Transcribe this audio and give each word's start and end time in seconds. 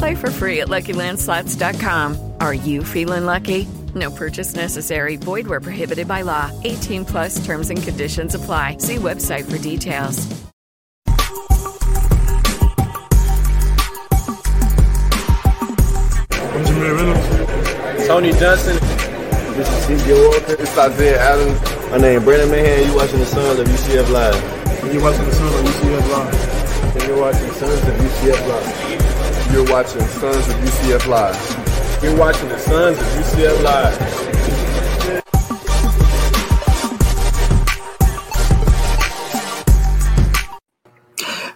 Play 0.00 0.14
for 0.14 0.30
free 0.30 0.60
at 0.62 0.68
LuckyLandSlots.com. 0.68 2.32
Are 2.40 2.54
you 2.54 2.82
feeling 2.82 3.26
lucky? 3.26 3.68
No 3.94 4.10
purchase 4.10 4.54
necessary. 4.54 5.16
Void 5.16 5.46
where 5.46 5.60
prohibited 5.60 6.08
by 6.08 6.22
law. 6.22 6.50
18 6.64 7.04
plus 7.04 7.44
terms 7.44 7.68
and 7.68 7.82
conditions 7.82 8.34
apply. 8.34 8.78
See 8.78 8.96
website 8.96 9.44
for 9.44 9.58
details. 9.58 10.26
I'm 16.48 16.64
Jameer 16.64 16.96
Reynolds. 16.96 18.06
Tony 18.06 18.32
Johnson. 18.32 18.78
This 19.54 19.68
is 19.68 20.00
CJ 20.00 20.16
Walker. 20.32 20.56
This 20.56 20.72
is 20.72 20.78
Isaiah 20.78 21.20
Adams. 21.20 21.60
My 21.90 21.98
name 21.98 22.20
is 22.20 22.24
Brandon 22.24 22.48
Mahan. 22.48 22.88
You 22.88 22.96
watching 22.96 23.18
the 23.18 23.26
Sons 23.26 23.58
of 23.58 23.66
UCF 23.66 24.08
Live. 24.08 24.94
You're 24.94 25.02
watching 25.02 25.26
the 25.26 25.32
Sons 25.32 25.54
of 25.56 25.60
UCF 25.66 26.08
Live. 26.10 26.96
And 26.96 27.02
you're 27.02 27.20
watching 27.20 27.50
Sons 27.50 27.82
of 27.82 27.94
UCF 27.96 28.48
Live. 28.48 28.89
You're 29.52 29.68
watching 29.68 30.00
Sons 30.02 30.46
of 30.46 30.54
UCF 30.54 31.08
Live. 31.08 32.00
You're 32.04 32.16
watching 32.16 32.48
the 32.48 32.58
Sons 32.60 32.96
of 32.96 33.04
UCF 33.04 33.62
Live. 33.64 33.98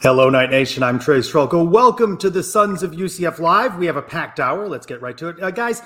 Hello, 0.03 0.29
Knight 0.29 0.51
Nation. 0.51 0.83
I'm 0.83 0.99
Trace 0.99 1.31
Trylko. 1.31 1.71
Welcome 1.71 2.19
to 2.19 2.31
the 2.31 2.43
Sons 2.43 2.83
of 2.83 2.91
UCF 2.91 3.39
Live. 3.39 3.77
We 3.77 3.87
have 3.87 3.97
a 3.97 4.03
packed 4.03 4.41
hour. 4.41 4.69
Let's 4.69 4.87
get 4.87 5.01
right 5.01 5.17
to 5.19 5.29
it. 5.29 5.41
Uh, 5.41 5.53
guys, 5.53 5.81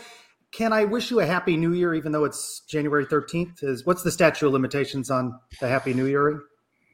can 0.51 0.73
I 0.73 0.85
wish 0.85 1.11
you 1.11 1.21
a 1.21 1.27
happy 1.27 1.59
new 1.59 1.75
year, 1.75 1.93
even 1.95 2.13
though 2.13 2.25
it's 2.25 2.63
January 2.71 3.05
13th? 3.05 3.63
Is 3.63 3.85
What's 3.85 4.03
the 4.03 4.11
statute 4.11 4.47
of 4.47 4.55
limitations 4.55 5.11
on 5.11 5.39
the 5.61 5.69
happy 5.69 5.93
new 5.93 6.07
year? 6.07 6.41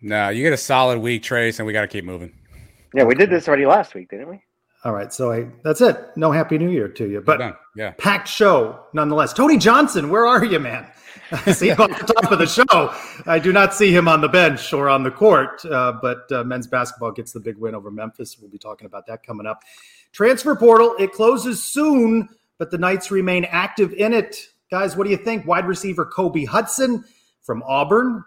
No, 0.02 0.30
you 0.30 0.42
get 0.42 0.52
a 0.52 0.56
solid 0.56 0.98
week, 0.98 1.22
Trace, 1.22 1.60
and 1.60 1.66
we 1.68 1.72
got 1.72 1.82
to 1.82 1.86
keep 1.86 2.04
moving. 2.04 2.32
Yeah, 2.92 3.04
we 3.04 3.14
did 3.14 3.30
this 3.30 3.46
already 3.46 3.66
last 3.66 3.94
week, 3.94 4.10
didn't 4.10 4.28
we? 4.28 4.40
All 4.84 4.92
right, 4.92 5.12
so 5.12 5.32
I, 5.32 5.46
that's 5.62 5.80
it. 5.80 5.96
No 6.14 6.30
happy 6.30 6.58
new 6.58 6.68
year 6.70 6.88
to 6.88 7.08
you, 7.08 7.20
but 7.22 7.40
Yeah. 7.74 7.92
packed 7.98 8.28
show 8.28 8.80
nonetheless. 8.92 9.32
Tony 9.32 9.56
Johnson, 9.56 10.10
where 10.10 10.26
are 10.26 10.44
you, 10.44 10.58
man? 10.60 10.86
I 11.32 11.52
see 11.52 11.70
him 11.70 11.80
on 11.80 11.90
the 11.90 11.96
top 11.96 12.30
of 12.30 12.38
the 12.38 12.46
show. 12.46 12.94
I 13.26 13.38
do 13.38 13.50
not 13.50 13.72
see 13.72 13.90
him 13.96 14.08
on 14.08 14.20
the 14.20 14.28
bench 14.28 14.74
or 14.74 14.90
on 14.90 15.02
the 15.02 15.10
court, 15.10 15.64
uh, 15.64 15.92
but 16.02 16.30
uh, 16.30 16.44
men's 16.44 16.66
basketball 16.66 17.12
gets 17.12 17.32
the 17.32 17.40
big 17.40 17.56
win 17.56 17.74
over 17.74 17.90
Memphis. 17.90 18.36
We'll 18.38 18.50
be 18.50 18.58
talking 18.58 18.84
about 18.86 19.06
that 19.06 19.22
coming 19.22 19.46
up. 19.46 19.62
Transfer 20.12 20.54
portal, 20.54 20.94
it 20.98 21.12
closes 21.12 21.64
soon, 21.64 22.28
but 22.58 22.70
the 22.70 22.76
Knights 22.78 23.10
remain 23.10 23.46
active 23.46 23.94
in 23.94 24.12
it. 24.12 24.48
Guys, 24.70 24.96
what 24.96 25.04
do 25.04 25.10
you 25.10 25.16
think? 25.16 25.46
Wide 25.46 25.66
receiver 25.66 26.04
Kobe 26.04 26.44
Hudson 26.44 27.04
from 27.42 27.62
Auburn, 27.66 28.22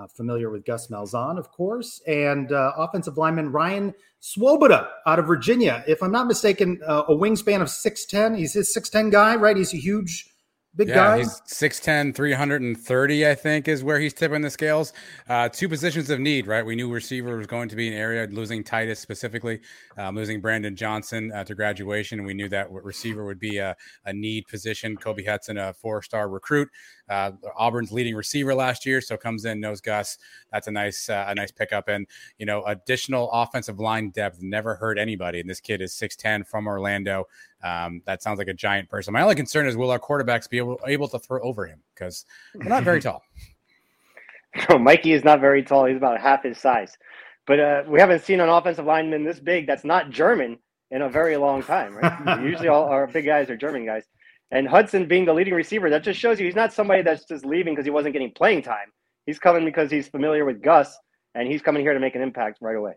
uh, 0.00 0.06
familiar 0.06 0.50
with 0.50 0.64
Gus 0.64 0.88
Malzahn, 0.88 1.38
of 1.38 1.50
course, 1.50 2.00
and 2.06 2.52
uh, 2.52 2.72
offensive 2.76 3.18
lineman 3.18 3.52
Ryan 3.52 3.94
Swoboda 4.20 4.88
out 5.06 5.18
of 5.18 5.26
Virginia. 5.26 5.84
If 5.86 6.02
I'm 6.02 6.12
not 6.12 6.26
mistaken, 6.26 6.80
uh, 6.86 7.04
a 7.08 7.14
wingspan 7.14 7.60
of 7.60 7.68
6'10. 7.68 8.36
He's 8.36 8.56
a 8.56 8.60
6'10 8.60 9.10
guy, 9.10 9.36
right? 9.36 9.56
He's 9.56 9.74
a 9.74 9.78
huge, 9.78 10.29
big 10.76 10.88
yeah, 10.88 10.94
guy. 10.94 11.18
he's 11.18 11.40
6'10, 11.42 12.14
330, 12.14 13.26
I 13.28 13.34
think, 13.34 13.68
is 13.68 13.82
where 13.82 13.98
he's 13.98 14.14
tipping 14.14 14.42
the 14.42 14.50
scales. 14.50 14.92
Uh, 15.28 15.48
two 15.48 15.68
positions 15.68 16.10
of 16.10 16.20
need, 16.20 16.46
right? 16.46 16.64
We 16.64 16.76
knew 16.76 16.90
receiver 16.90 17.36
was 17.36 17.46
going 17.46 17.68
to 17.70 17.76
be 17.76 17.88
an 17.88 17.94
area, 17.94 18.26
losing 18.30 18.62
Titus 18.62 19.00
specifically, 19.00 19.60
um, 19.96 20.14
losing 20.14 20.40
Brandon 20.40 20.76
Johnson 20.76 21.32
uh, 21.32 21.44
to 21.44 21.54
graduation. 21.54 22.24
We 22.24 22.34
knew 22.34 22.48
that 22.48 22.70
receiver 22.70 23.24
would 23.24 23.40
be 23.40 23.58
a, 23.58 23.76
a 24.04 24.12
need 24.12 24.46
position. 24.46 24.96
Kobe 24.96 25.24
Hudson, 25.24 25.58
a 25.58 25.72
four 25.72 26.02
star 26.02 26.28
recruit. 26.28 26.68
Uh, 27.08 27.32
Auburn's 27.56 27.90
leading 27.90 28.14
receiver 28.14 28.54
last 28.54 28.86
year, 28.86 29.00
so 29.00 29.16
comes 29.16 29.44
in, 29.44 29.58
knows 29.58 29.80
Gus. 29.80 30.16
That's 30.52 30.68
a 30.68 30.70
nice, 30.70 31.08
uh, 31.08 31.24
a 31.26 31.34
nice 31.34 31.50
pickup, 31.50 31.88
and 31.88 32.06
you 32.38 32.46
know, 32.46 32.62
additional 32.64 33.28
offensive 33.32 33.80
line 33.80 34.10
depth. 34.10 34.40
Never 34.40 34.76
hurt 34.76 34.96
anybody, 34.96 35.40
and 35.40 35.50
this 35.50 35.60
kid 35.60 35.82
is 35.82 35.92
six 35.92 36.14
ten 36.14 36.44
from 36.44 36.68
Orlando. 36.68 37.24
Um, 37.62 38.02
that 38.06 38.22
sounds 38.22 38.38
like 38.38 38.48
a 38.48 38.54
giant 38.54 38.88
person. 38.88 39.12
My 39.12 39.22
only 39.22 39.34
concern 39.34 39.66
is 39.66 39.76
will 39.76 39.90
our 39.90 39.98
quarterbacks 39.98 40.48
be 40.48 40.58
able, 40.58 40.80
able 40.86 41.08
to 41.08 41.18
throw 41.18 41.40
over 41.42 41.66
him 41.66 41.80
because 41.94 42.24
they're 42.54 42.68
not 42.68 42.84
very 42.84 43.00
tall. 43.02 43.22
No, 44.68 44.78
Mikey 44.78 45.12
is 45.12 45.24
not 45.24 45.40
very 45.40 45.62
tall. 45.62 45.84
He's 45.84 45.96
about 45.96 46.20
half 46.20 46.42
his 46.42 46.58
size. 46.58 46.96
But 47.46 47.60
uh, 47.60 47.82
we 47.86 48.00
haven't 48.00 48.22
seen 48.22 48.40
an 48.40 48.48
offensive 48.48 48.84
lineman 48.84 49.24
this 49.24 49.40
big 49.40 49.66
that's 49.66 49.84
not 49.84 50.10
German 50.10 50.58
in 50.90 51.02
a 51.02 51.08
very 51.08 51.36
long 51.36 51.62
time, 51.62 51.96
right? 51.96 52.40
Usually 52.42 52.68
all 52.68 52.84
our 52.84 53.06
big 53.06 53.26
guys 53.26 53.50
are 53.50 53.56
German 53.56 53.84
guys. 53.84 54.04
And 54.50 54.66
Hudson 54.66 55.06
being 55.06 55.24
the 55.24 55.32
leading 55.32 55.54
receiver, 55.54 55.90
that 55.90 56.02
just 56.02 56.18
shows 56.18 56.40
you 56.40 56.46
he's 56.46 56.56
not 56.56 56.72
somebody 56.72 57.02
that's 57.02 57.24
just 57.24 57.44
leaving 57.44 57.74
because 57.74 57.84
he 57.84 57.90
wasn't 57.90 58.12
getting 58.12 58.32
playing 58.32 58.62
time. 58.62 58.88
He's 59.26 59.38
coming 59.38 59.64
because 59.64 59.90
he's 59.90 60.08
familiar 60.08 60.44
with 60.44 60.60
Gus 60.60 60.96
and 61.34 61.46
he's 61.46 61.62
coming 61.62 61.82
here 61.82 61.94
to 61.94 62.00
make 62.00 62.16
an 62.16 62.22
impact 62.22 62.58
right 62.60 62.74
away. 62.74 62.94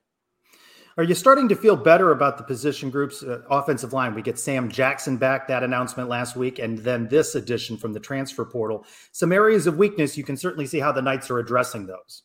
Are 0.96 1.04
you 1.04 1.16
starting 1.16 1.50
to 1.50 1.56
feel 1.56 1.76
better 1.76 2.12
about 2.12 2.38
the 2.38 2.44
position 2.44 2.92
groups, 2.92 3.24
uh, 3.24 3.42
offensive 3.50 3.94
line? 3.94 4.14
We 4.14 4.22
get 4.22 4.38
Sam 4.38 4.70
Jackson 4.70 5.18
back, 5.18 5.48
that 5.48 5.64
announcement 5.64 6.08
last 6.08 6.36
week, 6.36 6.60
and 6.60 6.78
then 6.78 7.08
this 7.08 7.34
addition 7.34 7.78
from 7.78 7.94
the 7.94 8.00
transfer 8.00 8.46
portal. 8.46 8.86
Some 9.12 9.32
areas 9.32 9.66
of 9.66 9.78
weakness, 9.78 10.18
you 10.18 10.24
can 10.24 10.38
certainly 10.38 10.68
see 10.68 10.80
how 10.80 10.92
the 10.92 11.02
Knights 11.02 11.32
are 11.32 11.40
addressing 11.40 11.88
those. 11.88 12.22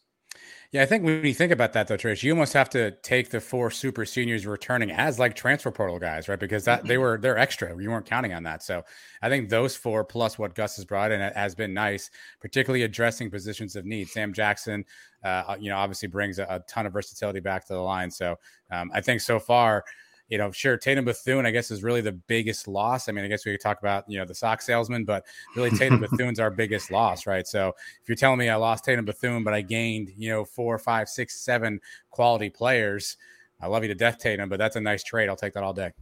Yeah, 0.71 0.83
I 0.83 0.87
think 0.87 1.03
when 1.03 1.25
you 1.25 1.33
think 1.33 1.51
about 1.51 1.73
that 1.73 1.89
though, 1.89 1.97
Trish, 1.97 2.23
you 2.23 2.31
almost 2.33 2.53
have 2.53 2.69
to 2.71 2.91
take 2.91 3.31
the 3.31 3.41
four 3.41 3.71
super 3.71 4.05
seniors 4.05 4.47
returning 4.47 4.91
as 4.91 5.19
like 5.19 5.35
transfer 5.35 5.71
portal 5.71 5.99
guys, 5.99 6.29
right? 6.29 6.39
Because 6.39 6.65
that 6.65 6.85
they 6.85 6.99
were 6.99 7.17
they're 7.17 7.39
extra. 7.39 7.71
You 7.81 7.89
weren't 7.89 8.05
counting 8.05 8.35
on 8.35 8.43
that. 8.43 8.63
So 8.63 8.85
I 9.23 9.31
think 9.31 9.49
those 9.49 9.75
four 9.75 10.05
plus 10.05 10.39
what 10.39 10.55
Gus 10.55 10.77
has 10.77 10.85
brought 10.85 11.11
in 11.11 11.21
has 11.21 11.55
been 11.55 11.73
nice, 11.73 12.11
particularly 12.39 12.83
addressing 12.83 13.31
positions 13.31 13.77
of 13.77 13.87
need. 13.87 14.09
Sam 14.09 14.35
Jackson, 14.35 14.85
uh, 15.25 15.57
you 15.59 15.71
know, 15.71 15.79
obviously 15.79 16.09
brings 16.09 16.39
a, 16.39 16.47
a, 16.51 16.61
ton 16.69 16.85
of 16.85 16.93
versatility 16.93 17.41
back 17.41 17.67
to 17.69 17.73
the 17.73 17.81
line. 17.81 18.11
So 18.11 18.37
um, 18.71 18.91
I 18.93 19.01
think 19.01 19.23
so 19.23 19.39
far, 19.39 19.85
you 20.29 20.37
know, 20.37 20.53
sure, 20.53 20.77
Tatum 20.77 21.07
Bethune, 21.07 21.47
I 21.47 21.51
guess, 21.51 21.71
is 21.71 21.83
really 21.83 22.03
the 22.03 22.13
biggest 22.13 22.69
loss. 22.69 23.09
I 23.09 23.13
mean, 23.13 23.25
I 23.25 23.29
guess 23.29 23.47
we 23.47 23.53
could 23.53 23.61
talk 23.61 23.81
about, 23.81 24.05
you 24.09 24.19
know, 24.19 24.27
the 24.27 24.35
sock 24.35 24.61
salesman, 24.61 25.05
but 25.05 25.25
really 25.57 25.71
Tatum 25.71 26.01
Bethune's 26.01 26.39
our 26.39 26.51
biggest 26.51 26.91
loss, 26.91 27.27
right? 27.27 27.47
So 27.47 27.69
if 28.03 28.09
you're 28.09 28.17
telling 28.17 28.39
me 28.39 28.51
I 28.51 28.57
lost 28.57 28.85
Tatum 28.85 29.07
Bethune, 29.07 29.43
but 29.43 29.55
I 29.55 29.63
gained, 29.63 30.13
you 30.17 30.29
know, 30.29 30.45
four, 30.45 30.79
five, 30.79 31.09
six, 31.09 31.41
seven 31.41 31.81
quality 32.11 32.51
players, 32.51 33.17
I 33.61 33.67
love 33.67 33.83
you 33.83 33.89
to 33.89 33.95
death, 33.95 34.19
Tatum, 34.19 34.49
but 34.49 34.59
that's 34.59 34.77
a 34.77 34.81
nice 34.81 35.03
trade. 35.03 35.29
I'll 35.29 35.37
take 35.37 35.55
that 35.55 35.63
all 35.63 35.73
day. 35.73 35.93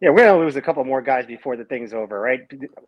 Yeah, 0.00 0.08
we're 0.10 0.24
gonna 0.24 0.38
lose 0.38 0.56
a 0.56 0.62
couple 0.62 0.82
more 0.84 1.02
guys 1.02 1.26
before 1.26 1.56
the 1.56 1.64
thing's 1.66 1.92
over, 1.92 2.20
right? 2.20 2.40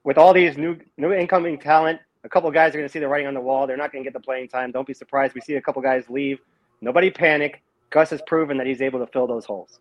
With 0.02 0.16
all 0.16 0.32
these 0.32 0.56
new 0.56 0.78
new 0.96 1.12
incoming 1.12 1.58
talent, 1.58 2.00
a 2.24 2.28
couple 2.28 2.50
guys 2.50 2.74
are 2.74 2.78
gonna 2.78 2.88
see 2.88 3.00
the 3.00 3.08
writing 3.08 3.26
on 3.26 3.34
the 3.34 3.40
wall. 3.40 3.66
They're 3.66 3.76
not 3.76 3.92
gonna 3.92 4.02
get 4.02 4.14
the 4.14 4.20
playing 4.20 4.48
time. 4.48 4.72
Don't 4.72 4.86
be 4.86 4.94
surprised. 4.94 5.34
We 5.34 5.42
see 5.42 5.56
a 5.56 5.60
couple 5.60 5.82
guys 5.82 6.08
leave. 6.08 6.40
Nobody 6.80 7.10
panic. 7.10 7.62
Gus 7.90 8.08
has 8.10 8.22
proven 8.26 8.56
that 8.56 8.66
he's 8.66 8.80
able 8.80 8.98
to 8.98 9.06
fill 9.12 9.26
those 9.26 9.44
holes. 9.44 9.78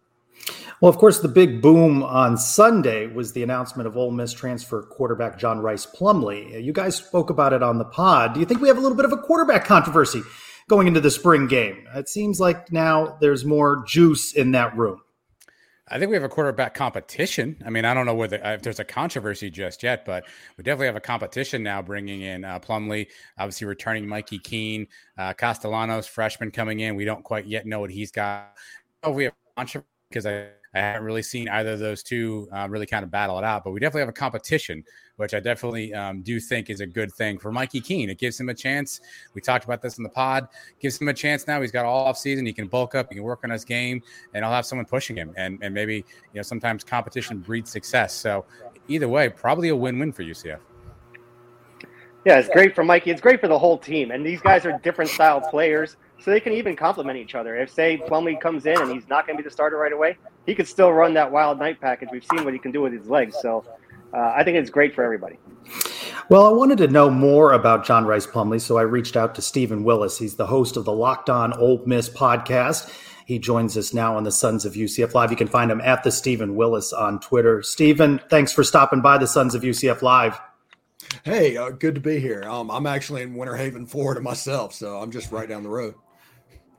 Well, 0.82 0.90
of 0.90 0.98
course, 0.98 1.20
the 1.20 1.28
big 1.28 1.62
boom 1.62 2.02
on 2.02 2.38
Sunday 2.38 3.06
was 3.06 3.34
the 3.34 3.44
announcement 3.44 3.88
of 3.88 3.96
Ole 3.96 4.12
Miss 4.12 4.34
transfer 4.34 4.82
quarterback 4.82 5.38
John 5.38 5.60
Rhys 5.60 5.86
Plumlee. 5.86 6.64
You 6.64 6.74
guys 6.74 6.96
spoke 6.96 7.30
about 7.30 7.54
it 7.54 7.62
on 7.62 7.78
the 7.78 7.86
pod. 7.86 8.34
Do 8.34 8.40
you 8.40 8.48
think 8.48 8.62
we 8.62 8.68
have 8.68 8.78
a 8.78 8.82
little 8.82 8.98
bit 8.98 9.06
of 9.06 9.12
a 9.12 9.18
quarterback 9.18 9.66
controversy 9.66 10.24
going 10.68 10.88
into 10.88 11.00
the 11.00 11.12
spring 11.12 11.48
game? 11.48 11.88
It 11.94 12.10
seems 12.10 12.40
like 12.40 12.72
now 12.72 13.18
there's 13.22 13.46
more 13.46 13.84
juice 13.86 14.34
in 14.34 14.54
that 14.54 14.76
room. 14.76 15.02
I 15.88 16.00
think 16.00 16.10
we 16.10 16.16
have 16.16 16.24
a 16.24 16.30
quarterback 16.30 16.74
competition. 16.74 17.62
I 17.66 17.70
mean, 17.70 17.84
I 17.84 17.94
don't 17.94 18.06
know 18.06 18.16
whether 18.16 18.38
if 18.38 18.62
there's 18.62 18.80
a 18.80 18.86
controversy 18.86 19.52
just 19.52 19.84
yet, 19.84 20.06
but 20.06 20.24
we 20.58 20.64
definitely 20.64 20.86
have 20.86 20.96
a 20.96 21.02
competition 21.02 21.64
now. 21.64 21.82
Bringing 21.82 22.22
in 22.22 22.46
uh, 22.46 22.60
Plumlee, 22.60 23.08
obviously 23.38 23.68
returning 23.68 24.08
Mikey 24.08 24.40
Keene, 24.40 24.88
uh, 25.18 25.34
Castellanos, 25.34 26.08
freshman 26.08 26.50
coming 26.50 26.80
in. 26.80 26.96
We 26.96 27.04
don't 27.04 27.24
quite 27.24 27.46
yet 27.46 27.66
know 27.66 27.82
what 27.82 27.92
he's 27.92 28.10
got. 28.10 28.56
We 29.06 29.26
have 29.26 29.34
a 29.34 29.60
controversy 29.60 29.91
because 30.12 30.26
I, 30.26 30.48
I 30.74 30.80
haven't 30.80 31.04
really 31.04 31.22
seen 31.22 31.50
either 31.50 31.72
of 31.72 31.80
those 31.80 32.04
two 32.04 32.48
uh, 32.54 32.68
really 32.70 32.86
kind 32.86 33.04
of 33.04 33.12
battle 33.12 33.38
it 33.38 33.44
out. 33.44 33.64
But 33.64 33.72
we 33.72 33.80
definitely 33.80 34.02
have 34.02 34.10
a 34.10 34.14
competition, 34.14 34.84
which 35.16 35.34
I 35.34 35.40
definitely 35.40 35.94
um, 35.94 36.22
do 36.22 36.40
think 36.40 36.70
is 36.70 36.82
a 36.82 36.86
good 36.86 37.12
thing 37.14 37.38
for 37.40 37.52
Mikey 37.52 37.82
Keene. 37.82 38.10
It 38.10 38.18
gives 38.18 38.40
him 38.40 38.50
a 38.50 38.54
chance. 38.54 39.02
We 39.34 39.42
talked 39.42 39.66
about 39.66 39.82
this 39.82 39.98
in 39.98 40.04
the 40.04 40.10
pod. 40.10 40.48
Gives 40.80 41.00
him 41.00 41.08
a 41.08 41.14
chance 41.14 41.48
now. 41.48 41.62
He's 41.62 41.72
got 41.72 41.86
all 41.86 42.06
off 42.06 42.18
season. 42.18 42.46
He 42.46 42.54
can 42.54 42.68
bulk 42.68 42.96
up. 42.96 43.08
He 43.10 43.16
can 43.16 43.24
work 43.24 43.42
on 43.44 43.50
his 43.50 43.66
game, 43.66 44.02
and 44.34 44.46
I'll 44.46 44.54
have 44.54 44.66
someone 44.66 44.86
pushing 44.86 45.16
him. 45.16 45.34
And 45.38 45.60
and 45.62 45.74
maybe 45.74 45.96
you 45.96 46.04
know 46.36 46.42
sometimes 46.42 46.84
competition 46.84 47.40
breeds 47.40 47.72
success. 47.72 48.14
So 48.14 48.46
either 48.88 49.08
way, 49.08 49.30
probably 49.30 49.70
a 49.70 49.76
win-win 49.76 50.12
for 50.12 50.24
UCF. 50.24 50.60
Yeah, 52.24 52.38
it's 52.38 52.50
great 52.50 52.76
for 52.76 52.84
Mikey. 52.84 53.10
It's 53.10 53.22
great 53.22 53.42
for 53.42 53.48
the 53.48 53.58
whole 53.58 53.80
team. 53.80 54.12
And 54.12 54.24
these 54.24 54.42
guys 54.42 54.64
are 54.66 54.80
different 54.84 55.10
style 55.10 55.42
players, 55.42 55.98
so 56.24 56.32
they 56.32 56.40
can 56.40 56.54
even 56.54 56.76
complement 56.76 57.18
each 57.18 57.36
other. 57.36 57.56
If 57.58 57.72
say 57.72 57.98
Plumlee 57.98 58.40
comes 58.40 58.66
in 58.66 58.80
and 58.80 58.92
he's 58.92 59.08
not 59.08 59.26
going 59.26 59.38
to 59.38 59.44
be 59.44 59.48
the 59.48 59.54
starter 59.54 59.78
right 59.78 59.94
away, 59.94 60.18
he 60.46 60.56
could 60.56 60.68
still 60.68 60.92
run 60.92 61.14
that 61.16 61.32
wild 61.32 61.60
night 61.60 61.82
package. 61.82 62.10
We've 62.12 62.26
seen 62.26 62.44
what 62.44 62.54
he 62.54 62.60
can 62.60 62.72
do 62.72 62.82
with 62.82 62.94
his 62.94 63.08
legs. 63.08 63.36
So 63.42 63.66
uh, 64.14 64.34
I 64.36 64.44
think 64.44 64.58
it's 64.58 64.70
great 64.70 64.94
for 64.94 65.04
everybody. 65.04 65.38
Well, 66.30 66.46
I 66.46 66.52
wanted 66.52 66.78
to 66.80 66.88
know 66.88 67.10
more 67.10 67.54
about 67.54 67.86
John 67.86 68.06
Rhys 68.06 68.28
Plumlee, 68.28 68.62
so 68.62 68.78
I 68.78 68.84
reached 68.84 69.18
out 69.18 69.36
to 69.36 69.42
Steven 69.42 69.84
Willis. 69.84 70.18
He's 70.18 70.36
the 70.36 70.48
host 70.48 70.78
of 70.78 70.86
the 70.86 70.94
Locked 70.94 71.30
On 71.30 71.54
Ole 71.54 71.82
Miss 71.86 72.10
podcast. 72.10 72.94
He 73.26 73.40
joins 73.40 73.78
us 73.78 73.94
now 73.94 74.16
on 74.16 74.24
the 74.24 74.32
Sons 74.32 74.66
of 74.66 74.74
UCF 74.74 75.14
Live. 75.14 75.32
You 75.32 75.38
can 75.38 75.48
find 75.48 75.72
him 75.72 75.82
at 75.82 76.04
the 76.04 76.12
Steven 76.12 76.56
Willis 76.56 76.94
on 76.94 77.20
Twitter. 77.20 77.62
Steven, 77.64 78.20
thanks 78.30 78.52
for 78.52 78.64
stopping 78.64 79.02
by 79.02 79.18
the 79.18 79.28
Sons 79.28 79.56
of 79.56 79.62
UCF 79.62 80.02
Live. 80.02 80.40
Hey, 81.24 81.58
uh, 81.58 81.70
good 81.70 81.96
to 81.96 82.02
be 82.02 82.20
here. 82.20 82.44
Um, 82.44 82.72
I'm 82.72 82.88
actually 82.88 83.22
in 83.22 83.36
Winter 83.36 83.56
Haven, 83.56 83.86
Florida 83.86 84.22
myself, 84.22 84.74
so 84.74 84.98
I'm 85.02 85.12
just 85.12 85.32
right 85.32 85.48
down 85.48 85.64
the 85.64 85.70
road. 85.70 85.96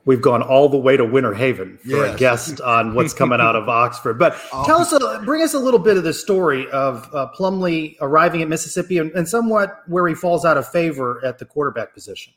We've 0.05 0.21
gone 0.21 0.43
all 0.43 0.69
the 0.69 0.79
way 0.79 0.97
to 0.97 1.05
Winter 1.05 1.33
Haven 1.33 1.79
for 1.79 1.89
yes. 1.89 2.15
a 2.15 2.19
guest 2.19 2.61
on 2.65 2.95
what's 2.95 3.15
coming 3.15 3.41
out 3.41 3.55
of 3.55 3.69
Oxford. 3.69 4.19
But 4.19 4.37
oh. 4.53 4.65
tell 4.67 4.81
us, 4.81 4.93
a, 4.93 5.23
bring 5.25 5.43
us 5.43 5.55
a 5.55 5.59
little 5.59 5.79
bit 5.79 5.97
of 5.97 6.03
the 6.03 6.13
story 6.13 6.69
of 6.71 7.09
uh, 7.15 7.29
Plumlee 7.37 7.97
arriving 8.01 8.43
at 8.43 8.49
Mississippi 8.49 8.99
and, 8.99 9.13
and 9.13 9.29
somewhat 9.29 9.83
where 9.87 10.09
he 10.09 10.15
falls 10.15 10.45
out 10.45 10.57
of 10.57 10.69
favor 10.69 11.25
at 11.25 11.39
the 11.39 11.45
quarterback 11.45 11.95
position. 11.95 12.33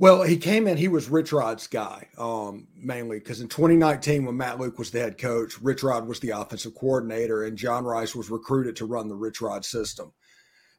Well, 0.00 0.22
he 0.24 0.36
came 0.36 0.66
in, 0.66 0.76
he 0.76 0.88
was 0.88 1.08
Rich 1.08 1.32
Rod's 1.32 1.68
guy, 1.68 2.08
um, 2.18 2.66
mainly 2.76 3.20
because 3.20 3.40
in 3.40 3.48
2019, 3.48 4.24
when 4.24 4.36
Matt 4.36 4.58
Luke 4.58 4.78
was 4.78 4.90
the 4.90 4.98
head 4.98 5.18
coach, 5.18 5.60
Rich 5.60 5.84
Rod 5.84 6.08
was 6.08 6.18
the 6.18 6.30
offensive 6.30 6.74
coordinator, 6.74 7.44
and 7.44 7.56
John 7.56 7.84
Rhys 7.84 8.16
was 8.16 8.28
recruited 8.28 8.74
to 8.76 8.86
run 8.86 9.08
the 9.08 9.14
Rich 9.14 9.40
Rod 9.40 9.64
system. 9.64 10.12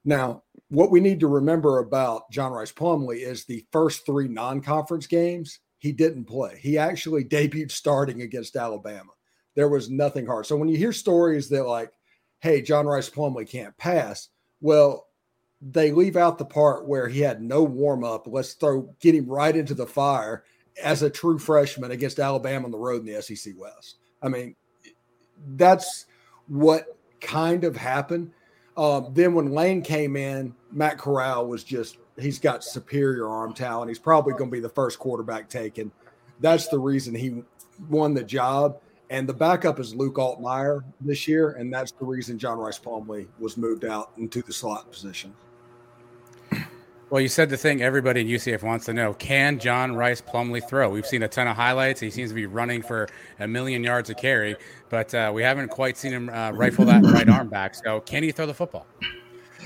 Now, 0.04 0.44
what 0.70 0.92
we 0.92 1.00
need 1.00 1.22
to 1.22 1.28
remember 1.28 1.80
about 1.80 2.30
John 2.30 2.52
Rhys 2.52 2.74
Plumlee 2.74 3.26
is 3.26 3.46
the 3.46 3.66
first 3.72 4.06
three 4.06 4.28
non 4.28 4.62
conference 4.62 5.08
games, 5.08 5.60
he 5.86 5.92
didn't 5.92 6.26
play. 6.26 6.58
He 6.60 6.80
actually 6.80 7.24
debuted 7.24 7.70
starting 7.70 8.24
against 8.24 8.56
Alabama. 8.56 9.12
There 9.54 9.70
was 9.70 9.88
nothing 9.88 10.26
hard. 10.26 10.48
So 10.48 10.58
when 10.58 10.68
you 10.68 10.78
hear 10.78 10.92
stories 10.92 11.48
that, 11.50 11.68
like, 11.68 11.92
hey, 12.40 12.64
John 12.64 12.88
Rhys 12.88 13.08
Plumlee 13.08 13.48
can't 13.48 13.78
pass, 13.78 14.30
well, 14.62 15.06
they 15.62 15.92
leave 15.92 16.18
out 16.18 16.40
the 16.40 16.46
part 16.46 16.88
where 16.88 17.08
he 17.08 17.20
had 17.20 17.40
no 17.40 17.62
warm 17.62 18.04
up. 18.04 18.26
Let's 18.26 18.54
throw 18.54 18.96
get 19.00 19.14
him 19.14 19.28
right 19.28 19.56
into 19.56 19.76
the 19.76 19.86
fire 19.86 20.44
as 20.84 21.04
a 21.04 21.10
true 21.10 21.38
freshman 21.38 21.92
against 21.92 22.18
Alabama 22.18 22.66
on 22.66 22.72
the 22.72 22.80
road 22.80 23.06
in 23.06 23.14
the 23.14 23.22
SEC 23.22 23.54
West. 23.56 23.98
I 24.24 24.30
mean, 24.30 24.56
that's 25.56 26.08
what 26.48 26.98
kind 27.22 27.64
of 27.64 27.78
happened. 27.78 28.32
Um, 28.76 29.12
then 29.14 29.36
when 29.36 29.52
Lane 29.52 29.84
came 29.84 30.16
in, 30.16 30.56
Matt 30.72 30.98
Corral 30.98 31.46
was 31.46 31.64
just 31.64 31.98
he's 32.20 32.40
got 32.40 32.64
superior 32.64 33.28
arm 33.28 33.54
talent. 33.54 33.90
He's 33.90 34.00
probably 34.00 34.34
going 34.34 34.50
to 34.50 34.56
be 34.56 34.60
the 34.60 34.70
first 34.70 35.00
quarterback 35.00 35.50
taken. 35.50 35.92
That's 36.40 36.68
the 36.68 36.80
reason 36.80 37.16
he 37.16 37.44
won 37.90 38.14
the 38.14 38.24
job. 38.24 38.80
And 39.10 39.30
the 39.30 39.34
backup 39.34 39.80
is 39.80 39.94
Luke 39.94 40.16
Altmyer 40.16 40.84
this 41.00 41.28
year, 41.28 41.52
and 41.52 41.72
that's 41.72 41.92
the 41.92 42.06
reason 42.06 42.40
John 42.40 42.58
Rhys 42.58 42.80
Plumlee 42.80 43.28
was 43.38 43.56
moved 43.56 43.86
out 43.86 44.12
into 44.18 44.42
the 44.42 44.52
slot 44.52 44.92
position. 44.92 45.34
Well, 47.12 47.22
you 47.22 47.28
said 47.28 47.52
the 47.52 47.58
thing 47.58 47.84
everybody 47.84 48.22
in 48.22 48.28
UCF 48.28 48.64
wants 48.64 48.86
to 48.86 48.94
know: 48.94 49.14
Can 49.14 49.60
John 49.60 49.96
Rhys 49.96 50.22
Plumlee 50.22 50.68
throw? 50.68 50.90
We've 50.90 51.06
seen 51.06 51.22
a 51.22 51.28
ton 51.28 51.48
of 51.48 51.56
highlights. 51.56 52.00
He 52.00 52.10
seems 52.10 52.32
to 52.32 52.36
be 52.36 52.48
running 52.48 52.82
for 52.82 53.08
a 53.40 53.48
million 53.48 53.84
yards 53.84 54.10
a 54.10 54.16
carry, 54.16 54.56
but 54.90 55.14
uh, 55.14 55.32
we 55.34 55.44
haven't 55.44 55.70
quite 55.70 55.98
seen 55.98 56.12
him 56.12 56.30
uh, 56.30 56.52
rifle 56.52 56.84
that 56.86 57.04
right 57.04 57.30
arm 57.30 57.48
back. 57.48 57.76
So, 57.76 58.00
can 58.00 58.24
he 58.24 58.32
throw 58.32 58.48
the 58.48 58.56
football? 58.56 58.88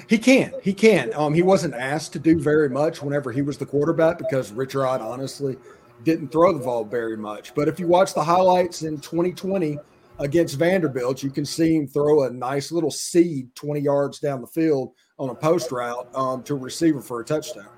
He 0.09 0.17
can. 0.17 0.53
He 0.63 0.73
can. 0.73 1.13
Um, 1.13 1.35
he 1.35 1.44
wasn't 1.44 1.75
asked 1.75 2.13
to 2.13 2.19
do 2.19 2.39
very 2.39 2.67
much 2.67 3.03
whenever 3.03 3.31
he 3.31 3.44
was 3.44 3.59
the 3.59 3.65
quarterback 3.67 4.17
because 4.17 4.51
Rich 4.51 4.73
Rod 4.73 5.01
honestly 5.01 5.56
didn't 6.03 6.31
throw 6.31 6.51
the 6.51 6.65
ball 6.65 6.83
very 6.83 7.15
much. 7.15 7.53
But 7.53 7.67
if 7.67 7.79
you 7.79 7.88
watch 7.88 8.15
the 8.15 8.23
highlights 8.23 8.81
in 8.81 8.97
2020 8.97 9.77
against 10.17 10.57
Vanderbilt, 10.57 11.21
you 11.21 11.29
can 11.29 11.45
see 11.45 11.75
him 11.75 11.88
throw 11.88 12.23
a 12.23 12.31
nice 12.31 12.71
little 12.71 12.89
seed 12.89 13.53
20 13.53 13.81
yards 13.81 14.17
down 14.17 14.41
the 14.41 14.47
field 14.47 14.94
on 15.19 15.29
a 15.29 15.35
post 15.35 15.71
route 15.71 16.09
um, 16.15 16.41
to 16.41 16.56
a 16.56 16.57
receiver 16.57 17.01
for 17.01 17.21
a 17.21 17.23
touchdown. 17.23 17.69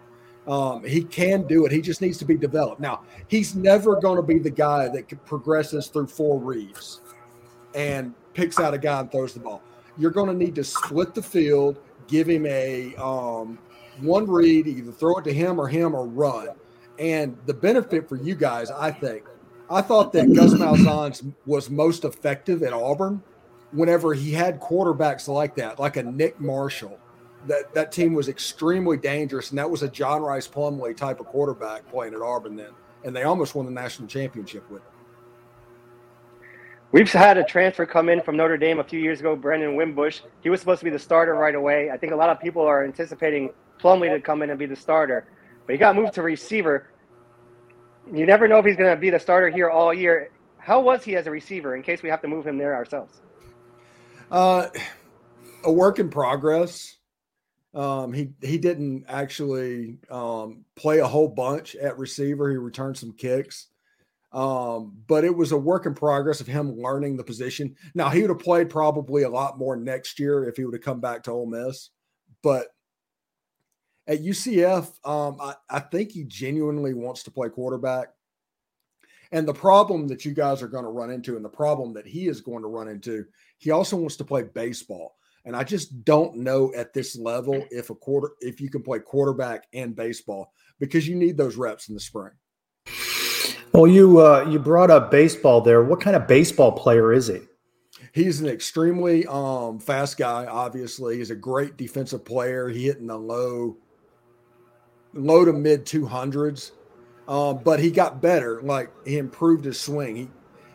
Um, 0.48 0.86
he 0.86 1.04
can 1.04 1.45
do 1.48 1.66
it. 1.66 1.72
He 1.74 1.81
just 1.81 2.01
needs 2.01 2.18
to 2.19 2.25
be 2.25 2.38
developed. 2.38 2.80
Now, 2.80 3.01
he's 3.28 3.57
never 3.57 4.00
going 4.00 4.16
to 4.16 4.24
be 4.24 4.39
the 4.39 4.50
guy 4.50 4.88
that 4.88 5.25
progresses 5.25 5.88
through 5.88 6.07
four 6.07 6.39
reads 6.39 7.01
and 7.75 8.13
picks 8.33 8.57
out 8.57 8.74
a 8.74 8.78
guy 8.78 9.01
and 9.01 9.12
throws 9.12 9.33
the 9.33 9.42
ball. 9.42 9.62
You're 9.98 10.12
going 10.12 10.28
to 10.28 10.33
need 10.33 10.56
to 10.56 10.63
split 10.63 11.13
the 11.13 11.22
field, 11.22 11.78
give 12.12 12.28
him 12.30 12.46
a 12.46 12.94
um, 12.98 13.58
one 14.00 14.30
read, 14.30 14.68
either 14.68 14.92
throw 14.92 15.18
it 15.18 15.24
to 15.24 15.34
him 15.34 15.60
or 15.60 15.68
him 15.68 15.96
or 15.96 16.06
run. 16.06 16.50
And 17.00 17.36
the 17.48 17.54
benefit 17.54 18.08
for 18.08 18.18
you 18.18 18.36
guys, 18.36 18.69
I 18.69 18.92
think, 18.92 19.24
I 19.69 19.81
thought 19.81 20.13
that 20.13 20.31
Gus 20.34 20.54
Malzahn 20.54 21.34
was 21.48 21.69
most 21.69 22.04
effective 22.04 22.62
at 22.62 22.74
Auburn 22.74 23.24
whenever 23.72 24.13
he 24.13 24.31
had 24.31 24.60
quarterbacks 24.60 25.28
like 25.28 25.56
that, 25.56 25.80
like 25.80 25.98
a 25.98 26.04
Nick 26.04 26.40
Marshall 26.40 27.00
that 27.48 27.74
that 27.74 27.92
team 27.92 28.14
was 28.14 28.30
extremely 28.30 28.98
dangerous, 28.98 29.50
and 29.50 29.60
that 29.60 29.69
was 29.69 29.84
a 29.84 29.88
John 29.88 30.22
Rhys 30.22 30.48
Plumlee 30.48 30.96
type 30.96 31.19
of 31.19 31.25
quarterback 31.28 31.88
playing 31.90 32.14
at 32.14 32.22
Auburn 32.22 32.56
then, 32.56 32.72
and 33.04 33.16
they 33.16 33.24
almost 33.24 33.56
won 33.56 33.66
the 33.66 33.72
national 33.72 34.07
championship 34.07 34.69
with 34.69 34.81
him. 34.81 34.91
We've 36.92 37.10
had 37.10 37.38
a 37.38 37.44
transfer 37.44 37.86
come 37.86 38.10
in 38.10 38.22
from 38.22 38.36
Notre 38.36 38.58
Dame 38.58 38.80
a 38.80 38.84
few 38.84 39.00
years 39.00 39.22
ago, 39.22 39.34
Brandon 39.36 39.78
Wimbush. 39.78 40.20
He 40.42 40.50
was 40.50 40.60
supposed 40.60 40.80
to 40.80 40.86
be 40.86 40.92
the 40.92 41.00
starter 41.00 41.34
right 41.36 41.56
away. 41.56 41.90
I 41.90 41.96
think 41.96 42.12
a 42.12 42.16
lot 42.18 42.30
of 42.30 42.40
people 42.42 42.64
are 42.64 42.84
anticipating 42.84 43.52
Plumlee 43.80 44.14
to 44.14 44.20
come 44.20 44.42
in 44.42 44.50
and 44.50 44.60
be 44.60 44.66
the 44.66 44.76
starter, 44.76 45.26
but 45.66 45.72
he 45.72 45.80
got 45.80 45.96
moved 45.96 46.14
to 46.16 46.22
receiver. 46.22 46.90
You 48.14 48.26
never 48.26 48.46
know 48.46 48.58
if 48.58 48.66
he's 48.66 48.76
going 48.76 48.94
to 48.94 49.00
be 49.00 49.10
the 49.10 49.20
starter 49.20 49.50
here 49.50 49.70
all 49.70 49.94
year. 49.94 50.32
How 50.58 50.82
was 50.82 51.04
he 51.04 51.16
as 51.16 51.28
a 51.28 51.32
receiver? 51.32 51.76
In 51.76 51.82
case 51.82 52.04
we 52.04 52.10
have 52.10 52.22
to 52.24 52.28
move 52.28 52.46
him 52.46 52.58
there 52.58 52.76
ourselves. 52.76 53.22
Uh, 54.30 54.68
a 55.64 55.72
work 55.72 55.98
in 56.00 56.10
progress. 56.10 56.98
Um, 57.74 58.12
he 58.12 58.32
he 58.42 58.58
didn't 58.58 59.06
actually 59.08 60.00
um, 60.10 60.66
play 60.76 61.00
a 61.00 61.08
whole 61.08 61.30
bunch 61.30 61.76
at 61.76 61.98
receiver. 61.98 62.52
He 62.52 62.58
returned 62.58 62.98
some 62.98 63.14
kicks, 63.14 63.68
um, 64.31 64.97
but 65.07 65.23
it 65.23 65.35
was 65.35 65.52
a 65.52 65.57
work 65.57 65.85
in 65.85 65.94
progress 65.94 66.42
of 66.42 66.47
him 66.47 66.78
learning 66.78 67.18
the 67.18 67.23
position. 67.23 67.76
Now 67.94 68.09
he 68.09 68.21
would 68.21 68.30
have 68.30 68.40
played 68.40 68.69
probably 68.69 69.23
a 69.23 69.30
lot 69.30 69.57
more 69.57 69.76
next 69.76 70.19
year 70.19 70.45
if 70.45 70.57
he 70.57 70.66
would 70.66 70.73
have 70.73 70.83
come 70.83 71.02
back 71.02 71.23
to 71.23 71.31
Ole 71.31 71.47
Miss, 71.47 71.90
but 72.42 72.68
at 74.07 74.23
UCF, 74.23 74.90
um, 75.06 75.38
I, 75.40 75.56
I 75.69 75.80
think 75.80 76.11
he 76.11 76.23
genuinely 76.23 76.94
wants 76.94 77.23
to 77.23 77.31
play 77.31 77.50
quarterback. 77.50 78.09
And 79.31 79.47
the 79.47 79.54
problem 79.54 80.07
that 80.09 80.26
you 80.26 80.33
guys 80.33 80.61
are 80.61 80.68
going 80.68 80.83
to 80.83 80.90
run 80.90 81.09
into, 81.09 81.38
and 81.38 81.45
the 81.45 81.50
problem 81.50 81.94
that 81.94 82.06
he 82.06 82.28
is 82.28 82.42
going 82.42 82.64
to 82.64 82.68
run 82.68 82.90
into, 82.90 83.26
he 83.59 83.71
also 83.71 83.95
wants 83.95 84.18
to 84.18 84.26
play 84.26 84.44
baseball. 84.44 85.16
And 85.45 85.56
I 85.56 85.64
just 85.64 86.04
don't 86.04 86.38
know 86.38 86.73
at 86.76 86.94
this 86.94 87.18
level 87.18 87.66
if 87.71 87.90
a 87.90 87.95
quarter 87.95 88.31
if 88.42 88.59
you 88.59 88.69
can 88.69 88.83
play 88.83 89.00
quarterback 89.00 89.66
and 89.73 89.95
baseball 89.95 90.52
because 90.80 91.07
you 91.07 91.16
need 91.16 91.38
those 91.38 91.56
reps 91.56 91.88
in 91.88 91.95
the 91.95 92.02
spring. 92.02 92.31
Well, 93.73 93.87
you 93.87 94.19
uh, 94.19 94.45
you 94.49 94.59
brought 94.59 94.92
up 94.92 95.11
baseball 95.11 95.61
there. 95.61 95.83
What 95.83 96.01
kind 96.01 96.16
of 96.16 96.28
baseball 96.28 96.73
player 96.73 97.13
is 97.13 97.28
he? 97.28 97.40
He's 98.11 98.42
an 98.42 98.47
extremely 98.47 99.25
um, 99.28 99.80
fast 99.80 100.18
guy. 100.18 100.45
Obviously, 100.45 101.18
he's 101.18 101.31
a 101.31 101.35
great 101.35 101.78
defensive 101.78 102.25
player. 102.25 102.68
He 102.68 102.87
hit 102.87 102.97
in 102.97 103.07
the 103.07 103.18
low, 103.18 103.78
low 105.13 105.45
to 105.45 105.54
mid 105.54 105.85
two 105.85 106.06
hundreds, 106.06 106.73
um, 107.30 107.61
but 107.63 107.80
he 107.80 107.92
got 107.92 108.21
better. 108.21 108.61
Like 108.61 108.92
he 109.06 109.18
improved 109.18 109.63
his 109.63 109.80
swing. 109.80 110.16
He 110.18 110.30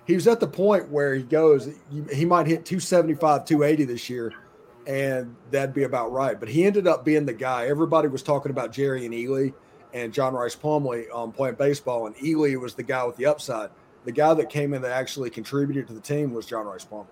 he 0.07 0.15
was 0.15 0.27
at 0.27 0.41
the 0.41 0.47
point 0.47 0.89
where 0.91 1.15
he 1.15 1.23
goes. 1.23 1.69
He 2.11 2.25
might 2.25 2.47
hit 2.47 2.65
275, 2.65 3.45
280 3.45 3.85
this 3.85 4.09
year 4.09 4.33
and 4.87 5.35
that'd 5.51 5.75
be 5.75 5.83
about 5.83 6.13
right. 6.13 6.39
But 6.39 6.49
he 6.49 6.65
ended 6.65 6.87
up 6.87 7.05
being 7.05 7.27
the 7.27 7.33
guy. 7.33 7.67
Everybody 7.67 8.09
was 8.09 8.23
talking 8.23 8.51
about 8.51 8.73
Jerrion 8.73 9.11
Ealy 9.11 9.53
and 9.93 10.13
John 10.13 10.35
Rhys 10.35 10.57
Plumlee 10.57 11.11
um, 11.15 11.33
playing 11.33 11.57
baseball, 11.57 12.07
and 12.07 12.17
Ealy 12.17 12.59
was 12.61 12.75
the 12.75 12.83
guy 12.83 13.05
with 13.05 13.17
the 13.17 13.27
upside. 13.27 13.71
The 14.05 14.13
guy 14.13 14.35
that 14.35 14.51
came 14.51 14.73
in 14.75 14.83
that 14.83 14.93
actually 14.93 15.31
contributed 15.31 15.89
to 15.89 15.93
the 15.93 16.01
team 16.01 16.33
was 16.33 16.47
John 16.47 16.67
Rhys 16.67 16.85
Plumlee. 16.85 17.07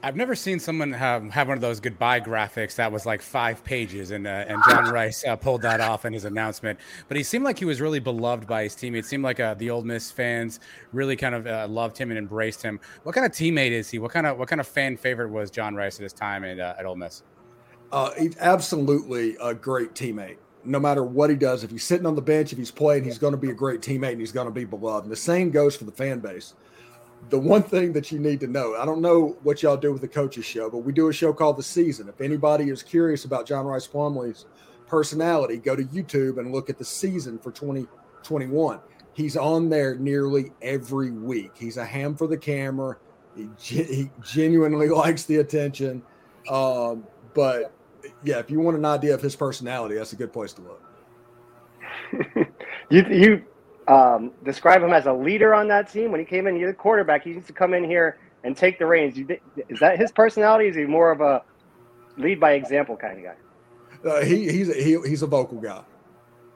I've 0.00 0.14
never 0.14 0.36
seen 0.36 0.60
someone 0.60 0.92
have, 0.92 1.28
have 1.32 1.48
one 1.48 1.56
of 1.56 1.60
those 1.60 1.80
goodbye 1.80 2.20
graphics 2.20 2.76
that 2.76 2.92
was 2.92 3.04
like 3.04 3.20
five 3.20 3.64
pages, 3.64 4.12
and 4.12 4.28
uh, 4.28 4.44
and 4.46 4.62
John 4.68 4.92
Rhys 4.92 5.24
uh, 5.24 5.34
pulled 5.34 5.62
that 5.62 5.80
off 5.80 6.04
in 6.04 6.12
his 6.12 6.24
announcement. 6.24 6.78
But 7.08 7.16
he 7.16 7.24
seemed 7.24 7.44
like 7.44 7.58
he 7.58 7.64
was 7.64 7.80
really 7.80 7.98
beloved 7.98 8.46
by 8.46 8.62
his 8.62 8.76
teammates. 8.76 9.08
It 9.08 9.10
seemed 9.10 9.24
like 9.24 9.40
uh, 9.40 9.54
the 9.54 9.70
Ole 9.70 9.82
Miss 9.82 10.08
fans 10.12 10.60
really 10.92 11.16
kind 11.16 11.34
of 11.34 11.46
uh, 11.48 11.66
loved 11.68 11.98
him 11.98 12.10
and 12.10 12.18
embraced 12.18 12.62
him. 12.62 12.78
What 13.02 13.16
kind 13.16 13.26
of 13.26 13.32
teammate 13.32 13.72
is 13.72 13.90
he? 13.90 13.98
What 13.98 14.12
kind 14.12 14.26
of 14.26 14.38
what 14.38 14.46
kind 14.46 14.60
of 14.60 14.68
fan 14.68 14.96
favorite 14.96 15.30
was 15.30 15.50
John 15.50 15.74
Rhys 15.74 15.96
at 15.96 16.04
his 16.04 16.12
time 16.12 16.44
at, 16.44 16.60
uh, 16.60 16.74
at 16.78 16.86
Ole 16.86 16.94
Miss? 16.94 17.24
Uh, 17.90 18.12
he's 18.16 18.36
absolutely 18.38 19.36
a 19.40 19.52
great 19.52 19.94
teammate. 19.94 20.36
No 20.68 20.78
matter 20.78 21.02
what 21.02 21.30
he 21.30 21.36
does, 21.36 21.64
if 21.64 21.70
he's 21.70 21.84
sitting 21.84 22.06
on 22.06 22.14
the 22.14 22.22
bench, 22.22 22.52
if 22.52 22.58
he's 22.58 22.70
playing, 22.70 23.04
he's 23.04 23.18
going 23.18 23.32
to 23.32 23.38
be 23.38 23.50
a 23.50 23.54
great 23.54 23.80
teammate 23.80 24.12
and 24.12 24.20
he's 24.20 24.32
going 24.32 24.46
to 24.46 24.52
be 24.52 24.64
beloved. 24.64 25.04
And 25.04 25.12
the 25.12 25.16
same 25.16 25.50
goes 25.50 25.74
for 25.74 25.84
the 25.84 25.92
fan 25.92 26.20
base. 26.20 26.54
The 27.30 27.38
one 27.38 27.62
thing 27.62 27.92
that 27.94 28.12
you 28.12 28.20
need 28.20 28.38
to 28.40 28.46
know 28.46 28.76
i 28.76 28.84
don't 28.84 29.02
know 29.02 29.36
what 29.42 29.60
y'all 29.60 29.76
do 29.76 29.92
with 29.92 30.00
the 30.00 30.08
coaches 30.08 30.44
show 30.44 30.70
but 30.70 30.78
we 30.78 30.92
do 30.92 31.08
a 31.08 31.12
show 31.12 31.32
called 31.32 31.56
the 31.56 31.64
season. 31.64 32.08
If 32.08 32.20
anybody 32.20 32.70
is 32.70 32.80
curious 32.80 33.24
about 33.24 33.44
john 33.44 33.66
rhys 33.66 33.88
plumlee's 33.88 34.46
personality 34.86 35.56
go 35.56 35.74
to 35.74 35.82
youtube 35.82 36.38
and 36.38 36.52
look 36.52 36.70
at 36.70 36.78
the 36.78 36.84
season 36.84 37.36
for 37.36 37.50
2021 37.50 38.78
he's 39.18 39.36
on 39.36 39.68
there 39.68 39.96
nearly 39.96 40.52
every 40.62 41.10
week. 41.10 41.50
He's 41.56 41.76
a 41.76 41.84
ham 41.84 42.14
for 42.14 42.28
the 42.28 42.38
camera. 42.38 42.96
He, 43.36 43.48
he 43.58 44.10
genuinely 44.22 44.88
likes 45.04 45.24
the 45.24 45.38
attention. 45.38 46.02
Um, 46.48 47.04
but 47.34 47.72
yeah 48.22 48.38
if 48.38 48.50
you 48.50 48.60
want 48.60 48.76
an 48.76 48.84
idea 48.84 49.14
of 49.14 49.20
his 49.20 49.34
personality 49.36 49.94
that's 49.94 50.12
a 50.12 50.16
good 50.16 50.32
place 50.32 50.52
to 50.52 50.62
look 50.62 50.82
you 52.90 53.04
you 53.10 53.44
um, 53.88 54.32
describe 54.44 54.82
him 54.82 54.92
as 54.92 55.06
a 55.06 55.12
leader 55.12 55.54
on 55.54 55.66
that 55.68 55.90
team. 55.90 56.12
When 56.12 56.20
he 56.20 56.26
came 56.26 56.46
in, 56.46 56.56
you're 56.56 56.70
the 56.70 56.76
quarterback. 56.76 57.24
He 57.24 57.30
needs 57.32 57.46
to 57.46 57.52
come 57.52 57.74
in 57.74 57.82
here 57.82 58.18
and 58.44 58.56
take 58.56 58.78
the 58.78 58.86
reins. 58.86 59.18
Is 59.68 59.80
that 59.80 59.98
his 59.98 60.12
personality? 60.12 60.68
Is 60.68 60.76
he 60.76 60.84
more 60.84 61.10
of 61.10 61.20
a 61.20 61.42
lead 62.16 62.38
by 62.38 62.52
example 62.52 62.96
kind 62.96 63.18
of 63.18 63.24
guy? 63.24 64.08
Uh, 64.08 64.24
he, 64.24 64.52
he's 64.52 64.68
a, 64.68 64.74
he, 64.74 64.98
he's 65.08 65.22
a 65.22 65.26
vocal 65.26 65.58
guy. 65.60 65.82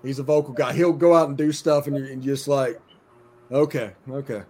He's 0.03 0.19
a 0.19 0.23
vocal 0.23 0.53
guy. 0.53 0.73
He'll 0.73 0.93
go 0.93 1.15
out 1.15 1.29
and 1.29 1.39
do 1.39 1.53
stuff, 1.53 1.87
and 1.87 1.97
you're 1.97 2.07
and 2.07 2.23
just 2.23 2.49
like, 2.49 2.81
okay, 3.51 3.93
okay. 4.11 4.43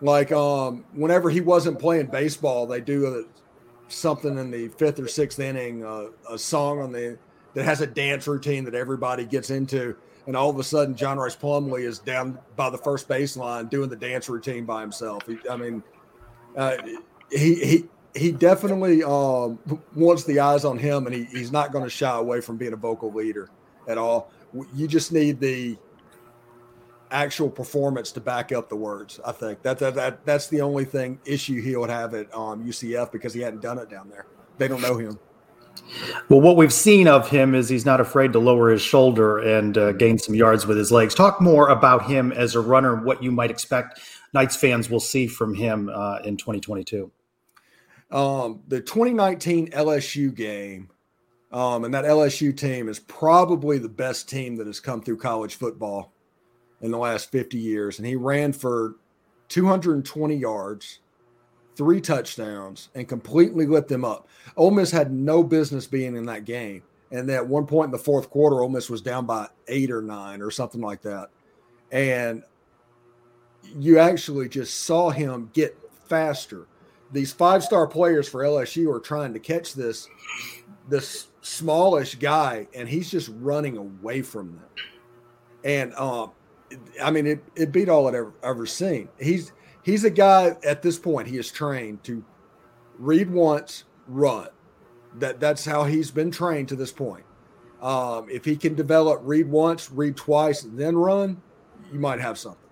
Like 0.00 0.30
um, 0.32 0.84
whenever 0.92 1.30
he 1.30 1.40
wasn't 1.40 1.78
playing 1.78 2.06
baseball, 2.06 2.66
they 2.66 2.80
do 2.80 3.06
a, 3.06 3.22
something 3.88 4.38
in 4.38 4.50
the 4.50 4.68
fifth 4.68 4.98
or 5.00 5.08
sixth 5.08 5.40
inning, 5.40 5.84
uh, 5.84 6.06
a 6.30 6.38
song 6.38 6.80
on 6.80 6.92
the 6.92 7.18
that 7.54 7.64
has 7.64 7.80
a 7.80 7.86
dance 7.86 8.26
routine 8.26 8.64
that 8.64 8.74
everybody 8.74 9.24
gets 9.24 9.50
into 9.50 9.96
and 10.28 10.36
all 10.36 10.50
of 10.50 10.58
a 10.58 10.62
sudden 10.62 10.94
John 10.94 11.18
Rhys 11.18 11.34
Plumlee 11.34 11.84
is 11.84 11.98
down 11.98 12.38
by 12.54 12.68
the 12.68 12.76
first 12.76 13.08
baseline 13.08 13.70
doing 13.70 13.88
the 13.88 13.96
dance 13.96 14.28
routine 14.28 14.66
by 14.66 14.82
himself. 14.82 15.26
He, 15.26 15.38
I 15.50 15.56
mean, 15.56 15.82
uh, 16.54 16.76
he 17.32 17.54
he 17.54 17.84
he 18.14 18.30
definitely 18.30 19.02
um, 19.02 19.58
wants 19.96 20.24
the 20.24 20.38
eyes 20.38 20.66
on 20.66 20.78
him, 20.78 21.06
and 21.06 21.14
he, 21.14 21.24
he's 21.24 21.50
not 21.50 21.72
going 21.72 21.82
to 21.82 21.90
shy 21.90 22.14
away 22.14 22.42
from 22.42 22.58
being 22.58 22.74
a 22.74 22.76
vocal 22.76 23.10
leader 23.10 23.48
at 23.88 23.96
all. 23.96 24.30
You 24.74 24.86
just 24.86 25.12
need 25.12 25.40
the 25.40 25.78
actual 27.10 27.50
performance 27.50 28.12
to 28.12 28.20
back 28.20 28.52
up 28.52 28.68
the 28.68 28.76
words. 28.76 29.20
I 29.24 29.32
think 29.32 29.62
that 29.62 29.78
that, 29.78 29.94
that 29.94 30.24
that's 30.24 30.48
the 30.48 30.60
only 30.60 30.84
thing 30.84 31.18
issue 31.24 31.60
he 31.60 31.76
would 31.76 31.90
have 31.90 32.14
at 32.14 32.32
um, 32.34 32.64
UCF 32.64 33.12
because 33.12 33.34
he 33.34 33.40
hadn't 33.40 33.60
done 33.60 33.78
it 33.78 33.88
down 33.88 34.08
there. 34.08 34.26
They 34.58 34.68
don't 34.68 34.82
know 34.82 34.96
him. 34.96 35.18
Well, 36.28 36.40
what 36.40 36.56
we've 36.56 36.72
seen 36.72 37.08
of 37.08 37.28
him 37.28 37.54
is 37.54 37.68
he's 37.68 37.86
not 37.86 38.00
afraid 38.00 38.32
to 38.32 38.38
lower 38.38 38.70
his 38.70 38.82
shoulder 38.82 39.38
and 39.38 39.78
uh, 39.78 39.92
gain 39.92 40.18
some 40.18 40.34
yards 40.34 40.66
with 40.66 40.76
his 40.76 40.90
legs. 40.92 41.14
Talk 41.14 41.40
more 41.40 41.68
about 41.68 42.04
him 42.04 42.32
as 42.32 42.54
a 42.54 42.60
runner, 42.60 42.96
what 42.96 43.22
you 43.22 43.30
might 43.30 43.50
expect 43.50 44.00
Knights 44.34 44.56
fans 44.56 44.90
will 44.90 45.00
see 45.00 45.26
from 45.26 45.54
him 45.54 45.88
uh, 45.88 46.18
in 46.24 46.36
2022. 46.36 47.10
Um, 48.10 48.62
the 48.68 48.80
2019 48.80 49.70
LSU 49.70 50.34
game, 50.34 50.90
um, 51.52 51.84
and 51.84 51.94
that 51.94 52.04
LSU 52.04 52.56
team 52.56 52.88
is 52.88 52.98
probably 52.98 53.78
the 53.78 53.88
best 53.88 54.28
team 54.28 54.56
that 54.56 54.66
has 54.66 54.80
come 54.80 55.02
through 55.02 55.18
college 55.18 55.54
football 55.54 56.12
in 56.80 56.90
the 56.90 56.98
last 56.98 57.30
50 57.30 57.58
years. 57.58 57.98
And 57.98 58.06
he 58.06 58.16
ran 58.16 58.52
for 58.52 58.96
220 59.48 60.36
yards, 60.36 61.00
three 61.76 62.00
touchdowns, 62.00 62.88
and 62.94 63.08
completely 63.08 63.66
lit 63.66 63.88
them 63.88 64.04
up. 64.04 64.28
Ole 64.56 64.70
Miss 64.70 64.90
had 64.90 65.12
no 65.12 65.42
business 65.42 65.86
being 65.86 66.16
in 66.16 66.26
that 66.26 66.44
game. 66.44 66.82
And 67.10 67.30
at 67.30 67.46
one 67.46 67.66
point 67.66 67.86
in 67.86 67.92
the 67.92 67.98
fourth 67.98 68.28
quarter, 68.28 68.60
Ole 68.60 68.68
Miss 68.68 68.90
was 68.90 69.00
down 69.00 69.24
by 69.24 69.48
eight 69.66 69.90
or 69.90 70.02
nine 70.02 70.42
or 70.42 70.50
something 70.50 70.80
like 70.80 71.02
that. 71.02 71.28
And 71.90 72.42
you 73.78 73.98
actually 73.98 74.48
just 74.48 74.80
saw 74.80 75.10
him 75.10 75.50
get 75.54 75.76
faster. 76.06 76.66
These 77.12 77.32
five 77.32 77.64
star 77.64 77.86
players 77.86 78.28
for 78.28 78.42
LSU 78.42 78.94
are 78.94 79.00
trying 79.00 79.32
to 79.32 79.40
catch 79.40 79.74
this 79.74 80.08
this 80.88 81.28
smallish 81.42 82.14
guy, 82.16 82.66
and 82.74 82.88
he's 82.88 83.10
just 83.10 83.30
running 83.40 83.76
away 83.76 84.22
from 84.22 84.52
them. 84.52 84.68
And 85.64 85.94
um, 85.94 86.32
I 87.02 87.10
mean, 87.10 87.26
it, 87.26 87.44
it 87.54 87.72
beat 87.72 87.88
all 87.88 88.08
I'd 88.08 88.14
ever, 88.14 88.32
ever 88.42 88.66
seen. 88.66 89.08
He's 89.18 89.52
he's 89.82 90.04
a 90.04 90.10
guy 90.10 90.56
at 90.64 90.82
this 90.82 90.98
point 90.98 91.28
he 91.28 91.38
is 91.38 91.50
trained 91.50 92.04
to 92.04 92.24
read 92.98 93.30
once, 93.30 93.84
run. 94.06 94.48
That 95.18 95.40
that's 95.40 95.64
how 95.64 95.84
he's 95.84 96.10
been 96.10 96.30
trained 96.30 96.68
to 96.68 96.76
this 96.76 96.92
point. 96.92 97.24
Um, 97.80 98.28
if 98.28 98.44
he 98.44 98.56
can 98.56 98.74
develop 98.74 99.20
read 99.22 99.48
once, 99.48 99.90
read 99.90 100.16
twice, 100.16 100.62
then 100.62 100.96
run, 100.96 101.40
you 101.92 101.98
might 101.98 102.20
have 102.20 102.38
something. 102.38 102.67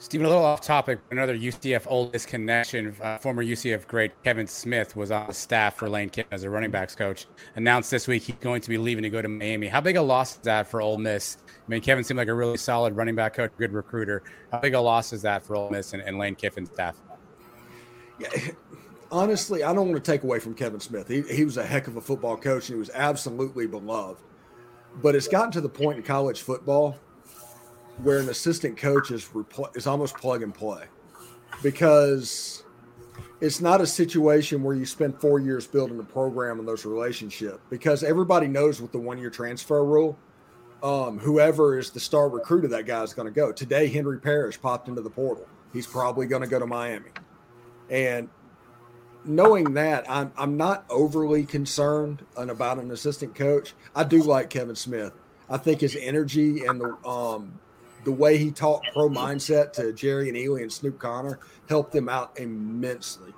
Steven, 0.00 0.24
a 0.24 0.30
little 0.30 0.44
off 0.46 0.62
topic. 0.62 0.98
Another 1.10 1.36
UCF 1.36 1.86
Ole 1.86 2.08
Miss 2.10 2.24
connection. 2.24 2.96
Uh, 3.02 3.18
former 3.18 3.44
UCF 3.44 3.86
great 3.86 4.10
Kevin 4.24 4.46
Smith 4.46 4.96
was 4.96 5.10
on 5.10 5.26
the 5.26 5.34
staff 5.34 5.76
for 5.76 5.90
Lane 5.90 6.08
Kiffin 6.08 6.32
as 6.32 6.42
a 6.42 6.48
running 6.48 6.70
backs 6.70 6.94
coach. 6.94 7.26
Announced 7.54 7.90
this 7.90 8.08
week 8.08 8.22
he's 8.22 8.36
going 8.36 8.62
to 8.62 8.70
be 8.70 8.78
leaving 8.78 9.02
to 9.02 9.10
go 9.10 9.20
to 9.20 9.28
Miami. 9.28 9.68
How 9.68 9.82
big 9.82 9.96
a 9.96 10.02
loss 10.02 10.36
is 10.36 10.40
that 10.44 10.66
for 10.66 10.80
Ole 10.80 10.96
Miss? 10.96 11.36
I 11.46 11.52
mean, 11.68 11.82
Kevin 11.82 12.02
seemed 12.02 12.16
like 12.16 12.28
a 12.28 12.34
really 12.34 12.56
solid 12.56 12.96
running 12.96 13.14
back 13.14 13.34
coach, 13.34 13.50
good 13.58 13.74
recruiter. 13.74 14.22
How 14.50 14.60
big 14.60 14.72
a 14.72 14.80
loss 14.80 15.12
is 15.12 15.20
that 15.20 15.42
for 15.42 15.54
Ole 15.54 15.68
Miss 15.68 15.92
and, 15.92 16.02
and 16.02 16.16
Lane 16.16 16.34
Kiffin's 16.34 16.70
staff? 16.70 16.96
Yeah, 18.18 18.30
honestly, 19.12 19.64
I 19.64 19.74
don't 19.74 19.90
want 19.90 20.02
to 20.02 20.10
take 20.12 20.22
away 20.22 20.38
from 20.38 20.54
Kevin 20.54 20.80
Smith. 20.80 21.08
He, 21.08 21.20
he 21.22 21.44
was 21.44 21.58
a 21.58 21.64
heck 21.66 21.88
of 21.88 21.98
a 21.98 22.00
football 22.00 22.38
coach 22.38 22.70
and 22.70 22.76
he 22.76 22.80
was 22.80 22.90
absolutely 22.94 23.66
beloved. 23.66 24.22
But 25.02 25.14
it's 25.14 25.28
gotten 25.28 25.52
to 25.52 25.60
the 25.60 25.68
point 25.68 25.98
in 25.98 26.04
college 26.04 26.40
football 26.40 26.98
where 28.02 28.18
an 28.18 28.28
assistant 28.28 28.76
coach 28.76 29.10
is 29.10 29.24
repl- 29.26 29.74
is 29.76 29.86
almost 29.86 30.16
plug 30.16 30.42
and 30.42 30.54
play 30.54 30.84
because 31.62 32.62
it's 33.40 33.60
not 33.60 33.80
a 33.80 33.86
situation 33.86 34.62
where 34.62 34.74
you 34.74 34.84
spend 34.84 35.18
four 35.20 35.38
years 35.38 35.66
building 35.66 35.98
a 35.98 36.04
program 36.04 36.58
and 36.58 36.68
those 36.68 36.84
relationships 36.84 37.60
because 37.70 38.02
everybody 38.02 38.46
knows 38.46 38.80
with 38.80 38.92
the 38.92 38.98
one 38.98 39.18
year 39.18 39.30
transfer 39.30 39.84
rule– 39.84 40.18
um, 40.82 41.18
whoever 41.18 41.78
is 41.78 41.90
the 41.90 42.00
star 42.00 42.28
recruiter, 42.28 42.68
that 42.68 42.86
guy 42.86 43.02
is 43.02 43.12
going 43.12 43.26
to 43.26 43.34
go. 43.34 43.52
Today, 43.52 43.88
Henry 43.88 44.18
Parrish 44.18 44.60
popped 44.60 44.88
into 44.88 45.02
the 45.02 45.10
portal. 45.10 45.46
He's 45.72 45.86
probably 45.86 46.26
going 46.26 46.42
to 46.42 46.48
go 46.48 46.58
to 46.58 46.66
Miami. 46.66 47.10
And 47.90 48.28
knowing 49.24 49.74
that, 49.74 50.10
I'm, 50.10 50.32
I'm 50.36 50.56
not 50.56 50.84
overly 50.88 51.44
concerned 51.44 52.24
about 52.36 52.78
an 52.78 52.90
assistant 52.90 53.34
coach. 53.34 53.74
I 53.94 54.04
do 54.04 54.22
like 54.22 54.50
Kevin 54.50 54.76
Smith. 54.76 55.12
I 55.48 55.58
think 55.58 55.80
his 55.80 55.96
energy 55.96 56.64
and 56.64 56.80
the 56.80 57.08
um, 57.08 57.58
the 58.04 58.12
way 58.12 58.38
he 58.38 58.50
taught 58.50 58.82
pro 58.92 59.08
mindset 59.08 59.72
to 59.74 59.82
Jerrion 59.92 60.36
Ealy 60.36 60.62
and 60.62 60.72
Snoop 60.72 60.98
Conner 60.98 61.38
helped 61.68 61.92
them 61.92 62.08
out 62.08 62.38
immensely. 62.38 63.32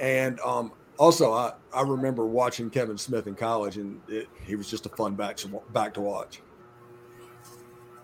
And 0.00 0.38
um, 0.40 0.72
also, 0.98 1.32
I, 1.32 1.52
I 1.72 1.82
remember 1.82 2.26
watching 2.26 2.70
Kevin 2.70 2.98
Smith 2.98 3.26
in 3.26 3.34
college, 3.34 3.76
and 3.76 4.00
it, 4.08 4.28
he 4.44 4.56
was 4.56 4.70
just 4.70 4.86
a 4.86 4.88
fun 4.88 5.14
back 5.14 5.36
to, 5.38 5.48
back 5.72 5.94
to 5.94 6.00
watch. 6.00 6.40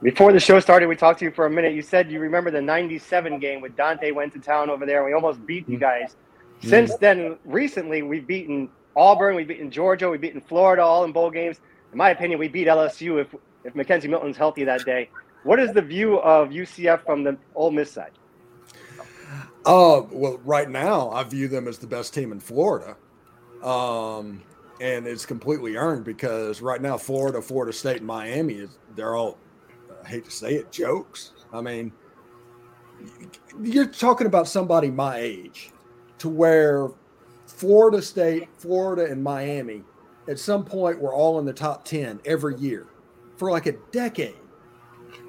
Before 0.02 0.32
the 0.32 0.40
show 0.40 0.58
started, 0.60 0.86
we 0.86 0.96
talked 0.96 1.18
to 1.18 1.26
you 1.26 1.30
for 1.30 1.46
a 1.46 1.50
minute. 1.50 1.74
You 1.74 1.82
said 1.82 2.10
you 2.10 2.20
remember 2.20 2.50
the 2.50 2.62
97 2.62 3.38
game 3.38 3.60
with 3.60 3.76
Daunte 3.76 4.14
went 4.14 4.32
to 4.32 4.38
town 4.38 4.70
over 4.70 4.86
there. 4.86 4.98
And 4.98 5.06
we 5.06 5.12
almost 5.12 5.44
beat 5.44 5.68
you 5.68 5.78
guys. 5.78 6.16
Since 6.62 6.96
then, 6.96 7.38
recently, 7.44 8.02
we've 8.02 8.26
beaten 8.26 8.68
Auburn, 8.96 9.34
we've 9.34 9.48
beaten 9.48 9.70
Georgia, 9.70 10.10
we've 10.10 10.20
beaten 10.20 10.40
Florida, 10.40 10.82
all 10.82 11.04
in 11.04 11.12
bowl 11.12 11.30
games. 11.30 11.60
In 11.92 11.98
my 11.98 12.10
opinion, 12.10 12.38
we 12.38 12.48
beat 12.48 12.66
LSU 12.66 13.20
if, 13.20 13.34
if 13.64 13.74
McKenzie 13.74 14.08
Milton's 14.08 14.36
healthy 14.36 14.64
that 14.64 14.84
day. 14.84 15.08
What 15.42 15.58
is 15.58 15.72
the 15.72 15.82
view 15.82 16.18
of 16.20 16.50
UCF 16.50 17.04
from 17.04 17.24
the 17.24 17.36
Ole 17.54 17.70
Miss 17.70 17.90
side? 17.90 18.12
Uh, 19.64 20.02
well, 20.10 20.38
right 20.44 20.68
now, 20.68 21.10
I 21.10 21.22
view 21.24 21.48
them 21.48 21.68
as 21.68 21.78
the 21.78 21.86
best 21.86 22.12
team 22.14 22.32
in 22.32 22.40
Florida. 22.40 22.96
Um, 23.62 24.42
and 24.80 25.06
it's 25.06 25.26
completely 25.26 25.76
earned 25.76 26.04
because 26.04 26.62
right 26.62 26.80
now, 26.80 26.96
Florida, 26.96 27.42
Florida 27.42 27.72
State, 27.72 27.98
and 27.98 28.06
Miami, 28.06 28.54
is 28.54 28.70
they're 28.96 29.14
all 29.14 29.38
I 30.04 30.08
hate 30.08 30.24
to 30.24 30.30
say 30.30 30.54
it, 30.54 30.72
jokes. 30.72 31.32
I 31.52 31.60
mean, 31.60 31.92
you're 33.62 33.86
talking 33.86 34.26
about 34.26 34.48
somebody 34.48 34.90
my 34.90 35.18
age 35.18 35.70
to 36.18 36.28
where 36.28 36.88
Florida 37.46 38.00
State, 38.02 38.48
Florida, 38.56 39.10
and 39.10 39.22
Miami 39.22 39.82
at 40.28 40.38
some 40.38 40.64
point 40.64 41.00
were 41.00 41.14
all 41.14 41.38
in 41.38 41.44
the 41.44 41.52
top 41.52 41.84
10 41.84 42.20
every 42.24 42.56
year 42.56 42.86
for 43.36 43.50
like 43.50 43.66
a 43.66 43.72
decade. 43.92 44.36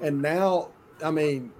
And 0.02 0.20
now, 0.20 0.70
I 1.04 1.10
mean, 1.10 1.52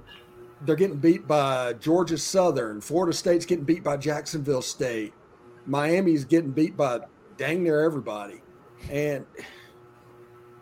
they're 0.62 0.76
getting 0.76 0.98
beat 0.98 1.26
by 1.26 1.74
Georgia 1.74 2.18
Southern. 2.18 2.80
Florida 2.80 3.12
State's 3.12 3.46
getting 3.46 3.64
beat 3.64 3.82
by 3.82 3.96
Jacksonville 3.96 4.62
State. 4.62 5.12
Miami's 5.66 6.24
getting 6.24 6.50
beat 6.50 6.76
by 6.76 7.00
dang 7.36 7.62
near 7.62 7.84
everybody, 7.84 8.40
and 8.90 9.24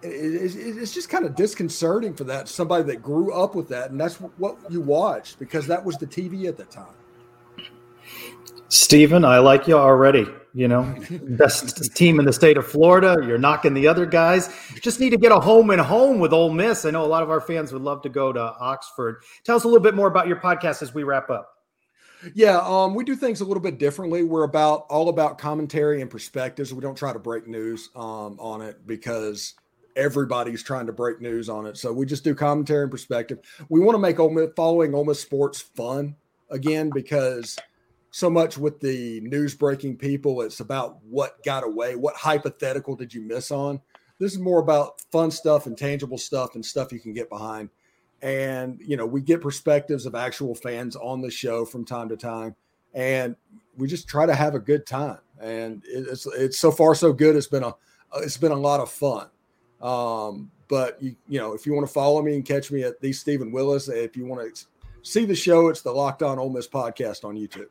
it's 0.02 0.92
just 0.92 1.08
kind 1.08 1.24
of 1.24 1.34
disconcerting 1.34 2.14
for 2.14 2.24
that 2.24 2.48
somebody 2.48 2.84
that 2.84 3.02
grew 3.02 3.32
up 3.32 3.54
with 3.54 3.68
that, 3.68 3.90
and 3.90 4.00
that's 4.00 4.16
what 4.16 4.58
you 4.70 4.80
watched 4.80 5.38
because 5.38 5.66
that 5.66 5.84
was 5.84 5.96
the 5.96 6.06
TV 6.06 6.46
at 6.46 6.56
the 6.56 6.64
time. 6.64 6.94
Steven, 8.68 9.24
I 9.24 9.38
like 9.38 9.66
you 9.66 9.76
already. 9.76 10.26
You 10.52 10.66
know, 10.66 10.94
best 11.22 11.94
team 11.94 12.18
in 12.18 12.26
the 12.26 12.32
state 12.32 12.56
of 12.56 12.66
Florida. 12.66 13.16
You're 13.24 13.38
knocking 13.38 13.74
the 13.74 13.86
other 13.86 14.04
guys. 14.04 14.48
Just 14.80 14.98
need 14.98 15.10
to 15.10 15.16
get 15.16 15.30
a 15.30 15.38
home 15.38 15.70
and 15.70 15.80
home 15.80 16.18
with 16.18 16.32
Ole 16.32 16.52
Miss. 16.52 16.84
I 16.84 16.90
know 16.90 17.04
a 17.04 17.06
lot 17.06 17.22
of 17.22 17.30
our 17.30 17.40
fans 17.40 17.72
would 17.72 17.82
love 17.82 18.02
to 18.02 18.08
go 18.08 18.32
to 18.32 18.40
Oxford. 18.40 19.22
Tell 19.44 19.56
us 19.56 19.64
a 19.64 19.68
little 19.68 19.82
bit 19.82 19.94
more 19.94 20.08
about 20.08 20.26
your 20.26 20.38
podcast 20.38 20.82
as 20.82 20.92
we 20.92 21.04
wrap 21.04 21.30
up. 21.30 21.54
Yeah, 22.34 22.58
um, 22.64 22.94
we 22.94 23.04
do 23.04 23.16
things 23.16 23.40
a 23.40 23.44
little 23.44 23.62
bit 23.62 23.78
differently. 23.78 24.24
We're 24.24 24.44
about 24.44 24.86
all 24.90 25.08
about 25.08 25.38
commentary 25.38 26.02
and 26.02 26.10
perspectives. 26.10 26.74
We 26.74 26.80
don't 26.80 26.96
try 26.96 27.12
to 27.12 27.18
break 27.18 27.46
news 27.46 27.88
um, 27.96 28.36
on 28.38 28.60
it 28.60 28.86
because 28.86 29.54
everybody's 29.96 30.62
trying 30.62 30.86
to 30.86 30.92
break 30.92 31.20
news 31.20 31.48
on 31.48 31.66
it. 31.66 31.76
So 31.76 31.92
we 31.92 32.06
just 32.06 32.24
do 32.24 32.34
commentary 32.34 32.82
and 32.82 32.90
perspective. 32.90 33.38
We 33.68 33.80
want 33.80 33.94
to 33.94 33.98
make 33.98 34.18
Ole 34.18 34.30
Miss, 34.30 34.50
following 34.54 34.94
Ole 34.94 35.04
Miss 35.04 35.20
sports 35.20 35.60
fun 35.60 36.16
again 36.50 36.90
because 36.92 37.56
so 38.10 38.28
much 38.28 38.58
with 38.58 38.80
the 38.80 39.20
news 39.20 39.54
breaking 39.54 39.96
people, 39.96 40.42
it's 40.42 40.60
about 40.60 40.98
what 41.04 41.42
got 41.44 41.64
away, 41.64 41.94
what 41.94 42.16
hypothetical 42.16 42.96
did 42.96 43.14
you 43.14 43.22
miss 43.22 43.50
on. 43.50 43.80
This 44.18 44.32
is 44.32 44.38
more 44.38 44.60
about 44.60 45.00
fun 45.12 45.30
stuff 45.30 45.66
and 45.66 45.78
tangible 45.78 46.18
stuff 46.18 46.54
and 46.54 46.64
stuff 46.64 46.92
you 46.92 47.00
can 47.00 47.12
get 47.12 47.30
behind. 47.30 47.70
And 48.20 48.80
you 48.84 48.96
know, 48.96 49.06
we 49.06 49.22
get 49.22 49.40
perspectives 49.40 50.06
of 50.06 50.14
actual 50.14 50.54
fans 50.54 50.96
on 50.96 51.22
the 51.22 51.30
show 51.30 51.64
from 51.64 51.84
time 51.84 52.08
to 52.10 52.16
time, 52.16 52.54
and 52.92 53.34
we 53.78 53.88
just 53.88 54.08
try 54.08 54.26
to 54.26 54.34
have 54.34 54.54
a 54.54 54.58
good 54.58 54.86
time. 54.86 55.20
And 55.40 55.82
it's 55.86 56.26
it's 56.26 56.58
so 56.58 56.70
far 56.70 56.94
so 56.94 57.14
good. 57.14 57.34
It's 57.34 57.46
been 57.46 57.62
a 57.62 57.74
it's 58.16 58.36
been 58.36 58.52
a 58.52 58.56
lot 58.56 58.80
of 58.80 58.90
fun. 58.90 59.28
Um, 59.80 60.50
but 60.68 61.02
you, 61.02 61.16
you 61.28 61.40
know, 61.40 61.54
if 61.54 61.64
you 61.64 61.72
want 61.72 61.86
to 61.86 61.92
follow 61.92 62.20
me 62.20 62.34
and 62.34 62.44
catch 62.44 62.70
me 62.70 62.82
at 62.82 63.00
the 63.00 63.12
Steven 63.12 63.52
Willis, 63.52 63.88
if 63.88 64.16
you 64.16 64.26
want 64.26 64.54
to 64.54 64.64
see 65.02 65.24
the 65.24 65.34
show, 65.34 65.68
it's 65.68 65.80
the 65.80 65.92
Locked 65.92 66.22
On 66.22 66.38
Ole 66.38 66.50
Miss 66.50 66.68
podcast 66.68 67.24
on 67.24 67.36
YouTube. 67.36 67.68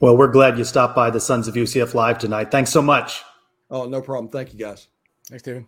Well, 0.00 0.16
we're 0.16 0.28
glad 0.28 0.56
you 0.56 0.64
stopped 0.64 0.96
by 0.96 1.10
the 1.10 1.20
Sons 1.20 1.46
of 1.46 1.54
UCF 1.54 1.92
Live 1.92 2.18
tonight. 2.18 2.50
Thanks 2.50 2.70
so 2.70 2.80
much. 2.80 3.22
Oh, 3.70 3.86
no 3.86 4.00
problem. 4.00 4.30
Thank 4.32 4.54
you, 4.54 4.58
guys. 4.58 4.88
Thanks, 5.28 5.42
David. 5.42 5.66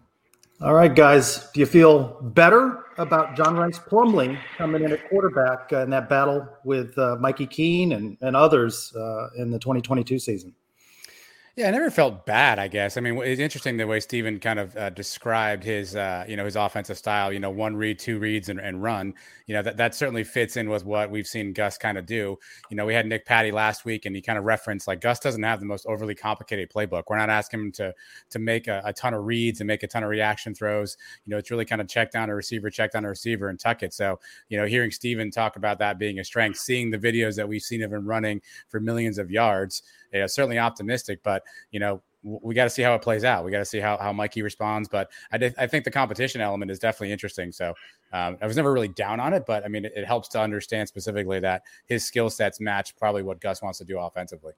All 0.63 0.73
right, 0.73 0.95
guys. 0.95 1.51
Do 1.53 1.61
you 1.61 1.67
feel 1.67 2.19
better 2.23 2.87
about 2.97 3.37
John 3.37 3.57
Rhys 3.57 3.79
Plumlee 3.79 4.39
coming 4.57 4.85
in 4.85 4.93
at 4.93 5.07
quarterback 5.11 5.71
uh, 5.71 5.83
in 5.83 5.91
that 5.91 6.09
battle 6.09 6.49
with 6.65 6.97
uh, 6.97 7.17
Mikey 7.21 7.47
Keene 7.47 7.93
and, 7.93 8.17
and 8.23 8.35
others 8.35 8.95
uh, 8.97 9.29
in 9.37 9.51
the 9.51 9.59
2022 9.59 10.19
season? 10.19 10.55
Yeah, 11.55 11.69
I 11.69 11.71
never 11.71 11.91
felt 11.91 12.25
bad. 12.25 12.59
I 12.59 12.67
guess. 12.67 12.97
I 12.97 13.01
mean, 13.03 13.19
it's 13.19 13.39
interesting 13.41 13.77
the 13.77 13.87
way 13.87 14.01
Steven 14.01 14.41
kind 14.41 14.59
of 14.59 14.75
uh, 14.75 14.89
described 14.89 15.63
his, 15.63 15.95
uh, 15.95 16.25
you 16.27 16.35
know, 16.35 16.47
his 16.47 16.57
offensive 16.57 16.97
style. 16.97 17.31
You 17.31 17.41
know, 17.41 17.51
one 17.51 17.77
read, 17.77 17.99
two 17.99 18.19
reads, 18.19 18.49
and, 18.49 18.59
and 18.59 18.83
run. 18.83 19.13
You 19.47 19.57
know, 19.57 19.63
that 19.63 19.77
that 19.77 19.95
certainly 19.95 20.25
fits 20.25 20.57
in 20.57 20.71
with 20.71 20.87
what 20.87 21.11
we've 21.11 21.27
seen 21.27 21.53
Gus 21.53 21.77
kind 21.77 21.99
of 21.99 22.07
do. 22.07 22.39
You 22.71 22.77
know, 22.79 22.87
we 22.87 22.95
had 22.95 23.05
Nick 23.05 23.27
Patty 23.27 23.53
last 23.53 23.85
week, 23.85 24.07
and 24.07 24.17
he 24.17 24.23
kind 24.23 24.39
of 24.39 24.45
referenced 24.45 24.87
like 24.89 25.03
Gus 25.03 25.19
doesn't 25.19 25.43
have 25.43 25.61
the 25.61 25.67
most 25.67 25.85
overly 25.85 26.15
complicated 26.15 26.71
playbook. 26.75 27.03
We're 27.09 27.19
not 27.19 27.29
asking 27.29 27.61
him 27.61 27.73
to 27.73 27.93
to 28.31 28.39
make 28.39 28.67
a, 28.67 28.81
a 28.87 28.93
ton 28.95 29.13
of 29.13 29.23
reads 29.27 29.61
and 29.61 29.69
make 29.69 29.83
a 29.83 29.87
ton 29.87 30.03
of 30.03 30.09
reaction 30.09 30.55
throws. 30.55 30.97
You 31.27 31.33
know, 31.33 31.37
it's 31.37 31.51
really 31.51 31.67
kind 31.67 31.83
of 31.83 31.89
check 31.89 32.13
down 32.13 32.31
a 32.31 32.35
receiver, 32.35 32.71
check 32.71 32.93
down 32.93 33.05
a 33.05 33.11
receiver, 33.11 33.49
and 33.51 33.61
tuck 33.61 33.83
it. 33.83 33.93
So, 33.93 34.19
you 34.49 34.57
know, 34.57 34.65
hearing 34.65 34.91
Steven 34.91 35.31
talk 35.31 35.57
about 35.57 35.79
that 35.81 35.99
being 35.99 36.19
a 36.19 36.25
strength, 36.25 36.59
seeing 36.61 36.91
the 36.91 36.99
videos 36.99 37.37
that 37.37 37.47
we've 37.47 37.61
seen 37.61 37.83
of 37.83 37.93
him 37.93 38.07
running 38.07 38.41
for 38.71 38.81
millions 38.81 39.19
of 39.19 39.31
yards 39.31 39.83
you 40.13 40.21
know, 40.21 40.27
certainly 40.27 40.59
optimistic, 40.59 41.21
but 41.23 41.42
you 41.71 41.81
know, 41.81 42.03
we 42.23 42.55
got 42.55 42.65
to 42.65 42.71
see 42.71 42.83
how 42.83 42.95
it 42.95 43.03
plays 43.03 43.25
out. 43.25 43.45
We 43.45 43.51
got 43.51 43.59
to 43.59 43.65
see 43.65 43.81
how, 43.81 43.97
how 43.97 44.13
Mikey 44.13 44.43
responds. 44.43 44.89
But 44.89 45.11
I, 45.33 45.39
did, 45.39 45.55
I 45.59 45.67
think 45.67 45.85
the 45.85 45.91
competition 45.91 46.41
element 46.41 46.71
is 46.71 46.79
definitely 46.79 47.13
interesting. 47.13 47.51
So 47.51 47.75
um, 48.13 48.39
I 48.41 48.47
was 48.47 48.57
never 48.57 48.73
really 48.73 48.89
down 48.89 49.19
on 49.19 49.33
it, 49.33 49.45
but 49.47 49.65
I 49.65 49.69
mean, 49.69 49.85
it, 49.85 49.93
it 49.97 50.05
helps 50.05 50.29
to 50.31 50.41
understand 50.41 50.89
specifically 50.89 51.41
that 51.41 51.63
his 51.87 52.05
skill 52.05 52.31
sets 52.31 52.61
match 52.61 52.95
probably 52.97 53.23
what 53.23 53.41
Gus 53.41 53.61
wants 53.61 53.79
to 53.79 53.85
do 53.85 53.99
offensively. 53.99 54.53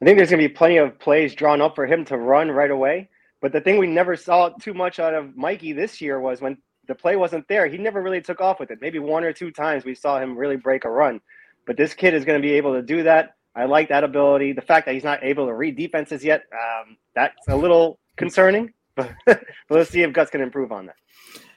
I 0.00 0.04
think 0.04 0.16
there's 0.16 0.30
going 0.30 0.42
to 0.42 0.48
be 0.48 0.54
plenty 0.54 0.76
of 0.76 0.98
plays 0.98 1.34
drawn 1.34 1.60
up 1.60 1.74
for 1.74 1.86
him 1.86 2.04
to 2.06 2.18
run 2.18 2.50
right 2.50 2.70
away. 2.70 3.08
But 3.40 3.52
the 3.52 3.60
thing 3.60 3.78
we 3.78 3.86
never 3.86 4.16
saw 4.16 4.50
too 4.50 4.74
much 4.74 4.98
out 4.98 5.14
of 5.14 5.36
Mikey 5.36 5.72
this 5.72 6.00
year 6.00 6.20
was 6.20 6.40
when 6.40 6.56
the 6.86 6.94
play 6.94 7.16
wasn't 7.16 7.48
there, 7.48 7.66
he 7.66 7.78
never 7.78 8.02
really 8.02 8.20
took 8.20 8.40
off 8.40 8.60
with 8.60 8.70
it. 8.70 8.78
Maybe 8.80 8.98
one 8.98 9.24
or 9.24 9.32
two 9.32 9.50
times 9.50 9.84
we 9.84 9.94
saw 9.94 10.20
him 10.20 10.36
really 10.36 10.56
break 10.56 10.84
a 10.84 10.90
run. 10.90 11.20
But 11.66 11.76
this 11.76 11.94
kid 11.94 12.14
is 12.14 12.24
going 12.24 12.40
to 12.40 12.46
be 12.46 12.52
able 12.54 12.74
to 12.74 12.82
do 12.82 13.02
that 13.02 13.36
I 13.56 13.66
like 13.66 13.88
that 13.88 14.04
ability. 14.04 14.52
The 14.52 14.62
fact 14.62 14.86
that 14.86 14.94
he's 14.94 15.04
not 15.04 15.22
able 15.22 15.46
to 15.46 15.54
read 15.54 15.76
defenses 15.76 16.24
yet, 16.24 16.44
um, 16.52 16.96
that's 17.14 17.48
a 17.48 17.56
little 17.56 17.98
concerning. 18.16 18.72
But, 19.26 19.42
let's 19.70 19.90
see 19.90 20.02
if 20.02 20.12
Gus 20.12 20.30
can 20.30 20.40
improve 20.40 20.70
on 20.70 20.86
that. 20.86 20.94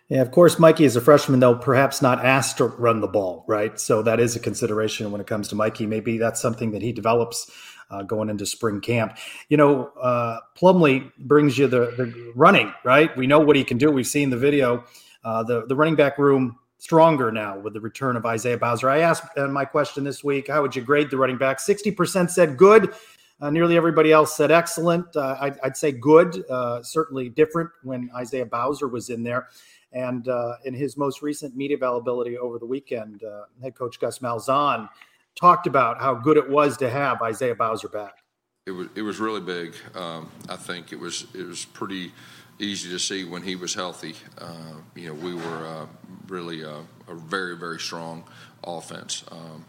Yeah, 0.09 0.21
of 0.23 0.31
course, 0.31 0.57
Mikey 0.57 0.85
is 0.85 0.95
a 0.95 1.01
freshman, 1.01 1.39
though 1.39 1.53
perhaps 1.53 2.01
not 2.01 2.25
asked 2.25 2.57
to 2.57 2.65
run 2.65 2.99
the 2.99 3.07
ball, 3.07 3.45
right? 3.47 3.79
So 3.79 4.01
that 4.01 4.19
is 4.19 4.35
a 4.35 4.39
consideration 4.39 5.11
when 5.11 5.21
it 5.21 5.27
comes 5.27 5.47
to 5.49 5.55
Mikey. 5.55 5.85
Maybe 5.85 6.17
that's 6.17 6.41
something 6.41 6.71
that 6.71 6.81
he 6.81 6.91
develops 6.91 7.51
uh, 7.91 8.03
going 8.03 8.29
into 8.29 8.45
spring 8.45 8.81
camp. 8.81 9.17
You 9.49 9.57
know, 9.57 9.91
uh, 10.01 10.39
Plumlee 10.57 11.11
brings 11.19 11.57
you 11.57 11.67
the, 11.67 11.91
the 11.97 12.31
running, 12.35 12.73
right? 12.83 13.15
We 13.17 13.27
know 13.27 13.39
what 13.39 13.55
he 13.55 13.63
can 13.63 13.77
do. 13.77 13.91
We've 13.91 14.07
seen 14.07 14.29
the 14.29 14.37
video. 14.37 14.85
Uh, 15.23 15.43
the 15.43 15.65
the 15.65 15.75
running 15.75 15.95
back 15.95 16.17
room 16.17 16.57
stronger 16.77 17.31
now 17.31 17.57
with 17.57 17.73
the 17.73 17.81
return 17.81 18.15
of 18.15 18.25
Isaiah 18.25 18.57
Bowser. 18.57 18.89
I 18.89 18.99
asked 18.99 19.25
uh, 19.37 19.47
my 19.47 19.65
question 19.65 20.03
this 20.03 20.23
week 20.23 20.47
how 20.47 20.61
would 20.61 20.75
you 20.75 20.81
grade 20.81 21.09
the 21.09 21.17
running 21.17 21.37
back? 21.37 21.59
60% 21.59 22.29
said 22.29 22.57
good. 22.57 22.93
Uh, 23.39 23.49
nearly 23.51 23.77
everybody 23.77 24.11
else 24.11 24.35
said 24.35 24.49
excellent. 24.49 25.15
Uh, 25.15 25.37
I'd, 25.39 25.59
I'd, 25.63 25.77
say 25.77 25.91
good, 25.91 26.43
uh, 26.49 26.81
certainly 26.81 27.29
different 27.29 27.69
when 27.83 28.09
Isaiah 28.15 28.47
Bowser 28.47 28.87
was 28.87 29.09
in 29.11 29.23
there. 29.23 29.49
And 29.91 30.27
uh, 30.27 30.55
in 30.65 30.73
his 30.73 30.97
most 30.97 31.21
recent 31.21 31.55
media 31.55 31.77
availability 31.77 32.37
over 32.37 32.57
the 32.57 32.65
weekend, 32.65 33.23
uh, 33.23 33.43
head 33.61 33.75
coach 33.75 33.99
Gus 33.99 34.19
Malzahn 34.19 34.89
talked 35.35 35.67
about 35.67 36.01
how 36.01 36.15
good 36.15 36.37
it 36.37 36.49
was 36.49 36.77
to 36.77 36.89
have 36.89 37.21
Isaiah 37.21 37.55
Bowser 37.55 37.87
back. 37.87 38.23
It 38.65 38.71
was 38.71 38.87
it 38.95 39.01
was 39.01 39.19
really 39.19 39.39
big. 39.39 39.75
Um, 39.95 40.29
I 40.49 40.57
think 40.57 40.91
it 40.91 40.99
was 40.99 41.25
it 41.33 41.47
was 41.47 41.63
pretty 41.63 42.11
easy 42.59 42.89
to 42.89 42.99
see 42.99 43.23
when 43.23 43.43
he 43.43 43.55
was 43.55 43.73
healthy. 43.73 44.15
Uh, 44.37 44.73
you 44.95 45.07
know, 45.07 45.13
we 45.13 45.33
were 45.33 45.67
uh, 45.67 45.85
really 46.27 46.63
uh, 46.63 46.79
a 47.07 47.15
very, 47.15 47.55
very 47.57 47.79
strong 47.79 48.23
offense. 48.63 49.23
Um, 49.31 49.65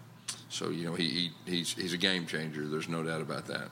so, 0.49 0.71
you 0.71 0.87
know, 0.87 0.95
he, 0.95 1.09
he, 1.09 1.31
he's, 1.47 1.75
he's 1.75 1.93
a 1.93 1.99
game 1.99 2.27
changer. 2.27 2.67
There's 2.67 2.89
no 2.89 3.03
doubt 3.03 3.21
about 3.21 3.47
that. 3.47 3.69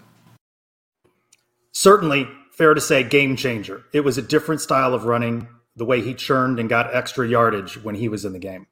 Certainly 1.72 2.28
fair 2.52 2.74
to 2.74 2.80
say 2.80 3.02
game 3.02 3.36
changer. 3.36 3.84
It 3.92 4.00
was 4.00 4.18
a 4.18 4.22
different 4.22 4.60
style 4.60 4.94
of 4.94 5.04
running, 5.04 5.48
the 5.76 5.84
way 5.84 6.00
he 6.00 6.14
churned 6.14 6.58
and 6.58 6.68
got 6.68 6.94
extra 6.94 7.28
yardage 7.28 7.82
when 7.82 7.94
he 7.94 8.08
was 8.08 8.24
in 8.24 8.32
the 8.32 8.38
game. 8.38 8.66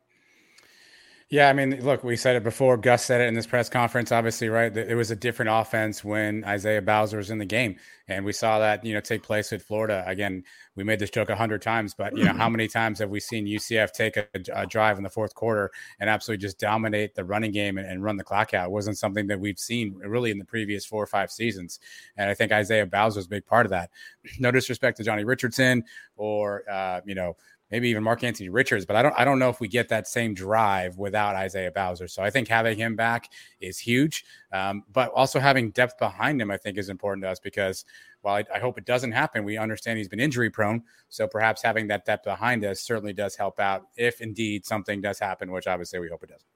Yeah, 1.35 1.49
I 1.49 1.53
mean, 1.53 1.85
look, 1.85 2.05
we 2.05 2.14
said 2.14 2.37
it 2.37 2.44
before. 2.44 2.77
Gus 2.77 3.05
said 3.05 3.20
it 3.20 3.25
in 3.27 3.35
this 3.35 3.44
press 3.44 3.68
conference, 3.68 4.12
obviously, 4.12 4.49
right? 4.49 4.77
It 4.77 4.94
was 4.94 5.11
a 5.11 5.16
different 5.16 5.51
offense 5.53 6.05
when 6.05 6.44
Isaiah 6.44 6.81
Bowser 6.81 7.16
was 7.16 7.29
in 7.29 7.38
the 7.38 7.44
game. 7.44 7.75
And 8.07 8.25
we 8.25 8.33
saw 8.33 8.61
that, 8.61 8.85
you 8.85 8.94
know, 8.94 9.01
take 9.01 9.25
place 9.25 9.53
at 9.53 9.61
Florida. 9.61 10.05
Again, 10.07 10.44
we 10.77 10.85
made 10.85 11.01
this 11.01 11.11
joke 11.11 11.31
a 11.31 11.35
hundred 11.35 11.61
times, 11.61 11.92
but, 11.92 12.16
you 12.16 12.23
know, 12.23 12.35
how 12.35 12.49
many 12.49 12.68
times 12.68 13.01
have 13.01 13.11
we 13.11 13.18
seen 13.18 13.47
UCF 13.47 13.90
take 13.90 14.16
a, 14.16 14.29
a 14.53 14.64
drive 14.64 14.97
in 14.97 15.03
the 15.03 15.11
fourth 15.11 15.35
quarter 15.35 15.73
and 15.99 16.09
absolutely 16.09 16.40
just 16.40 16.61
dominate 16.61 17.16
the 17.16 17.25
running 17.25 17.51
game 17.51 17.79
and, 17.79 17.88
and, 17.88 18.05
run 18.05 18.16
the 18.16 18.23
clock 18.23 18.55
out? 18.55 18.66
It 18.66 18.70
wasn't 18.70 18.99
something 18.99 19.27
that 19.27 19.40
we've 19.40 19.59
seen 19.59 19.94
really 19.97 20.31
in 20.31 20.38
the 20.38 20.44
previous 20.44 20.85
four 20.85 21.03
or 21.03 21.07
five 21.07 21.33
seasons. 21.33 21.81
And 22.16 22.31
I 22.31 22.35
think 22.35 22.53
Isaiah 22.53 22.87
Bowser 22.87 23.18
was 23.18 23.27
a 23.27 23.31
big 23.31 23.44
part 23.47 23.66
of 23.66 23.70
that. 23.70 23.90
No 24.38 24.51
disrespect 24.51 24.99
to 24.99 25.05
Johnny 25.05 25.25
Richardson 25.25 25.85
or, 26.16 26.62
uh, 26.70 27.01
you 27.05 27.14
know, 27.14 27.37
maybe 27.74 27.88
even 27.88 28.04
Mark 28.04 28.22
Anthony 28.22 28.48
Richards, 28.50 28.87
but 28.87 28.94
I 28.94 29.02
don't 29.02 29.14
I 29.18 29.24
don't 29.24 29.40
know 29.40 29.48
if 29.48 29.58
we 29.58 29.66
get 29.66 29.88
that 29.88 30.06
same 30.06 30.32
drive 30.32 30.96
without 30.96 31.34
Isaiah 31.34 31.72
Bowser. 31.72 32.06
So 32.06 32.22
I 32.22 32.30
think 32.30 32.46
having 32.46 32.78
him 32.78 32.94
back 32.94 33.30
is 33.60 33.80
huge. 33.80 34.24
Um, 34.52 34.84
but 34.92 35.10
also 35.10 35.40
having 35.40 35.72
depth 35.72 35.98
behind 35.98 36.40
him, 36.40 36.52
I 36.52 36.56
think, 36.56 36.78
is 36.78 36.88
important 36.88 37.24
to 37.24 37.30
us 37.30 37.40
because 37.40 37.84
while 38.22 38.37
I, 38.37 38.44
I, 38.54 38.60
hope 38.60 38.78
it 38.78 38.84
doesn't 38.84 39.10
happen, 39.10 39.42
we 39.42 39.58
understand 39.58 39.98
he's 39.98 40.08
been 40.08 40.20
injury 40.20 40.50
prone. 40.50 40.84
So 41.08 41.26
perhaps 41.26 41.62
having 41.62 41.88
that 41.88 42.04
depth 42.04 42.22
behind 42.22 42.64
us 42.64 42.80
certainly 42.80 43.12
does 43.12 43.34
help 43.34 43.58
out 43.58 43.88
if 43.96 44.20
indeed 44.20 44.64
something 44.64 45.00
does 45.00 45.18
happen, 45.18 45.50
which 45.50 45.66
obviously 45.66 45.98
we 45.98 46.08
hope 46.08 46.22
it 46.22 46.28
doesn't. 46.28 46.46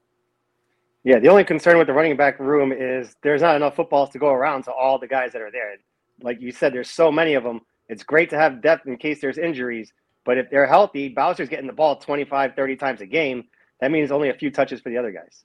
Yeah, 1.02 1.18
the 1.18 1.28
only 1.28 1.42
concern 1.42 1.78
with 1.78 1.88
the 1.88 1.94
running 1.94 2.16
back 2.16 2.38
room 2.38 2.70
is 2.70 3.16
there's 3.24 3.42
not 3.42 3.56
enough 3.56 3.74
footballs 3.74 4.10
to 4.10 4.20
go 4.20 4.28
around 4.28 4.62
to 4.64 4.72
all 4.72 5.00
the 5.00 5.08
guys 5.08 5.32
that 5.32 5.42
are 5.42 5.50
there. 5.50 5.78
Like 6.22 6.40
you 6.40 6.52
said, 6.52 6.72
there's 6.72 6.90
so 6.90 7.10
many 7.10 7.34
of 7.34 7.42
them. 7.42 7.62
It's 7.88 8.04
great 8.04 8.30
to 8.30 8.38
have 8.38 8.62
depth 8.62 8.86
in 8.86 8.96
case 8.98 9.20
there's 9.20 9.38
injuries, 9.38 9.92
but 10.24 10.38
if 10.38 10.50
they're 10.50 10.66
healthy, 10.66 11.08
Bowser's 11.08 11.48
getting 11.48 11.66
the 11.66 11.72
ball 11.72 11.96
25, 11.96 12.54
30 12.54 12.76
times 12.76 13.00
a 13.00 13.06
game. 13.06 13.44
That 13.80 13.90
means 13.90 14.10
only 14.10 14.28
a 14.30 14.34
few 14.34 14.50
touches 14.50 14.80
for 14.80 14.88
the 14.90 14.98
other 14.98 15.12
guys. 15.12 15.44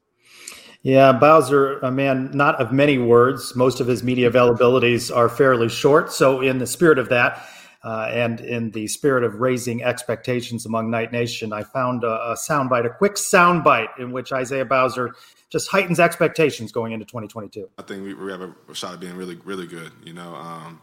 Yeah, 0.81 1.13
Bowser, 1.13 1.79
a 1.79 1.91
man 1.91 2.31
not 2.33 2.55
of 2.59 2.73
many 2.73 2.97
words. 2.97 3.55
Most 3.55 3.79
of 3.79 3.87
his 3.87 4.03
media 4.03 4.29
availabilities 4.29 5.15
are 5.15 5.29
fairly 5.29 5.69
short. 5.69 6.11
So, 6.11 6.41
in 6.41 6.57
the 6.57 6.67
spirit 6.67 6.99
of 6.99 7.09
that, 7.09 7.47
Uh, 7.83 8.07
and 8.13 8.39
in 8.39 8.71
the 8.71 8.87
spirit 8.87 9.25
of 9.25 9.41
raising 9.41 9.83
expectations 9.83 10.65
among 10.65 10.89
Knight 10.89 11.11
Nation, 11.11 11.51
I 11.51 11.63
found 11.63 12.05
a, 12.05 12.31
a 12.31 12.35
soundbite, 12.35 12.85
a 12.85 12.89
quick 12.89 13.15
soundbite 13.15 13.89
in 13.99 14.13
which 14.13 14.31
Isaiah 14.31 14.63
Bowser 14.63 15.13
just 15.49 15.69
heightens 15.69 15.99
expectations 15.99 16.71
going 16.71 16.93
into 16.93 17.05
2022. 17.05 17.69
I 17.77 17.81
think 17.81 18.03
we, 18.03 18.13
we 18.13 18.31
have 18.31 18.41
a 18.41 18.55
shot 18.73 18.93
at 18.93 19.01
being 19.01 19.17
really, 19.17 19.35
really 19.43 19.67
good. 19.67 19.91
You 20.01 20.13
know, 20.13 20.33
um, 20.33 20.81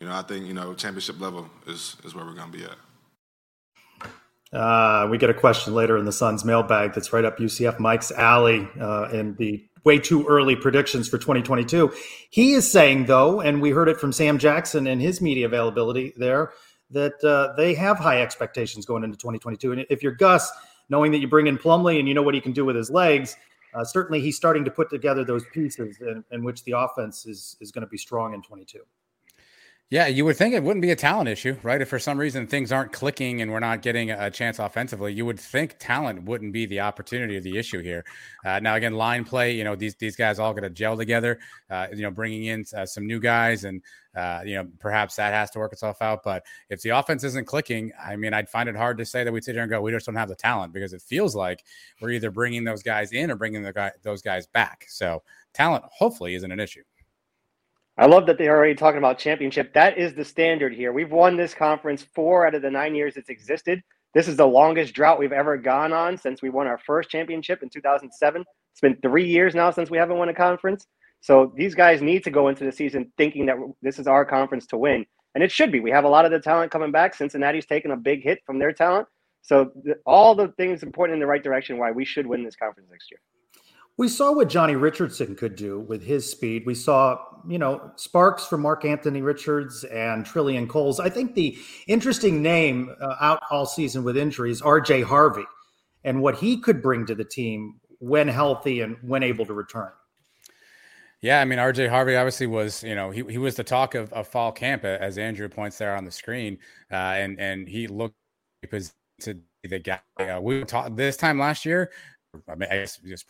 you 0.00 0.08
know, 0.08 0.12
I 0.12 0.22
think 0.22 0.46
you 0.46 0.54
know 0.54 0.74
championship 0.74 1.20
level 1.20 1.48
is 1.68 1.96
is 2.04 2.16
where 2.16 2.24
we're 2.24 2.34
going 2.34 2.50
to 2.50 2.58
be 2.58 2.64
at. 2.64 2.76
Uh, 4.52 5.06
we 5.10 5.16
get 5.18 5.30
a 5.30 5.34
question 5.34 5.74
later 5.74 5.96
in 5.96 6.04
the 6.04 6.12
Sons 6.12 6.44
mailbag 6.44 6.92
that's 6.92 7.12
right 7.12 7.24
up 7.24 7.38
UCF 7.38 7.78
Mike's 7.78 8.10
alley 8.10 8.68
uh, 8.80 9.04
and 9.12 9.36
the 9.36 9.64
way 9.84 9.98
too 9.98 10.26
early 10.26 10.56
predictions 10.56 11.08
for 11.08 11.18
2022. 11.18 11.92
He 12.30 12.52
is 12.52 12.70
saying, 12.70 13.06
though, 13.06 13.40
and 13.40 13.62
we 13.62 13.70
heard 13.70 13.88
it 13.88 13.98
from 13.98 14.12
Sam 14.12 14.38
Jackson 14.38 14.86
and 14.86 15.00
his 15.00 15.20
media 15.20 15.46
availability 15.46 16.12
there, 16.16 16.52
that 16.90 17.22
uh, 17.24 17.54
they 17.56 17.74
have 17.74 17.98
high 17.98 18.20
expectations 18.20 18.84
going 18.84 19.04
into 19.04 19.16
2022. 19.16 19.72
And 19.72 19.86
if 19.88 20.02
you're 20.02 20.12
Gus, 20.12 20.50
knowing 20.88 21.12
that 21.12 21.18
you 21.18 21.28
bring 21.28 21.46
in 21.46 21.56
Plumlee 21.56 21.98
and 21.98 22.08
you 22.08 22.14
know 22.14 22.22
what 22.22 22.34
he 22.34 22.40
can 22.40 22.52
do 22.52 22.64
with 22.64 22.76
his 22.76 22.90
legs, 22.90 23.36
uh, 23.74 23.84
certainly 23.84 24.20
he's 24.20 24.36
starting 24.36 24.64
to 24.64 24.70
put 24.70 24.90
together 24.90 25.24
those 25.24 25.44
pieces 25.52 25.98
in, 26.00 26.24
in 26.32 26.42
which 26.42 26.64
the 26.64 26.72
offense 26.72 27.24
is 27.26 27.56
is 27.60 27.70
going 27.70 27.82
to 27.82 27.90
be 27.90 27.96
strong 27.96 28.34
in 28.34 28.42
22. 28.42 28.80
Yeah, 29.92 30.06
you 30.06 30.24
would 30.24 30.36
think 30.36 30.54
it 30.54 30.62
wouldn't 30.62 30.82
be 30.82 30.92
a 30.92 30.96
talent 30.96 31.28
issue, 31.28 31.56
right? 31.64 31.80
If 31.80 31.88
for 31.88 31.98
some 31.98 32.16
reason 32.16 32.46
things 32.46 32.70
aren't 32.70 32.92
clicking 32.92 33.42
and 33.42 33.50
we're 33.50 33.58
not 33.58 33.82
getting 33.82 34.12
a 34.12 34.30
chance 34.30 34.60
offensively, 34.60 35.12
you 35.12 35.26
would 35.26 35.40
think 35.40 35.74
talent 35.80 36.22
wouldn't 36.22 36.52
be 36.52 36.64
the 36.64 36.78
opportunity 36.78 37.36
or 37.36 37.40
the 37.40 37.58
issue 37.58 37.82
here. 37.82 38.04
Uh, 38.44 38.60
now, 38.60 38.76
again, 38.76 38.94
line 38.94 39.24
play, 39.24 39.50
you 39.52 39.64
know, 39.64 39.74
these 39.74 39.96
these 39.96 40.14
guys 40.14 40.38
all 40.38 40.54
got 40.54 40.60
to 40.60 40.70
gel 40.70 40.96
together. 40.96 41.40
Uh, 41.68 41.88
you 41.92 42.02
know, 42.02 42.10
bringing 42.12 42.44
in 42.44 42.64
uh, 42.76 42.86
some 42.86 43.04
new 43.04 43.18
guys, 43.18 43.64
and 43.64 43.82
uh, 44.14 44.42
you 44.46 44.54
know, 44.54 44.68
perhaps 44.78 45.16
that 45.16 45.32
has 45.32 45.50
to 45.50 45.58
work 45.58 45.72
itself 45.72 46.00
out. 46.02 46.22
But 46.22 46.44
if 46.68 46.80
the 46.82 46.90
offense 46.90 47.24
isn't 47.24 47.48
clicking, 47.48 47.90
I 48.00 48.14
mean, 48.14 48.32
I'd 48.32 48.48
find 48.48 48.68
it 48.68 48.76
hard 48.76 48.96
to 48.98 49.04
say 49.04 49.24
that 49.24 49.32
we'd 49.32 49.42
sit 49.42 49.56
here 49.56 49.62
and 49.62 49.70
go, 49.70 49.80
we 49.80 49.90
just 49.90 50.06
don't 50.06 50.14
have 50.14 50.28
the 50.28 50.36
talent 50.36 50.72
because 50.72 50.92
it 50.92 51.02
feels 51.02 51.34
like 51.34 51.64
we're 52.00 52.10
either 52.10 52.30
bringing 52.30 52.62
those 52.62 52.84
guys 52.84 53.10
in 53.10 53.28
or 53.28 53.34
bringing 53.34 53.64
the 53.64 53.72
guy 53.72 53.90
those 54.04 54.22
guys 54.22 54.46
back. 54.46 54.86
So 54.88 55.24
talent, 55.52 55.84
hopefully, 55.90 56.36
isn't 56.36 56.52
an 56.52 56.60
issue. 56.60 56.84
I 58.00 58.06
love 58.06 58.24
that 58.26 58.38
they're 58.38 58.56
already 58.56 58.74
talking 58.74 58.96
about 58.96 59.18
championship. 59.18 59.74
That 59.74 59.98
is 59.98 60.14
the 60.14 60.24
standard 60.24 60.72
here. 60.72 60.90
We've 60.90 61.12
won 61.12 61.36
this 61.36 61.52
conference 61.52 62.02
four 62.02 62.46
out 62.46 62.54
of 62.54 62.62
the 62.62 62.70
nine 62.70 62.94
years 62.94 63.18
it's 63.18 63.28
existed. 63.28 63.82
This 64.14 64.26
is 64.26 64.36
the 64.36 64.46
longest 64.46 64.94
drought 64.94 65.18
we've 65.18 65.32
ever 65.32 65.58
gone 65.58 65.92
on 65.92 66.16
since 66.16 66.40
we 66.40 66.48
won 66.48 66.66
our 66.66 66.78
first 66.78 67.10
championship 67.10 67.62
in 67.62 67.68
2007. 67.68 68.42
It's 68.72 68.80
been 68.80 68.96
three 69.02 69.28
years 69.28 69.54
now 69.54 69.70
since 69.70 69.90
we 69.90 69.98
haven't 69.98 70.16
won 70.16 70.30
a 70.30 70.34
conference. 70.34 70.86
So 71.20 71.52
these 71.54 71.74
guys 71.74 72.00
need 72.00 72.24
to 72.24 72.30
go 72.30 72.48
into 72.48 72.64
the 72.64 72.72
season 72.72 73.12
thinking 73.18 73.44
that 73.46 73.56
this 73.82 73.98
is 73.98 74.06
our 74.06 74.24
conference 74.24 74.66
to 74.68 74.78
win. 74.78 75.04
And 75.34 75.44
it 75.44 75.52
should 75.52 75.70
be. 75.70 75.80
We 75.80 75.90
have 75.90 76.04
a 76.04 76.08
lot 76.08 76.24
of 76.24 76.30
the 76.30 76.40
talent 76.40 76.72
coming 76.72 76.92
back. 76.92 77.14
Cincinnati's 77.14 77.66
taken 77.66 77.90
a 77.90 77.98
big 77.98 78.22
hit 78.22 78.38
from 78.46 78.58
their 78.58 78.72
talent. 78.72 79.08
So 79.42 79.72
all 80.06 80.34
the 80.34 80.48
things 80.56 80.82
important 80.82 81.16
in 81.16 81.20
the 81.20 81.26
right 81.26 81.44
direction 81.44 81.76
why 81.76 81.90
we 81.90 82.06
should 82.06 82.26
win 82.26 82.44
this 82.44 82.56
conference 82.56 82.88
next 82.90 83.10
year. 83.10 83.20
We 84.00 84.08
saw 84.08 84.32
what 84.32 84.48
Johnny 84.48 84.76
Richardson 84.76 85.36
could 85.36 85.56
do 85.56 85.80
with 85.80 86.02
his 86.02 86.26
speed. 86.26 86.62
We 86.64 86.74
saw, 86.74 87.22
you 87.46 87.58
know, 87.58 87.90
sparks 87.96 88.46
from 88.46 88.62
Mark 88.62 88.86
Anthony 88.86 89.20
Richards 89.20 89.84
and 89.84 90.24
Trillian 90.24 90.70
Coles. 90.70 90.98
I 90.98 91.10
think 91.10 91.34
the 91.34 91.58
interesting 91.86 92.40
name 92.40 92.96
uh, 92.98 93.16
out 93.20 93.42
all 93.50 93.66
season 93.66 94.02
with 94.02 94.16
injuries, 94.16 94.62
RJ 94.62 95.04
Harvey, 95.04 95.44
and 96.02 96.22
what 96.22 96.36
he 96.36 96.56
could 96.56 96.80
bring 96.80 97.04
to 97.08 97.14
the 97.14 97.26
team 97.26 97.78
when 97.98 98.26
healthy 98.26 98.80
and 98.80 98.96
when 99.02 99.22
able 99.22 99.44
to 99.44 99.52
return. 99.52 99.90
Yeah, 101.20 101.42
I 101.42 101.44
mean, 101.44 101.58
RJ 101.58 101.90
Harvey 101.90 102.16
obviously 102.16 102.46
was, 102.46 102.82
you 102.82 102.94
know, 102.94 103.10
he, 103.10 103.22
he 103.24 103.36
was 103.36 103.56
the 103.56 103.64
talk 103.64 103.94
of, 103.94 104.10
of 104.14 104.26
fall 104.26 104.50
camp, 104.50 104.82
as 104.82 105.18
Andrew 105.18 105.50
points 105.50 105.76
there 105.76 105.94
on 105.94 106.06
the 106.06 106.10
screen, 106.10 106.56
uh, 106.90 106.94
and 106.94 107.38
and 107.38 107.68
he 107.68 107.86
looked 107.86 108.14
to 108.70 109.34
be 109.62 109.68
the 109.68 109.78
guy. 109.78 110.00
Uh, 110.18 110.40
we 110.40 110.64
talked 110.64 110.96
this 110.96 111.18
time 111.18 111.38
last 111.38 111.66
year. 111.66 111.90
I 112.48 112.54
mean, 112.54 112.68
I 112.70 112.86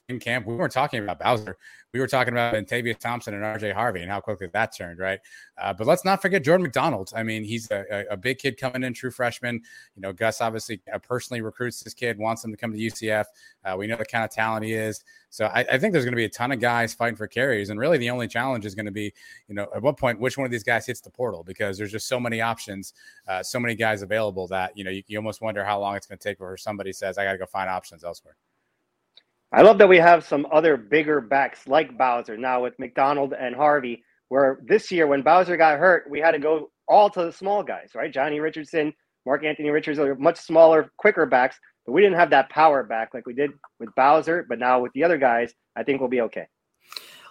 in 0.08 0.18
camp, 0.18 0.46
we 0.46 0.54
weren't 0.54 0.72
talking 0.72 1.02
about 1.02 1.18
Bowser. 1.18 1.56
We 1.94 2.00
were 2.00 2.06
talking 2.06 2.34
about 2.34 2.54
Tavius 2.54 2.98
Thompson 2.98 3.32
and 3.32 3.42
RJ 3.42 3.72
Harvey 3.72 4.02
and 4.02 4.10
how 4.10 4.20
quickly 4.20 4.48
that 4.52 4.76
turned, 4.76 4.98
right? 4.98 5.20
Uh, 5.60 5.72
but 5.72 5.86
let's 5.86 6.04
not 6.04 6.20
forget 6.20 6.44
Jordan 6.44 6.64
McDonald. 6.64 7.10
I 7.16 7.22
mean, 7.22 7.42
he's 7.42 7.70
a, 7.70 8.04
a, 8.10 8.16
big 8.16 8.38
kid 8.38 8.58
coming 8.58 8.82
in, 8.82 8.92
true 8.92 9.10
freshman. 9.10 9.62
You 9.96 10.02
know, 10.02 10.12
Gus 10.12 10.42
obviously 10.42 10.82
uh, 10.92 10.98
personally 10.98 11.40
recruits 11.40 11.80
this 11.80 11.94
kid, 11.94 12.18
wants 12.18 12.44
him 12.44 12.50
to 12.50 12.56
come 12.58 12.72
to 12.72 12.78
UCF. 12.78 13.24
Uh, 13.64 13.74
we 13.78 13.86
know 13.86 13.96
the 13.96 14.04
kind 14.04 14.24
of 14.24 14.30
talent 14.30 14.66
he 14.66 14.74
is. 14.74 15.02
So 15.30 15.46
I, 15.46 15.60
I 15.60 15.78
think 15.78 15.92
there's 15.92 16.04
going 16.04 16.12
to 16.12 16.16
be 16.16 16.26
a 16.26 16.30
ton 16.30 16.52
of 16.52 16.60
guys 16.60 16.92
fighting 16.92 17.16
for 17.16 17.26
carries. 17.26 17.70
And 17.70 17.80
really, 17.80 17.96
the 17.96 18.10
only 18.10 18.28
challenge 18.28 18.66
is 18.66 18.74
going 18.74 18.86
to 18.86 18.92
be, 18.92 19.12
you 19.48 19.54
know, 19.54 19.66
at 19.74 19.80
what 19.80 19.96
point, 19.96 20.20
which 20.20 20.36
one 20.36 20.44
of 20.44 20.50
these 20.50 20.64
guys 20.64 20.86
hits 20.86 21.00
the 21.00 21.10
portal 21.10 21.42
because 21.42 21.78
there's 21.78 21.92
just 21.92 22.06
so 22.06 22.20
many 22.20 22.42
options, 22.42 22.92
uh, 23.28 23.42
so 23.42 23.58
many 23.58 23.74
guys 23.74 24.02
available 24.02 24.46
that, 24.48 24.76
you 24.76 24.84
know, 24.84 24.90
you, 24.90 25.02
you 25.06 25.18
almost 25.18 25.40
wonder 25.40 25.64
how 25.64 25.80
long 25.80 25.96
it's 25.96 26.06
going 26.06 26.18
to 26.18 26.22
take 26.22 26.38
before 26.38 26.58
somebody 26.58 26.92
says, 26.92 27.16
I 27.16 27.24
got 27.24 27.32
to 27.32 27.38
go 27.38 27.46
find 27.46 27.70
options 27.70 28.04
elsewhere. 28.04 28.36
I 29.52 29.62
love 29.62 29.78
that 29.78 29.88
we 29.88 29.96
have 29.96 30.24
some 30.24 30.46
other 30.52 30.76
bigger 30.76 31.20
backs 31.20 31.66
like 31.66 31.98
Bowser 31.98 32.36
now 32.36 32.62
with 32.62 32.78
McDonald 32.78 33.32
and 33.32 33.54
Harvey. 33.54 34.04
Where 34.28 34.60
this 34.64 34.92
year, 34.92 35.08
when 35.08 35.22
Bowser 35.22 35.56
got 35.56 35.80
hurt, 35.80 36.08
we 36.08 36.20
had 36.20 36.32
to 36.32 36.38
go 36.38 36.70
all 36.86 37.10
to 37.10 37.24
the 37.24 37.32
small 37.32 37.64
guys, 37.64 37.90
right? 37.96 38.12
Johnny 38.12 38.38
Richardson, 38.38 38.92
Mark 39.26 39.44
Anthony 39.44 39.70
Richards 39.70 39.98
are 39.98 40.14
much 40.14 40.38
smaller, 40.38 40.92
quicker 40.98 41.26
backs, 41.26 41.58
but 41.84 41.92
we 41.92 42.00
didn't 42.00 42.16
have 42.16 42.30
that 42.30 42.48
power 42.48 42.84
back 42.84 43.12
like 43.12 43.26
we 43.26 43.34
did 43.34 43.50
with 43.80 43.92
Bowser. 43.96 44.46
But 44.48 44.60
now 44.60 44.80
with 44.80 44.92
the 44.92 45.02
other 45.02 45.18
guys, 45.18 45.52
I 45.74 45.82
think 45.82 46.00
we'll 46.00 46.08
be 46.08 46.20
okay. 46.20 46.46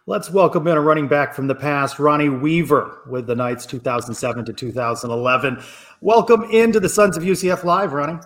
Let's 0.05 0.29
welcome 0.29 0.67
in 0.67 0.75
a 0.75 0.82
running 0.82 1.08
back 1.08 1.34
from 1.34 1.47
the 1.47 1.55
past, 1.55 1.99
Ronnie 1.99 2.27
Weaver, 2.27 3.03
with 3.08 3.27
the 3.27 3.36
Knights 3.36 3.65
2007 3.65 4.43
to 4.43 4.51
2011. 4.51 5.63
Welcome 6.01 6.43
into 6.51 6.82
the 6.82 6.89
Sons 6.89 7.15
of 7.15 7.23
UCF 7.23 7.63
Live, 7.63 7.93
Ronnie. 7.93 8.19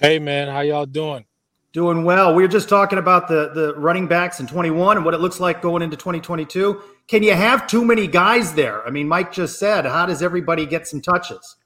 Hey, 0.00 0.18
man, 0.18 0.48
how 0.48 0.60
y'all 0.60 0.86
doing? 0.86 1.26
Doing 1.72 2.02
well. 2.04 2.34
We 2.34 2.42
were 2.42 2.48
just 2.48 2.68
talking 2.68 2.98
about 2.98 3.28
the 3.28 3.50
the 3.54 3.74
running 3.76 4.06
backs 4.06 4.40
in 4.40 4.46
21 4.46 4.96
and 4.96 5.04
what 5.04 5.14
it 5.14 5.20
looks 5.20 5.38
like 5.38 5.60
going 5.60 5.82
into 5.82 5.96
2022. 5.96 6.80
Can 7.06 7.22
you 7.22 7.34
have 7.34 7.66
too 7.66 7.84
many 7.84 8.06
guys 8.06 8.54
there? 8.54 8.86
I 8.86 8.90
mean, 8.90 9.06
Mike 9.06 9.32
just 9.32 9.58
said, 9.58 9.84
how 9.84 10.06
does 10.06 10.22
everybody 10.22 10.64
get 10.64 10.86
some 10.86 11.00
touches? 11.00 11.56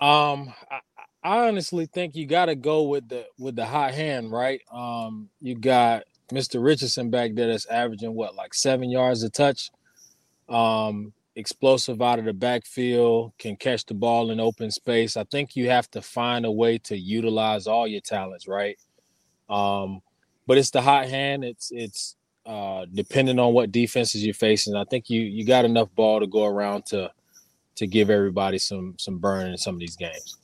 Um, 0.00 0.54
I, 0.70 0.80
I 1.24 1.48
honestly 1.48 1.86
think 1.86 2.14
you 2.14 2.26
got 2.26 2.46
to 2.46 2.54
go 2.54 2.84
with 2.84 3.08
the 3.08 3.26
with 3.38 3.56
the 3.56 3.66
hot 3.66 3.94
hand, 3.94 4.30
right? 4.30 4.60
Um, 4.72 5.28
you 5.40 5.56
got 5.56 6.04
Mr. 6.32 6.62
Richardson 6.62 7.10
back 7.10 7.34
there 7.34 7.48
that's 7.48 7.66
averaging 7.66 8.14
what 8.14 8.34
like 8.34 8.54
seven 8.54 8.90
yards 8.90 9.22
a 9.22 9.30
touch. 9.30 9.70
Um, 10.48 11.12
explosive 11.36 12.02
out 12.02 12.18
of 12.18 12.24
the 12.24 12.32
backfield, 12.32 13.32
can 13.38 13.56
catch 13.56 13.86
the 13.86 13.94
ball 13.94 14.30
in 14.30 14.40
open 14.40 14.70
space. 14.70 15.16
I 15.16 15.24
think 15.24 15.54
you 15.54 15.70
have 15.70 15.90
to 15.92 16.02
find 16.02 16.44
a 16.44 16.50
way 16.50 16.78
to 16.78 16.96
utilize 16.96 17.66
all 17.66 17.86
your 17.86 18.00
talents, 18.00 18.48
right? 18.48 18.76
Um, 19.48 20.00
but 20.46 20.58
it's 20.58 20.70
the 20.70 20.82
hot 20.82 21.08
hand. 21.08 21.44
It's 21.44 21.70
it's 21.70 22.16
uh, 22.46 22.86
depending 22.92 23.38
on 23.38 23.52
what 23.52 23.72
defenses 23.72 24.24
you're 24.24 24.34
facing. 24.34 24.74
I 24.74 24.84
think 24.84 25.10
you 25.10 25.20
you 25.20 25.44
got 25.44 25.64
enough 25.64 25.94
ball 25.94 26.20
to 26.20 26.26
go 26.26 26.44
around 26.46 26.86
to 26.86 27.10
to 27.76 27.86
give 27.86 28.10
everybody 28.10 28.58
some 28.58 28.94
some 28.98 29.18
burn 29.18 29.48
in 29.50 29.58
some 29.58 29.74
of 29.74 29.80
these 29.80 29.96
games. 29.96 30.36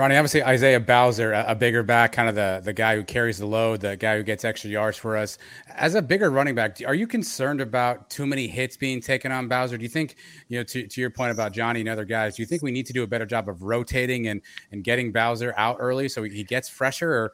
Ronnie, 0.00 0.16
obviously 0.16 0.42
Isaiah 0.42 0.80
Bowser, 0.80 1.32
a, 1.34 1.54
bigger 1.54 1.82
back, 1.82 2.12
kind 2.12 2.26
of 2.26 2.34
the 2.34 2.62
the 2.64 2.72
guy 2.72 2.96
who 2.96 3.04
carries 3.04 3.36
the 3.36 3.44
load, 3.44 3.82
the 3.82 3.98
guy 3.98 4.16
who 4.16 4.22
gets 4.22 4.46
extra 4.46 4.70
yards 4.70 4.96
for 4.96 5.14
us. 5.14 5.36
As 5.76 5.94
a 5.94 6.00
bigger 6.00 6.30
running 6.30 6.54
back, 6.54 6.78
are 6.86 6.94
you 6.94 7.06
concerned 7.06 7.60
about 7.60 8.08
too 8.08 8.26
many 8.26 8.48
hits 8.48 8.78
being 8.78 9.02
taken 9.02 9.30
on 9.30 9.46
Bowser? 9.46 9.76
Do 9.76 9.82
you 9.82 9.90
think, 9.90 10.16
you 10.48 10.58
know, 10.58 10.64
to, 10.64 10.86
to 10.86 11.00
your 11.02 11.10
point 11.10 11.32
about 11.32 11.52
Johnny 11.52 11.80
and 11.80 11.88
other 11.88 12.06
guys, 12.06 12.36
do 12.36 12.42
you 12.42 12.46
think 12.46 12.62
we 12.62 12.70
need 12.70 12.86
to 12.86 12.94
do 12.94 13.02
a 13.02 13.06
better 13.06 13.26
job 13.26 13.46
of 13.46 13.62
rotating 13.62 14.28
and 14.28 14.40
and 14.72 14.82
getting 14.82 15.12
Bowser 15.12 15.52
out 15.58 15.76
early 15.78 16.08
so 16.08 16.22
he 16.22 16.44
gets 16.44 16.66
fresher, 16.66 17.12
or 17.12 17.32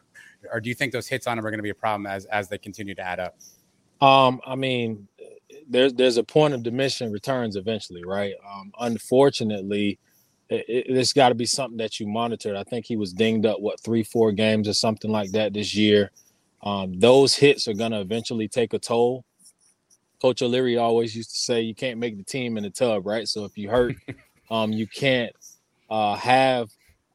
or 0.53 0.61
do 0.61 0.69
you 0.69 0.75
think 0.75 0.93
those 0.93 1.07
hits 1.07 1.29
on 1.29 1.39
him 1.39 1.47
are 1.47 1.51
going 1.51 1.61
to 1.61 1.63
be 1.63 1.71
a 1.71 1.75
problem 1.75 2.05
as 2.09 2.25
as 2.25 2.49
they 2.49 2.59
continue 2.59 2.97
to 2.97 3.03
add 3.03 3.21
up? 3.21 3.37
Um, 4.01 4.41
I 4.45 4.57
mean, 4.57 5.07
there's 5.69 5.95
there's 5.95 6.17
a 6.17 6.25
point 6.25 6.53
of 6.53 6.65
diminishing 6.65 7.13
returns 7.13 7.55
eventually, 7.55 8.05
right? 8.05 8.35
Um, 8.45 8.73
unfortunately 8.81 10.01
it, 10.49 10.65
it's 10.69 11.13
got 11.13 11.31
to 11.31 11.35
be 11.35 11.47
something 11.47 11.79
that 11.79 11.99
you 11.99 12.07
monitored. 12.07 12.57
I 12.57 12.65
think 12.65 12.87
he 12.87 12.97
was 12.97 13.13
dinged 13.13 13.47
up 13.47 13.61
what 13.61 13.81
three, 13.81 14.03
four 14.03 14.33
games 14.33 14.69
or 14.69 14.73
something 14.73 15.11
like 15.11 15.31
that 15.33 15.53
this 15.55 15.75
year. 15.75 16.11
Um, 16.63 16.99
those 16.99 17.35
hits 17.35 17.69
are 17.69 17.75
gonna 17.75 18.01
eventually 18.01 18.49
take 18.49 18.73
a 18.73 18.79
toll. 18.79 19.25
Coach 20.21 20.43
O'Leary 20.43 20.79
always 20.79 21.15
used 21.15 21.31
to 21.31 21.37
say 21.37 21.61
you 21.61 21.75
can't 21.75 21.99
make 21.99 22.17
the 22.17 22.25
team 22.25 22.57
in 22.57 22.63
the 22.63 22.71
tub, 22.71 23.07
right? 23.07 23.29
So 23.29 23.45
if 23.45 23.57
you 23.59 23.69
hurt, 23.69 23.97
um, 24.51 24.73
you 24.73 24.87
can't 24.87 25.33
uh, 25.91 26.17
have 26.17 26.71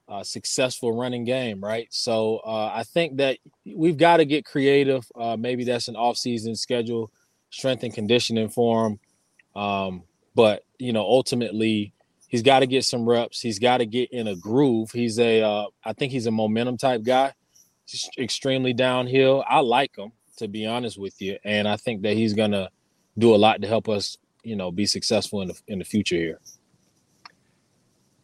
a 0.08 0.24
successful 0.24 0.92
running 0.92 1.24
game, 1.24 1.64
right? 1.64 1.88
So 1.90 2.38
uh, 2.46 2.72
I 2.74 2.84
think 2.84 3.18
that 3.18 3.38
we've 3.66 3.98
got 3.98 4.18
to 4.18 4.26
get 4.26 4.46
creative. 4.46 5.10
Uh, 5.16 5.38
maybe 5.38 5.64
that's 5.64 5.88
an 5.88 5.96
off-season 5.96 6.56
schedule, 6.56 7.12
strength 7.50 7.84
and 7.84 7.94
conditioning 7.94 8.50
for 8.50 8.88
him. 8.88 9.00
Um, 9.62 10.04
but 10.36 10.64
you 10.78 10.94
know, 10.94 11.02
ultimately, 11.02 11.94
he's 12.32 12.42
got 12.42 12.62
to 12.62 12.68
get 12.68 12.84
some 12.84 13.08
reps. 13.08 13.40
He's 13.40 13.60
got 13.60 13.78
to 13.78 13.86
get 13.86 14.12
in 14.12 14.28
a 14.28 14.36
groove. 14.36 14.92
He's 14.92 15.20
a, 15.20 15.42
uh, 15.44 15.66
I 15.86 15.94
think 15.94 16.12
he's 16.12 16.26
a 16.26 16.32
momentum 16.32 16.78
type 16.78 17.04
guy. 17.04 17.34
Extremely 18.18 18.74
downhill. 18.74 19.44
I 19.48 19.60
like 19.60 19.96
him 19.96 20.14
to 20.42 20.48
be 20.48 20.66
honest 20.66 20.98
with 20.98 21.22
you, 21.22 21.38
and 21.44 21.68
I 21.68 21.78
think 21.78 22.02
that 22.02 22.14
he's 22.14 22.34
gonna 22.34 22.70
do 23.18 23.34
a 23.34 23.38
lot 23.38 23.62
to 23.62 23.68
help 23.68 23.88
us, 23.88 24.18
you 24.44 24.56
know, 24.56 24.72
be 24.72 24.86
successful 24.86 25.42
in 25.42 25.48
the 25.48 25.62
in 25.68 25.80
the 25.80 25.86
future 25.86 26.16
here. 26.16 26.40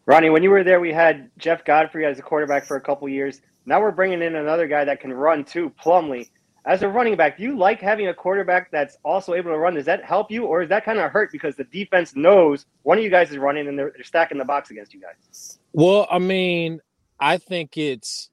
Ronnie, 0.06 0.30
when 0.30 0.41
you 0.41 0.50
were 0.50 0.63
there, 0.63 0.80
we 0.80 0.91
had 0.91 1.30
Jeff 1.38 1.63
Godfrey 1.63 2.06
as 2.06 2.17
a 2.17 2.22
quarterback 2.22 2.65
for 2.65 2.78
a 2.78 2.82
couple 2.82 3.08
years. 3.10 3.41
Now 3.65 3.82
we're 3.82 3.91
bringing 3.91 4.22
in 4.22 4.36
another 4.36 4.67
guy 4.67 4.86
that 4.86 5.00
can 5.00 5.13
run 5.13 5.43
too, 5.43 5.72
Plumlee. 5.84 6.30
As 6.68 6.82
a 6.82 6.90
running 6.90 7.16
back, 7.16 7.38
do 7.38 7.44
you 7.44 7.58
like 7.58 7.80
having 7.80 8.10
a 8.10 8.14
quarterback 8.14 8.70
that's 8.72 8.98
also 9.06 9.34
able 9.34 9.52
to 9.52 9.58
run? 9.58 9.76
Does 9.76 9.86
that 9.86 10.04
help 10.04 10.30
you, 10.30 10.44
or 10.44 10.62
is 10.62 10.68
that 10.68 10.84
kind 10.84 11.00
of 11.00 11.10
hurt 11.10 11.32
because 11.32 11.56
the 11.56 11.64
defense 11.64 12.14
knows 12.14 12.66
one 12.84 12.98
of 12.98 13.04
you 13.06 13.10
guys 13.10 13.32
is 13.32 13.38
running 13.38 13.70
and 13.70 13.80
they're, 13.80 13.94
they're 13.96 14.04
stacking 14.04 14.38
the 14.38 14.44
box 14.44 14.70
against 14.70 14.94
you 14.94 15.00
guys? 15.00 15.60
Well, 15.72 16.06
I 16.12 16.20
mean, 16.20 16.82
I 17.22 17.38
think 17.38 17.78
it's, 17.78 18.30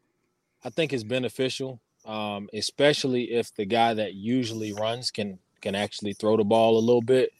I 0.64 0.70
think 0.70 0.92
it's 0.92 1.05
beneficial, 1.05 1.81
um, 2.05 2.49
especially 2.53 3.33
if 3.33 3.55
the 3.55 3.66
guy 3.66 3.94
that 3.94 4.14
usually 4.14 4.73
runs 4.73 5.12
can 5.12 5.38
can 5.61 5.77
actually 5.77 6.12
throw 6.12 6.37
the 6.37 6.44
ball 6.44 6.77
a 6.77 6.81
little 6.81 7.03
bit. 7.03 7.31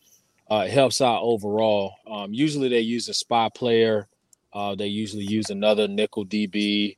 Uh, 0.51 0.65
it 0.67 0.71
helps 0.71 1.01
out 1.01 1.23
overall. 1.23 1.97
Um, 2.11 2.33
usually 2.33 2.69
they 2.69 2.81
use 2.81 3.09
a 3.09 3.15
spy 3.15 3.49
player. 3.49 4.07
Uh, 4.53 4.75
they 4.75 4.87
usually 4.87 5.25
use 5.25 5.51
another 5.51 5.89
nickel 5.89 6.25
DB. 6.25 6.97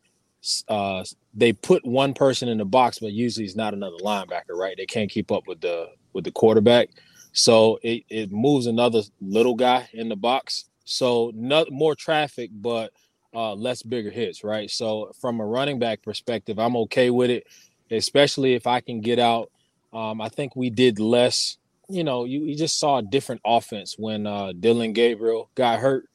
Uh, 0.69 1.03
they 1.37 1.53
put 1.53 1.85
one 1.85 2.14
person 2.14 2.49
in 2.49 2.59
the 2.59 2.64
box, 2.64 2.99
but 2.99 3.12
usually 3.12 3.44
it's 3.44 3.55
not 3.55 3.75
another 3.75 3.99
linebacker, 3.99 4.55
right? 4.55 4.77
They 4.77 4.87
can't 4.87 5.11
keep 5.11 5.31
up 5.31 5.46
with 5.46 5.61
the 5.61 5.90
with 6.12 6.25
the 6.25 6.33
quarterback, 6.33 6.88
so 7.33 7.79
it, 7.83 8.05
it 8.09 8.33
moves 8.33 8.66
another 8.66 9.03
little 9.20 9.55
guy 9.55 9.88
in 9.92 10.09
the 10.09 10.16
box. 10.16 10.64
So 10.87 11.31
not 11.35 11.70
more 11.70 11.94
traffic, 11.94 12.51
but 12.53 12.90
uh, 13.35 13.55
less 13.55 13.83
bigger 13.83 14.11
hits, 14.11 14.42
right? 14.42 14.70
So 14.70 15.12
from 15.20 15.40
a 15.40 15.46
running 15.46 15.79
back 15.79 16.03
perspective, 16.03 16.59
I'm 16.59 16.77
okay 16.77 17.11
with 17.11 17.29
it, 17.29 17.46
especially 17.90 18.55
if 18.55 18.66
I 18.66 18.81
can 18.81 19.03
get 19.03 19.18
out. 19.18 19.51
Um, 19.92 20.20
I 20.22 20.31
think 20.31 20.57
we 20.57 20.70
did 20.70 20.99
less. 20.99 21.59
You 21.88 22.03
know, 22.03 22.25
you, 22.25 22.40
you 22.44 22.57
just 22.57 22.81
saw 22.81 22.99
a 22.99 23.03
different 23.03 23.42
offense 23.44 23.96
when 23.99 24.27
uh, 24.27 24.53
Dillon 24.59 24.94
Gabriel 24.94 25.51
got 25.55 25.81
hurt. 25.81 26.09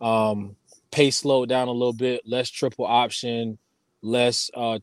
Um, 0.00 0.56
pace 0.90 1.18
slowed 1.18 1.48
down 1.48 1.68
a 1.68 1.72
little 1.72 1.92
bit, 1.92 2.22
less 2.26 2.50
triple 2.50 2.86
option, 2.86 3.58
less 4.02 4.50
uh, 4.54 4.78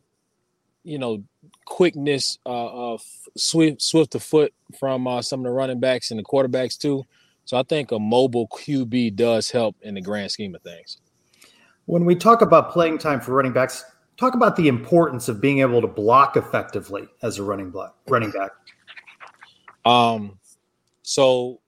you 0.86 0.98
know, 0.98 1.22
quickness, 1.64 2.38
uh, 2.46 2.94
uh 2.94 2.98
swift 3.36 3.82
swift 3.82 4.14
of 4.14 4.22
foot 4.22 4.54
from 4.78 5.06
uh, 5.06 5.20
some 5.20 5.40
of 5.40 5.44
the 5.44 5.50
running 5.50 5.80
backs 5.80 6.10
and 6.12 6.18
the 6.18 6.24
quarterbacks 6.24 6.78
too. 6.78 7.04
So 7.44 7.56
I 7.56 7.64
think 7.64 7.90
a 7.92 7.98
mobile 7.98 8.48
QB 8.48 9.16
does 9.16 9.50
help 9.50 9.76
in 9.82 9.94
the 9.94 10.00
grand 10.00 10.30
scheme 10.30 10.54
of 10.54 10.62
things. 10.62 10.98
When 11.86 12.04
we 12.04 12.14
talk 12.14 12.40
about 12.40 12.72
playing 12.72 12.98
time 12.98 13.20
for 13.20 13.32
running 13.32 13.52
backs, 13.52 13.84
talk 14.16 14.34
about 14.34 14.56
the 14.56 14.68
importance 14.68 15.28
of 15.28 15.40
being 15.40 15.60
able 15.60 15.80
to 15.80 15.86
block 15.88 16.36
effectively 16.36 17.08
as 17.22 17.38
a 17.38 17.42
running 17.42 17.70
back. 17.70 17.90
Running 18.08 18.30
back. 18.30 18.52
Um, 19.84 20.38
so 21.02 21.60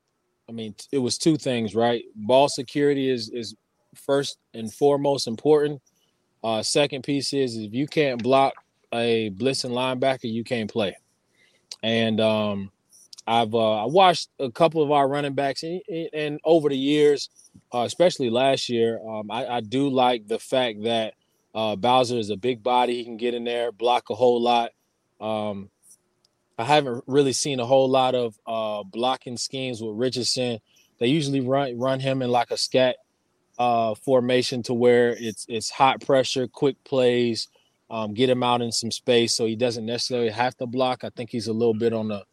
I 0.48 0.52
mean, 0.52 0.76
it 0.92 0.98
was 0.98 1.18
two 1.18 1.36
things, 1.36 1.74
right? 1.74 2.04
Ball 2.14 2.48
security 2.48 3.10
is 3.10 3.30
is 3.30 3.56
first 3.96 4.38
and 4.54 4.72
foremost 4.72 5.26
important. 5.26 5.82
Uh, 6.42 6.62
second 6.62 7.02
piece 7.02 7.32
is 7.32 7.56
if 7.56 7.74
you 7.74 7.86
can't 7.86 8.22
block 8.22 8.54
a 8.92 9.30
blitzing 9.30 9.70
linebacker, 9.70 10.32
you 10.32 10.44
can't 10.44 10.70
play. 10.70 10.96
And 11.82 12.20
um, 12.20 12.70
I've 13.26 13.54
uh, 13.54 13.82
I 13.82 13.84
watched 13.84 14.30
a 14.38 14.50
couple 14.50 14.82
of 14.82 14.90
our 14.90 15.06
running 15.08 15.34
backs, 15.34 15.62
and, 15.62 15.82
and 16.12 16.40
over 16.44 16.68
the 16.68 16.78
years, 16.78 17.28
uh, 17.74 17.82
especially 17.82 18.30
last 18.30 18.68
year, 18.68 19.00
um, 19.06 19.30
I, 19.30 19.46
I, 19.46 19.60
do 19.60 19.88
like 19.90 20.26
the 20.26 20.38
fact 20.38 20.82
that 20.84 21.14
uh, 21.54 21.76
Bowser 21.76 22.16
is 22.16 22.30
a 22.30 22.36
big 22.36 22.62
body; 22.62 22.94
he 22.94 23.04
can 23.04 23.16
get 23.16 23.34
in 23.34 23.44
there, 23.44 23.70
block 23.70 24.10
a 24.10 24.14
whole 24.14 24.40
lot. 24.40 24.70
Um, 25.20 25.68
I 26.58 26.64
haven't 26.64 27.04
really 27.06 27.34
seen 27.34 27.60
a 27.60 27.66
whole 27.66 27.88
lot 27.88 28.14
of 28.14 28.38
uh, 28.46 28.82
blocking 28.82 29.36
schemes 29.36 29.82
with 29.82 29.96
Richardson. 29.96 30.60
They 30.98 31.08
usually 31.08 31.40
run 31.40 31.78
run 31.78 32.00
him 32.00 32.22
in 32.22 32.30
like 32.30 32.50
a 32.50 32.56
scat 32.56 32.96
uh, 33.58 33.94
formation 33.94 34.62
to 34.64 34.74
where 34.74 35.16
it's 35.18 35.44
it's 35.48 35.70
hot 35.70 36.00
pressure, 36.04 36.46
quick 36.46 36.82
plays, 36.84 37.48
um, 37.90 38.14
get 38.14 38.30
him 38.30 38.42
out 38.42 38.62
in 38.62 38.70
some 38.72 38.90
space 38.90 39.34
so 39.34 39.46
he 39.46 39.56
doesn't 39.56 39.86
necessarily 39.86 40.30
have 40.30 40.56
to 40.58 40.66
block. 40.66 41.04
I 41.04 41.10
think 41.10 41.30
he's 41.30 41.48
a 41.48 41.52
little 41.52 41.74
bit 41.74 41.92
on 41.92 42.08
the 42.08 42.24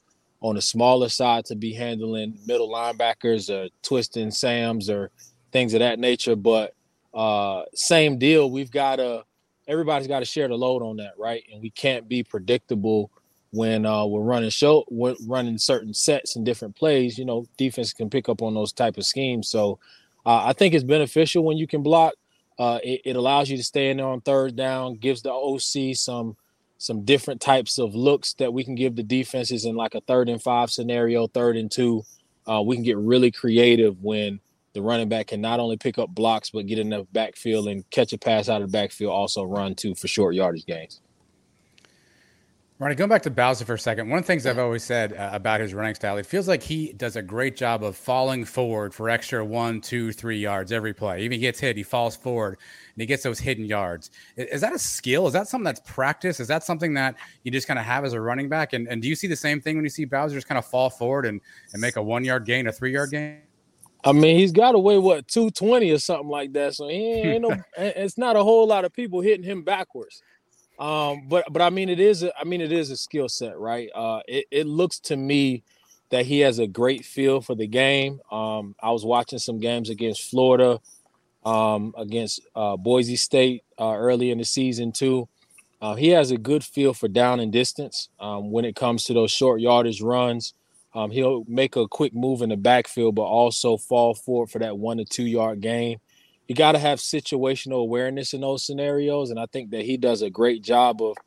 on 0.42 0.56
the 0.56 0.62
smaller 0.62 1.10
side 1.10 1.46
to 1.46 1.56
be 1.56 1.74
handling 1.74 2.38
middle 2.46 2.70
linebackers 2.70 3.50
or 3.50 3.70
twisting 3.82 4.30
Sams 4.32 4.90
or 4.90 5.10
things 5.52 5.74
of 5.74 5.80
that 5.80 5.98
nature. 5.98 6.36
But 6.36 6.76
uh, 7.14 7.64
same 7.74 8.20
deal. 8.20 8.52
We've 8.52 8.72
got 8.72 8.98
to 8.98 9.24
everybody's 9.68 10.08
got 10.08 10.20
to 10.20 10.26
share 10.26 10.48
the 10.48 10.58
load 10.58 10.84
on 10.84 10.98
that, 10.98 11.14
right? 11.18 11.44
And 11.52 11.62
we 11.62 11.72
can't 11.72 12.08
be 12.08 12.22
predictable 12.22 13.10
when 13.52 13.86
uh, 13.86 14.06
we're 14.06 14.22
running 14.22 14.50
show 14.50 14.84
we're 14.92 15.16
running 15.26 15.58
certain 15.58 15.94
sets 15.94 16.36
and 16.36 16.46
different 16.46 16.76
plays. 16.76 17.18
You 17.18 17.26
know, 17.26 17.48
defense 17.58 17.94
can 17.94 18.10
pick 18.10 18.30
up 18.30 18.42
on 18.42 18.54
those 18.54 18.74
type 18.74 18.98
of 18.98 19.06
schemes. 19.06 19.48
So 19.48 19.80
uh, 20.26 20.44
I 20.46 20.54
think 20.54 20.74
it's 20.74 20.84
beneficial 20.84 21.44
when 21.44 21.58
you 21.58 21.68
can 21.68 21.84
block. 21.84 22.14
Uh, 22.58 22.80
it, 22.84 23.02
it, 23.06 23.16
allows 23.18 23.50
you 23.50 23.58
to 23.58 23.64
stay 23.64 23.90
in 23.90 23.98
there 23.98 24.06
on 24.06 24.22
third 24.22 24.56
down, 24.56 24.96
gives 24.96 25.22
the 25.22 25.32
OC 25.32 25.96
some 25.96 26.38
some 26.78 27.04
different 27.04 27.42
types 27.42 27.78
of 27.78 27.96
looks 27.96 28.34
that 28.34 28.54
we 28.54 28.64
can 28.64 28.76
give 28.76 28.96
the 28.96 29.04
defenses 29.04 29.66
in 29.66 29.76
like 29.76 29.96
a 29.96 30.02
third 30.02 30.30
and 30.30 30.42
five 30.42 30.70
scenario, 30.70 31.28
third 31.28 31.58
and 31.58 31.72
two. 31.72 32.04
Uh, 32.48 32.62
we 32.62 32.76
can 32.76 32.84
get 32.84 32.98
really 32.98 33.32
creative 33.32 34.02
when 34.04 34.40
the 34.74 34.82
running 34.82 35.10
back 35.10 35.28
can 35.28 35.42
not 35.42 35.60
only 35.60 35.78
pick 35.78 35.98
up 35.98 36.10
blocks 36.10 36.50
but 36.50 36.68
get 36.68 36.80
enough 36.80 37.08
backfield 37.12 37.68
and 37.68 37.90
catch 37.92 38.14
a 38.14 38.18
pass 38.18 38.50
out 38.50 38.62
of 38.62 38.72
the 38.72 38.78
backfield, 38.78 39.12
also 39.12 39.44
run 39.44 39.74
too 39.74 39.96
for 39.96 40.08
short 40.08 40.36
yardage 40.36 40.66
gains. 40.66 41.02
Ronnie, 42.78 42.96
going 42.96 43.10
back 43.10 43.22
to 43.22 43.30
Bowser 43.30 43.64
for 43.64 43.76
a 43.76 43.80
second, 43.80 44.10
one 44.10 44.20
of 44.20 44.26
the 44.26 44.28
things 44.28 44.46
I've 44.46 44.60
always 44.60 44.84
said 44.84 45.14
uh, 45.14 45.30
about 45.32 45.62
his 45.62 45.74
running 45.74 45.96
style, 45.96 46.18
it 46.18 46.26
feels 46.26 46.46
like 46.46 46.62
he 46.62 46.92
does 46.92 47.16
a 47.16 47.22
great 47.22 47.56
job 47.56 47.86
of 47.86 47.96
falling 47.96 48.44
forward 48.44 48.94
for 48.94 49.10
extra 49.10 49.46
one, 49.46 49.80
two, 49.80 50.12
three 50.12 50.38
yards 50.38 50.74
every 50.74 50.94
play. 50.94 51.22
Even 51.22 51.36
he 51.36 51.40
gets 51.40 51.58
hit, 51.58 51.78
he 51.78 51.84
falls 51.84 52.18
forward 52.18 52.58
and 52.94 53.02
he 53.02 53.06
gets 53.06 53.24
those 53.24 53.40
hidden 53.40 53.64
yards. 53.64 54.12
Is, 54.36 54.48
is 54.56 54.62
that 54.62 54.74
a 54.74 54.80
skill? 54.80 55.26
Is 55.26 55.32
that 55.32 55.48
something 55.48 55.64
that's 55.64 55.80
practice? 55.86 56.42
Is 56.42 56.50
that 56.50 56.66
something 56.66 56.94
that 56.96 57.16
you 57.44 57.52
just 57.52 57.66
kind 57.66 57.80
of 57.80 57.86
have 57.86 58.04
as 58.04 58.12
a 58.12 58.20
running 58.20 58.50
back? 58.50 58.74
And, 58.74 58.90
and 58.90 59.02
do 59.02 59.08
you 59.08 59.16
see 59.16 59.28
the 59.28 59.38
same 59.38 59.62
thing 59.62 59.78
when 59.78 59.86
you 59.86 59.90
see 59.90 60.04
Bowser 60.04 60.36
just 60.36 60.48
kind 60.48 60.60
of 60.60 60.66
fall 60.66 60.90
forward 60.90 61.26
and, 61.26 61.40
and 61.72 61.82
make 61.82 61.96
a 61.96 62.04
one 62.04 62.26
yard 62.26 62.46
gain, 62.46 62.68
a 62.68 62.74
three 62.74 62.92
yard 62.92 63.10
gain? 63.10 63.40
I 64.04 64.12
mean, 64.12 64.38
he's 64.38 64.52
got 64.52 64.76
away 64.76 65.00
what 65.00 65.28
two 65.28 65.50
twenty 65.50 65.92
or 65.92 65.98
something 65.98 66.30
like 66.30 66.54
that. 66.54 66.76
So 66.76 66.88
he 66.90 66.96
ain't 66.96 67.42
no. 67.42 67.56
it's 67.78 68.20
not 68.20 68.36
a 68.36 68.44
whole 68.44 68.68
lot 68.68 68.86
of 68.86 68.94
people 68.94 69.22
hitting 69.22 69.44
him 69.44 69.64
backwards. 69.64 70.22
Um, 70.78 71.28
but 71.28 71.46
but 71.52 71.62
I 71.62 71.70
mean 71.70 71.90
it 71.90 72.00
is 72.00 72.24
a, 72.24 72.38
I 72.38 72.44
mean 72.44 72.62
it 72.62 72.72
is 72.72 72.92
a 72.92 72.98
skill 72.98 73.30
set, 73.30 73.58
right? 73.58 73.90
Uh, 73.96 74.22
it, 74.28 74.46
it 74.52 74.68
looks 74.68 75.00
to 75.02 75.16
me 75.16 75.64
that 76.10 76.26
he 76.26 76.42
has 76.42 76.60
a 76.60 76.68
great 76.68 77.06
feel 77.06 77.42
for 77.42 77.56
the 77.56 77.68
game. 77.68 78.20
Um, 78.32 78.76
I 78.82 78.92
was 78.92 79.06
watching 79.06 79.40
some 79.40 79.60
games 79.60 79.90
against 79.90 80.30
Florida, 80.30 80.80
um, 81.46 81.94
against 81.98 82.42
uh, 82.56 82.78
Boise 82.78 83.16
State 83.16 83.64
uh, 83.80 83.96
early 83.96 84.32
in 84.32 84.38
the 84.38 84.46
season 84.46 84.92
too. 84.92 85.28
Uh, 85.82 85.96
he 85.96 86.10
has 86.10 86.32
a 86.32 86.38
good 86.38 86.64
feel 86.64 86.94
for 86.94 87.08
down 87.08 87.40
and 87.40 87.52
distance 87.52 88.10
um, 88.20 88.52
when 88.52 88.66
it 88.66 88.76
comes 88.76 89.04
to 89.06 89.14
those 89.14 89.32
short 89.32 89.62
yardage 89.62 90.02
runs. 90.02 90.54
Um, 90.94 91.12
he'll 91.12 91.44
make 91.48 91.76
a 91.76 91.88
quick 91.88 92.14
move 92.14 92.42
in 92.42 92.50
the 92.50 92.58
backfield, 92.58 93.16
but 93.16 93.24
also 93.24 93.76
fall 93.78 94.14
forward 94.14 94.50
for 94.50 94.60
that 94.60 94.78
one 94.78 94.98
to 94.98 95.06
two 95.06 95.26
yard 95.26 95.62
gain 95.62 96.00
you 96.48 96.56
got 96.56 96.74
to 96.74 96.80
have 96.80 97.00
situational 97.00 97.82
awareness 97.82 98.34
in 98.34 98.42
those 98.42 98.66
scenarios, 98.66 99.32
and 99.32 99.40
I 99.40 99.48
think 99.48 99.72
that 99.72 99.84
he 99.84 99.98
does 99.98 100.22
a 100.22 100.30
great 100.30 100.62
job 100.62 101.02
of 101.02 101.18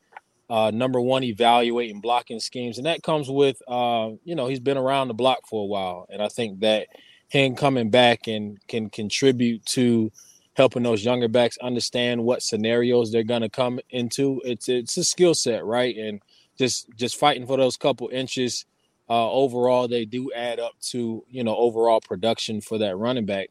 uh, 0.49 0.71
number 0.71 0.99
one 0.99 1.23
evaluating 1.23 2.01
blocking 2.01 2.39
schemes, 2.39 2.77
and 2.77 2.87
that 2.87 3.03
comes 3.03 3.29
with 3.29 3.61
uh, 3.67 4.11
you 4.23 4.35
know 4.35 4.47
he's 4.47 4.59
been 4.59 4.77
around 4.77 5.07
the 5.09 5.13
block 5.13 5.47
for 5.47 5.63
a 5.63 5.67
while, 5.67 6.05
and 6.09 6.21
I 6.21 6.29
think 6.29 6.61
that 6.61 6.87
him 7.27 7.55
coming 7.55 7.89
back 7.89 8.27
and 8.27 8.57
can 8.67 8.89
contribute 8.89 9.65
to 9.67 10.11
helping 10.53 10.83
those 10.83 11.05
younger 11.05 11.27
backs 11.27 11.57
understand 11.61 12.23
what 12.23 12.41
scenarios 12.41 13.11
they're 13.11 13.23
going 13.23 13.41
to 13.41 13.49
come 13.49 13.79
into. 13.89 14.41
It's 14.43 14.69
it's 14.69 14.97
a 14.97 15.03
skill 15.03 15.33
set, 15.33 15.65
right? 15.65 15.95
And 15.95 16.21
just 16.57 16.87
just 16.95 17.17
fighting 17.17 17.45
for 17.45 17.57
those 17.57 17.77
couple 17.77 18.09
inches 18.09 18.65
uh, 19.09 19.31
overall, 19.31 19.87
they 19.87 20.05
do 20.05 20.31
add 20.33 20.59
up 20.59 20.73
to 20.89 21.23
you 21.29 21.43
know 21.43 21.55
overall 21.55 22.01
production 22.01 22.61
for 22.61 22.77
that 22.79 22.97
running 22.97 23.25
back 23.25 23.49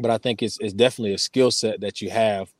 but 0.00 0.10
I 0.10 0.18
think 0.18 0.42
it's 0.42 0.58
it's 0.60 0.72
definitely 0.72 1.14
a 1.14 1.18
skill 1.18 1.50
set 1.50 1.80
that 1.80 2.00
you 2.00 2.10
have. 2.10 2.52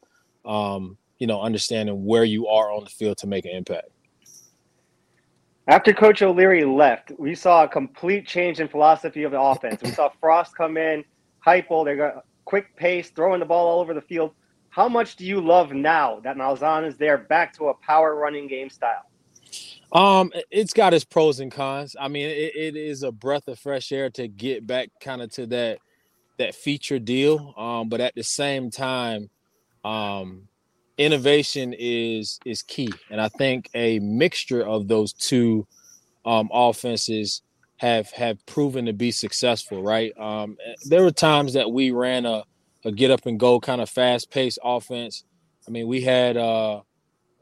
Um, 0.45 0.99
you 1.19 1.27
know, 1.27 1.41
understanding 1.41 2.05
where 2.05 2.25
you 2.25 2.47
are 2.47 2.71
on 2.71 2.85
the 2.85 2.91
field 2.91 3.17
to 3.19 3.27
make 3.27 3.47
an 3.47 3.53
impact. 3.53 3.89
After 5.69 5.93
Coach 5.93 6.23
O'Leary 6.23 6.65
left, 6.65 7.11
we 7.19 7.35
saw 7.35 7.65
a 7.65 7.69
complete 7.69 8.27
change 8.27 8.61
in 8.61 8.69
philosophy 8.69 9.25
of 9.25 9.33
the 9.33 9.41
offense. 9.41 9.83
We 9.83 9.91
saw 9.91 10.11
Frost 10.21 10.57
come 10.57 10.77
in, 10.77 11.05
Heupel, 11.45 11.85
they 11.85 11.97
got 11.97 12.25
quick 12.45 12.77
pace, 12.77 13.11
throwing 13.11 13.41
the 13.41 13.47
ball 13.47 13.67
all 13.67 13.81
over 13.81 13.93
the 13.93 14.01
field. 14.01 14.33
How 14.69 14.89
much 14.89 15.17
do 15.17 15.25
you 15.25 15.41
love 15.41 15.73
now 15.73 16.21
that 16.21 16.37
Malzahn 16.37 16.87
is 16.87 16.97
there, 16.97 17.19
back 17.19 17.53
to 17.55 17.69
a 17.69 17.75
power 17.75 18.15
running 18.15 18.47
game 18.47 18.71
style? 18.71 19.11
Um, 19.93 20.33
it's 20.51 20.73
got 20.73 20.95
its 20.95 21.05
pros 21.05 21.41
and 21.41 21.51
cons. 21.51 21.97
I 21.99 22.09
mean, 22.09 22.27
it, 22.27 22.55
it 22.55 22.77
is 22.77 23.03
a 23.03 23.11
breath 23.11 23.49
of 23.49 23.59
fresh 23.59 23.91
air 23.91 24.11
to 24.11 24.29
get 24.29 24.67
back 24.67 24.91
kind 25.01 25.23
of 25.23 25.31
to 25.33 25.47
that 25.47 25.79
that 26.39 26.55
feature 26.55 26.99
deal. 26.99 27.55
Um, 27.57 27.89
but 27.89 28.01
at 28.01 28.15
the 28.15 28.23
same 28.23 28.71
time, 28.71 29.31
um, 29.85 30.49
innovation 30.99 31.75
is 31.79 32.39
is 32.45 32.63
key, 32.63 32.91
and 33.11 33.21
I 33.21 33.29
think 33.29 33.71
a 33.75 33.99
mixture 34.01 34.67
of 34.67 34.89
those 34.89 35.13
two 35.13 35.67
um, 36.25 36.49
offenses 36.53 37.43
have 37.77 38.11
have 38.13 38.45
proven 38.47 38.87
to 38.87 38.93
be 38.93 39.11
successful. 39.11 39.83
Right? 39.83 40.13
Um, 40.19 40.57
there 40.87 41.03
were 41.03 41.11
times 41.11 41.55
that 41.55 41.71
we 41.71 41.91
ran 41.91 42.27
a 42.27 42.45
a 42.85 42.93
get 42.93 43.11
up 43.11 43.27
and 43.27 43.39
go 43.39 43.59
kind 43.61 43.81
of 43.81 43.91
fast 43.91 44.31
paced 44.31 44.59
offense. 44.63 45.25
I 45.67 45.71
mean, 45.73 45.89
we 45.89 46.01
had 46.01 46.37
uh, 46.37 46.83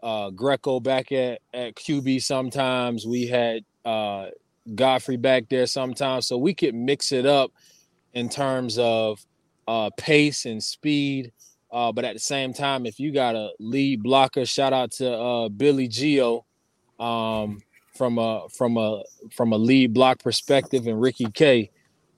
uh, 0.02 0.30
Greco 0.30 0.80
back 0.80 1.12
at, 1.12 1.40
at 1.52 1.74
QB 1.74 2.22
sometimes. 2.22 3.06
We 3.06 3.26
had 3.26 3.62
uh, 3.84 4.28
Godfrey 4.74 5.18
back 5.18 5.48
there 5.50 5.66
sometimes. 5.66 6.26
So 6.26 6.38
we 6.38 6.54
could 6.54 6.74
mix 6.74 7.12
it 7.12 7.26
up 7.26 7.52
in 8.14 8.28
terms 8.28 8.78
of 8.78 9.24
uh, 9.68 9.90
pace 9.96 10.46
and 10.46 10.62
speed. 10.62 11.32
Uh, 11.70 11.90
but 11.90 12.04
at 12.04 12.14
the 12.14 12.20
same 12.20 12.52
time, 12.52 12.86
if 12.86 13.00
you 13.00 13.12
got 13.12 13.34
a 13.34 13.50
lead 13.58 14.02
blocker, 14.02 14.46
shout 14.46 14.72
out 14.72 14.92
to 14.92 15.12
uh, 15.12 15.48
Billy 15.48 15.88
Geo 15.88 16.44
um, 17.00 17.60
from 17.94 18.18
a 18.18 18.48
from 18.56 18.76
a 18.76 19.02
from 19.32 19.52
a 19.52 19.58
lead 19.58 19.92
block 19.92 20.22
perspective 20.22 20.86
and 20.86 21.00
Ricky 21.00 21.26
K. 21.32 21.70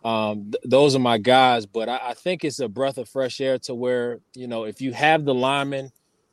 Um, 0.04 0.50
th- 0.52 0.62
those 0.64 0.94
are 0.94 1.00
my 1.00 1.18
guys, 1.18 1.64
but 1.64 1.88
I, 1.88 2.10
I 2.10 2.14
think 2.14 2.44
it's 2.44 2.60
a 2.60 2.68
breath 2.68 2.98
of 2.98 3.08
fresh 3.08 3.40
air 3.40 3.58
to 3.60 3.74
where 3.74 4.20
you 4.34 4.46
know 4.46 4.64
if 4.64 4.82
you 4.82 4.92
have 4.92 5.24
the 5.24 5.34
linemen, 5.34 5.90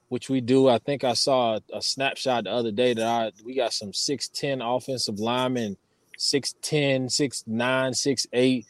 which 0.10 0.30
we 0.30 0.41
do. 0.41 0.67
I 0.67 0.80
think 0.80 1.06
I 1.06 1.13
saw 1.13 1.56
a, 1.56 1.78
a 1.78 1.82
snapshot 1.82 2.43
the 2.43 2.52
other 2.52 2.71
day 2.71 2.93
that 2.93 3.06
I 3.06 3.32
we 3.45 3.56
got 3.56 3.71
some 3.71 3.93
six 3.93 4.28
ten 4.28 4.62
offensive 4.62 5.19
linemen, 5.19 5.78
6'10, 6.17 7.06
6'9, 7.06 7.47
6'8. 7.47 8.65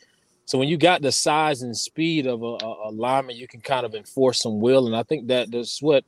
So 0.54 0.60
when 0.60 0.70
you 0.70 0.78
got 0.78 1.02
the 1.02 1.12
size 1.12 1.63
and 1.63 1.76
speed 1.76 2.28
of 2.28 2.44
a, 2.44 2.46
a, 2.46 2.89
a 2.89 2.92
lineman, 2.92 3.38
you 3.38 3.48
can 3.48 3.60
kind 3.60 3.88
of 3.88 3.96
enforce 3.96 4.39
some 4.39 4.60
will, 4.60 4.86
and 4.86 4.96
I 4.96 5.02
think 5.02 5.26
that 5.30 5.50
that's 5.50 5.82
what 5.82 6.06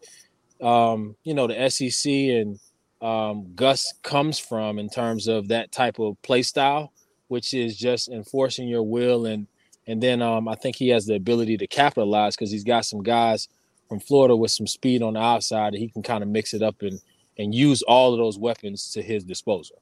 um, 0.62 1.15
you 1.23 1.34
know 1.34 1.47
the 1.47 1.67
SEC 1.67 2.12
and 2.12 2.60
um, 3.01 3.55
Gus 3.55 3.91
comes 4.03 4.38
from 4.38 4.77
in 4.77 4.88
terms 4.88 5.27
of 5.27 5.47
that 5.47 5.71
type 5.71 5.97
of 5.97 6.21
play 6.21 6.43
style, 6.43 6.93
which 7.27 7.55
is 7.55 7.75
just 7.75 8.08
enforcing 8.08 8.67
your 8.67 8.84
will, 8.84 9.25
and 9.25 9.47
and 9.88 9.99
then 9.99 10.21
um, 10.21 10.47
I 10.47 10.53
think 10.53 10.75
he 10.75 10.89
has 10.89 11.08
the 11.08 11.15
ability 11.15 11.58
to 11.58 11.65
capitalize 11.65 12.36
because 12.36 12.51
he's 12.51 12.63
got 12.63 12.86
some 12.86 13.01
guys 13.01 13.47
from 13.89 13.99
Florida 13.99 14.36
with 14.36 14.51
some 14.51 14.67
speed 14.67 15.01
on 15.01 15.13
the 15.13 15.21
outside, 15.21 15.73
and 15.73 15.81
he 15.81 15.89
can 15.89 16.03
kind 16.03 16.21
of 16.21 16.29
mix 16.29 16.53
it 16.53 16.62
up 16.62 16.84
and 16.84 17.01
and 17.39 17.55
use 17.55 17.81
all 17.81 18.13
of 18.13 18.19
those 18.19 18.38
weapons 18.38 18.91
to 18.91 19.01
his 19.01 19.23
disposal. 19.23 19.81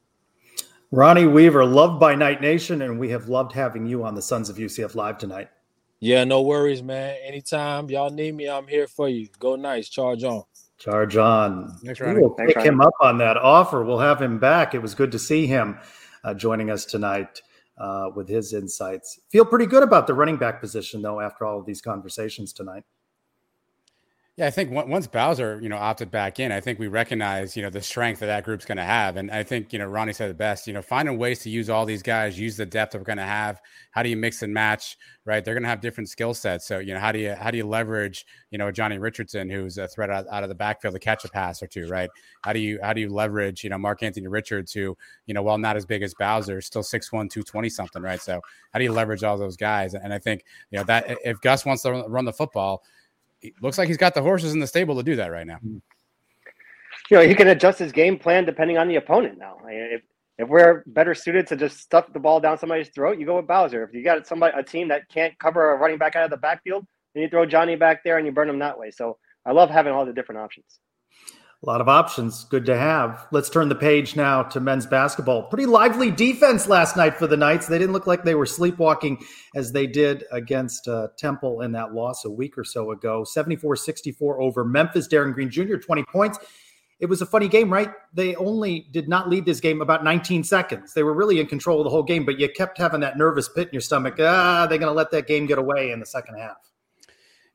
Ronnie 0.94 1.26
Weaver, 1.26 1.64
loved 1.64 1.98
by 1.98 2.14
Knight 2.14 2.40
Nation, 2.40 2.82
and 2.82 3.00
we 3.00 3.08
have 3.10 3.28
loved 3.28 3.50
having 3.50 3.84
you 3.84 4.04
on 4.04 4.14
the 4.14 4.22
Sons 4.22 4.48
of 4.48 4.58
UCF 4.58 4.94
Live 4.94 5.18
tonight. 5.18 5.48
Yeah, 5.98 6.22
no 6.22 6.42
worries, 6.42 6.84
man. 6.84 7.16
Anytime 7.24 7.90
y'all 7.90 8.10
need 8.10 8.36
me, 8.36 8.48
I'm 8.48 8.68
here 8.68 8.86
for 8.86 9.08
you. 9.08 9.26
Go 9.40 9.56
nice. 9.56 9.88
Charge 9.88 10.22
on. 10.22 10.44
Charge 10.78 11.16
on. 11.16 11.76
Thanks, 11.84 11.98
We'll 11.98 12.34
Thanks, 12.34 12.50
pick 12.50 12.56
Ronnie. 12.58 12.68
him 12.68 12.80
up 12.80 12.92
on 13.00 13.18
that 13.18 13.36
offer. 13.36 13.82
We'll 13.82 13.98
have 13.98 14.22
him 14.22 14.38
back. 14.38 14.72
It 14.72 14.82
was 14.82 14.94
good 14.94 15.10
to 15.10 15.18
see 15.18 15.48
him 15.48 15.78
uh, 16.22 16.32
joining 16.32 16.70
us 16.70 16.84
tonight 16.84 17.42
uh, 17.76 18.10
with 18.14 18.28
his 18.28 18.54
insights. 18.54 19.18
Feel 19.30 19.44
pretty 19.44 19.66
good 19.66 19.82
about 19.82 20.06
the 20.06 20.14
running 20.14 20.36
back 20.36 20.60
position, 20.60 21.02
though, 21.02 21.18
after 21.18 21.44
all 21.44 21.58
of 21.58 21.66
these 21.66 21.80
conversations 21.80 22.52
tonight. 22.52 22.84
Yeah, 24.36 24.48
I 24.48 24.50
think 24.50 24.72
on- 24.72 24.90
once 24.90 25.06
Bowser, 25.06 25.60
you 25.62 25.68
know, 25.68 25.76
opted 25.76 26.10
back 26.10 26.40
in, 26.40 26.50
I 26.50 26.58
think 26.58 26.80
we 26.80 26.88
recognize, 26.88 27.56
you 27.56 27.62
know, 27.62 27.70
the 27.70 27.80
strength 27.80 28.18
that 28.18 28.26
that 28.26 28.42
group's 28.42 28.64
going 28.64 28.78
to 28.78 28.82
have. 28.82 29.16
And 29.16 29.30
I 29.30 29.44
think, 29.44 29.72
you 29.72 29.78
know, 29.78 29.86
Ronnie 29.86 30.12
said 30.12 30.28
the 30.28 30.34
best, 30.34 30.66
you 30.66 30.72
know, 30.72 30.82
finding 30.82 31.18
ways 31.18 31.38
to 31.42 31.50
use 31.50 31.70
all 31.70 31.86
these 31.86 32.02
guys, 32.02 32.36
use 32.36 32.56
the 32.56 32.66
depth 32.66 32.92
that 32.92 32.98
we're 32.98 33.04
going 33.04 33.18
to 33.18 33.22
have. 33.22 33.60
How 33.92 34.02
do 34.02 34.08
you 34.08 34.16
mix 34.16 34.42
and 34.42 34.52
match, 34.52 34.96
right? 35.24 35.44
They're 35.44 35.54
going 35.54 35.62
to 35.62 35.68
have 35.68 35.80
different 35.80 36.08
skill 36.08 36.34
sets. 36.34 36.66
So, 36.66 36.80
you 36.80 36.94
know, 36.94 36.98
how 36.98 37.12
do 37.12 37.20
you, 37.20 37.32
how 37.34 37.52
do 37.52 37.58
you 37.58 37.64
leverage, 37.64 38.26
you 38.50 38.58
know, 38.58 38.72
Johnny 38.72 38.98
Richardson, 38.98 39.48
who's 39.48 39.78
a 39.78 39.86
threat 39.86 40.10
out, 40.10 40.26
out 40.28 40.42
of 40.42 40.48
the 40.48 40.54
backfield 40.56 40.94
to 40.94 41.00
catch 41.00 41.24
a 41.24 41.28
pass 41.28 41.62
or 41.62 41.68
two, 41.68 41.86
right? 41.86 42.10
How 42.42 42.52
do 42.52 42.58
you, 42.58 42.80
how 42.82 42.92
do 42.92 43.00
you 43.00 43.10
leverage, 43.10 43.62
you 43.62 43.70
know, 43.70 43.78
Mark 43.78 44.02
Anthony 44.02 44.26
Richards, 44.26 44.72
who, 44.72 44.96
you 45.26 45.34
know, 45.34 45.44
while 45.44 45.58
not 45.58 45.76
as 45.76 45.86
big 45.86 46.02
as 46.02 46.12
Bowser, 46.12 46.60
still 46.60 46.82
6'1, 46.82 47.30
220 47.30 47.68
something, 47.68 48.02
right? 48.02 48.20
So 48.20 48.40
how 48.72 48.80
do 48.80 48.84
you 48.84 48.90
leverage 48.90 49.22
all 49.22 49.38
those 49.38 49.56
guys? 49.56 49.94
And 49.94 50.12
I 50.12 50.18
think, 50.18 50.42
you 50.72 50.78
know, 50.78 50.84
that 50.86 51.18
if 51.24 51.40
Gus 51.40 51.64
wants 51.64 51.84
to 51.84 51.92
run 52.08 52.24
the 52.24 52.32
football, 52.32 52.82
looks 53.60 53.78
like 53.78 53.88
he's 53.88 53.96
got 53.96 54.14
the 54.14 54.22
horses 54.22 54.52
in 54.52 54.60
the 54.60 54.66
stable 54.66 54.96
to 54.96 55.02
do 55.02 55.16
that 55.16 55.30
right 55.30 55.46
now. 55.46 55.56
Mm-hmm. 55.56 55.76
you 57.10 57.16
know, 57.16 57.26
he 57.26 57.34
can 57.34 57.48
adjust 57.48 57.78
his 57.78 57.92
game 57.92 58.18
plan 58.18 58.44
depending 58.44 58.78
on 58.78 58.88
the 58.88 58.96
opponent 58.96 59.38
now. 59.38 59.58
If 59.66 60.02
if 60.36 60.48
we're 60.48 60.82
better 60.86 61.14
suited 61.14 61.46
to 61.48 61.56
just 61.56 61.78
stuff 61.78 62.12
the 62.12 62.18
ball 62.18 62.40
down 62.40 62.58
somebody's 62.58 62.88
throat, 62.88 63.18
you 63.18 63.26
go 63.26 63.36
with 63.36 63.46
Bowser. 63.46 63.84
If 63.84 63.94
you 63.94 64.02
got 64.02 64.26
somebody 64.26 64.52
a 64.58 64.62
team 64.64 64.88
that 64.88 65.08
can't 65.08 65.38
cover 65.38 65.72
a 65.72 65.78
running 65.78 65.98
back 65.98 66.16
out 66.16 66.24
of 66.24 66.30
the 66.30 66.36
backfield, 66.36 66.84
then 67.14 67.22
you 67.22 67.28
throw 67.28 67.46
Johnny 67.46 67.76
back 67.76 68.02
there 68.02 68.18
and 68.18 68.26
you 68.26 68.32
burn 68.32 68.48
him 68.48 68.58
that 68.58 68.78
way. 68.78 68.90
So 68.90 69.18
I 69.46 69.52
love 69.52 69.70
having 69.70 69.92
all 69.92 70.04
the 70.04 70.12
different 70.12 70.40
options. 70.40 70.80
A 71.64 71.70
lot 71.70 71.80
of 71.80 71.88
options. 71.88 72.44
Good 72.44 72.66
to 72.66 72.76
have. 72.76 73.26
Let's 73.32 73.48
turn 73.48 73.70
the 73.70 73.74
page 73.74 74.16
now 74.16 74.42
to 74.42 74.60
men's 74.60 74.84
basketball. 74.84 75.44
Pretty 75.44 75.64
lively 75.64 76.10
defense 76.10 76.68
last 76.68 76.94
night 76.94 77.16
for 77.16 77.26
the 77.26 77.38
Knights. 77.38 77.66
They 77.66 77.78
didn't 77.78 77.94
look 77.94 78.06
like 78.06 78.22
they 78.22 78.34
were 78.34 78.44
sleepwalking 78.44 79.24
as 79.54 79.72
they 79.72 79.86
did 79.86 80.24
against 80.30 80.86
uh, 80.88 81.08
Temple 81.16 81.62
in 81.62 81.72
that 81.72 81.94
loss 81.94 82.26
a 82.26 82.30
week 82.30 82.58
or 82.58 82.64
so 82.64 82.90
ago. 82.90 83.24
74 83.24 83.76
64 83.76 84.42
over 84.42 84.62
Memphis. 84.62 85.06
Darin 85.06 85.32
Green 85.32 85.48
Jr., 85.48 85.76
20 85.76 86.04
points. 86.04 86.38
It 87.00 87.06
was 87.06 87.22
a 87.22 87.26
funny 87.26 87.48
game, 87.48 87.72
right? 87.72 87.92
They 88.12 88.34
only 88.36 88.86
did 88.90 89.08
not 89.08 89.30
lead 89.30 89.46
this 89.46 89.60
game 89.60 89.80
about 89.80 90.04
19 90.04 90.44
seconds. 90.44 90.92
They 90.92 91.02
were 91.02 91.14
really 91.14 91.40
in 91.40 91.46
control 91.46 91.80
of 91.80 91.84
the 91.84 91.90
whole 91.90 92.02
game, 92.02 92.26
but 92.26 92.38
you 92.38 92.46
kept 92.50 92.76
having 92.76 93.00
that 93.00 93.16
nervous 93.16 93.48
pit 93.48 93.68
in 93.68 93.72
your 93.72 93.80
stomach. 93.80 94.16
Ah, 94.20 94.66
they're 94.68 94.76
going 94.76 94.92
to 94.92 94.96
let 94.96 95.10
that 95.12 95.26
game 95.26 95.46
get 95.46 95.56
away 95.56 95.92
in 95.92 95.98
the 95.98 96.06
second 96.06 96.36
half. 96.36 96.58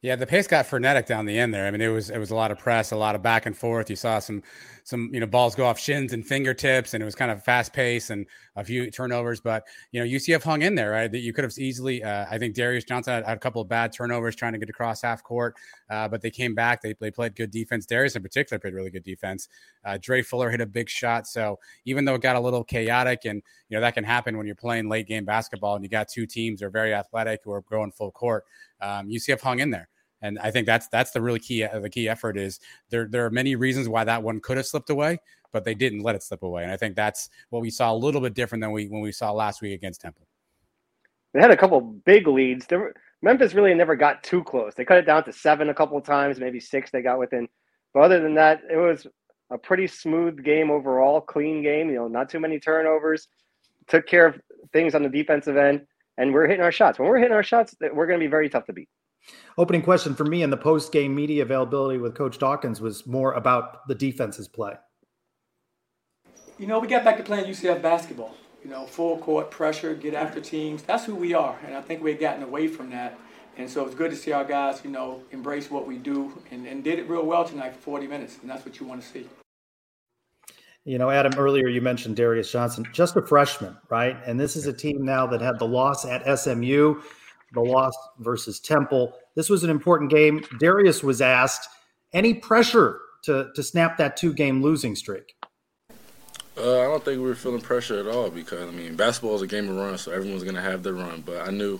Yeah, 0.01 0.15
the 0.15 0.25
pace 0.25 0.47
got 0.47 0.65
frenetic 0.65 1.05
down 1.07 1.25
the 1.25 1.37
end 1.37 1.53
there. 1.53 1.67
I 1.67 1.71
mean, 1.71 1.81
it 1.81 1.89
was 1.89 2.09
it 2.09 2.17
was 2.17 2.31
a 2.31 2.35
lot 2.35 2.51
of 2.51 2.57
press, 2.57 2.91
a 2.91 2.95
lot 2.95 3.15
of 3.15 3.21
back 3.21 3.45
and 3.45 3.55
forth. 3.55 3.89
You 3.89 3.97
saw 3.97 4.19
some 4.19 4.43
some 4.89 5.09
you 5.13 5.19
know 5.19 5.27
balls 5.27 5.53
go 5.53 5.65
off 5.65 5.79
shins 5.79 6.13
and 6.13 6.25
fingertips, 6.25 6.93
and 6.93 7.01
it 7.01 7.05
was 7.05 7.13
kind 7.13 7.29
of 7.29 7.43
fast 7.43 7.73
pace 7.73 8.09
and 8.09 8.25
a 8.55 8.63
few 8.63 8.89
turnovers. 8.89 9.39
But 9.39 9.63
you 9.91 9.99
know, 9.99 10.05
UCF 10.05 10.43
hung 10.43 10.63
in 10.63 10.73
there, 10.73 10.89
right? 10.89 11.11
That 11.11 11.19
you 11.19 11.31
could 11.31 11.43
have 11.43 11.57
easily. 11.57 12.03
Uh, 12.03 12.25
I 12.29 12.39
think 12.39 12.55
Darius 12.55 12.83
Johnson 12.83 13.13
had, 13.13 13.25
had 13.25 13.37
a 13.37 13.39
couple 13.39 13.61
of 13.61 13.69
bad 13.69 13.93
turnovers 13.93 14.35
trying 14.35 14.53
to 14.53 14.59
get 14.59 14.69
across 14.69 15.03
half 15.03 15.23
court, 15.23 15.55
uh, 15.89 16.07
but 16.07 16.21
they 16.21 16.31
came 16.31 16.55
back. 16.55 16.81
They, 16.81 16.95
they 16.99 17.11
played 17.11 17.35
good 17.35 17.51
defense. 17.51 17.85
Darius 17.85 18.15
in 18.15 18.23
particular 18.23 18.59
played 18.59 18.73
really 18.73 18.89
good 18.89 19.03
defense. 19.03 19.47
Uh, 19.85 19.99
Dre 20.01 20.23
Fuller 20.23 20.49
hit 20.49 20.59
a 20.59 20.65
big 20.65 20.89
shot. 20.89 21.27
So 21.27 21.59
even 21.85 22.03
though 22.03 22.15
it 22.15 22.21
got 22.21 22.35
a 22.35 22.39
little 22.39 22.63
chaotic, 22.63 23.25
and 23.25 23.43
you 23.69 23.77
know 23.77 23.81
that 23.81 23.93
can 23.93 24.03
happen 24.03 24.37
when 24.37 24.47
you're 24.47 24.55
playing 24.55 24.89
late 24.89 25.07
game 25.07 25.23
basketball, 25.23 25.75
and 25.75 25.83
you 25.83 25.89
got 25.89 26.07
two 26.07 26.25
teams 26.25 26.59
that 26.59 26.65
are 26.65 26.71
very 26.71 26.95
athletic 26.95 27.41
who 27.43 27.51
are 27.51 27.61
going 27.61 27.91
full 27.91 28.11
court, 28.11 28.45
um, 28.81 29.07
UCF 29.07 29.39
hung 29.39 29.59
in 29.59 29.69
there. 29.69 29.87
And 30.21 30.37
I 30.39 30.51
think 30.51 30.65
that's 30.65 30.87
that's 30.87 31.11
the 31.11 31.21
really 31.21 31.39
key. 31.39 31.63
Uh, 31.63 31.79
the 31.79 31.89
key 31.89 32.09
effort 32.09 32.37
is 32.37 32.59
there. 32.89 33.07
There 33.07 33.25
are 33.25 33.29
many 33.29 33.55
reasons 33.55 33.87
why 33.87 34.03
that 34.03 34.21
one 34.21 34.39
could 34.39 34.57
have 34.57 34.65
slipped 34.65 34.89
away, 34.89 35.19
but 35.51 35.63
they 35.63 35.75
didn't 35.75 36.01
let 36.01 36.15
it 36.15 36.23
slip 36.23 36.43
away. 36.43 36.63
And 36.63 36.71
I 36.71 36.77
think 36.77 36.95
that's 36.95 37.29
what 37.49 37.61
we 37.61 37.69
saw 37.69 37.93
a 37.93 37.95
little 37.95 38.21
bit 38.21 38.33
different 38.33 38.61
than 38.61 38.71
we 38.71 38.87
when 38.87 39.01
we 39.01 39.11
saw 39.11 39.31
last 39.31 39.61
week 39.61 39.73
against 39.73 40.01
Temple. 40.01 40.27
They 41.33 41.41
had 41.41 41.51
a 41.51 41.57
couple 41.57 41.79
big 41.79 42.27
leads. 42.27 42.67
Were, 42.69 42.93
Memphis 43.21 43.53
really 43.53 43.73
never 43.73 43.95
got 43.95 44.23
too 44.23 44.43
close. 44.43 44.73
They 44.75 44.85
cut 44.85 44.97
it 44.97 45.05
down 45.05 45.23
to 45.25 45.33
seven 45.33 45.69
a 45.69 45.73
couple 45.73 45.97
of 45.97 46.03
times, 46.03 46.39
maybe 46.39 46.59
six 46.59 46.89
they 46.91 47.01
got 47.01 47.19
within. 47.19 47.47
But 47.93 48.01
other 48.01 48.21
than 48.21 48.35
that, 48.35 48.61
it 48.69 48.77
was 48.77 49.07
a 49.51 49.57
pretty 49.57 49.87
smooth 49.87 50.43
game 50.43 50.71
overall, 50.71 51.21
clean 51.21 51.61
game. 51.61 51.89
You 51.89 51.95
know, 51.95 52.07
not 52.07 52.29
too 52.29 52.39
many 52.39 52.59
turnovers. 52.59 53.27
Took 53.87 54.05
care 54.05 54.25
of 54.25 54.39
things 54.73 54.95
on 54.95 55.03
the 55.03 55.09
defensive 55.09 55.57
end, 55.57 55.85
and 56.17 56.33
we're 56.33 56.47
hitting 56.47 56.63
our 56.63 56.71
shots. 56.71 56.99
When 56.99 57.07
we're 57.07 57.17
hitting 57.17 57.33
our 57.33 57.43
shots, 57.43 57.75
we're 57.81 58.05
going 58.05 58.19
to 58.19 58.23
be 58.23 58.29
very 58.29 58.49
tough 58.49 58.65
to 58.65 58.73
beat. 58.73 58.89
Opening 59.57 59.81
question 59.81 60.15
for 60.15 60.25
me 60.25 60.41
in 60.41 60.49
the 60.49 60.57
post 60.57 60.91
game 60.91 61.13
media 61.13 61.43
availability 61.43 61.99
with 61.99 62.15
Coach 62.15 62.37
Dawkins 62.37 62.79
was 62.79 63.05
more 63.05 63.33
about 63.33 63.87
the 63.87 63.95
defense's 63.95 64.47
play. 64.47 64.75
You 66.57 66.67
know, 66.67 66.79
we 66.79 66.87
got 66.87 67.03
back 67.03 67.17
to 67.17 67.23
playing 67.23 67.45
UCF 67.45 67.81
basketball. 67.81 68.35
You 68.63 68.69
know, 68.69 68.85
full 68.85 69.17
court 69.19 69.51
pressure, 69.51 69.93
get 69.93 70.13
after 70.13 70.41
teams. 70.41 70.83
That's 70.83 71.05
who 71.05 71.15
we 71.15 71.33
are, 71.33 71.57
and 71.65 71.75
I 71.75 71.81
think 71.81 72.03
we've 72.03 72.19
gotten 72.19 72.43
away 72.43 72.67
from 72.67 72.89
that. 72.89 73.17
And 73.57 73.69
so 73.69 73.85
it's 73.85 73.95
good 73.95 74.11
to 74.11 74.17
see 74.17 74.31
our 74.31 74.45
guys, 74.45 74.81
you 74.83 74.89
know, 74.89 75.21
embrace 75.31 75.69
what 75.69 75.85
we 75.85 75.97
do 75.97 76.41
and, 76.51 76.65
and 76.65 76.83
did 76.83 76.99
it 76.99 77.09
real 77.09 77.25
well 77.25 77.43
tonight 77.43 77.73
for 77.75 77.81
40 77.81 78.07
minutes, 78.07 78.37
and 78.41 78.49
that's 78.49 78.65
what 78.65 78.79
you 78.79 78.85
want 78.85 79.01
to 79.01 79.07
see. 79.07 79.27
You 80.85 80.97
know, 80.97 81.09
Adam, 81.09 81.33
earlier 81.37 81.67
you 81.67 81.81
mentioned 81.81 82.15
Darius 82.15 82.51
Johnson, 82.51 82.85
just 82.93 83.15
a 83.17 83.21
freshman, 83.21 83.77
right? 83.89 84.17
And 84.25 84.39
this 84.39 84.55
is 84.55 84.65
a 84.65 84.73
team 84.73 85.03
now 85.03 85.27
that 85.27 85.41
had 85.41 85.59
the 85.59 85.67
loss 85.67 86.05
at 86.05 86.39
SMU, 86.39 87.01
the 87.53 87.61
loss 87.61 87.95
versus 88.19 88.59
Temple. 88.59 89.13
This 89.35 89.49
was 89.49 89.63
an 89.63 89.69
important 89.69 90.09
game. 90.09 90.43
Darius 90.59 91.03
was 91.03 91.21
asked, 91.21 91.67
any 92.13 92.33
pressure 92.33 92.99
to, 93.23 93.49
to 93.55 93.63
snap 93.63 93.97
that 93.97 94.17
two 94.17 94.33
game 94.33 94.61
losing 94.61 94.95
streak? 94.95 95.35
Uh, 96.57 96.79
I 96.79 96.83
don't 96.83 97.03
think 97.03 97.21
we 97.21 97.27
were 97.27 97.35
feeling 97.35 97.61
pressure 97.61 97.99
at 97.99 98.07
all 98.07 98.29
because 98.29 98.67
I 98.67 98.71
mean 98.71 98.95
basketball 98.95 99.35
is 99.35 99.41
a 99.41 99.47
game 99.47 99.69
of 99.69 99.75
runs, 99.75 100.01
so 100.01 100.11
everyone's 100.11 100.43
gonna 100.43 100.61
have 100.61 100.83
their 100.83 100.93
run. 100.93 101.23
But 101.25 101.47
I 101.47 101.51
knew 101.51 101.79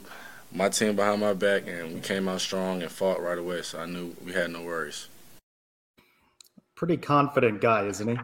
my 0.54 0.70
team 0.70 0.96
behind 0.96 1.20
my 1.20 1.34
back, 1.34 1.68
and 1.68 1.96
we 1.96 2.00
came 2.00 2.30
out 2.30 2.42
strong 2.42 2.82
and 2.82 2.92
fought 2.92 3.22
right 3.22 3.38
away, 3.38 3.62
so 3.62 3.80
I 3.80 3.86
knew 3.86 4.16
we 4.26 4.32
had 4.32 4.52
no 4.52 4.64
worries. 4.64 5.08
Pretty 6.76 6.98
confident 6.98 7.60
guy, 7.60 7.88
isn't 7.88 8.08
he? 8.08 8.18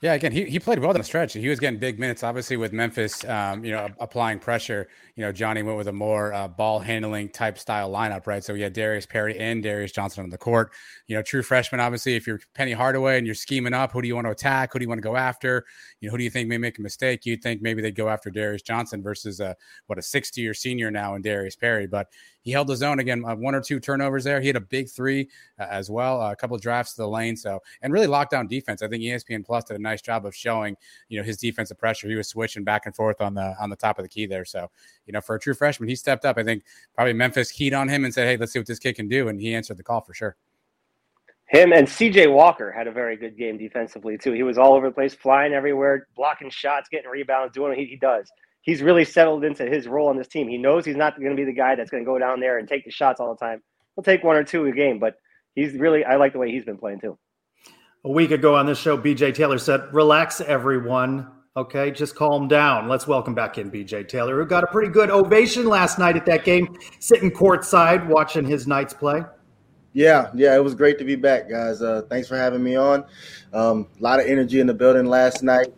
Yeah, 0.00 0.14
again, 0.14 0.32
he, 0.32 0.44
he 0.44 0.58
played 0.58 0.78
well 0.78 0.92
down 0.92 1.00
the 1.00 1.04
stretch. 1.04 1.32
He 1.32 1.48
was 1.48 1.58
getting 1.58 1.78
big 1.78 1.98
minutes, 1.98 2.22
obviously, 2.22 2.56
with 2.56 2.72
Memphis, 2.72 3.24
um, 3.24 3.64
you 3.64 3.72
know, 3.72 3.88
applying 4.00 4.38
pressure. 4.38 4.88
You 5.16 5.24
know, 5.24 5.32
Johnny 5.32 5.62
went 5.62 5.78
with 5.78 5.88
a 5.88 5.92
more 5.92 6.32
uh, 6.34 6.48
ball 6.48 6.78
handling 6.78 7.30
type 7.30 7.58
style 7.58 7.90
lineup, 7.90 8.26
right? 8.26 8.44
So 8.44 8.52
we 8.52 8.60
had 8.60 8.72
Darius 8.74 9.06
Perry 9.06 9.38
and 9.38 9.62
Darius 9.62 9.92
Johnson 9.92 10.22
on 10.22 10.30
the 10.30 10.36
court. 10.36 10.72
You 11.06 11.16
know, 11.16 11.22
true 11.22 11.42
freshman, 11.42 11.80
obviously, 11.80 12.16
if 12.16 12.26
you're 12.26 12.40
Penny 12.54 12.72
Hardaway 12.72 13.16
and 13.18 13.26
you're 13.26 13.34
scheming 13.34 13.72
up, 13.72 13.92
who 13.92 14.02
do 14.02 14.08
you 14.08 14.14
want 14.14 14.26
to 14.26 14.32
attack? 14.32 14.72
Who 14.72 14.78
do 14.78 14.84
you 14.84 14.88
want 14.88 14.98
to 14.98 15.08
go 15.08 15.16
after? 15.16 15.64
You 16.00 16.08
know, 16.08 16.12
who 16.12 16.18
do 16.18 16.24
you 16.24 16.30
think 16.30 16.48
may 16.48 16.58
make 16.58 16.78
a 16.78 16.82
mistake? 16.82 17.24
You'd 17.24 17.42
think 17.42 17.62
maybe 17.62 17.80
they'd 17.80 17.96
go 17.96 18.08
after 18.08 18.30
Darius 18.30 18.62
Johnson 18.62 19.02
versus, 19.02 19.40
a, 19.40 19.56
what, 19.86 19.98
a 19.98 20.02
60 20.02 20.40
year 20.40 20.54
senior 20.54 20.90
now 20.90 21.14
in 21.14 21.22
Darius 21.22 21.56
Perry. 21.56 21.86
But 21.86 22.08
he 22.44 22.50
held 22.50 22.68
his 22.68 22.82
own 22.82 22.98
again, 22.98 23.24
uh, 23.24 23.34
one 23.34 23.54
or 23.54 23.60
two 23.62 23.80
turnovers 23.80 24.22
there. 24.22 24.38
He 24.38 24.46
had 24.46 24.56
a 24.56 24.60
big 24.60 24.90
three 24.90 25.30
uh, 25.58 25.66
as 25.70 25.90
well, 25.90 26.20
uh, 26.20 26.30
a 26.30 26.36
couple 26.36 26.54
of 26.54 26.60
drafts 26.60 26.92
to 26.92 27.02
the 27.02 27.08
lane. 27.08 27.36
So, 27.36 27.60
and 27.80 27.90
really 27.90 28.06
locked 28.06 28.32
down 28.32 28.46
defense. 28.46 28.82
I 28.82 28.88
think 28.88 29.02
ESPN 29.02 29.46
Plus 29.46 29.64
did 29.64 29.76
a 29.76 29.82
nice 29.82 30.02
job 30.02 30.26
of 30.26 30.34
showing, 30.36 30.76
you 31.08 31.18
know, 31.18 31.24
his 31.24 31.38
defensive 31.38 31.78
pressure. 31.78 32.06
He 32.06 32.14
was 32.14 32.28
switching 32.28 32.62
back 32.62 32.84
and 32.84 32.94
forth 32.94 33.22
on 33.22 33.32
the 33.32 33.56
on 33.58 33.70
the 33.70 33.76
top 33.76 33.98
of 33.98 34.04
the 34.04 34.10
key 34.10 34.26
there. 34.26 34.44
So, 34.44 34.70
you 35.06 35.14
know, 35.14 35.22
for 35.22 35.36
a 35.36 35.40
true 35.40 35.54
freshman, 35.54 35.88
he 35.88 35.96
stepped 35.96 36.26
up. 36.26 36.36
I 36.36 36.44
think 36.44 36.64
probably 36.94 37.14
Memphis 37.14 37.50
keyed 37.50 37.72
on 37.72 37.88
him 37.88 38.04
and 38.04 38.12
said, 38.12 38.26
"Hey, 38.26 38.36
let's 38.36 38.52
see 38.52 38.58
what 38.58 38.68
this 38.68 38.78
kid 38.78 38.94
can 38.94 39.08
do," 39.08 39.28
and 39.28 39.40
he 39.40 39.54
answered 39.54 39.78
the 39.78 39.82
call 39.82 40.02
for 40.02 40.12
sure. 40.12 40.36
Him 41.46 41.72
and 41.72 41.86
CJ 41.86 42.30
Walker 42.32 42.72
had 42.72 42.86
a 42.88 42.92
very 42.92 43.16
good 43.16 43.38
game 43.38 43.56
defensively 43.56 44.18
too. 44.18 44.32
He 44.32 44.42
was 44.42 44.58
all 44.58 44.74
over 44.74 44.88
the 44.88 44.94
place, 44.94 45.14
flying 45.14 45.54
everywhere, 45.54 46.08
blocking 46.14 46.50
shots, 46.50 46.88
getting 46.90 47.08
rebounds, 47.10 47.54
doing 47.54 47.70
what 47.70 47.78
he, 47.78 47.86
he 47.86 47.96
does 47.96 48.30
he's 48.64 48.82
really 48.82 49.04
settled 49.04 49.44
into 49.44 49.64
his 49.64 49.86
role 49.86 50.08
on 50.08 50.16
this 50.16 50.26
team. 50.26 50.48
He 50.48 50.58
knows 50.58 50.84
he's 50.84 50.96
not 50.96 51.16
going 51.16 51.30
to 51.30 51.36
be 51.36 51.44
the 51.44 51.52
guy 51.52 51.76
that's 51.76 51.90
going 51.90 52.02
to 52.02 52.06
go 52.06 52.18
down 52.18 52.40
there 52.40 52.58
and 52.58 52.68
take 52.68 52.84
the 52.84 52.90
shots 52.90 53.20
all 53.20 53.32
the 53.32 53.38
time. 53.38 53.62
He'll 53.94 54.02
take 54.02 54.24
one 54.24 54.34
or 54.34 54.42
two 54.42 54.66
a 54.66 54.72
game, 54.72 54.98
but 54.98 55.14
he's 55.54 55.74
really 55.74 56.04
I 56.04 56.16
like 56.16 56.32
the 56.32 56.40
way 56.40 56.50
he's 56.50 56.64
been 56.64 56.78
playing 56.78 57.00
too. 57.00 57.16
A 58.04 58.10
week 58.10 58.32
ago 58.32 58.56
on 58.56 58.66
this 58.66 58.78
show, 58.78 58.98
BJ 58.98 59.32
Taylor 59.32 59.58
said, 59.58 59.82
"Relax, 59.94 60.40
everyone. 60.40 61.28
Okay, 61.56 61.92
just 61.92 62.16
calm 62.16 62.48
down. 62.48 62.88
Let's 62.88 63.06
welcome 63.06 63.32
back 63.34 63.58
in 63.58 63.70
BJ 63.70 64.08
Taylor, 64.08 64.36
who 64.36 64.44
got 64.44 64.64
a 64.64 64.66
pretty 64.66 64.90
good 64.90 65.08
ovation 65.08 65.68
last 65.68 66.00
night 66.00 66.16
at 66.16 66.26
that 66.26 66.44
game, 66.44 66.76
sitting 66.98 67.30
courtside 67.30 68.08
watching 68.08 68.44
his 68.44 68.66
Knights 68.66 68.92
play." 68.92 69.22
Yeah, 69.92 70.30
yeah, 70.34 70.56
it 70.56 70.64
was 70.64 70.74
great 70.74 70.98
to 70.98 71.04
be 71.04 71.14
back, 71.14 71.48
guys. 71.48 71.80
Uh, 71.80 72.02
thanks 72.10 72.26
for 72.26 72.36
having 72.36 72.64
me 72.64 72.74
on. 72.74 73.04
Um, 73.52 73.86
a 74.00 74.02
lot 74.02 74.18
of 74.18 74.26
energy 74.26 74.58
in 74.58 74.66
the 74.66 74.74
building 74.74 75.06
last 75.06 75.44
night. 75.44 75.72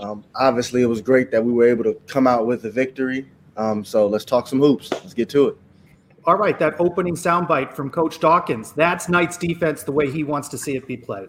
Um, 0.00 0.24
obviously, 0.34 0.82
it 0.82 0.86
was 0.86 1.00
great 1.00 1.30
that 1.30 1.44
we 1.44 1.52
were 1.52 1.68
able 1.68 1.84
to 1.84 1.94
come 2.06 2.26
out 2.26 2.46
with 2.46 2.64
a 2.64 2.70
victory. 2.70 3.28
Um, 3.56 3.84
so 3.84 4.06
let's 4.06 4.24
talk 4.24 4.46
some 4.46 4.58
hoops. 4.58 4.90
Let's 4.90 5.14
get 5.14 5.28
to 5.30 5.48
it. 5.48 5.56
All 6.26 6.36
right, 6.36 6.58
that 6.58 6.80
opening 6.80 7.14
soundbite 7.14 7.74
from 7.74 7.90
Coach 7.90 8.18
Dawkins. 8.18 8.72
That's 8.72 9.08
Knights 9.08 9.36
defense 9.36 9.82
the 9.82 9.92
way 9.92 10.10
he 10.10 10.24
wants 10.24 10.48
to 10.48 10.58
see 10.58 10.74
it 10.74 10.86
be 10.86 10.96
played. 10.96 11.28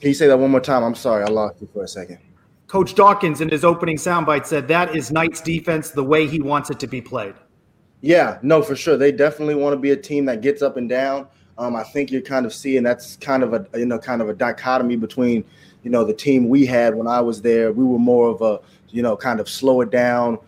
Can 0.00 0.08
you 0.08 0.14
say 0.14 0.26
that 0.26 0.36
one 0.36 0.50
more 0.50 0.60
time? 0.60 0.82
I'm 0.82 0.96
sorry, 0.96 1.22
I 1.22 1.28
lost 1.28 1.60
you 1.60 1.68
for 1.72 1.84
a 1.84 1.88
second. 1.88 2.18
Coach 2.66 2.94
Dawkins 2.94 3.40
in 3.40 3.48
his 3.48 3.64
opening 3.64 3.98
soundbite 3.98 4.46
said 4.46 4.66
that 4.68 4.96
is 4.96 5.12
Knights 5.12 5.40
defense 5.40 5.90
the 5.90 6.02
way 6.02 6.26
he 6.26 6.40
wants 6.40 6.70
it 6.70 6.80
to 6.80 6.86
be 6.86 7.00
played. 7.00 7.34
Yeah, 8.00 8.38
no, 8.42 8.62
for 8.62 8.74
sure. 8.74 8.96
They 8.96 9.12
definitely 9.12 9.54
want 9.54 9.74
to 9.74 9.78
be 9.78 9.92
a 9.92 9.96
team 9.96 10.24
that 10.24 10.40
gets 10.40 10.60
up 10.60 10.76
and 10.76 10.88
down. 10.88 11.28
Um, 11.56 11.76
I 11.76 11.84
think 11.84 12.10
you're 12.10 12.20
kind 12.20 12.46
of 12.46 12.52
seeing 12.52 12.82
that's 12.82 13.16
kind 13.16 13.44
of 13.44 13.54
a 13.54 13.66
you 13.78 13.86
know 13.86 13.98
kind 13.98 14.20
of 14.20 14.28
a 14.28 14.34
dichotomy 14.34 14.96
between 14.96 15.44
you 15.82 15.90
know, 15.90 16.04
the 16.04 16.14
team 16.14 16.48
we 16.48 16.64
had 16.66 16.94
when 16.94 17.06
I 17.06 17.20
was 17.20 17.42
there, 17.42 17.72
we 17.72 17.84
were 17.84 17.98
more 17.98 18.28
of 18.28 18.40
a, 18.42 18.60
you 18.90 19.02
know, 19.02 19.16
kind 19.16 19.40
of 19.40 19.48
slow 19.48 19.80
it 19.80 19.90
down, 19.90 20.38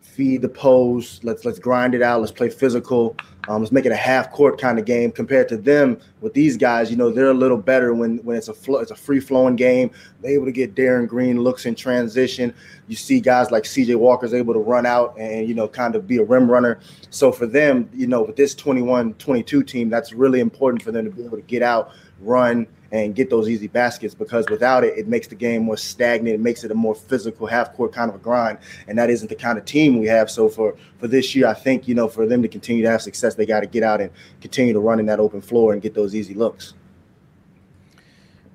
feed 0.00 0.42
the 0.42 0.48
post, 0.48 1.24
let's 1.24 1.44
let's 1.44 1.58
grind 1.58 1.94
it 1.94 2.02
out, 2.02 2.20
let's 2.20 2.32
play 2.32 2.50
physical, 2.50 3.16
um, 3.48 3.62
let's 3.62 3.72
make 3.72 3.86
it 3.86 3.92
a 3.92 3.96
half 3.96 4.30
court 4.30 4.60
kind 4.60 4.78
of 4.78 4.84
game. 4.84 5.10
Compared 5.10 5.48
to 5.48 5.56
them, 5.56 5.98
with 6.20 6.34
these 6.34 6.56
guys, 6.56 6.90
you 6.90 6.96
know, 6.96 7.10
they're 7.10 7.30
a 7.30 7.34
little 7.34 7.56
better 7.56 7.94
when 7.94 8.18
when 8.18 8.36
it's 8.36 8.48
a 8.48 8.54
flow, 8.54 8.80
it's 8.80 8.90
a 8.90 8.96
free 8.96 9.20
flowing 9.20 9.56
game. 9.56 9.90
They're 10.20 10.32
able 10.32 10.44
to 10.46 10.52
get 10.52 10.74
Darin 10.74 11.06
Green 11.06 11.40
looks 11.40 11.64
in 11.64 11.74
transition. 11.74 12.52
You 12.88 12.96
see 12.96 13.20
guys 13.20 13.50
like 13.50 13.64
C.J. 13.64 13.94
Walker's 13.94 14.34
able 14.34 14.52
to 14.52 14.60
run 14.60 14.84
out 14.84 15.16
and 15.18 15.48
you 15.48 15.54
know 15.54 15.68
kind 15.68 15.94
of 15.94 16.06
be 16.06 16.18
a 16.18 16.24
rim 16.24 16.50
runner. 16.50 16.80
So 17.10 17.32
for 17.32 17.46
them, 17.46 17.88
you 17.94 18.06
know, 18.06 18.22
with 18.22 18.36
this 18.36 18.54
21-22 18.54 19.66
team, 19.66 19.88
that's 19.88 20.12
really 20.12 20.40
important 20.40 20.82
for 20.82 20.92
them 20.92 21.04
to 21.04 21.10
be 21.10 21.24
able 21.24 21.36
to 21.36 21.42
get 21.44 21.62
out, 21.62 21.92
run 22.20 22.66
and 22.92 23.14
get 23.14 23.30
those 23.30 23.48
easy 23.48 23.66
baskets 23.66 24.14
because 24.14 24.46
without 24.50 24.84
it, 24.84 24.96
it 24.96 25.08
makes 25.08 25.26
the 25.26 25.34
game 25.34 25.62
more 25.62 25.78
stagnant. 25.78 26.34
It 26.34 26.40
makes 26.40 26.62
it 26.62 26.70
a 26.70 26.74
more 26.74 26.94
physical 26.94 27.46
half 27.46 27.72
court 27.72 27.92
kind 27.92 28.10
of 28.10 28.14
a 28.14 28.18
grind, 28.18 28.58
and 28.86 28.96
that 28.98 29.10
isn't 29.10 29.28
the 29.28 29.34
kind 29.34 29.58
of 29.58 29.64
team 29.64 29.98
we 29.98 30.06
have. 30.06 30.30
So 30.30 30.48
for 30.48 30.76
for 30.98 31.08
this 31.08 31.34
year, 31.34 31.48
I 31.48 31.54
think 31.54 31.88
you 31.88 31.94
know 31.94 32.06
for 32.06 32.26
them 32.26 32.42
to 32.42 32.48
continue 32.48 32.82
to 32.82 32.90
have 32.90 33.02
success, 33.02 33.34
they 33.34 33.46
got 33.46 33.60
to 33.60 33.66
get 33.66 33.82
out 33.82 34.00
and 34.00 34.10
continue 34.40 34.74
to 34.74 34.80
run 34.80 35.00
in 35.00 35.06
that 35.06 35.18
open 35.18 35.40
floor 35.40 35.72
and 35.72 35.80
get 35.80 35.94
those 35.94 36.14
easy 36.14 36.34
looks. 36.34 36.74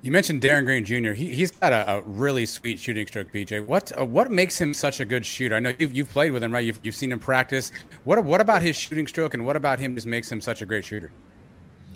You 0.00 0.12
mentioned 0.12 0.40
Darin 0.40 0.64
Green 0.64 0.84
Jr. 0.84 1.10
He, 1.10 1.34
he's 1.34 1.50
got 1.50 1.72
a, 1.72 1.96
a, 1.96 2.02
really 2.02 2.46
sweet 2.46 2.78
shooting 2.78 3.04
stroke, 3.08 3.32
BJ. 3.32 3.66
What 3.66 3.90
uh, 3.98 4.04
what 4.04 4.30
makes 4.30 4.60
him 4.60 4.72
such 4.72 5.00
a 5.00 5.04
good 5.04 5.26
shooter? 5.26 5.56
I 5.56 5.60
know 5.60 5.74
you've, 5.76 5.92
you've 5.92 6.10
played 6.10 6.30
with 6.30 6.44
him, 6.44 6.52
right? 6.52 6.64
You've, 6.64 6.78
you've 6.84 6.94
seen 6.94 7.10
him 7.10 7.18
practice. 7.18 7.72
What 8.04 8.22
what 8.24 8.40
about 8.40 8.62
his 8.62 8.76
shooting 8.76 9.08
stroke, 9.08 9.34
and 9.34 9.44
what 9.44 9.56
about 9.56 9.80
him 9.80 9.96
just 9.96 10.06
makes 10.06 10.30
him 10.30 10.40
such 10.40 10.62
a 10.62 10.66
great 10.66 10.84
shooter? 10.84 11.10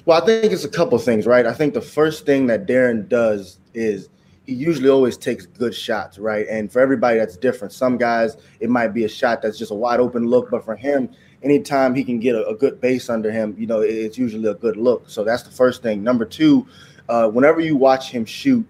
Well, 0.05 0.21
I 0.21 0.27
think 0.27 0.53
it's 0.53 0.65
a 0.65 0.69
couple 0.69 0.99
things, 0.99 1.27
right? 1.27 1.47
I 1.47 1.53
think 1.53 1.75
the 1.75 1.81
first 1.81 2.27
thing 2.27 2.49
that 2.49 2.67
Darin 2.67 3.07
does 3.07 3.61
is 3.73 4.09
he 4.45 4.53
usually 4.53 4.89
always 4.89 5.17
takes 5.17 5.47
good 5.47 5.73
shots, 5.73 6.19
right? 6.19 6.45
And 6.51 6.73
for 6.73 6.81
everybody, 6.81 7.21
that's 7.21 7.37
different. 7.37 7.73
Some 7.73 7.99
guys, 7.99 8.37
it 8.59 8.69
might 8.69 8.89
be 8.89 9.05
a 9.05 9.09
shot 9.09 9.43
that's 9.43 9.57
just 9.57 9.71
a 9.71 9.77
wide 9.77 10.01
open 10.01 10.27
look, 10.27 10.51
but 10.51 10.65
for 10.65 10.75
him, 10.75 11.09
anytime 11.45 11.95
he 11.95 12.03
can 12.03 12.19
get 12.19 12.35
a, 12.35 12.45
a 12.49 12.57
good 12.57 12.81
base 12.81 13.09
under 13.09 13.31
him, 13.31 13.55
you 13.57 13.69
know, 13.69 13.81
it's 13.81 14.19
usually 14.19 14.49
a 14.49 14.55
good 14.55 14.77
look. 14.77 15.09
So 15.09 15.23
that's 15.23 15.45
the 15.45 15.53
first 15.53 15.83
thing. 15.83 16.03
Number 16.03 16.25
two, 16.25 16.67
uh, 17.09 17.29
whenever 17.29 17.61
you 17.61 17.77
watch 17.77 18.11
him 18.11 18.25
shoot, 18.25 18.67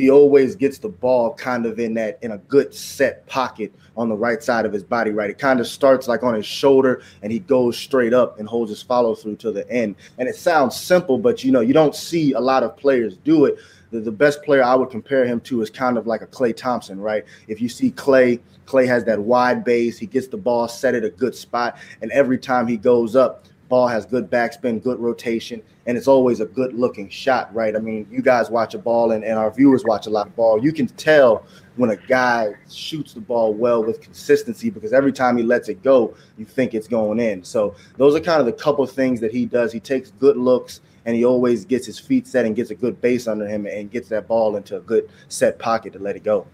he 0.00 0.10
always 0.10 0.56
gets 0.56 0.78
the 0.78 0.88
ball 0.88 1.34
kind 1.34 1.66
of 1.66 1.78
in 1.78 1.94
that 1.94 2.18
in 2.22 2.32
a 2.32 2.38
good 2.38 2.74
set 2.74 3.26
pocket 3.26 3.72
on 3.96 4.08
the 4.08 4.16
right 4.16 4.42
side 4.42 4.64
of 4.64 4.72
his 4.72 4.82
body, 4.82 5.10
right? 5.10 5.28
It 5.28 5.38
kind 5.38 5.60
of 5.60 5.66
starts 5.66 6.08
like 6.08 6.22
on 6.22 6.34
his 6.34 6.46
shoulder 6.46 7.02
and 7.22 7.30
he 7.30 7.40
goes 7.40 7.76
straight 7.76 8.14
up 8.14 8.38
and 8.38 8.48
holds 8.48 8.70
his 8.70 8.82
follow 8.82 9.14
through 9.14 9.36
to 9.36 9.52
the 9.52 9.70
end. 9.70 9.96
And 10.18 10.28
it 10.28 10.36
sounds 10.36 10.74
simple, 10.74 11.18
but 11.18 11.44
you 11.44 11.52
know, 11.52 11.60
you 11.60 11.74
don't 11.74 11.94
see 11.94 12.32
a 12.32 12.40
lot 12.40 12.62
of 12.62 12.76
players 12.76 13.18
do 13.18 13.44
it. 13.44 13.58
The, 13.90 14.00
the 14.00 14.12
best 14.12 14.42
player 14.42 14.62
I 14.62 14.74
would 14.74 14.88
compare 14.88 15.26
him 15.26 15.40
to 15.42 15.60
is 15.60 15.68
kind 15.68 15.98
of 15.98 16.06
like 16.06 16.22
a 16.22 16.26
Klay 16.26 16.56
Thompson, 16.56 16.98
right? 16.98 17.24
If 17.46 17.60
you 17.60 17.68
see 17.68 17.90
Klay, 17.90 18.40
Clay 18.64 18.86
has 18.86 19.04
that 19.04 19.20
wide 19.20 19.64
base, 19.64 19.98
he 19.98 20.06
gets 20.06 20.28
the 20.28 20.36
ball 20.36 20.68
set 20.68 20.94
at 20.94 21.04
a 21.04 21.10
good 21.10 21.34
spot, 21.34 21.76
and 22.00 22.10
every 22.12 22.38
time 22.38 22.68
he 22.68 22.76
goes 22.76 23.16
up, 23.16 23.44
ball 23.70 23.88
has 23.88 24.04
good 24.04 24.30
backspin, 24.30 24.82
good 24.82 24.98
rotation, 24.98 25.62
and 25.86 25.96
it's 25.96 26.08
always 26.08 26.40
a 26.40 26.44
good 26.44 26.74
looking 26.74 27.08
shot, 27.08 27.54
right? 27.54 27.74
I 27.74 27.78
mean, 27.78 28.06
you 28.10 28.20
guys 28.20 28.50
watch 28.50 28.74
a 28.74 28.78
ball 28.78 29.12
and, 29.12 29.24
and 29.24 29.38
our 29.38 29.50
viewers 29.50 29.84
watch 29.84 30.06
a 30.06 30.10
lot 30.10 30.26
of 30.26 30.36
ball. 30.36 30.62
You 30.62 30.72
can 30.72 30.88
tell 30.88 31.46
when 31.76 31.90
a 31.90 31.96
guy 31.96 32.52
shoots 32.70 33.14
the 33.14 33.20
ball 33.20 33.54
well 33.54 33.82
with 33.82 34.02
consistency 34.02 34.68
because 34.68 34.92
every 34.92 35.12
time 35.12 35.38
he 35.38 35.42
lets 35.42 35.70
it 35.70 35.82
go, 35.82 36.14
you 36.36 36.44
think 36.44 36.74
it's 36.74 36.88
going 36.88 37.20
in. 37.20 37.42
So 37.42 37.74
those 37.96 38.14
are 38.14 38.20
kind 38.20 38.40
of 38.40 38.46
the 38.46 38.52
couple 38.52 38.84
things 38.86 39.20
that 39.20 39.32
he 39.32 39.46
does. 39.46 39.72
He 39.72 39.80
takes 39.80 40.10
good 40.10 40.36
looks 40.36 40.82
and 41.06 41.16
he 41.16 41.24
always 41.24 41.64
gets 41.64 41.86
his 41.86 41.98
feet 41.98 42.26
set 42.26 42.44
and 42.44 42.54
gets 42.54 42.70
a 42.70 42.74
good 42.74 43.00
base 43.00 43.26
under 43.26 43.46
him 43.46 43.66
and 43.66 43.90
gets 43.90 44.08
that 44.10 44.28
ball 44.28 44.56
into 44.56 44.76
a 44.76 44.80
good 44.80 45.08
set 45.28 45.58
pocket 45.58 45.94
to 45.94 45.98
let 45.98 46.16
it 46.16 46.24
go. 46.24 46.46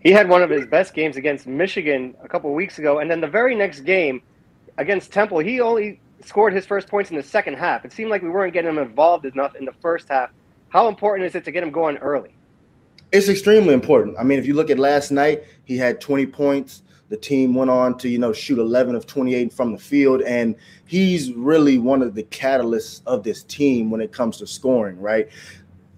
He 0.00 0.10
had 0.10 0.28
one 0.28 0.42
of 0.42 0.50
his 0.50 0.66
best 0.66 0.92
games 0.92 1.16
against 1.16 1.46
Michigan 1.46 2.14
a 2.22 2.28
couple 2.28 2.52
weeks 2.52 2.78
ago, 2.78 2.98
and 2.98 3.10
then 3.10 3.22
the 3.22 3.28
very 3.28 3.54
next 3.54 3.80
game 3.80 4.22
against 4.78 5.12
Temple, 5.12 5.38
he 5.38 5.60
only 5.60 6.00
scored 6.24 6.52
his 6.52 6.66
first 6.66 6.88
points 6.88 7.10
in 7.10 7.16
the 7.16 7.22
second 7.22 7.54
half. 7.54 7.84
It 7.84 7.92
seemed 7.92 8.10
like 8.10 8.22
we 8.22 8.30
weren't 8.30 8.52
getting 8.52 8.70
him 8.70 8.78
involved 8.78 9.24
enough 9.26 9.54
in 9.56 9.64
the 9.64 9.74
first 9.80 10.08
half. 10.08 10.30
How 10.68 10.88
important 10.88 11.26
is 11.26 11.34
it 11.34 11.44
to 11.44 11.52
get 11.52 11.62
him 11.62 11.70
going 11.70 11.98
early? 11.98 12.34
It's 13.12 13.28
extremely 13.28 13.74
important. 13.74 14.16
I 14.18 14.24
mean, 14.24 14.38
if 14.38 14.46
you 14.46 14.54
look 14.54 14.70
at 14.70 14.78
last 14.78 15.10
night, 15.10 15.44
he 15.64 15.76
had 15.76 16.00
20 16.00 16.26
points. 16.26 16.82
The 17.10 17.16
team 17.16 17.54
went 17.54 17.70
on 17.70 17.96
to, 17.98 18.08
you 18.08 18.18
know, 18.18 18.32
shoot 18.32 18.58
11 18.58 18.96
of 18.96 19.06
28 19.06 19.52
from 19.52 19.72
the 19.72 19.78
field, 19.78 20.22
and 20.22 20.56
he's 20.86 21.32
really 21.32 21.78
one 21.78 22.02
of 22.02 22.14
the 22.14 22.24
catalysts 22.24 23.02
of 23.06 23.22
this 23.22 23.44
team 23.44 23.90
when 23.90 24.00
it 24.00 24.10
comes 24.10 24.38
to 24.38 24.46
scoring, 24.46 24.98
right? 24.98 25.28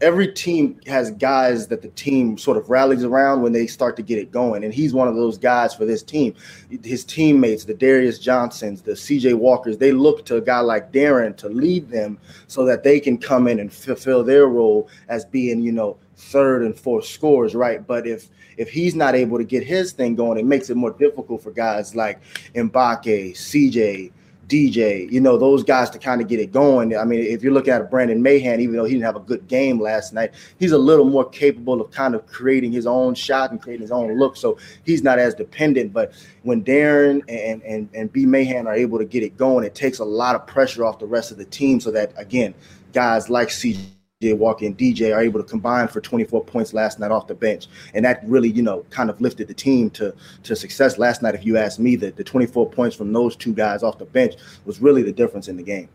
Every 0.00 0.30
team 0.30 0.78
has 0.86 1.10
guys 1.12 1.68
that 1.68 1.80
the 1.80 1.88
team 1.88 2.36
sort 2.36 2.58
of 2.58 2.68
rallies 2.68 3.02
around 3.02 3.40
when 3.40 3.52
they 3.52 3.66
start 3.66 3.96
to 3.96 4.02
get 4.02 4.18
it 4.18 4.30
going. 4.30 4.64
And 4.64 4.74
he's 4.74 4.92
one 4.92 5.08
of 5.08 5.16
those 5.16 5.38
guys 5.38 5.74
for 5.74 5.86
this 5.86 6.02
team. 6.02 6.34
His 6.82 7.04
teammates, 7.04 7.64
the 7.64 7.74
Darius 7.74 8.18
Johnsons, 8.18 8.82
the 8.82 8.92
CJ 8.92 9.34
Walkers, 9.34 9.78
they 9.78 9.92
look 9.92 10.26
to 10.26 10.36
a 10.36 10.40
guy 10.40 10.60
like 10.60 10.92
Darin 10.92 11.34
to 11.34 11.48
lead 11.48 11.88
them 11.88 12.18
so 12.46 12.64
that 12.66 12.82
they 12.82 13.00
can 13.00 13.16
come 13.16 13.48
in 13.48 13.58
and 13.58 13.72
fulfill 13.72 14.22
their 14.22 14.48
role 14.48 14.88
as 15.08 15.24
being, 15.24 15.62
you 15.62 15.72
know, 15.72 15.96
third 16.16 16.62
and 16.62 16.78
fourth 16.78 17.06
scores, 17.06 17.54
right? 17.54 17.86
But 17.86 18.06
if 18.06 18.28
if 18.56 18.70
he's 18.70 18.94
not 18.94 19.14
able 19.14 19.38
to 19.38 19.44
get 19.44 19.62
his 19.62 19.92
thing 19.92 20.14
going, 20.14 20.38
it 20.38 20.46
makes 20.46 20.70
it 20.70 20.76
more 20.76 20.92
difficult 20.92 21.42
for 21.42 21.50
guys 21.50 21.94
like 21.94 22.20
Mbake, 22.54 23.32
CJ, 23.32 24.12
DJ, 24.48 25.10
you 25.10 25.20
know, 25.20 25.36
those 25.36 25.64
guys 25.64 25.90
to 25.90 25.98
kind 25.98 26.20
of 26.20 26.28
get 26.28 26.38
it 26.38 26.52
going. 26.52 26.96
I 26.96 27.04
mean, 27.04 27.20
if 27.20 27.42
you're 27.42 27.52
looking 27.52 27.72
at 27.72 27.90
Brandon 27.90 28.22
Mahan, 28.22 28.60
even 28.60 28.76
though 28.76 28.84
he 28.84 28.92
didn't 28.92 29.04
have 29.04 29.16
a 29.16 29.20
good 29.20 29.48
game 29.48 29.80
last 29.80 30.12
night, 30.12 30.34
he's 30.58 30.72
a 30.72 30.78
little 30.78 31.04
more 31.04 31.28
capable 31.28 31.80
of 31.80 31.90
kind 31.90 32.14
of 32.14 32.26
creating 32.26 32.72
his 32.72 32.86
own 32.86 33.14
shot 33.14 33.50
and 33.50 33.60
creating 33.60 33.82
his 33.82 33.90
own 33.90 34.16
look. 34.18 34.36
So 34.36 34.58
he's 34.84 35.02
not 35.02 35.18
as 35.18 35.34
dependent. 35.34 35.92
But 35.92 36.12
when 36.42 36.62
Darin 36.62 37.22
and 37.28 37.62
and 37.62 37.88
and 37.94 38.12
B 38.12 38.24
Mahan 38.26 38.66
are 38.66 38.74
able 38.74 38.98
to 38.98 39.04
get 39.04 39.22
it 39.22 39.36
going, 39.36 39.64
it 39.64 39.74
takes 39.74 39.98
a 39.98 40.04
lot 40.04 40.36
of 40.36 40.46
pressure 40.46 40.84
off 40.84 40.98
the 40.98 41.06
rest 41.06 41.32
of 41.32 41.38
the 41.38 41.44
team 41.44 41.80
so 41.80 41.90
that 41.90 42.12
again, 42.16 42.54
guys 42.92 43.28
like 43.28 43.48
CJ 43.48 43.95
Walker 44.22 44.64
and 44.64 44.78
DJ 44.78 45.14
are 45.14 45.20
able 45.20 45.42
to 45.42 45.46
combine 45.46 45.88
for 45.88 46.00
24 46.00 46.42
points 46.44 46.72
last 46.72 46.98
night 46.98 47.10
off 47.10 47.26
the 47.26 47.34
bench, 47.34 47.66
and 47.92 48.02
that 48.06 48.22
really, 48.24 48.48
you 48.48 48.62
know, 48.62 48.82
kind 48.88 49.10
of 49.10 49.20
lifted 49.20 49.46
the 49.46 49.52
team 49.52 49.90
to 49.90 50.14
to 50.44 50.56
success 50.56 50.96
last 50.96 51.20
night. 51.20 51.34
If 51.34 51.44
you 51.44 51.58
ask 51.58 51.78
me, 51.78 51.96
that 51.96 52.16
the 52.16 52.24
24 52.24 52.70
points 52.70 52.96
from 52.96 53.12
those 53.12 53.36
two 53.36 53.52
guys 53.52 53.82
off 53.82 53.98
the 53.98 54.06
bench 54.06 54.36
was 54.64 54.80
really 54.80 55.02
the 55.02 55.12
difference 55.12 55.48
in 55.48 55.58
the 55.58 55.62
game. 55.62 55.90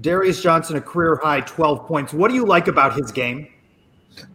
Darius 0.00 0.42
Johnson, 0.42 0.74
a 0.74 0.80
career 0.80 1.20
high 1.22 1.40
12 1.42 1.86
points. 1.86 2.12
What 2.12 2.30
do 2.30 2.34
you 2.34 2.44
like 2.44 2.66
about 2.66 2.96
his 2.96 3.12
game? 3.12 3.46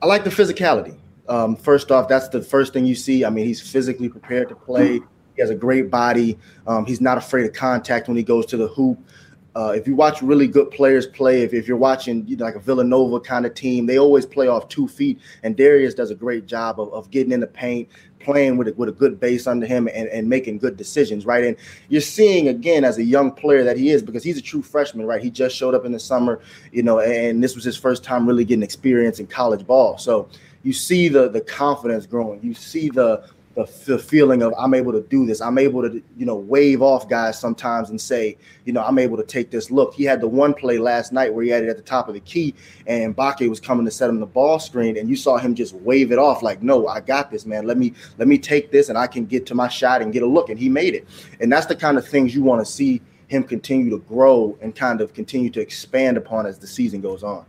I 0.02 0.06
like 0.06 0.24
the 0.24 0.30
physicality. 0.30 0.98
Um, 1.28 1.58
first 1.58 1.92
off, 1.92 2.08
that's 2.08 2.30
the 2.30 2.42
first 2.42 2.72
thing 2.72 2.86
you 2.86 2.96
see. 2.96 3.26
I 3.26 3.30
mean, 3.30 3.46
he's 3.46 3.60
physically 3.60 4.08
prepared 4.08 4.48
to 4.48 4.56
play. 4.56 5.02
He 5.36 5.42
has 5.42 5.50
a 5.50 5.56
great 5.56 5.90
body. 5.92 6.38
Um, 6.66 6.86
he's 6.86 7.02
not 7.02 7.18
afraid 7.18 7.46
of 7.46 7.52
contact 7.52 8.08
when 8.08 8.16
he 8.16 8.24
goes 8.24 8.46
to 8.48 8.58
the 8.58 8.68
hoop. 8.68 9.00
Uh, 9.56 9.74
if 9.76 9.88
you 9.88 9.96
watch 9.96 10.22
really 10.22 10.48
good 10.48 10.72
players 10.72 11.06
play, 11.06 11.44
if, 11.44 11.54
if 11.54 11.68
you're 11.68 11.78
watching 11.78 12.26
you 12.28 12.36
know, 12.36 12.46
like 12.46 12.56
a 12.56 12.60
Villanova 12.60 13.20
kind 13.20 13.46
of 13.46 13.54
team, 13.54 13.86
they 13.86 14.00
always 14.00 14.26
play 14.26 14.48
off 14.48 14.68
two 14.68 14.88
feet. 14.88 15.20
And 15.44 15.56
Darius 15.56 15.94
does 15.94 16.10
a 16.10 16.16
great 16.16 16.48
job 16.48 16.80
of, 16.80 16.92
of 16.92 17.12
getting 17.12 17.32
in 17.32 17.40
the 17.40 17.48
paint, 17.48 17.88
playing 18.20 18.58
with 18.58 18.70
a, 18.70 18.74
with 18.74 18.90
a 18.90 18.94
good 18.94 19.20
base 19.20 19.46
under 19.46 19.68
him, 19.68 19.88
and, 19.94 20.08
and 20.10 20.28
making 20.28 20.58
good 20.58 20.76
decisions, 20.76 21.26
right? 21.26 21.44
And 21.44 21.56
you're 21.90 22.02
seeing 22.02 22.48
again 22.48 22.84
as 22.84 22.98
a 22.98 23.04
young 23.04 23.32
player 23.32 23.64
that 23.64 23.78
he 23.78 23.90
is 23.90 24.02
because 24.02 24.24
he's 24.24 24.38
a 24.38 24.42
true 24.42 24.64
freshman, 24.64 25.06
right? 25.06 25.22
He 25.22 25.30
just 25.30 25.56
showed 25.56 25.76
up 25.76 25.86
in 25.86 25.92
the 25.92 26.00
summer, 26.00 26.40
you 26.72 26.82
know, 26.82 27.00
and 27.00 27.44
this 27.44 27.54
was 27.54 27.64
his 27.64 27.78
first 27.78 28.04
time 28.04 28.28
really 28.28 28.46
getting 28.46 28.64
experience 28.64 29.20
in 29.20 29.28
college 29.28 29.68
ball. 29.68 30.00
So 30.00 30.30
you 30.64 30.74
see 30.74 31.10
the 31.10 31.30
the 31.30 31.42
confidence 31.42 32.06
growing. 32.08 32.42
You 32.42 32.54
see 32.54 32.90
the 32.90 33.30
the, 33.56 34.00
feeling 34.00 34.42
of 34.42 34.54
I'm 34.58 34.74
able 34.74 34.92
to 34.94 35.02
do 35.02 35.26
this. 35.26 35.40
I'm 35.40 35.58
able 35.58 35.84
to, 35.84 36.02
you 36.18 36.26
know, 36.26 36.36
wave 36.36 36.82
off 36.82 37.08
guys 37.08 37.40
sometimes 37.40 37.90
and 37.90 38.02
say, 38.02 38.38
you 38.66 38.74
know, 38.74 38.84
I'm 38.84 38.98
able 38.98 39.18
to 39.18 39.24
take 39.24 39.52
this 39.52 39.70
look. 39.70 39.94
He 39.94 40.04
had 40.04 40.22
the 40.22 40.28
one 40.28 40.54
play 40.54 40.80
last 40.80 41.14
night 41.14 41.34
where 41.34 41.44
he 41.44 41.52
had 41.52 41.64
it 41.64 41.70
at 41.70 41.78
the 41.78 41.84
top 41.84 42.08
of 42.08 42.16
the 42.16 42.20
key 42.22 42.56
and 42.88 43.16
Mbake 43.16 43.48
was 43.50 43.60
coming 43.60 43.86
to 43.86 43.92
set 43.92 44.10
him 44.10 44.20
the 44.20 44.26
ball 44.26 44.60
screen 44.60 44.98
and 44.98 45.08
you 45.08 45.16
saw 45.16 45.38
him 45.38 45.54
just 45.54 45.76
wave 45.76 46.12
it 46.12 46.18
off 46.18 46.42
like, 46.42 46.64
no, 46.64 46.88
I 46.88 47.00
got 47.00 47.30
this, 47.30 47.46
man. 47.46 47.68
Let 47.68 47.78
me 47.78 47.94
let 48.18 48.28
me 48.28 48.38
take 48.38 48.72
this 48.72 48.90
and 48.90 48.98
I 48.98 49.08
can 49.08 49.26
get 49.26 49.46
to 49.48 49.56
my 49.56 49.68
shot 49.68 50.02
and 50.02 50.12
get 50.12 50.24
a 50.24 50.28
look. 50.28 50.50
And 50.50 50.60
he 50.60 50.70
made 50.70 50.96
it. 50.96 51.08
And 51.40 51.52
that's 51.52 51.68
the 51.68 51.76
kind 51.76 51.98
of 51.98 52.08
things 52.08 52.34
you 52.34 52.44
want 52.44 52.66
to 52.66 52.72
see 52.72 53.02
him 53.28 53.44
continue 53.44 53.90
to 53.92 54.00
grow 54.00 54.58
and 54.62 54.76
kind 54.76 55.02
of 55.02 55.14
continue 55.14 55.50
to 55.52 55.62
expand 55.62 56.18
upon 56.18 56.46
as 56.46 56.60
the 56.60 56.68
season 56.68 57.02
goes 57.02 57.24
on. 57.24 57.46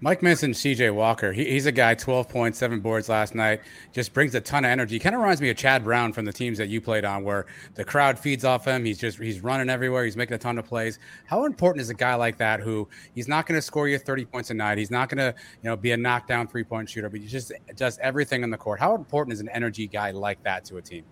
Mike 0.00 0.22
mentioned 0.22 0.54
CJ 0.54 0.94
Walker. 0.94 1.32
He, 1.32 1.44
he's 1.44 1.66
a 1.66 1.72
guy, 1.72 1.94
12 1.94 2.28
points, 2.28 2.58
seven 2.58 2.78
boards 2.78 3.08
last 3.08 3.34
night, 3.34 3.62
just 3.92 4.12
brings 4.12 4.34
a 4.36 4.40
ton 4.40 4.64
of 4.64 4.70
energy. 4.70 4.98
Kind 5.00 5.14
of 5.14 5.20
reminds 5.20 5.40
me 5.40 5.50
of 5.50 5.56
Chad 5.56 5.82
Brown 5.82 6.12
from 6.12 6.24
the 6.24 6.32
teams 6.32 6.56
that 6.58 6.68
you 6.68 6.80
played 6.80 7.04
on, 7.04 7.24
where 7.24 7.46
the 7.74 7.84
crowd 7.84 8.16
feeds 8.16 8.44
off 8.44 8.64
him. 8.64 8.84
He's 8.84 8.98
just, 8.98 9.18
he's 9.18 9.40
running 9.40 9.68
everywhere. 9.68 10.04
He's 10.04 10.16
making 10.16 10.34
a 10.34 10.38
ton 10.38 10.56
of 10.56 10.66
plays. 10.66 11.00
How 11.26 11.46
important 11.46 11.82
is 11.82 11.90
a 11.90 11.94
guy 11.94 12.14
like 12.14 12.38
that 12.38 12.60
who 12.60 12.88
he's 13.14 13.26
not 13.26 13.46
going 13.46 13.58
to 13.58 13.62
score 13.62 13.88
you 13.88 13.98
30 13.98 14.24
points 14.26 14.50
a 14.50 14.54
night? 14.54 14.78
He's 14.78 14.90
not 14.90 15.08
going 15.08 15.18
to, 15.18 15.36
you 15.62 15.68
know, 15.68 15.76
be 15.76 15.90
a 15.90 15.96
knockdown 15.96 16.46
three 16.46 16.64
point 16.64 16.88
shooter, 16.88 17.08
but 17.08 17.20
he 17.20 17.26
just 17.26 17.50
does 17.74 17.98
everything 18.00 18.44
on 18.44 18.50
the 18.50 18.58
court. 18.58 18.78
How 18.78 18.94
important 18.94 19.32
is 19.32 19.40
an 19.40 19.48
energy 19.48 19.88
guy 19.88 20.12
like 20.12 20.40
that 20.44 20.64
to 20.66 20.76
a 20.76 20.82
team? 20.82 21.04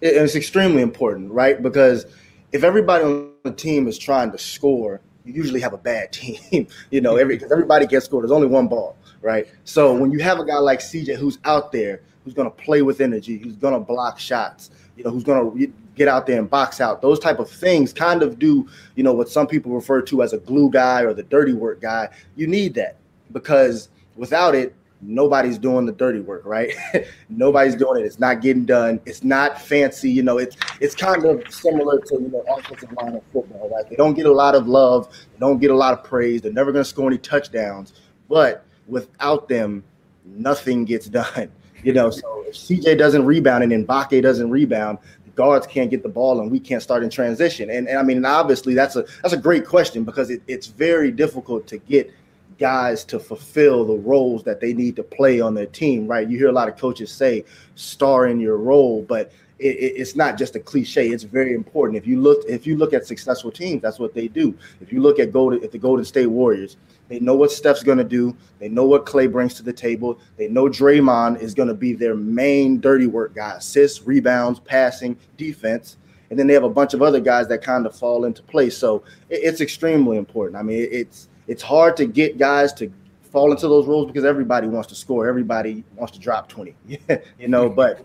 It's 0.00 0.34
extremely 0.34 0.82
important, 0.82 1.30
right? 1.30 1.62
Because 1.62 2.06
if 2.50 2.64
everybody 2.64 3.04
on 3.04 3.32
the 3.44 3.52
team 3.52 3.86
is 3.86 3.96
trying 3.96 4.32
to 4.32 4.38
score, 4.38 5.00
you 5.26 5.32
usually 5.32 5.60
have 5.60 5.72
a 5.72 5.78
bad 5.78 6.12
team. 6.12 6.66
you 6.90 7.00
know, 7.00 7.16
every 7.16 7.36
because 7.36 7.52
everybody 7.52 7.86
gets 7.86 8.06
scored. 8.06 8.22
There's 8.22 8.32
only 8.32 8.46
one 8.46 8.68
ball, 8.68 8.96
right? 9.20 9.48
So 9.64 9.94
when 9.94 10.10
you 10.12 10.20
have 10.20 10.38
a 10.38 10.44
guy 10.44 10.58
like 10.58 10.80
CJ 10.80 11.16
who's 11.16 11.38
out 11.44 11.72
there, 11.72 12.00
who's 12.24 12.34
going 12.34 12.50
to 12.50 12.56
play 12.56 12.82
with 12.82 13.00
energy, 13.00 13.38
who's 13.38 13.56
going 13.56 13.74
to 13.74 13.80
block 13.80 14.18
shots, 14.18 14.70
you 14.96 15.04
know, 15.04 15.10
who's 15.10 15.24
going 15.24 15.58
to 15.58 15.72
get 15.94 16.08
out 16.08 16.26
there 16.26 16.38
and 16.38 16.48
box 16.48 16.80
out, 16.80 17.02
those 17.02 17.18
type 17.18 17.38
of 17.38 17.50
things 17.50 17.92
kind 17.92 18.22
of 18.22 18.38
do, 18.38 18.68
you 18.94 19.02
know, 19.02 19.12
what 19.12 19.28
some 19.28 19.46
people 19.46 19.72
refer 19.72 20.02
to 20.02 20.22
as 20.22 20.32
a 20.32 20.38
glue 20.38 20.70
guy 20.70 21.02
or 21.02 21.12
the 21.12 21.22
dirty 21.22 21.52
work 21.52 21.80
guy. 21.80 22.08
You 22.36 22.46
need 22.46 22.74
that 22.74 22.96
because 23.32 23.88
without 24.16 24.54
it, 24.54 24.74
nobody's 25.02 25.58
doing 25.58 25.86
the 25.86 25.92
dirty 25.92 26.20
work, 26.20 26.42
right? 26.44 26.72
nobody's 27.28 27.74
doing 27.74 28.02
it. 28.02 28.06
It's 28.06 28.18
not 28.18 28.40
getting 28.40 28.64
done. 28.64 29.00
It's 29.06 29.22
not 29.22 29.60
fancy. 29.60 30.10
You 30.10 30.22
know, 30.22 30.38
it's 30.38 30.56
it's 30.80 30.94
kind 30.94 31.24
of 31.24 31.42
similar 31.52 32.00
to 32.00 32.14
you 32.14 32.28
know 32.28 32.44
offensive 32.56 32.92
line 32.92 33.14
of 33.16 33.22
football, 33.32 33.70
right? 33.74 33.88
They 33.88 33.96
don't 33.96 34.14
get 34.14 34.26
a 34.26 34.32
lot 34.32 34.54
of 34.54 34.66
love. 34.66 35.08
They 35.32 35.38
don't 35.38 35.58
get 35.58 35.70
a 35.70 35.76
lot 35.76 35.92
of 35.92 36.04
praise. 36.04 36.42
They're 36.42 36.52
never 36.52 36.72
going 36.72 36.84
to 36.84 36.88
score 36.88 37.08
any 37.08 37.18
touchdowns. 37.18 37.92
But 38.28 38.64
without 38.86 39.48
them, 39.48 39.84
nothing 40.24 40.84
gets 40.84 41.06
done. 41.08 41.50
You 41.82 41.92
know, 41.92 42.10
so 42.10 42.44
if 42.48 42.54
CJ 42.54 42.98
doesn't 42.98 43.24
rebound 43.24 43.62
and 43.62 43.86
Mbake 43.86 44.20
doesn't 44.22 44.50
rebound, 44.50 44.98
the 45.24 45.30
guards 45.30 45.66
can't 45.66 45.90
get 45.90 46.02
the 46.02 46.08
ball 46.08 46.40
and 46.40 46.50
we 46.50 46.58
can't 46.58 46.82
start 46.82 47.04
in 47.04 47.10
transition. 47.10 47.70
And, 47.70 47.86
and 47.86 47.98
I 47.98 48.02
mean, 48.02 48.24
obviously 48.24 48.74
that's 48.74 48.96
a 48.96 49.04
that's 49.22 49.34
a 49.34 49.36
great 49.36 49.66
question 49.66 50.02
because 50.02 50.30
it, 50.30 50.42
it's 50.48 50.66
very 50.66 51.12
difficult 51.12 51.66
to 51.68 51.78
get 51.78 52.12
guys 52.58 53.04
to 53.04 53.18
fulfill 53.18 53.84
the 53.84 53.96
roles 53.96 54.42
that 54.44 54.60
they 54.60 54.72
need 54.72 54.96
to 54.96 55.02
play 55.02 55.40
on 55.40 55.54
their 55.54 55.66
team, 55.66 56.06
right? 56.06 56.28
You 56.28 56.38
hear 56.38 56.48
a 56.48 56.52
lot 56.52 56.68
of 56.68 56.76
coaches 56.76 57.10
say 57.10 57.44
star 57.74 58.26
in 58.26 58.40
your 58.40 58.56
role, 58.56 59.02
but 59.02 59.32
it, 59.58 59.76
it, 59.76 59.94
it's 59.96 60.16
not 60.16 60.36
just 60.36 60.56
a 60.56 60.60
cliche. 60.60 61.08
It's 61.08 61.24
very 61.24 61.54
important. 61.54 61.96
If 61.96 62.06
you 62.06 62.20
look, 62.20 62.44
if 62.48 62.66
you 62.66 62.76
look 62.76 62.92
at 62.92 63.06
successful 63.06 63.50
teams, 63.50 63.82
that's 63.82 63.98
what 63.98 64.14
they 64.14 64.28
do. 64.28 64.54
If 64.80 64.92
you 64.92 65.00
look 65.00 65.18
at 65.18 65.32
Golden, 65.32 65.62
at 65.64 65.72
the 65.72 65.78
Golden 65.78 66.04
State 66.04 66.26
Warriors, 66.26 66.76
they 67.08 67.20
know 67.20 67.34
what 67.34 67.52
Steph's 67.52 67.82
going 67.82 67.98
to 67.98 68.04
do. 68.04 68.36
They 68.58 68.68
know 68.68 68.84
what 68.84 69.06
Klay 69.06 69.30
brings 69.30 69.54
to 69.54 69.62
the 69.62 69.72
table. 69.72 70.18
They 70.36 70.48
know 70.48 70.64
Draymond 70.64 71.40
is 71.40 71.54
going 71.54 71.68
to 71.68 71.74
be 71.74 71.92
their 71.92 72.14
main 72.14 72.80
dirty 72.80 73.06
work 73.06 73.34
guy: 73.34 73.52
assists, 73.56 74.02
rebounds, 74.06 74.60
passing, 74.60 75.16
defense. 75.36 75.96
And 76.28 76.38
then 76.38 76.48
they 76.48 76.54
have 76.54 76.64
a 76.64 76.68
bunch 76.68 76.92
of 76.92 77.02
other 77.02 77.20
guys 77.20 77.46
that 77.48 77.62
kind 77.62 77.86
of 77.86 77.94
fall 77.94 78.24
into 78.24 78.42
place. 78.42 78.76
So 78.76 79.04
it, 79.28 79.40
it's 79.44 79.60
extremely 79.60 80.16
important. 80.16 80.56
I 80.56 80.62
mean, 80.62 80.88
it's 80.90 81.28
it's 81.46 81.62
hard 81.62 81.96
to 81.98 82.06
get 82.06 82.38
guys 82.38 82.72
to 82.74 82.90
fall 83.30 83.50
into 83.52 83.68
those 83.68 83.86
roles 83.86 84.06
because 84.06 84.24
everybody 84.24 84.66
wants 84.66 84.88
to 84.88 84.94
score. 84.94 85.28
Everybody 85.28 85.84
wants 85.94 86.12
to 86.14 86.18
drop 86.18 86.48
20, 86.48 86.74
you 87.38 87.48
know, 87.48 87.68
but 87.68 88.04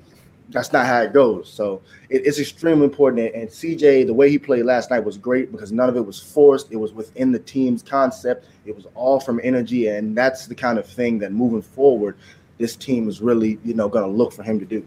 that's 0.49 0.73
not 0.73 0.85
how 0.85 1.01
it 1.01 1.13
goes. 1.13 1.51
So 1.51 1.81
it, 2.09 2.25
it's 2.25 2.39
extremely 2.39 2.85
important. 2.85 3.33
And 3.33 3.47
CJ, 3.47 4.05
the 4.05 4.13
way 4.13 4.29
he 4.29 4.37
played 4.37 4.65
last 4.65 4.89
night 4.91 4.99
was 4.99 5.17
great 5.17 5.51
because 5.51 5.71
none 5.71 5.89
of 5.89 5.95
it 5.95 6.05
was 6.05 6.19
forced. 6.19 6.71
It 6.71 6.75
was 6.77 6.93
within 6.93 7.31
the 7.31 7.39
team's 7.39 7.81
concept. 7.81 8.45
It 8.65 8.75
was 8.75 8.85
all 8.95 9.19
from 9.19 9.39
energy. 9.43 9.87
And 9.87 10.17
that's 10.17 10.47
the 10.47 10.55
kind 10.55 10.77
of 10.77 10.85
thing 10.85 11.19
that 11.19 11.31
moving 11.31 11.61
forward, 11.61 12.17
this 12.57 12.75
team 12.75 13.07
is 13.07 13.21
really, 13.21 13.59
you 13.63 13.73
know, 13.73 13.87
going 13.87 14.05
to 14.05 14.11
look 14.11 14.33
for 14.33 14.43
him 14.43 14.59
to 14.59 14.65
do. 14.65 14.85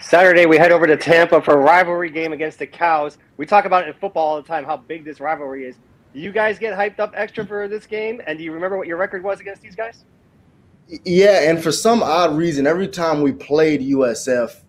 Saturday, 0.00 0.44
we 0.44 0.58
head 0.58 0.70
over 0.70 0.86
to 0.86 0.96
Tampa 0.96 1.40
for 1.40 1.54
a 1.54 1.56
rivalry 1.56 2.10
game 2.10 2.32
against 2.32 2.58
the 2.58 2.66
Cows. 2.66 3.16
We 3.38 3.46
talk 3.46 3.64
about 3.64 3.84
it 3.84 3.88
in 3.88 3.94
football 3.94 4.26
all 4.28 4.36
the 4.36 4.46
time, 4.46 4.64
how 4.64 4.76
big 4.76 5.04
this 5.04 5.18
rivalry 5.18 5.64
is. 5.64 5.76
You 6.14 6.30
guys 6.30 6.58
get 6.58 6.78
hyped 6.78 7.00
up 7.00 7.12
extra 7.16 7.44
for 7.44 7.66
this 7.66 7.86
game? 7.86 8.22
And 8.26 8.38
do 8.38 8.44
you 8.44 8.52
remember 8.52 8.78
what 8.78 8.86
your 8.86 8.96
record 8.96 9.24
was 9.24 9.40
against 9.40 9.62
these 9.62 9.74
guys? 9.74 10.04
Yeah, 11.04 11.50
and 11.50 11.62
for 11.62 11.72
some 11.72 12.02
odd 12.02 12.36
reason, 12.36 12.66
every 12.66 12.88
time 12.88 13.20
we 13.20 13.32
played 13.32 13.80
USF, 13.80 14.60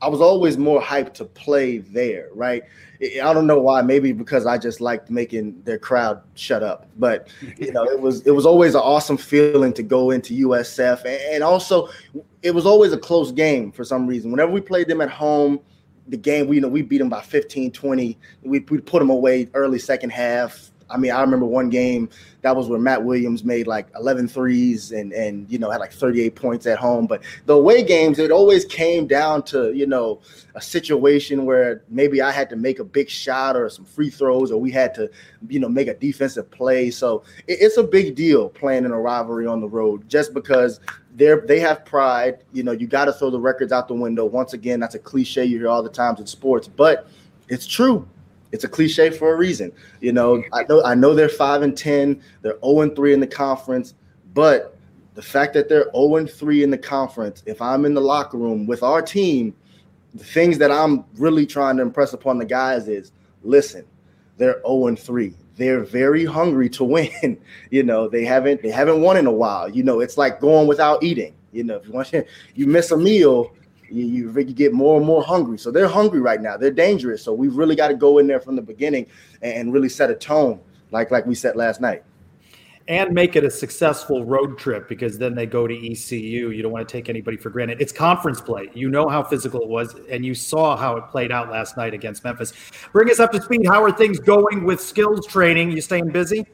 I 0.00 0.08
was 0.08 0.20
always 0.20 0.56
more 0.56 0.80
hyped 0.80 1.14
to 1.14 1.24
play 1.24 1.78
there, 1.78 2.28
right? 2.32 2.62
I 3.02 3.32
don't 3.32 3.46
know 3.46 3.58
why. 3.60 3.82
Maybe 3.82 4.12
because 4.12 4.46
I 4.46 4.56
just 4.56 4.80
liked 4.80 5.10
making 5.10 5.62
their 5.64 5.78
crowd 5.78 6.22
shut 6.34 6.62
up. 6.62 6.88
But 6.98 7.28
you 7.58 7.72
know, 7.72 7.84
it 7.84 8.00
was 8.00 8.26
it 8.26 8.30
was 8.30 8.46
always 8.46 8.74
an 8.74 8.80
awesome 8.80 9.16
feeling 9.16 9.72
to 9.74 9.82
go 9.82 10.10
into 10.10 10.48
USF, 10.48 11.04
and 11.04 11.42
also 11.42 11.88
it 12.42 12.52
was 12.52 12.66
always 12.66 12.92
a 12.92 12.98
close 12.98 13.32
game 13.32 13.72
for 13.72 13.84
some 13.84 14.06
reason. 14.06 14.30
Whenever 14.30 14.52
we 14.52 14.60
played 14.60 14.88
them 14.88 15.00
at 15.00 15.10
home, 15.10 15.60
the 16.08 16.16
game 16.16 16.46
we 16.46 16.56
you 16.56 16.62
know 16.62 16.68
we 16.68 16.82
beat 16.82 16.98
them 16.98 17.08
by 17.08 17.20
15, 17.20 17.72
20. 17.72 18.18
We, 18.42 18.60
we 18.60 18.78
put 18.78 19.00
them 19.00 19.10
away 19.10 19.48
early 19.54 19.78
second 19.78 20.10
half. 20.10 20.70
I 20.90 20.96
mean, 20.98 21.12
I 21.12 21.20
remember 21.20 21.46
one 21.46 21.70
game 21.70 22.08
that 22.42 22.54
was 22.54 22.68
where 22.68 22.78
Matt 22.78 23.02
Williams 23.02 23.42
made 23.42 23.66
like 23.66 23.88
11 23.96 24.28
threes 24.28 24.92
and 24.92 25.12
and 25.12 25.50
you 25.50 25.58
know 25.58 25.70
had 25.70 25.80
like 25.80 25.92
38 25.92 26.34
points 26.34 26.66
at 26.66 26.78
home. 26.78 27.06
But 27.06 27.22
the 27.46 27.54
away 27.54 27.82
games, 27.82 28.18
it 28.18 28.30
always 28.30 28.64
came 28.64 29.06
down 29.06 29.42
to 29.44 29.72
you 29.72 29.86
know 29.86 30.20
a 30.54 30.60
situation 30.60 31.46
where 31.46 31.82
maybe 31.88 32.20
I 32.20 32.30
had 32.30 32.50
to 32.50 32.56
make 32.56 32.78
a 32.78 32.84
big 32.84 33.08
shot 33.08 33.56
or 33.56 33.68
some 33.70 33.84
free 33.84 34.10
throws, 34.10 34.52
or 34.52 34.60
we 34.60 34.70
had 34.70 34.94
to 34.94 35.10
you 35.48 35.58
know 35.58 35.68
make 35.68 35.88
a 35.88 35.94
defensive 35.94 36.50
play. 36.50 36.90
So 36.90 37.24
it, 37.46 37.58
it's 37.60 37.78
a 37.78 37.82
big 37.82 38.14
deal 38.14 38.50
playing 38.50 38.84
in 38.84 38.92
a 38.92 39.00
rivalry 39.00 39.46
on 39.46 39.60
the 39.60 39.68
road, 39.68 40.08
just 40.08 40.34
because 40.34 40.80
they're 41.14 41.40
they 41.46 41.60
have 41.60 41.84
pride. 41.86 42.44
You 42.52 42.62
know, 42.62 42.72
you 42.72 42.86
got 42.86 43.06
to 43.06 43.12
throw 43.14 43.30
the 43.30 43.40
records 43.40 43.72
out 43.72 43.88
the 43.88 43.94
window. 43.94 44.26
Once 44.26 44.52
again, 44.52 44.80
that's 44.80 44.94
a 44.94 45.00
cliche 45.00 45.46
you 45.46 45.58
hear 45.58 45.68
all 45.68 45.82
the 45.82 45.88
times 45.88 46.20
in 46.20 46.26
sports, 46.26 46.68
but 46.68 47.08
it's 47.48 47.66
true 47.66 48.06
it's 48.54 48.62
a 48.62 48.68
cliche 48.68 49.10
for 49.10 49.34
a 49.34 49.36
reason. 49.36 49.72
You 50.00 50.12
know, 50.12 50.44
I 50.52 50.62
know 50.68 50.84
I 50.84 50.94
know 50.94 51.12
they're 51.12 51.28
five 51.28 51.62
and 51.62 51.76
ten, 51.76 52.22
they're 52.42 52.56
0 52.64 52.82
and 52.82 52.94
3 52.94 53.12
in 53.12 53.18
the 53.18 53.26
conference, 53.26 53.94
but 54.32 54.78
the 55.14 55.22
fact 55.22 55.54
that 55.54 55.68
they're 55.68 55.90
0 55.90 56.16
and 56.16 56.30
3 56.30 56.62
in 56.62 56.70
the 56.70 56.78
conference, 56.78 57.42
if 57.46 57.60
I'm 57.60 57.84
in 57.84 57.94
the 57.94 58.00
locker 58.00 58.38
room 58.38 58.64
with 58.64 58.84
our 58.84 59.02
team, 59.02 59.56
the 60.14 60.22
things 60.22 60.56
that 60.58 60.70
I'm 60.70 61.04
really 61.16 61.46
trying 61.46 61.78
to 61.78 61.82
impress 61.82 62.12
upon 62.12 62.38
the 62.38 62.44
guys 62.44 62.86
is 62.86 63.10
listen, 63.42 63.84
they're 64.36 64.62
0 64.62 64.86
and 64.86 64.98
3. 64.98 65.34
They're 65.56 65.82
very 65.82 66.24
hungry 66.24 66.68
to 66.70 66.84
win. 66.84 67.36
you 67.72 67.82
know, 67.82 68.06
they 68.06 68.24
haven't 68.24 68.62
they 68.62 68.70
haven't 68.70 69.00
won 69.00 69.16
in 69.16 69.26
a 69.26 69.32
while. 69.32 69.68
You 69.68 69.82
know, 69.82 69.98
it's 69.98 70.16
like 70.16 70.40
going 70.40 70.68
without 70.68 71.02
eating. 71.02 71.34
You 71.50 71.64
know, 71.64 71.74
if 71.74 71.88
you 71.88 71.92
want 71.92 72.06
to, 72.08 72.24
you 72.54 72.68
miss 72.68 72.92
a 72.92 72.96
meal, 72.96 73.52
you, 73.94 74.06
you, 74.06 74.32
you 74.32 74.52
get 74.52 74.72
more 74.72 74.96
and 74.96 75.06
more 75.06 75.22
hungry. 75.22 75.58
So 75.58 75.70
they're 75.70 75.88
hungry 75.88 76.20
right 76.20 76.40
now. 76.40 76.56
They're 76.56 76.70
dangerous. 76.70 77.22
So 77.22 77.32
we've 77.32 77.56
really 77.56 77.76
got 77.76 77.88
to 77.88 77.94
go 77.94 78.18
in 78.18 78.26
there 78.26 78.40
from 78.40 78.56
the 78.56 78.62
beginning 78.62 79.06
and, 79.42 79.72
really 79.72 79.88
set 79.88 80.10
a 80.10 80.14
tone, 80.14 80.60
like 80.90 81.10
like 81.10 81.26
we 81.26 81.34
said 81.34 81.56
last 81.56 81.80
night. 81.80 82.02
and 82.88 83.12
make 83.12 83.34
it 83.34 83.44
a 83.44 83.50
successful 83.50 84.24
road 84.24 84.58
trip 84.58 84.88
because 84.88 85.16
then 85.16 85.34
they 85.34 85.46
go 85.46 85.66
to 85.66 85.74
ECU. 85.74 86.50
You 86.50 86.62
don't 86.62 86.72
want 86.72 86.86
to 86.86 86.92
take 86.92 87.08
anybody 87.08 87.36
for 87.36 87.48
granted. 87.50 87.80
It's 87.80 87.92
conference 87.92 88.40
play. 88.40 88.70
You 88.74 88.90
know 88.90 89.08
how 89.08 89.22
physical 89.22 89.62
it 89.62 89.68
was, 89.68 89.94
and 90.10 90.24
you 90.24 90.34
saw 90.34 90.76
how 90.76 90.96
it 90.96 91.08
played 91.08 91.32
out 91.32 91.50
last 91.50 91.76
night 91.76 91.94
against 91.94 92.24
Memphis. 92.24 92.52
Bring 92.92 93.10
us 93.10 93.20
up 93.20 93.32
to 93.32 93.40
speed. 93.40 93.66
How 93.66 93.82
are 93.82 93.92
things 93.92 94.18
going 94.18 94.64
with 94.64 94.80
skills 94.80 95.26
training? 95.26 95.70
You 95.70 95.80
staying 95.80 96.10
busy? 96.10 96.46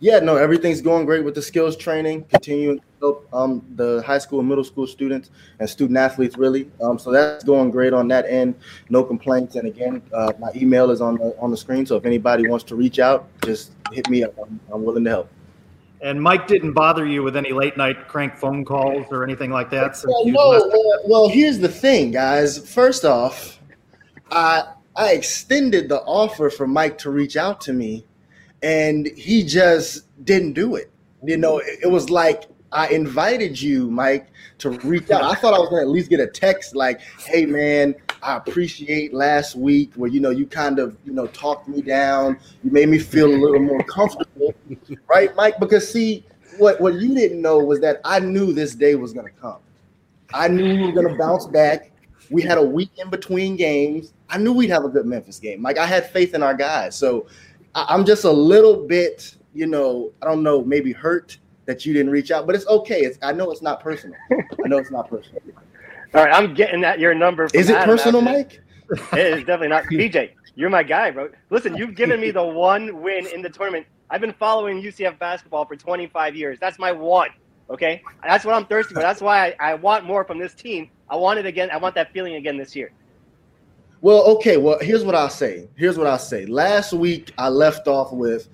Yeah, 0.00 0.20
no, 0.20 0.36
everything's 0.36 0.80
going 0.80 1.06
great 1.06 1.24
with 1.24 1.34
the 1.34 1.42
skills 1.42 1.76
training, 1.76 2.24
continuing 2.24 2.80
help 3.04 3.28
um, 3.32 3.64
the 3.76 4.02
high 4.06 4.18
school 4.18 4.40
and 4.40 4.48
middle 4.48 4.64
school 4.64 4.86
students 4.86 5.30
and 5.58 5.68
student 5.68 5.98
athletes, 5.98 6.36
really. 6.36 6.70
Um, 6.82 6.98
so 6.98 7.10
that's 7.10 7.44
going 7.44 7.70
great 7.70 7.92
on 7.92 8.08
that 8.08 8.26
end. 8.26 8.54
No 8.88 9.04
complaints. 9.04 9.56
And 9.56 9.66
again, 9.68 10.02
uh, 10.12 10.32
my 10.38 10.50
email 10.54 10.90
is 10.90 11.00
on 11.00 11.16
the 11.16 11.36
on 11.38 11.50
the 11.50 11.56
screen. 11.56 11.86
So 11.86 11.96
if 11.96 12.04
anybody 12.04 12.48
wants 12.48 12.64
to 12.64 12.74
reach 12.74 12.98
out, 12.98 13.28
just 13.44 13.72
hit 13.92 14.08
me 14.08 14.24
up. 14.24 14.34
I'm, 14.40 14.60
I'm 14.72 14.84
willing 14.84 15.04
to 15.04 15.10
help. 15.10 15.28
And 16.00 16.20
Mike 16.20 16.46
didn't 16.46 16.74
bother 16.74 17.06
you 17.06 17.22
with 17.22 17.34
any 17.34 17.52
late 17.52 17.76
night 17.76 18.08
crank 18.08 18.36
phone 18.36 18.64
calls 18.64 19.06
or 19.10 19.24
anything 19.24 19.50
like 19.50 19.70
that. 19.70 19.96
So 19.96 20.08
well, 20.08 20.26
no, 20.26 20.68
well, 20.68 21.00
well, 21.06 21.28
here's 21.28 21.58
the 21.58 21.68
thing, 21.68 22.10
guys. 22.10 22.58
First 22.58 23.04
off, 23.04 23.58
I 24.30 24.64
I 24.96 25.12
extended 25.12 25.88
the 25.88 26.00
offer 26.02 26.50
for 26.50 26.66
Mike 26.66 26.98
to 26.98 27.10
reach 27.10 27.36
out 27.36 27.60
to 27.62 27.72
me 27.72 28.04
and 28.64 29.06
he 29.16 29.44
just 29.44 30.04
didn't 30.24 30.54
do 30.54 30.76
it. 30.76 30.90
You 31.22 31.36
know, 31.36 31.58
it, 31.58 31.80
it 31.84 31.90
was 31.90 32.10
like 32.10 32.44
I 32.74 32.88
invited 32.88 33.60
you, 33.60 33.88
Mike, 33.88 34.26
to 34.58 34.70
reach 34.70 35.08
out. 35.10 35.22
I 35.22 35.36
thought 35.36 35.54
I 35.54 35.58
was 35.60 35.68
gonna 35.68 35.82
at 35.82 35.88
least 35.88 36.10
get 36.10 36.18
a 36.18 36.26
text 36.26 36.74
like, 36.74 37.00
"Hey, 37.24 37.46
man, 37.46 37.94
I 38.20 38.36
appreciate 38.36 39.14
last 39.14 39.54
week 39.54 39.92
where 39.94 40.10
you 40.10 40.18
know 40.20 40.30
you 40.30 40.44
kind 40.44 40.80
of 40.80 40.96
you 41.04 41.12
know 41.12 41.28
talked 41.28 41.68
me 41.68 41.82
down. 41.82 42.36
You 42.64 42.72
made 42.72 42.88
me 42.88 42.98
feel 42.98 43.32
a 43.32 43.38
little 43.38 43.60
more 43.60 43.82
comfortable, 43.84 44.54
right, 45.08 45.34
Mike? 45.36 45.60
Because 45.60 45.90
see, 45.90 46.24
what 46.58 46.80
what 46.80 46.94
you 46.94 47.14
didn't 47.14 47.40
know 47.40 47.58
was 47.58 47.80
that 47.80 48.00
I 48.04 48.18
knew 48.18 48.52
this 48.52 48.74
day 48.74 48.96
was 48.96 49.12
gonna 49.12 49.30
come. 49.30 49.58
I 50.32 50.48
knew 50.48 50.64
we 50.64 50.92
were 50.92 51.02
gonna 51.02 51.16
bounce 51.16 51.46
back. 51.46 51.92
We 52.28 52.42
had 52.42 52.58
a 52.58 52.62
week 52.62 52.90
in 52.96 53.08
between 53.08 53.54
games. 53.54 54.14
I 54.28 54.38
knew 54.38 54.52
we'd 54.52 54.70
have 54.70 54.84
a 54.84 54.88
good 54.88 55.06
Memphis 55.06 55.38
game. 55.38 55.62
Like 55.62 55.78
I 55.78 55.86
had 55.86 56.10
faith 56.10 56.34
in 56.34 56.42
our 56.42 56.54
guys. 56.54 56.96
So 56.96 57.26
I'm 57.76 58.04
just 58.04 58.24
a 58.24 58.32
little 58.32 58.86
bit, 58.86 59.36
you 59.52 59.66
know, 59.66 60.12
I 60.22 60.26
don't 60.26 60.42
know, 60.42 60.64
maybe 60.64 60.92
hurt 60.92 61.38
that 61.66 61.86
you 61.86 61.92
didn't 61.92 62.10
reach 62.10 62.30
out, 62.30 62.46
but 62.46 62.54
it's 62.54 62.66
okay. 62.66 63.00
It's 63.00 63.18
I 63.22 63.32
know 63.32 63.50
it's 63.50 63.62
not 63.62 63.80
personal. 63.80 64.16
I 64.30 64.68
know 64.68 64.78
it's 64.78 64.90
not 64.90 65.08
personal. 65.08 65.42
All 66.14 66.24
right, 66.24 66.32
I'm 66.32 66.54
getting 66.54 66.80
that 66.82 66.98
your 66.98 67.14
number. 67.14 67.48
Is 67.54 67.70
it 67.70 67.76
Adam 67.76 67.96
personal, 67.96 68.20
Mike? 68.20 68.62
it 69.12 69.18
is 69.18 69.38
definitely 69.40 69.68
not. 69.68 69.84
BJ, 69.84 70.30
you're 70.54 70.70
my 70.70 70.82
guy, 70.82 71.10
bro. 71.10 71.30
Listen, 71.50 71.76
you've 71.76 71.94
given 71.94 72.20
me 72.20 72.30
the 72.30 72.44
one 72.44 73.02
win 73.02 73.26
in 73.26 73.42
the 73.42 73.50
tournament. 73.50 73.86
I've 74.10 74.20
been 74.20 74.34
following 74.34 74.80
UCF 74.80 75.18
basketball 75.18 75.64
for 75.64 75.74
25 75.74 76.36
years. 76.36 76.58
That's 76.60 76.78
my 76.78 76.92
one. 76.92 77.30
Okay, 77.70 78.02
that's 78.22 78.44
what 78.44 78.54
I'm 78.54 78.66
thirsty 78.66 78.94
for. 78.94 79.00
That's 79.00 79.20
why 79.20 79.54
I, 79.58 79.70
I 79.70 79.74
want 79.74 80.04
more 80.04 80.24
from 80.24 80.38
this 80.38 80.54
team. 80.54 80.90
I 81.08 81.16
want 81.16 81.38
it 81.38 81.46
again. 81.46 81.70
I 81.70 81.78
want 81.78 81.94
that 81.94 82.12
feeling 82.12 82.34
again 82.34 82.56
this 82.56 82.76
year. 82.76 82.92
Well, 84.02 84.22
okay. 84.36 84.58
Well, 84.58 84.78
here's 84.80 85.02
what 85.02 85.14
I'll 85.14 85.30
say. 85.30 85.68
Here's 85.76 85.96
what 85.96 86.06
I'll 86.06 86.18
say. 86.18 86.44
Last 86.44 86.92
week 86.92 87.32
I 87.38 87.48
left 87.48 87.88
off 87.88 88.12
with 88.12 88.50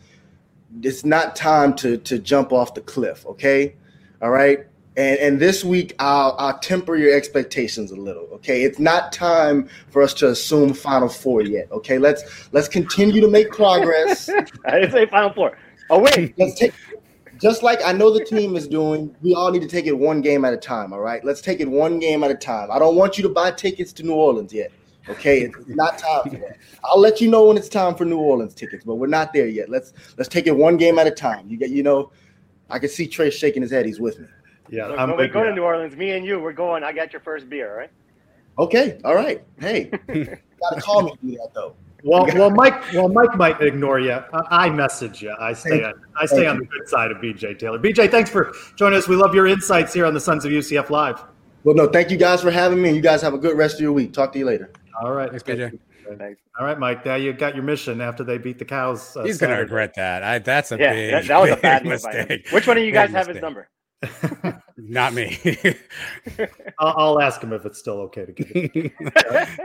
it's 0.83 1.05
not 1.05 1.37
time 1.37 1.75
to 1.75 1.97
to 1.99 2.19
jump 2.19 2.53
off 2.53 2.75
the 2.75 2.81
cliff. 2.81 3.27
Okay, 3.27 3.75
all 4.23 4.31
right. 4.31 4.67
And 4.97 5.19
and 5.19 5.41
this 5.41 5.65
week 5.65 5.95
I'll 5.99 6.35
I'll 6.39 6.59
temper 6.59 6.97
your 6.97 7.15
expectations 7.15 7.91
a 7.91 7.97
little. 7.97 8.25
Okay, 8.35 8.63
it's 8.65 8.79
not 8.79 9.13
time 9.13 9.69
for 9.91 10.03
us 10.03 10.15
to 10.15 10.31
assume 10.31 10.75
Final 10.75 11.09
Four 11.09 11.43
yet. 11.43 11.71
Okay, 11.71 11.99
let's 11.99 12.49
let's 12.53 12.69
continue 12.69 13.21
to 13.21 13.29
make 13.29 13.51
progress. 13.51 14.29
I 14.67 14.81
didn't 14.81 14.93
say 14.93 15.07
Final 15.07 15.33
Four. 15.33 15.57
Oh 15.91 16.01
wait, 16.01 16.35
let's 16.39 16.59
take. 16.59 16.73
Just 17.41 17.63
like 17.63 17.81
I 17.85 17.93
know 17.93 18.13
the 18.13 18.25
team 18.25 18.55
is 18.55 18.69
doing, 18.69 19.17
we 19.23 19.35
all 19.35 19.51
need 19.51 19.63
to 19.63 19.69
take 19.69 19.87
it 19.87 19.97
one 19.97 20.21
game 20.21 20.45
at 20.45 20.53
a 20.53 20.59
time. 20.59 20.93
All 20.93 21.01
right, 21.01 21.25
let's 21.25 21.41
take 21.41 21.61
it 21.61 21.69
one 21.69 21.99
game 21.99 22.23
at 22.23 22.31
a 22.31 22.35
time. 22.35 22.71
I 22.71 22.79
don't 22.79 22.97
want 22.97 23.17
you 23.17 23.23
to 23.23 23.31
buy 23.31 23.51
tickets 23.51 23.93
to 23.95 24.03
New 24.03 24.13
Orleans 24.13 24.53
yet. 24.53 24.71
Okay, 25.11 25.41
it's 25.43 25.69
not 25.69 25.99
time 25.99 26.23
for 26.25 26.37
that. 26.37 26.57
I'll 26.85 27.01
let 27.01 27.21
you 27.21 27.31
know 27.31 27.47
when 27.47 27.57
it's 27.57 27.69
time 27.69 27.95
for 27.95 28.05
New 28.05 28.19
Orleans 28.19 28.55
tickets, 28.55 28.85
but 28.85 28.97
we're 28.97 29.07
not 29.07 29.33
there 29.33 29.47
yet. 29.47 29.69
Let's 29.69 29.93
let's 30.17 30.29
take 30.29 30.47
it 30.47 30.57
one 30.57 30.77
game 30.77 30.99
at 30.99 31.07
a 31.07 31.11
time. 31.11 31.49
You 31.49 31.57
get, 31.57 31.71
you 31.71 31.83
know, 31.83 32.13
I 32.69 32.79
can 32.79 32.89
see 32.89 33.07
Trey 33.07 33.31
shaking 33.31 33.63
his 33.63 33.71
head. 33.71 33.87
He's 33.87 34.01
with 34.01 34.19
me. 34.19 34.27
Yeah, 34.69 34.87
Look, 34.87 34.99
when 34.99 35.17
we 35.17 35.29
go 35.29 35.43
to 35.43 35.53
New 35.53 35.63
Orleans, 35.63 35.97
me 35.97 36.13
and 36.13 36.25
you, 36.25 36.39
we're 36.39 36.53
going. 36.53 36.85
I 36.85 36.93
got 36.93 37.13
your 37.13 37.21
first 37.21 37.49
beer, 37.49 37.71
all 37.73 37.77
right? 37.77 37.91
Okay, 38.59 39.01
all 39.05 39.15
right. 39.15 39.43
Hey, 39.59 39.91
you 40.09 40.37
gotta 40.61 40.81
call 40.81 41.03
me 41.03 41.11
to 41.11 41.27
do 41.27 41.33
that 41.33 41.51
though. 41.55 41.75
Well, 42.03 42.27
well, 42.35 42.51
Mike, 42.51 42.93
well, 42.95 43.09
Mike 43.09 43.37
might 43.37 43.61
ignore 43.61 44.01
you. 44.01 44.13
I, 44.13 44.67
I 44.67 44.71
message 44.71 45.21
you. 45.23 45.35
I 45.39 45.53
stay 45.53 45.85
on, 45.85 45.95
I 46.19 46.27
stay 46.27 46.47
on 46.47 46.59
the 46.59 46.65
good 46.65 46.89
side 46.89 47.11
of 47.11 47.19
BJ 47.19 47.59
Taylor. 47.59 47.79
BJ, 47.79 48.11
thanks 48.11 48.31
for 48.31 48.55
joining 48.77 48.99
us. 48.99 49.07
We 49.07 49.17
love 49.17 49.35
your 49.35 49.47
insights 49.47 49.93
here 49.93 50.07
on 50.07 50.15
the 50.15 50.21
Sons 50.21 50.45
of 50.45 50.51
UCF 50.51 50.89
Live. 50.89 51.23
Well, 51.63 51.75
no, 51.75 51.87
thank 51.87 52.11
you 52.11 52.17
guys 52.17 52.41
for 52.41 52.51
having 52.51 52.81
me. 52.81 52.89
And 52.89 52.97
you 52.97 53.03
guys 53.03 53.21
have 53.21 53.35
a 53.35 53.39
good 53.39 53.57
rest 53.57 53.75
of 53.75 53.81
your 53.81 53.93
week. 53.93 54.13
Talk 54.13 54.33
to 54.33 54.39
you 54.39 54.47
later. 54.47 54.71
All 55.01 55.13
right. 55.13 55.31
Thanks, 55.31 55.43
BJ. 55.43 55.79
Thanks. 56.19 56.41
All 56.59 56.67
right, 56.67 56.79
Mike. 56.79 57.05
Now 57.05 57.15
you 57.17 57.33
got 57.33 57.55
your 57.55 57.63
mission 57.65 58.01
after 58.01 58.25
they 58.25 58.39
beat 58.39 58.59
the 58.59 58.65
cows. 58.65 59.17
Uh, 59.17 59.25
He's 59.25 59.39
gonna 59.39 59.59
regret 59.59 59.95
that. 59.95 60.23
I, 60.23 60.39
that's 60.39 60.73
a 60.73 60.79
Yeah, 60.79 60.93
big, 60.93 61.11
that, 61.13 61.27
that 61.27 61.41
was 61.41 61.51
a 61.51 61.55
big 61.57 61.63
bad 61.63 61.85
move 61.85 61.93
mistake. 61.93 62.47
Which 62.51 62.67
one 62.67 62.77
of 62.79 62.83
you 62.83 62.89
Big 62.91 62.95
guys 62.95 63.11
have 63.11 63.27
his 63.29 63.41
number? 63.41 63.69
Not 64.79 65.13
me. 65.13 65.39
I'll, 66.79 66.95
I'll 66.97 67.21
ask 67.21 67.41
him 67.43 67.53
if 67.53 67.67
it's 67.67 67.79
still 67.79 68.01
okay 68.03 68.25
to 68.27 68.33
give 68.33 68.51
it. 68.55 68.93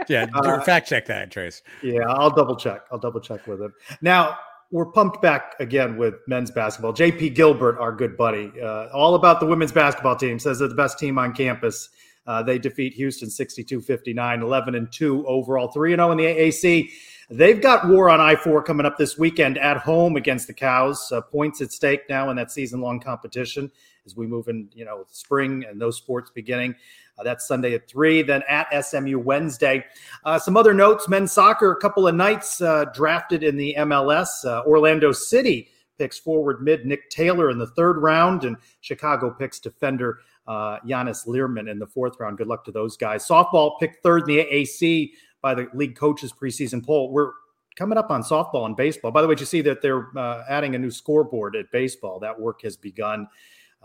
yeah, 0.09 0.27
Uh, 0.33 0.61
fact 0.61 0.87
check 0.89 1.05
that, 1.07 1.31
Trace. 1.31 1.61
Yeah, 1.81 2.01
I'll 2.07 2.29
double 2.29 2.55
check. 2.57 2.81
I'll 2.91 2.99
double 2.99 3.21
check 3.21 3.47
with 3.47 3.61
him. 3.61 3.73
Now 4.01 4.37
we're 4.71 4.87
pumped 4.87 5.21
back 5.21 5.55
again 5.59 5.95
with 5.95 6.15
men's 6.27 6.51
basketball. 6.51 6.91
JP 6.93 7.33
Gilbert, 7.35 7.79
our 7.79 7.93
good 7.93 8.17
buddy, 8.17 8.51
uh, 8.61 8.87
all 8.93 9.15
about 9.15 9.39
the 9.39 9.45
women's 9.45 9.71
basketball 9.71 10.15
team, 10.17 10.37
says 10.37 10.59
they're 10.59 10.67
the 10.67 10.75
best 10.75 10.99
team 10.99 11.17
on 11.17 11.33
campus. 11.33 11.89
Uh, 12.27 12.41
they 12.41 12.57
defeat 12.57 12.93
Houston 12.93 13.29
62 13.29 13.81
59, 13.81 14.41
11 14.41 14.75
and 14.75 14.91
2 14.91 15.27
overall, 15.27 15.67
3 15.67 15.93
and 15.93 15.99
0 15.99 16.11
in 16.11 16.17
the 16.17 16.25
AAC. 16.25 16.89
They've 17.29 17.61
got 17.61 17.87
war 17.87 18.09
on 18.09 18.19
I 18.19 18.35
4 18.35 18.61
coming 18.63 18.85
up 18.85 18.97
this 18.97 19.17
weekend 19.17 19.57
at 19.57 19.77
home 19.77 20.15
against 20.15 20.47
the 20.47 20.53
Cows. 20.53 21.11
Uh, 21.11 21.21
points 21.21 21.61
at 21.61 21.71
stake 21.71 22.01
now 22.09 22.29
in 22.29 22.35
that 22.35 22.51
season 22.51 22.81
long 22.81 22.99
competition 22.99 23.71
as 24.05 24.15
we 24.15 24.27
move 24.27 24.47
in, 24.47 24.69
you 24.73 24.85
know, 24.85 25.05
spring 25.09 25.65
and 25.67 25.81
those 25.81 25.97
sports 25.97 26.29
beginning. 26.29 26.75
Uh, 27.17 27.23
that's 27.23 27.47
Sunday 27.47 27.73
at 27.73 27.87
3. 27.87 28.21
Then 28.21 28.43
at 28.47 28.67
SMU 28.85 29.17
Wednesday. 29.19 29.85
Uh, 30.23 30.37
some 30.37 30.57
other 30.57 30.73
notes 30.73 31.07
men's 31.07 31.31
soccer, 31.31 31.71
a 31.71 31.79
couple 31.79 32.07
of 32.07 32.13
nights 32.13 32.61
uh, 32.61 32.85
drafted 32.93 33.43
in 33.43 33.57
the 33.57 33.75
MLS. 33.79 34.45
Uh, 34.45 34.61
Orlando 34.65 35.11
City 35.11 35.69
picks 35.97 36.19
forward 36.19 36.61
mid 36.61 36.85
Nick 36.85 37.09
Taylor 37.09 37.49
in 37.49 37.57
the 37.57 37.67
third 37.67 37.97
round, 37.97 38.43
and 38.43 38.57
Chicago 38.81 39.31
picks 39.31 39.59
defender 39.59 40.19
uh, 40.47 40.79
Giannis 40.85 41.27
Learman 41.27 41.67
in 41.67 41.79
the 41.79 41.87
fourth 41.87 42.19
round. 42.19 42.37
Good 42.37 42.47
luck 42.47 42.65
to 42.65 42.71
those 42.71 42.97
guys. 42.97 43.27
Softball 43.27 43.79
picked 43.79 44.03
third 44.03 44.29
in 44.29 44.35
the 44.35 44.45
AAC 44.45 45.11
by 45.41 45.53
the 45.53 45.67
league 45.73 45.95
coaches 45.95 46.33
preseason 46.33 46.85
poll. 46.85 47.11
We're 47.11 47.31
coming 47.75 47.97
up 47.97 48.09
on 48.09 48.23
softball 48.23 48.65
and 48.65 48.75
baseball. 48.75 49.11
By 49.11 49.21
the 49.21 49.27
way, 49.27 49.35
did 49.35 49.41
you 49.41 49.45
see 49.45 49.61
that 49.61 49.81
they're 49.81 50.09
uh, 50.17 50.43
adding 50.49 50.75
a 50.75 50.79
new 50.79 50.91
scoreboard 50.91 51.55
at 51.55 51.71
baseball? 51.71 52.19
That 52.19 52.39
work 52.39 52.61
has 52.61 52.77
begun. 52.77 53.27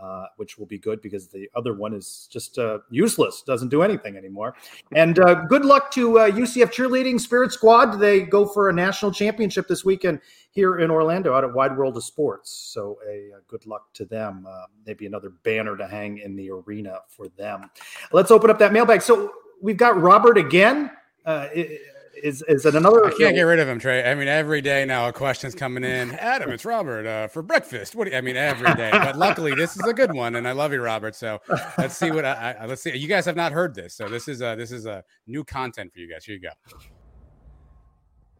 Uh, 0.01 0.25
which 0.37 0.57
will 0.57 0.65
be 0.65 0.79
good 0.79 0.99
because 0.99 1.27
the 1.27 1.47
other 1.53 1.75
one 1.75 1.93
is 1.93 2.27
just 2.31 2.57
uh, 2.57 2.79
useless, 2.89 3.43
doesn't 3.43 3.69
do 3.69 3.83
anything 3.83 4.17
anymore. 4.17 4.55
And 4.95 5.19
uh, 5.19 5.45
good 5.45 5.63
luck 5.63 5.91
to 5.91 6.17
uh, 6.17 6.31
UCF 6.31 6.73
cheerleading 6.73 7.19
Spirit 7.19 7.51
Squad. 7.51 7.99
They 7.99 8.21
go 8.21 8.47
for 8.47 8.69
a 8.69 8.73
national 8.73 9.11
championship 9.11 9.67
this 9.67 9.85
weekend 9.85 10.19
here 10.49 10.79
in 10.79 10.89
Orlando 10.89 11.35
out 11.35 11.43
at 11.43 11.53
Wide 11.53 11.77
World 11.77 11.97
of 11.97 12.03
Sports. 12.03 12.49
So 12.73 12.97
a, 13.07 13.31
uh 13.35 13.41
good 13.47 13.63
luck 13.67 13.93
to 13.93 14.05
them. 14.05 14.47
Uh, 14.49 14.63
maybe 14.87 15.05
another 15.05 15.29
banner 15.43 15.77
to 15.77 15.85
hang 15.87 16.17
in 16.17 16.35
the 16.35 16.49
arena 16.49 17.01
for 17.07 17.27
them. 17.37 17.69
Let's 18.11 18.31
open 18.31 18.49
up 18.49 18.57
that 18.57 18.73
mailbag. 18.73 19.03
So 19.03 19.31
we've 19.61 19.77
got 19.77 20.01
Robert 20.01 20.37
again. 20.37 20.89
Uh, 21.27 21.47
i- 21.55 21.77
is 22.23 22.43
is 22.47 22.65
it 22.65 22.75
another? 22.75 23.05
I 23.05 23.11
can't 23.11 23.35
get 23.35 23.43
rid 23.43 23.59
of 23.59 23.67
him, 23.67 23.79
Trey. 23.79 24.09
I 24.09 24.15
mean, 24.15 24.27
every 24.27 24.61
day 24.61 24.85
now 24.85 25.07
a 25.07 25.13
question's 25.13 25.55
coming 25.55 25.83
in. 25.83 26.11
Adam, 26.11 26.51
it's 26.51 26.65
Robert 26.65 27.05
uh, 27.05 27.27
for 27.27 27.41
breakfast. 27.41 27.95
What 27.95 28.05
do 28.05 28.11
you, 28.11 28.17
I 28.17 28.21
mean, 28.21 28.37
every 28.37 28.73
day. 28.75 28.91
But 28.91 29.17
luckily, 29.17 29.53
this 29.55 29.75
is 29.75 29.85
a 29.85 29.93
good 29.93 30.13
one, 30.13 30.35
and 30.35 30.47
I 30.47 30.51
love 30.51 30.73
you, 30.73 30.81
Robert. 30.81 31.15
So 31.15 31.39
let's 31.77 31.97
see 31.97 32.11
what 32.11 32.25
I, 32.25 32.55
I 32.59 32.65
let's 32.65 32.81
see. 32.81 32.95
You 32.95 33.07
guys 33.07 33.25
have 33.25 33.35
not 33.35 33.51
heard 33.51 33.75
this, 33.75 33.93
so 33.95 34.07
this 34.07 34.27
is 34.27 34.41
a, 34.41 34.55
this 34.55 34.71
is 34.71 34.85
a 34.85 35.03
new 35.27 35.43
content 35.43 35.93
for 35.93 35.99
you 35.99 36.09
guys. 36.09 36.25
Here 36.25 36.35
you 36.35 36.41
go. 36.41 36.77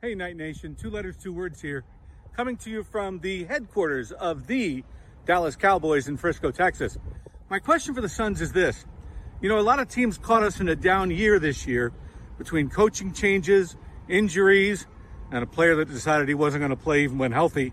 Hey, 0.02 0.16
Knight 0.16 0.36
Nation. 0.36 0.76
Two 0.76 0.90
letters, 0.90 1.18
two 1.18 1.34
words 1.34 1.62
here. 1.62 1.84
Coming 2.36 2.58
to 2.58 2.70
you 2.70 2.84
from 2.84 3.20
the 3.20 3.44
headquarters 3.46 4.12
of 4.14 4.48
the 4.48 4.84
Dallas 5.26 5.56
Cowboys 5.56 6.08
in 6.08 6.18
Frisco, 6.18 6.52
Texas. 6.52 6.98
My 7.50 7.60
question 7.60 7.94
for 7.94 8.02
the 8.02 8.10
Sons 8.10 8.42
is 8.42 8.52
this. 8.52 8.86
You 9.42 9.50
know, 9.50 9.60
a 9.60 9.62
lot 9.62 9.80
of 9.80 9.90
teams 9.90 10.18
caught 10.18 10.44
us 10.44 10.60
in 10.60 10.70
a 10.70 10.76
down 10.76 11.12
year 11.12 11.40
this 11.40 11.68
year 11.68 11.92
between 12.44 12.70
coaching 12.70 13.14
changes, 13.14 13.76
injuries, 14.10 14.88
and 15.32 15.44
a 15.44 15.48
player 15.48 15.76
that 15.76 15.88
decided 15.88 16.28
he 16.28 16.34
wasn't 16.34 16.62
going 16.62 16.72
to 16.72 16.76
play 16.76 17.04
even 17.04 17.20
when 17.20 17.32
healthy. 17.32 17.72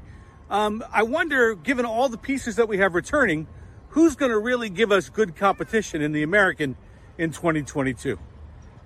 Um, 0.50 0.84
I 0.92 1.04
wonder, 1.04 1.54
given 1.54 1.86
all 1.86 2.10
the 2.10 2.18
pieces 2.18 2.56
that 2.56 2.68
we 2.68 2.78
have 2.78 2.94
returning, 2.94 3.46
who's 3.88 4.14
going 4.14 4.30
to 4.30 4.38
really 4.38 4.68
give 4.68 4.92
us 4.92 5.08
good 5.08 5.36
competition 5.36 6.02
in 6.02 6.12
the 6.12 6.22
American 6.22 6.76
in 7.16 7.30
2022? 7.30 8.18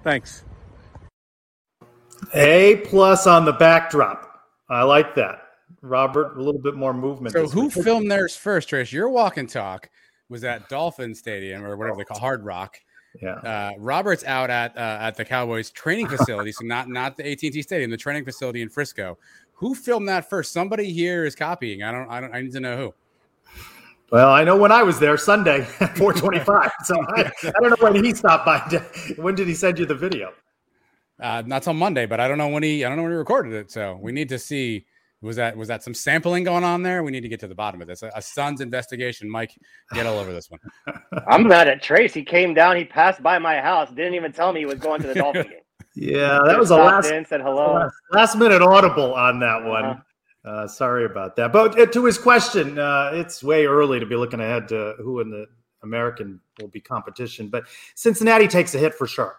Thanks. 0.04 0.44
A 2.34 2.76
plus 2.84 3.26
on 3.26 3.44
the 3.44 3.52
backdrop. 3.52 4.40
I 4.68 4.84
like 4.84 5.16
that. 5.16 5.42
Robert, 5.80 6.36
a 6.36 6.40
little 6.40 6.60
bit 6.60 6.76
more 6.76 6.94
movement. 6.94 7.32
So 7.32 7.48
who 7.48 7.62
week. 7.62 7.72
filmed 7.72 8.08
theirs 8.08 8.36
first, 8.36 8.70
Trish? 8.70 8.92
Your 8.92 9.08
walk 9.08 9.36
and 9.36 9.48
talk 9.48 9.90
was 10.28 10.44
at 10.44 10.68
Dolphin 10.68 11.12
Stadium 11.14 11.64
or 11.64 11.76
whatever 11.76 11.96
they 11.96 12.04
call 12.04 12.20
Hard 12.20 12.44
Rock. 12.44 12.76
Yeah. 13.20 13.34
Uh, 13.34 13.72
Robert's 13.78 14.24
out 14.24 14.48
at 14.48 14.76
uh, 14.76 14.98
at 15.00 15.16
the 15.16 15.24
Cowboys 15.24 15.70
training 15.70 16.08
facility, 16.08 16.52
so 16.52 16.64
not 16.64 16.88
not 16.88 17.16
the 17.16 17.30
AT&T 17.30 17.60
Stadium, 17.62 17.90
the 17.90 17.96
training 17.96 18.24
facility 18.24 18.62
in 18.62 18.68
Frisco. 18.68 19.18
Who 19.54 19.74
filmed 19.74 20.08
that 20.08 20.28
first? 20.28 20.52
Somebody 20.52 20.92
here 20.92 21.24
is 21.24 21.34
copying. 21.34 21.82
I 21.82 21.92
don't. 21.92 22.08
I 22.08 22.20
don't. 22.20 22.34
I 22.34 22.40
need 22.40 22.52
to 22.52 22.60
know 22.60 22.76
who. 22.76 22.94
Well, 24.10 24.30
I 24.30 24.44
know 24.44 24.56
when 24.56 24.72
I 24.72 24.82
was 24.82 24.98
there 24.98 25.16
Sunday 25.16 25.62
at 25.80 25.96
425. 25.96 26.70
so 26.84 26.94
I, 27.08 27.30
I, 27.44 27.52
don't 27.60 27.70
know 27.70 27.90
when 27.90 28.04
he 28.04 28.14
stopped 28.14 28.44
by. 28.44 28.82
When 29.16 29.34
did 29.34 29.48
he 29.48 29.54
send 29.54 29.78
you 29.78 29.86
the 29.86 29.94
video? 29.94 30.32
Uh, 31.20 31.42
not 31.46 31.62
till 31.62 31.72
Monday, 31.74 32.06
but 32.06 32.18
I 32.20 32.28
don't 32.28 32.38
know 32.38 32.48
when 32.48 32.62
he. 32.62 32.84
I 32.84 32.88
don't 32.88 32.96
know 32.96 33.04
when 33.04 33.12
he 33.12 33.18
recorded 33.18 33.52
it. 33.52 33.70
So 33.70 33.98
we 34.00 34.12
need 34.12 34.28
to 34.30 34.38
see 34.38 34.86
was 35.22 35.36
that 35.36 35.56
was 35.56 35.68
that 35.68 35.82
some 35.82 35.94
sampling 35.94 36.44
going 36.44 36.64
on 36.64 36.82
there? 36.82 37.02
We 37.02 37.12
need 37.12 37.20
to 37.20 37.28
get 37.28 37.40
to 37.40 37.48
the 37.48 37.54
bottom 37.54 37.80
of 37.80 37.86
this. 37.86 38.02
A, 38.02 38.10
a 38.14 38.22
son's 38.22 38.60
investigation. 38.60 39.30
Mike, 39.30 39.56
get 39.94 40.04
all 40.04 40.18
over 40.18 40.32
this 40.32 40.50
one. 40.50 40.60
I'm 41.28 41.46
mad 41.46 41.68
at 41.68 41.82
Trace. 41.82 42.12
He 42.12 42.24
came 42.24 42.54
down. 42.54 42.76
He 42.76 42.84
passed 42.84 43.22
by 43.22 43.38
my 43.38 43.60
house. 43.60 43.88
Didn't 43.90 44.14
even 44.14 44.32
tell 44.32 44.52
me 44.52 44.60
he 44.60 44.66
was 44.66 44.80
going 44.80 45.00
to 45.02 45.08
the 45.08 45.14
Dolphin 45.22 45.44
game. 45.44 45.58
Yeah, 45.94 46.40
that 46.44 46.58
was 46.58 46.70
a 46.70 46.76
last, 46.76 47.10
in, 47.10 47.24
said 47.24 47.40
hello. 47.40 47.74
Last, 47.74 47.94
last, 48.12 48.36
minute 48.36 48.62
audible 48.62 49.14
on 49.14 49.38
that 49.40 49.62
one. 49.64 49.84
Uh-huh. 49.84 50.00
Uh, 50.44 50.66
sorry 50.66 51.04
about 51.04 51.36
that. 51.36 51.52
But 51.52 51.78
uh, 51.78 51.86
to 51.86 52.04
his 52.04 52.18
question, 52.18 52.78
uh, 52.78 53.10
it's 53.12 53.44
way 53.44 53.66
early 53.66 54.00
to 54.00 54.06
be 54.06 54.16
looking 54.16 54.40
ahead 54.40 54.68
to 54.68 54.94
who 54.98 55.20
in 55.20 55.30
the 55.30 55.46
American 55.84 56.40
will 56.60 56.68
be 56.68 56.80
competition. 56.80 57.48
But 57.48 57.64
Cincinnati 57.94 58.48
takes 58.48 58.74
a 58.74 58.78
hit 58.78 58.94
for 58.94 59.06
sure. 59.06 59.36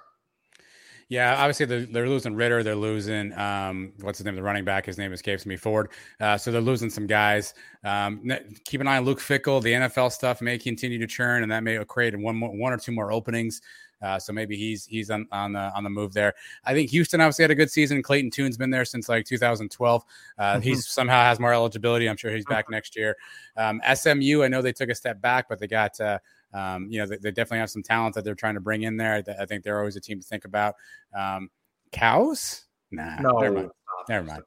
Yeah, 1.10 1.36
obviously 1.38 1.66
they're, 1.66 1.86
they're 1.86 2.10
losing 2.10 2.36
Ridder. 2.36 2.64
They're 2.64 2.76
losing 2.76 3.38
um, 3.38 3.93
what's 4.01 4.18
his 4.18 4.26
name? 4.26 4.36
The 4.36 4.43
running 4.43 4.66
back. 4.66 4.86
His 4.86 4.97
name 4.97 5.14
escapes 5.14 5.45
me. 5.45 5.58
Ford. 5.58 5.89
Uh, 6.20 6.38
so 6.38 6.51
they're 6.51 6.62
losing 6.62 6.89
some 6.89 7.08
guys. 7.08 7.54
Um, 7.84 8.32
keep 8.66 8.82
an 8.82 8.88
eye 8.88 8.97
on 8.97 9.06
Luke 9.06 9.20
Fickell. 9.20 9.62
The 9.62 9.74
NFL 9.74 10.12
stuff 10.12 10.41
may 10.41 10.58
continue 10.58 10.99
to 10.99 11.08
churn, 11.08 11.43
and 11.43 11.51
that 11.51 11.64
may 11.64 11.84
create 11.86 12.18
one 12.18 12.36
more, 12.36 12.49
one 12.56 12.74
or 12.74 12.78
two 12.78 12.91
more 12.91 13.12
openings. 13.12 13.62
Uh, 14.04 14.20
so 14.20 14.34
maybe 14.34 14.58
he's 14.58 14.86
he's 14.86 15.10
on, 15.10 15.26
on 15.32 15.54
the 15.54 15.72
on 15.74 15.84
the 15.84 15.89
move 15.89 16.14
there. 16.14 16.34
I 16.66 16.74
think 16.74 16.89
Houston 16.89 17.22
obviously 17.22 17.43
had 17.43 17.51
a 17.51 17.56
good 17.56 17.72
season. 17.72 18.04
Clayton 18.04 18.32
Tune's 18.32 18.58
been 18.58 18.70
there 18.70 18.84
since 18.84 19.08
like 19.08 19.26
2012. 19.26 20.04
Uh, 20.38 20.43
mm-hmm. 20.43 20.62
He's 20.62 20.88
somehow 20.88 21.24
has 21.24 21.39
more 21.39 21.54
eligibility. 21.54 22.10
I'm 22.10 22.18
sure 22.18 22.32
he's 22.32 22.45
back 22.45 22.70
next 22.70 22.97
year. 22.97 23.16
Um, 23.56 23.82
SMU, 23.95 24.43
I 24.43 24.49
know 24.49 24.62
they 24.62 24.74
took 24.74 24.89
a 24.89 24.95
step 24.95 25.22
back, 25.22 25.47
but 25.47 25.60
they 25.60 25.68
got 25.68 25.99
uh, 26.01 26.20
um, 26.54 26.88
you 26.89 26.99
know, 26.99 27.06
they, 27.06 27.18
they, 27.18 27.32
definitely 27.32 27.60
have 27.60 27.70
some 27.70 27.84
talent 27.84 28.16
that 28.16 28.24
they're 28.24 28.36
trying 28.36 28.54
to 28.56 28.62
bring 28.62 28.84
in 28.84 28.97
there. 28.97 29.16
I, 29.16 29.43
I 29.43 29.45
think 29.45 29.64
they're 29.64 29.80
always 29.80 29.95
a 29.95 30.01
team 30.01 30.20
to 30.20 30.26
think 30.26 30.45
about. 30.45 30.76
Um, 31.16 31.49
cows? 31.91 32.66
Nah, 32.91 33.16
no, 33.22 33.39
never 33.39 33.56
mind. 33.56 33.72
Never 34.10 34.26
mind. 34.26 34.43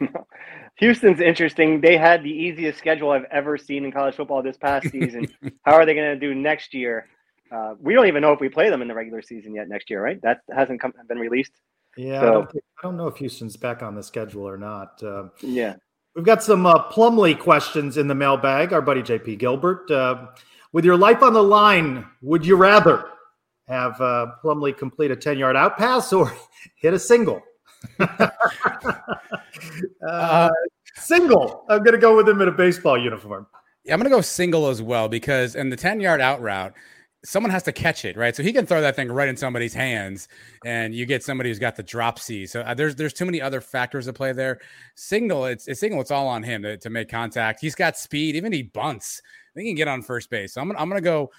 Houston's 0.76 1.20
interesting. 1.20 1.80
They 1.80 1.96
had 1.96 2.22
the 2.22 2.30
easiest 2.30 2.78
schedule 2.78 3.10
I've 3.10 3.26
ever 3.30 3.56
seen 3.56 3.84
in 3.84 3.92
college 3.92 4.14
football 4.14 4.42
this 4.42 4.56
past 4.56 4.90
season. 4.90 5.28
How 5.64 5.74
are 5.74 5.86
they 5.86 5.94
going 5.94 6.18
to 6.18 6.20
do 6.20 6.34
next 6.34 6.74
year? 6.74 7.06
Uh, 7.50 7.74
we 7.80 7.94
don't 7.94 8.06
even 8.06 8.22
know 8.22 8.32
if 8.32 8.40
we 8.40 8.48
play 8.48 8.70
them 8.70 8.80
in 8.80 8.88
the 8.88 8.94
regular 8.94 9.22
season 9.22 9.54
yet 9.54 9.68
next 9.68 9.90
year, 9.90 10.02
right? 10.02 10.20
That 10.22 10.40
hasn't 10.54 10.80
come, 10.80 10.92
been 11.08 11.18
released. 11.18 11.52
Yeah, 11.96 12.20
so, 12.20 12.26
I, 12.26 12.30
don't 12.30 12.52
think, 12.52 12.64
I, 12.78 12.86
don't 12.86 12.96
know 12.96 13.08
if 13.08 13.16
Houston's 13.16 13.56
back 13.56 13.82
on 13.82 13.94
the 13.94 14.02
schedule 14.02 14.48
or 14.48 14.56
not. 14.56 15.02
Uh, 15.02 15.24
yeah, 15.40 15.74
we've 16.14 16.24
got 16.24 16.42
some 16.42 16.66
uh, 16.66 16.90
Plumlee 16.90 17.38
questions 17.38 17.96
in 17.96 18.08
the 18.08 18.14
mailbag. 18.14 18.72
Our 18.72 18.82
buddy 18.82 19.02
JP 19.02 19.38
Gilbert. 19.38 19.90
Uh, 19.90 20.26
with 20.72 20.84
your 20.84 20.96
life 20.96 21.22
on 21.22 21.32
the 21.32 21.42
line, 21.42 22.06
would 22.22 22.46
you 22.46 22.56
rather 22.56 23.06
have 23.68 24.00
uh, 24.00 24.32
Plumlee 24.42 24.76
complete 24.76 25.10
a 25.10 25.16
10 25.16 25.38
yard 25.38 25.56
out 25.56 25.76
pass 25.76 26.12
or 26.12 26.32
hit 26.76 26.94
a 26.94 26.98
single? 26.98 27.42
uh, 30.08 30.50
single. 30.96 31.64
I'm 31.68 31.78
going 31.78 31.92
to 31.92 31.98
go 31.98 32.16
with 32.16 32.28
him 32.28 32.40
in 32.40 32.48
a 32.48 32.52
baseball 32.52 32.98
uniform. 32.98 33.46
Yeah, 33.84 33.94
I'm 33.94 34.00
going 34.00 34.10
to 34.10 34.16
go 34.16 34.20
single 34.20 34.68
as 34.68 34.82
well 34.82 35.08
because 35.08 35.54
in 35.54 35.70
the 35.70 35.76
10 35.76 36.00
yard 36.00 36.20
out 36.20 36.40
route, 36.40 36.74
someone 37.24 37.50
has 37.50 37.62
to 37.64 37.72
catch 37.72 38.04
it, 38.04 38.16
right? 38.16 38.34
So 38.34 38.42
he 38.42 38.52
can 38.52 38.66
throw 38.66 38.80
that 38.80 38.96
thing 38.96 39.10
right 39.10 39.28
in 39.28 39.36
somebody's 39.36 39.74
hands, 39.74 40.28
and 40.64 40.94
you 40.94 41.06
get 41.06 41.22
somebody 41.22 41.50
who's 41.50 41.58
got 41.58 41.76
the 41.76 41.82
drop 41.82 42.18
C. 42.18 42.46
So 42.46 42.60
uh, 42.60 42.74
there's 42.74 42.96
there's 42.96 43.12
too 43.12 43.24
many 43.24 43.40
other 43.40 43.60
factors 43.60 44.06
to 44.06 44.12
play 44.12 44.32
there. 44.32 44.60
Signal, 44.94 45.46
it's, 45.46 45.68
it's 45.68 45.80
signal. 45.80 46.00
It's 46.00 46.10
all 46.10 46.28
on 46.28 46.42
him 46.42 46.62
to, 46.62 46.76
to 46.78 46.90
make 46.90 47.08
contact. 47.08 47.60
He's 47.60 47.74
got 47.74 47.96
speed. 47.96 48.36
Even 48.36 48.52
he 48.52 48.62
bunts. 48.62 49.20
He 49.54 49.64
can 49.64 49.74
get 49.74 49.88
on 49.88 50.02
first 50.02 50.30
base. 50.30 50.54
So 50.54 50.60
I'm 50.60 50.68
gonna, 50.68 50.78
I'm 50.78 50.88
gonna 50.88 51.00
go 51.00 51.30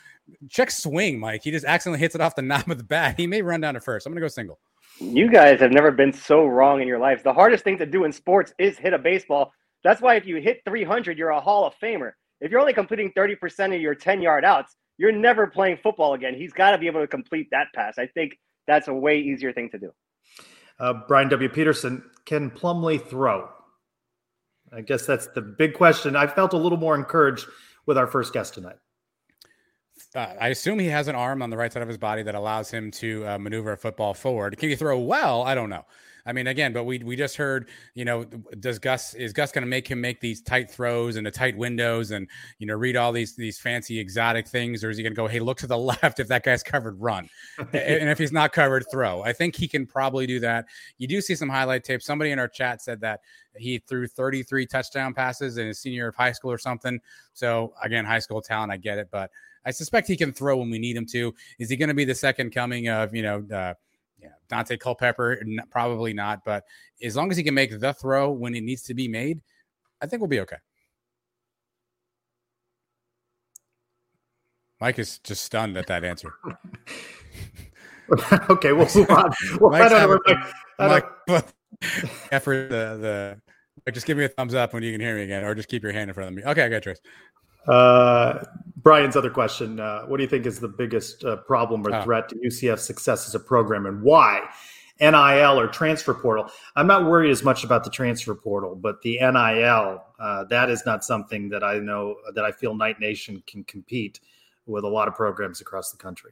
check 0.49 0.69
swing, 0.71 1.19
Mike. 1.19 1.43
He 1.43 1.51
just 1.51 1.65
accidentally 1.65 1.99
hits 1.99 2.15
it 2.15 2.21
off 2.21 2.35
the 2.35 2.41
knob 2.43 2.69
of 2.69 2.77
the 2.77 2.83
bat. 2.83 3.15
He 3.17 3.27
may 3.27 3.41
run 3.41 3.61
down 3.61 3.73
to 3.73 3.79
first. 3.79 4.05
I'm 4.05 4.13
gonna 4.13 4.21
go 4.21 4.27
single. 4.27 4.59
You 4.99 5.31
guys 5.31 5.59
have 5.61 5.71
never 5.71 5.91
been 5.91 6.13
so 6.13 6.45
wrong 6.45 6.81
in 6.81 6.87
your 6.87 6.99
lives. 6.99 7.23
The 7.23 7.33
hardest 7.33 7.63
thing 7.63 7.77
to 7.79 7.85
do 7.85 8.03
in 8.03 8.11
sports 8.11 8.53
is 8.59 8.77
hit 8.77 8.93
a 8.93 8.99
baseball. 8.99 9.51
That's 9.83 9.99
why 10.01 10.15
if 10.15 10.27
you 10.27 10.35
hit 10.35 10.61
300, 10.63 11.17
you're 11.17 11.29
a 11.29 11.41
Hall 11.41 11.65
of 11.65 11.73
Famer. 11.81 12.11
If 12.39 12.51
you're 12.51 12.59
only 12.59 12.73
completing 12.73 13.11
30% 13.13 13.73
of 13.73 13.81
your 13.81 13.95
10 13.95 14.21
yard 14.21 14.45
outs, 14.45 14.75
you're 15.01 15.11
never 15.11 15.47
playing 15.47 15.79
football 15.81 16.13
again. 16.13 16.35
He's 16.35 16.53
got 16.53 16.71
to 16.71 16.77
be 16.77 16.85
able 16.85 17.01
to 17.01 17.07
complete 17.07 17.49
that 17.49 17.69
pass. 17.73 17.97
I 17.97 18.05
think 18.05 18.37
that's 18.67 18.87
a 18.87 18.93
way 18.93 19.19
easier 19.19 19.51
thing 19.51 19.67
to 19.71 19.79
do. 19.79 19.91
Uh, 20.79 20.93
Brian 21.07 21.27
W. 21.27 21.49
Peterson, 21.49 22.03
can 22.25 22.51
Plumlee 22.51 23.03
throw? 23.03 23.49
I 24.71 24.81
guess 24.81 25.07
that's 25.07 25.25
the 25.33 25.41
big 25.41 25.73
question. 25.73 26.15
I 26.15 26.27
felt 26.27 26.53
a 26.53 26.57
little 26.57 26.77
more 26.77 26.93
encouraged 26.93 27.47
with 27.87 27.97
our 27.97 28.05
first 28.05 28.31
guest 28.31 28.53
tonight. 28.53 28.75
Uh, 30.13 30.35
I 30.39 30.49
assume 30.49 30.77
he 30.77 30.85
has 30.87 31.07
an 31.07 31.15
arm 31.15 31.41
on 31.41 31.49
the 31.49 31.57
right 31.57 31.73
side 31.73 31.81
of 31.81 31.87
his 31.87 31.97
body 31.97 32.21
that 32.21 32.35
allows 32.35 32.69
him 32.69 32.91
to 32.91 33.27
uh, 33.27 33.37
maneuver 33.39 33.71
a 33.71 33.77
football 33.77 34.13
forward. 34.13 34.55
Can 34.59 34.69
he 34.69 34.75
throw 34.75 34.99
well? 34.99 35.41
I 35.41 35.55
don't 35.55 35.71
know. 35.71 35.83
I 36.25 36.33
mean, 36.33 36.47
again, 36.47 36.73
but 36.73 36.83
we 36.83 36.99
we 36.99 37.15
just 37.15 37.35
heard, 37.35 37.69
you 37.95 38.05
know, 38.05 38.25
does 38.59 38.79
Gus 38.79 39.13
is 39.13 39.33
Gus 39.33 39.51
going 39.51 39.63
to 39.63 39.67
make 39.69 39.87
him 39.87 39.99
make 39.99 40.19
these 40.19 40.41
tight 40.41 40.69
throws 40.69 41.15
and 41.15 41.25
the 41.25 41.31
tight 41.31 41.57
windows 41.57 42.11
and 42.11 42.27
you 42.59 42.67
know 42.67 42.75
read 42.75 42.95
all 42.95 43.11
these 43.11 43.35
these 43.35 43.59
fancy 43.59 43.99
exotic 43.99 44.47
things, 44.47 44.83
or 44.83 44.89
is 44.89 44.97
he 44.97 45.03
going 45.03 45.13
to 45.13 45.17
go, 45.17 45.27
hey, 45.27 45.39
look 45.39 45.57
to 45.59 45.67
the 45.67 45.77
left 46.01 46.19
if 46.19 46.27
that 46.27 46.43
guy's 46.43 46.63
covered, 46.63 46.99
run, 46.99 47.29
and 47.57 48.09
if 48.09 48.17
he's 48.17 48.31
not 48.31 48.51
covered, 48.51 48.85
throw. 48.91 49.23
I 49.23 49.33
think 49.33 49.55
he 49.55 49.67
can 49.67 49.85
probably 49.85 50.27
do 50.27 50.39
that. 50.41 50.65
You 50.97 51.07
do 51.07 51.21
see 51.21 51.35
some 51.35 51.49
highlight 51.49 51.83
tape. 51.83 52.01
Somebody 52.01 52.31
in 52.31 52.39
our 52.39 52.47
chat 52.47 52.81
said 52.81 53.01
that 53.01 53.21
he 53.57 53.79
threw 53.79 54.07
33 54.07 54.65
touchdown 54.65 55.13
passes 55.13 55.57
in 55.57 55.67
his 55.67 55.79
senior 55.79 56.07
of 56.07 56.15
high 56.15 56.31
school 56.31 56.51
or 56.51 56.57
something. 56.57 56.99
So 57.33 57.73
again, 57.83 58.05
high 58.05 58.19
school 58.19 58.41
talent, 58.41 58.71
I 58.71 58.77
get 58.77 58.97
it, 58.97 59.09
but 59.11 59.31
I 59.65 59.71
suspect 59.71 60.07
he 60.07 60.17
can 60.17 60.31
throw 60.31 60.57
when 60.57 60.69
we 60.69 60.79
need 60.79 60.95
him 60.95 61.05
to. 61.07 61.33
Is 61.59 61.69
he 61.69 61.75
going 61.75 61.89
to 61.89 61.95
be 61.95 62.05
the 62.05 62.15
second 62.15 62.51
coming 62.51 62.87
of 62.87 63.13
you 63.15 63.23
know? 63.23 63.45
Uh, 63.53 63.73
yeah, 64.21 64.29
Daunte 64.49 64.79
Culpepper, 64.79 65.41
probably 65.69 66.13
not. 66.13 66.43
But 66.45 66.63
as 67.03 67.15
long 67.15 67.31
as 67.31 67.37
he 67.37 67.43
can 67.43 67.53
make 67.53 67.79
the 67.79 67.93
throw 67.93 68.31
when 68.31 68.55
it 68.55 68.63
needs 68.63 68.83
to 68.83 68.93
be 68.93 69.07
made, 69.07 69.41
I 70.01 70.07
think 70.07 70.21
we'll 70.21 70.29
be 70.29 70.41
okay. 70.41 70.57
Mike 74.79 74.97
is 74.97 75.19
just 75.19 75.43
stunned 75.43 75.77
at 75.77 75.87
that 75.87 76.03
answer. 76.03 76.33
okay, 78.49 78.73
we'll 78.73 78.89
move 78.95 79.09
on. 79.11 79.31
Well, 79.59 79.75
I 79.75 79.87
don't 79.87 80.21
know. 80.27 80.43
Mike, 80.79 81.05
effort 82.31 82.69
the 82.69 83.37
the. 83.85 83.91
just 83.91 84.07
give 84.07 84.17
me 84.17 84.25
a 84.25 84.29
thumbs 84.29 84.55
up 84.55 84.73
when 84.73 84.81
you 84.81 84.91
can 84.91 84.99
hear 84.99 85.15
me 85.15 85.21
again, 85.21 85.43
or 85.43 85.53
just 85.53 85.69
keep 85.69 85.83
your 85.83 85.91
hand 85.91 86.09
in 86.09 86.13
front 86.15 86.29
of 86.29 86.35
me. 86.35 86.43
Okay, 86.43 86.63
I 86.63 86.69
got 86.69 86.81
Trace. 86.81 86.99
Uh, 87.67 88.43
Brian's 88.77 89.15
other 89.15 89.29
question: 89.29 89.79
uh, 89.79 90.03
What 90.03 90.17
do 90.17 90.23
you 90.23 90.29
think 90.29 90.45
is 90.45 90.59
the 90.59 90.67
biggest 90.67 91.23
uh, 91.23 91.37
problem 91.37 91.85
or 91.85 91.93
ah. 91.93 92.03
threat 92.03 92.29
to 92.29 92.35
UCF's 92.35 92.83
success 92.83 93.27
as 93.27 93.35
a 93.35 93.39
program, 93.39 93.85
and 93.85 94.01
why? 94.01 94.41
NIL 94.99 95.59
or 95.59 95.67
transfer 95.67 96.13
portal. 96.13 96.47
I'm 96.75 96.85
not 96.85 97.05
worried 97.05 97.31
as 97.31 97.43
much 97.43 97.63
about 97.63 97.83
the 97.83 97.89
transfer 97.89 98.35
portal, 98.35 98.75
but 98.75 99.01
the 99.01 99.17
NIL 99.19 100.03
uh, 100.19 100.43
that 100.45 100.69
is 100.69 100.83
not 100.85 101.03
something 101.03 101.49
that 101.49 101.63
I 101.63 101.79
know 101.79 102.17
that 102.35 102.45
I 102.45 102.51
feel 102.51 102.75
Knight 102.75 102.99
Nation 102.99 103.41
can 103.47 103.63
compete 103.63 104.19
with 104.67 104.83
a 104.83 104.87
lot 104.87 105.07
of 105.07 105.15
programs 105.15 105.59
across 105.59 105.91
the 105.91 105.97
country. 105.97 106.31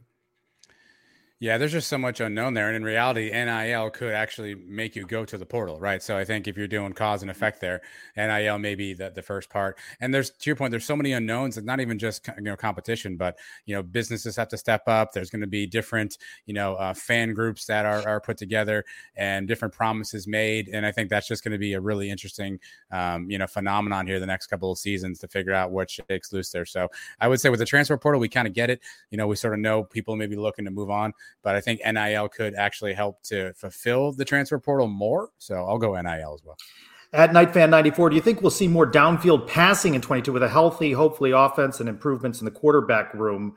Yeah, 1.42 1.58
there's 1.58 1.72
just 1.72 1.88
so 1.88 1.98
much 1.98 2.20
unknown 2.20 2.54
there. 2.54 2.68
And 2.68 2.76
in 2.76 2.84
reality, 2.84 3.30
NIL 3.32 3.90
could 3.92 4.12
actually 4.12 4.56
make 4.56 4.94
you 4.98 5.06
go 5.06 5.24
to 5.24 5.38
the 5.38 5.46
portal, 5.46 5.80
right? 5.80 6.04
So 6.04 6.18
I 6.18 6.26
think 6.26 6.50
if 6.50 6.58
you're 6.58 6.68
doing 6.68 6.92
cause 6.92 7.22
and 7.22 7.32
effect 7.32 7.62
there, 7.62 7.80
NIL 8.18 8.60
may 8.60 8.76
be 8.76 8.94
the, 8.94 9.10
the 9.10 9.22
first 9.22 9.50
part. 9.50 9.78
And 10.02 10.14
there's 10.14 10.32
to 10.32 10.50
your 10.50 10.58
point, 10.58 10.72
there's 10.72 10.84
so 10.84 10.98
many 10.98 11.14
unknowns. 11.14 11.58
It's 11.58 11.66
not 11.66 11.80
even 11.80 11.98
just 11.98 12.28
you 12.36 12.44
know 12.44 12.58
competition, 12.58 13.16
but 13.16 13.38
you 13.66 13.74
know 13.74 13.82
businesses 13.82 14.36
have 14.36 14.50
to 14.50 14.58
step 14.58 14.82
up. 14.88 15.14
There's 15.14 15.30
going 15.30 15.40
to 15.40 15.48
be 15.48 15.66
different 15.66 16.18
you 16.46 16.54
know 16.54 16.76
uh, 16.76 16.94
fan 16.94 17.34
groups 17.34 17.66
that 17.68 17.86
are, 17.86 18.06
are 18.06 18.20
put 18.20 18.36
together 18.36 18.84
and 19.16 19.48
different 19.48 19.74
promises 19.74 20.28
made. 20.28 20.68
And 20.68 20.86
I 20.86 20.92
think 20.92 21.10
that's 21.10 21.28
just 21.28 21.46
going 21.46 21.54
to 21.54 21.58
be 21.58 21.72
a 21.72 21.80
really 21.80 22.10
interesting 22.10 22.60
um, 22.92 23.32
you 23.32 23.38
know 23.38 23.48
phenomenon 23.48 24.08
here 24.08 24.20
the 24.20 24.26
next 24.26 24.48
couple 24.48 24.74
of 24.74 24.78
seasons 24.78 25.20
to 25.20 25.30
figure 25.30 25.54
out 25.54 25.72
what 25.72 25.90
shakes 25.90 26.34
loose 26.34 26.50
there. 26.52 26.66
So 26.66 26.90
I 27.22 27.30
would 27.30 27.40
say 27.40 27.50
with 27.50 27.60
the 27.60 27.66
transfer 27.66 27.96
portal, 27.98 28.20
we 28.20 28.28
kind 28.28 28.46
of 28.46 28.54
get 28.54 28.70
it. 28.70 28.82
You 29.10 29.18
know, 29.18 29.28
we 29.28 29.38
sort 29.38 29.54
of 29.54 29.62
know 29.62 29.86
people 29.86 30.18
may 30.18 30.28
be 30.28 30.36
looking 30.36 30.66
to 30.66 30.72
move 30.72 30.90
on 30.90 31.14
but 31.44 31.56
I 31.56 31.62
think 31.62 31.82
NIL 31.86 32.30
could 32.30 32.56
actually 32.56 32.94
help 32.94 33.22
to 33.24 33.54
fulfill 33.54 34.12
the 34.12 34.26
transfer 34.26 34.60
portal 34.60 34.88
more. 34.88 35.30
So 35.38 35.56
I'll 35.56 35.78
go 35.78 36.00
NIL 36.00 36.34
as 36.34 36.44
well. 36.44 36.58
At 37.12 37.32
KnightFan94, 37.32 38.10
do 38.12 38.16
you 38.16 38.22
think 38.22 38.42
we'll 38.42 38.52
see 38.52 38.68
more 38.68 38.90
downfield 38.90 39.48
passing 39.48 39.96
in 39.96 40.02
22 40.02 40.32
with 40.32 40.44
a 40.44 40.50
healthy, 40.50 40.92
hopefully, 40.92 41.32
offense 41.32 41.80
and 41.80 41.90
improvements 41.90 42.40
in 42.40 42.46
the 42.46 42.52
quarterback 42.52 43.14
room? 43.16 43.56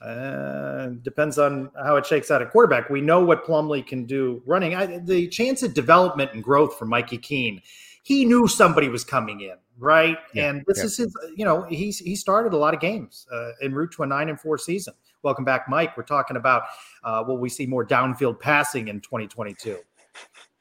Uh, 0.00 0.90
depends 1.02 1.38
on 1.38 1.70
how 1.82 1.96
it 1.96 2.06
shakes 2.06 2.30
out 2.30 2.42
at 2.42 2.50
quarterback. 2.50 2.88
We 2.90 3.00
know 3.00 3.24
what 3.24 3.44
Plumlee 3.44 3.84
can 3.84 4.04
do 4.04 4.42
running. 4.46 4.74
I, 4.74 4.98
the 4.98 5.26
chance 5.28 5.62
of 5.62 5.74
development 5.74 6.32
and 6.32 6.44
growth 6.44 6.78
for 6.78 6.84
Mikey 6.84 7.18
Keene, 7.18 7.60
he 8.04 8.24
knew 8.24 8.46
somebody 8.46 8.88
was 8.88 9.04
coming 9.04 9.40
in, 9.40 9.56
right? 9.78 10.18
Yeah, 10.32 10.50
and 10.50 10.64
this 10.66 10.78
yeah. 10.78 10.84
is 10.84 10.96
his, 10.98 11.16
you 11.34 11.44
know, 11.44 11.62
he's 11.62 11.98
he 11.98 12.14
started 12.14 12.52
a 12.52 12.56
lot 12.56 12.72
of 12.74 12.78
games 12.78 13.26
uh, 13.32 13.50
en 13.62 13.74
route 13.74 13.90
to 13.92 14.04
a 14.04 14.06
nine 14.06 14.28
and 14.28 14.38
four 14.38 14.58
season. 14.58 14.94
Welcome 15.26 15.44
back, 15.44 15.68
Mike. 15.68 15.96
We're 15.96 16.04
talking 16.04 16.36
about 16.36 16.66
uh, 17.02 17.24
will 17.26 17.38
we 17.38 17.48
see 17.48 17.66
more 17.66 17.84
downfield 17.84 18.38
passing 18.38 18.86
in 18.86 19.00
2022? 19.00 19.78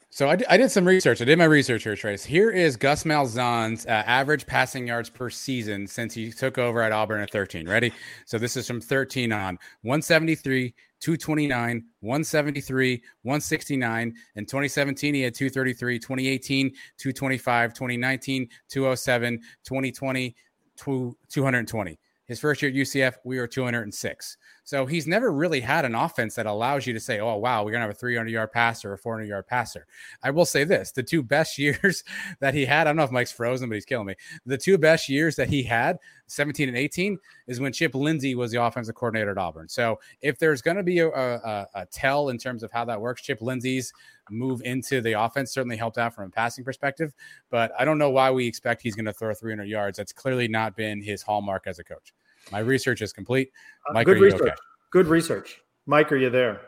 So 0.09 0.27
I, 0.27 0.37
d- 0.37 0.45
I 0.49 0.57
did 0.57 0.71
some 0.71 0.87
research. 0.87 1.21
I 1.21 1.25
did 1.25 1.37
my 1.37 1.45
research 1.45 1.83
here, 1.83 1.95
Trace. 1.95 2.25
Here 2.25 2.49
is 2.49 2.75
Gus 2.75 3.03
Malzahn's 3.03 3.85
uh, 3.85 3.89
average 3.89 4.47
passing 4.47 4.87
yards 4.87 5.07
per 5.07 5.29
season 5.29 5.85
since 5.85 6.15
he 6.15 6.31
took 6.31 6.57
over 6.57 6.81
at 6.81 6.91
Auburn 6.91 7.21
at 7.21 7.29
13. 7.29 7.69
Ready? 7.69 7.93
So 8.25 8.39
this 8.39 8.57
is 8.57 8.65
from 8.65 8.81
13 8.81 9.31
on 9.31 9.59
173, 9.83 10.73
229, 10.99 11.83
173, 11.99 13.03
169. 13.21 14.13
In 14.35 14.45
2017, 14.47 15.13
he 15.13 15.21
had 15.21 15.35
233. 15.35 15.99
2018, 15.99 16.71
225. 16.97 17.73
2019, 17.75 18.49
207. 18.69 19.39
2020, 19.63 20.35
two- 20.75 21.15
220. 21.29 21.99
His 22.27 22.39
first 22.39 22.61
year 22.61 22.69
at 22.69 22.75
UCF, 22.75 23.17
we 23.23 23.37
were 23.37 23.47
206. 23.47 24.37
So 24.63 24.87
he's 24.87 25.05
never 25.05 25.31
really 25.31 25.61
had 25.61 25.85
an 25.85 25.93
offense 25.93 26.33
that 26.35 26.47
allows 26.47 26.87
you 26.87 26.93
to 26.93 26.99
say, 26.99 27.19
oh, 27.19 27.35
wow, 27.35 27.63
we're 27.63 27.71
going 27.71 27.81
to 27.81 27.87
have 27.87 27.95
a 27.95 27.99
300 27.99 28.29
yard 28.31 28.51
passer 28.51 28.89
or 28.89 28.93
a 28.93 28.97
400 28.97 29.27
yard 29.27 29.45
passer. 29.45 29.85
I 30.23 30.31
will 30.31 30.45
say 30.45 30.63
this 30.63 30.91
the 30.91 31.03
two 31.03 31.21
best 31.21 31.57
years 31.59 32.03
that 32.39 32.55
he 32.55 32.65
had, 32.65 32.81
I 32.81 32.89
don't 32.89 32.95
know 32.95 33.03
if 33.03 33.11
Mike's 33.11 33.31
frozen, 33.31 33.69
but 33.69 33.75
he's 33.75 33.85
killing 33.85 34.07
me. 34.07 34.15
The 34.45 34.57
two 34.57 34.77
best 34.79 35.07
years 35.07 35.35
that 35.35 35.49
he 35.49 35.61
had, 35.61 35.99
17 36.27 36.67
and 36.67 36.77
18, 36.77 37.19
is 37.45 37.59
when 37.59 37.73
Chip 37.73 37.93
Lindsey 37.93 38.33
was 38.33 38.51
the 38.51 38.63
offensive 38.63 38.95
coordinator 38.95 39.31
at 39.31 39.37
Auburn. 39.37 39.69
So 39.69 39.99
if 40.21 40.39
there's 40.39 40.63
going 40.63 40.77
to 40.77 40.83
be 40.83 40.99
a, 40.99 41.09
a, 41.09 41.67
a 41.75 41.85
tell 41.85 42.29
in 42.29 42.39
terms 42.39 42.63
of 42.63 42.71
how 42.71 42.85
that 42.85 42.99
works, 42.99 43.21
Chip 43.21 43.41
Lindsey's 43.41 43.93
move 44.29 44.61
into 44.63 45.01
the 45.01 45.13
offense 45.13 45.51
certainly 45.51 45.77
helped 45.77 45.97
out 45.97 46.13
from 46.13 46.25
a 46.25 46.29
passing 46.29 46.63
perspective. 46.63 47.13
But 47.49 47.71
I 47.77 47.85
don't 47.85 47.97
know 47.97 48.09
why 48.09 48.31
we 48.31 48.47
expect 48.47 48.81
he's 48.81 48.95
going 48.95 49.05
to 49.05 49.13
throw 49.13 49.33
300 49.33 49.65
yards. 49.65 49.97
That's 49.97 50.13
clearly 50.13 50.47
not 50.47 50.75
been 50.75 51.01
his 51.01 51.21
hallmark 51.21 51.67
as 51.67 51.79
a 51.79 51.83
coach. 51.83 52.13
My 52.51 52.59
research 52.59 53.01
is 53.01 53.11
complete. 53.13 53.51
Uh, 53.89 53.93
Mike, 53.93 54.05
good 54.05 54.17
are 54.17 54.19
you 54.19 54.25
research. 54.25 54.41
okay? 54.41 54.55
Good 54.91 55.07
research. 55.07 55.61
Mike, 55.85 56.11
are 56.11 56.17
you 56.17 56.29
there? 56.29 56.61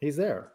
He's 0.00 0.16
there. 0.16 0.52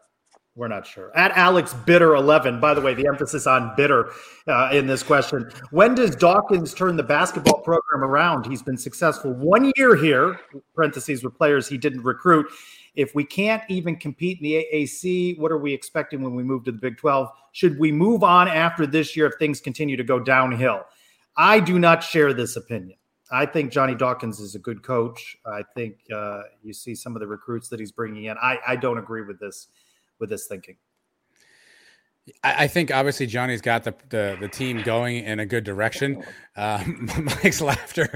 We're 0.56 0.68
not 0.68 0.86
sure. 0.86 1.10
At 1.16 1.32
Alex 1.32 1.74
Bitter 1.74 2.14
11, 2.14 2.60
by 2.60 2.74
the 2.74 2.80
way, 2.80 2.94
the 2.94 3.08
emphasis 3.08 3.44
on 3.46 3.72
bitter 3.76 4.12
uh, 4.46 4.70
in 4.72 4.86
this 4.86 5.02
question. 5.02 5.50
When 5.72 5.96
does 5.96 6.14
Dawkins 6.14 6.72
turn 6.72 6.96
the 6.96 7.02
basketball 7.02 7.60
program 7.62 8.04
around? 8.04 8.46
He's 8.46 8.62
been 8.62 8.78
successful 8.78 9.32
one 9.32 9.72
year 9.76 9.96
here, 9.96 10.38
parentheses 10.76 11.24
with 11.24 11.36
players 11.36 11.68
he 11.68 11.76
didn't 11.76 12.02
recruit. 12.02 12.46
If 12.94 13.16
we 13.16 13.24
can't 13.24 13.64
even 13.68 13.96
compete 13.96 14.38
in 14.38 14.44
the 14.44 14.64
AAC, 14.72 15.40
what 15.40 15.50
are 15.50 15.58
we 15.58 15.72
expecting 15.74 16.22
when 16.22 16.36
we 16.36 16.44
move 16.44 16.62
to 16.64 16.72
the 16.72 16.78
Big 16.78 16.98
12? 16.98 17.28
Should 17.50 17.76
we 17.76 17.90
move 17.90 18.22
on 18.22 18.46
after 18.46 18.86
this 18.86 19.16
year 19.16 19.26
if 19.26 19.34
things 19.40 19.60
continue 19.60 19.96
to 19.96 20.04
go 20.04 20.20
downhill? 20.20 20.84
I 21.36 21.58
do 21.58 21.80
not 21.80 22.04
share 22.04 22.32
this 22.32 22.54
opinion. 22.54 22.96
I 23.32 23.46
think 23.46 23.72
Johnny 23.72 23.96
Dawkins 23.96 24.38
is 24.38 24.54
a 24.54 24.60
good 24.60 24.84
coach. 24.84 25.36
I 25.44 25.64
think 25.74 25.96
uh, 26.14 26.42
you 26.62 26.72
see 26.72 26.94
some 26.94 27.16
of 27.16 27.20
the 27.20 27.26
recruits 27.26 27.68
that 27.70 27.80
he's 27.80 27.90
bringing 27.90 28.26
in. 28.26 28.36
I, 28.40 28.58
I 28.64 28.76
don't 28.76 28.98
agree 28.98 29.22
with 29.22 29.40
this 29.40 29.66
with 30.18 30.30
this 30.30 30.46
thinking. 30.46 30.76
I, 32.42 32.68
think 32.68 32.90
obviously 32.90 33.26
Johnny's 33.26 33.60
got 33.60 33.84
the, 33.84 33.94
the 34.08 34.38
the 34.40 34.48
team 34.48 34.80
going 34.82 35.24
in 35.24 35.40
a 35.40 35.46
good 35.46 35.62
direction. 35.62 36.24
Um, 36.56 37.10
Mike's 37.22 37.60
laughter 37.60 38.08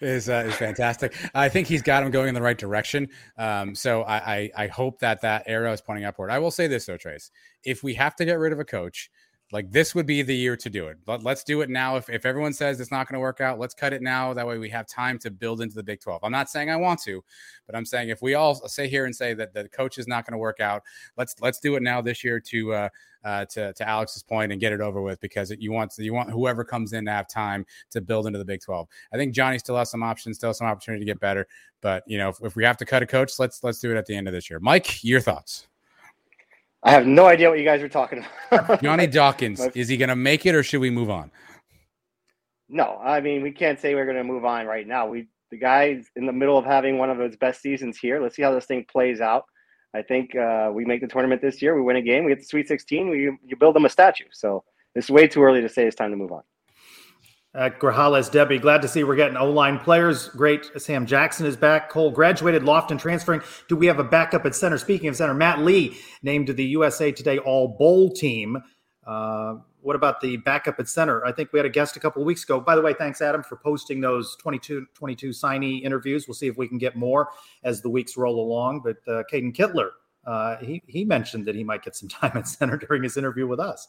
is 0.00 0.28
uh, 0.28 0.44
is 0.46 0.54
fantastic. 0.54 1.16
I 1.34 1.48
think 1.48 1.66
he's 1.66 1.82
got 1.82 2.04
him 2.04 2.12
going 2.12 2.28
in 2.28 2.34
the 2.34 2.42
right 2.42 2.56
direction. 2.56 3.08
Um, 3.36 3.74
so 3.74 4.02
I, 4.02 4.16
I 4.16 4.50
I 4.56 4.66
hope 4.68 5.00
that 5.00 5.20
that 5.22 5.44
arrow 5.46 5.72
is 5.72 5.80
pointing 5.80 6.04
upward. 6.04 6.30
I 6.30 6.38
will 6.38 6.52
say 6.52 6.68
this 6.68 6.86
though, 6.86 6.96
Trace: 6.96 7.32
if 7.64 7.82
we 7.82 7.94
have 7.94 8.14
to 8.16 8.24
get 8.24 8.38
rid 8.38 8.52
of 8.52 8.60
a 8.60 8.64
coach, 8.64 9.10
like 9.52 9.70
this 9.70 9.94
would 9.94 10.06
be 10.06 10.22
the 10.22 10.34
year 10.34 10.56
to 10.56 10.68
do 10.68 10.88
it. 10.88 10.98
Let, 11.06 11.22
let's 11.22 11.44
do 11.44 11.60
it 11.60 11.70
now. 11.70 11.96
If, 11.96 12.10
if 12.10 12.26
everyone 12.26 12.52
says 12.52 12.80
it's 12.80 12.90
not 12.90 13.06
going 13.06 13.14
to 13.14 13.20
work 13.20 13.40
out, 13.40 13.60
let's 13.60 13.74
cut 13.74 13.92
it 13.92 14.02
now. 14.02 14.34
That 14.34 14.46
way 14.46 14.58
we 14.58 14.68
have 14.70 14.88
time 14.88 15.18
to 15.20 15.30
build 15.30 15.60
into 15.60 15.76
the 15.76 15.84
Big 15.84 16.00
12. 16.00 16.24
I'm 16.24 16.32
not 16.32 16.50
saying 16.50 16.68
I 16.68 16.76
want 16.76 17.00
to, 17.02 17.22
but 17.66 17.76
I'm 17.76 17.84
saying 17.84 18.08
if 18.08 18.22
we 18.22 18.34
all 18.34 18.54
say 18.54 18.88
here 18.88 19.04
and 19.04 19.14
say 19.14 19.34
that 19.34 19.54
the 19.54 19.68
coach 19.68 19.98
is 19.98 20.08
not 20.08 20.26
going 20.26 20.32
to 20.32 20.38
work 20.38 20.58
out, 20.58 20.82
let's 21.16 21.36
let's 21.40 21.60
do 21.60 21.76
it 21.76 21.82
now 21.82 22.00
this 22.00 22.24
year 22.24 22.40
to 22.40 22.74
uh, 22.74 22.88
uh, 23.24 23.44
to 23.46 23.72
to 23.72 23.88
Alex's 23.88 24.24
point 24.24 24.50
and 24.50 24.60
get 24.60 24.72
it 24.72 24.80
over 24.80 25.00
with 25.00 25.20
because 25.20 25.52
you 25.58 25.70
want 25.70 25.94
you 25.96 26.12
want 26.12 26.30
whoever 26.30 26.64
comes 26.64 26.92
in 26.92 27.04
to 27.04 27.12
have 27.12 27.28
time 27.28 27.64
to 27.90 28.00
build 28.00 28.26
into 28.26 28.40
the 28.40 28.44
Big 28.44 28.60
12. 28.60 28.88
I 29.12 29.16
think 29.16 29.32
Johnny 29.32 29.60
still 29.60 29.76
has 29.76 29.90
some 29.90 30.02
options, 30.02 30.38
still 30.38 30.54
some 30.54 30.66
opportunity 30.66 31.04
to 31.04 31.06
get 31.06 31.20
better. 31.20 31.46
But 31.80 32.02
you 32.08 32.18
know, 32.18 32.30
if, 32.30 32.42
if 32.42 32.56
we 32.56 32.64
have 32.64 32.76
to 32.78 32.84
cut 32.84 33.02
a 33.04 33.06
coach, 33.06 33.38
let's 33.38 33.62
let's 33.62 33.78
do 33.78 33.92
it 33.92 33.96
at 33.96 34.06
the 34.06 34.16
end 34.16 34.26
of 34.26 34.34
this 34.34 34.50
year. 34.50 34.58
Mike, 34.58 35.04
your 35.04 35.20
thoughts? 35.20 35.68
I 36.82 36.90
have 36.92 37.06
no 37.06 37.26
idea 37.26 37.48
what 37.48 37.58
you 37.58 37.64
guys 37.64 37.82
are 37.82 37.88
talking 37.88 38.24
about. 38.50 38.82
Johnny 38.82 39.06
Dawkins, 39.08 39.60
is 39.74 39.88
he 39.88 39.96
going 39.96 40.08
to 40.08 40.16
make 40.16 40.46
it 40.46 40.54
or 40.54 40.62
should 40.62 40.80
we 40.80 40.90
move 40.90 41.10
on? 41.10 41.30
No, 42.68 42.98
I 43.02 43.20
mean 43.20 43.42
we 43.42 43.52
can't 43.52 43.80
say 43.80 43.94
we're 43.94 44.04
going 44.04 44.16
to 44.16 44.24
move 44.24 44.44
on 44.44 44.66
right 44.66 44.86
now. 44.86 45.06
We 45.06 45.28
the 45.50 45.58
guy's 45.58 46.06
in 46.16 46.26
the 46.26 46.32
middle 46.32 46.58
of 46.58 46.64
having 46.64 46.98
one 46.98 47.10
of 47.10 47.18
his 47.18 47.36
best 47.36 47.62
seasons 47.62 47.96
here. 47.96 48.20
Let's 48.20 48.34
see 48.34 48.42
how 48.42 48.52
this 48.52 48.66
thing 48.66 48.84
plays 48.90 49.20
out. 49.20 49.44
I 49.94 50.02
think 50.02 50.34
uh, 50.34 50.70
we 50.74 50.84
make 50.84 51.00
the 51.00 51.06
tournament 51.06 51.40
this 51.40 51.62
year. 51.62 51.74
We 51.74 51.82
win 51.82 51.96
a 51.96 52.02
game. 52.02 52.24
We 52.24 52.32
get 52.32 52.40
the 52.40 52.46
Sweet 52.46 52.66
16. 52.68 53.08
We 53.08 53.38
you 53.44 53.56
build 53.58 53.76
them 53.76 53.84
a 53.84 53.88
statue. 53.88 54.26
So 54.32 54.64
it's 54.94 55.08
way 55.08 55.28
too 55.28 55.42
early 55.42 55.60
to 55.60 55.68
say 55.68 55.86
it's 55.86 55.96
time 55.96 56.10
to 56.10 56.16
move 56.16 56.32
on. 56.32 56.42
At 57.56 57.80
Grajales, 57.80 58.30
Debbie, 58.30 58.58
glad 58.58 58.82
to 58.82 58.88
see 58.88 59.02
we're 59.02 59.16
getting 59.16 59.38
O 59.38 59.50
line 59.50 59.78
players. 59.78 60.28
Great. 60.28 60.70
Sam 60.76 61.06
Jackson 61.06 61.46
is 61.46 61.56
back. 61.56 61.88
Cole 61.88 62.10
graduated 62.10 62.64
Lofton 62.64 62.98
transferring. 62.98 63.40
Do 63.66 63.76
we 63.76 63.86
have 63.86 63.98
a 63.98 64.04
backup 64.04 64.44
at 64.44 64.54
center? 64.54 64.76
Speaking 64.76 65.08
of 65.08 65.16
center, 65.16 65.32
Matt 65.32 65.60
Lee 65.60 65.96
named 66.22 66.48
to 66.48 66.52
the 66.52 66.64
USA 66.64 67.10
Today 67.10 67.38
All 67.38 67.68
Bowl 67.68 68.10
team. 68.10 68.62
Uh, 69.06 69.54
what 69.80 69.96
about 69.96 70.20
the 70.20 70.36
backup 70.36 70.78
at 70.78 70.86
center? 70.86 71.24
I 71.24 71.32
think 71.32 71.50
we 71.50 71.58
had 71.58 71.64
a 71.64 71.70
guest 71.70 71.96
a 71.96 72.00
couple 72.00 72.20
of 72.20 72.26
weeks 72.26 72.44
ago. 72.44 72.60
By 72.60 72.76
the 72.76 72.82
way, 72.82 72.92
thanks, 72.92 73.22
Adam, 73.22 73.42
for 73.42 73.56
posting 73.56 74.02
those 74.02 74.36
22, 74.36 74.84
22 74.92 75.30
signee 75.30 75.82
interviews. 75.82 76.28
We'll 76.28 76.34
see 76.34 76.48
if 76.48 76.58
we 76.58 76.68
can 76.68 76.76
get 76.76 76.94
more 76.94 77.30
as 77.64 77.80
the 77.80 77.88
weeks 77.88 78.18
roll 78.18 78.38
along. 78.38 78.82
But 78.84 78.98
uh, 79.10 79.22
Caden 79.32 79.56
Kittler, 79.56 79.92
uh, 80.26 80.56
he, 80.56 80.82
he 80.88 81.06
mentioned 81.06 81.46
that 81.46 81.54
he 81.54 81.64
might 81.64 81.82
get 81.82 81.96
some 81.96 82.08
time 82.10 82.32
at 82.34 82.48
center 82.48 82.76
during 82.76 83.02
his 83.02 83.16
interview 83.16 83.46
with 83.46 83.60
us. 83.60 83.88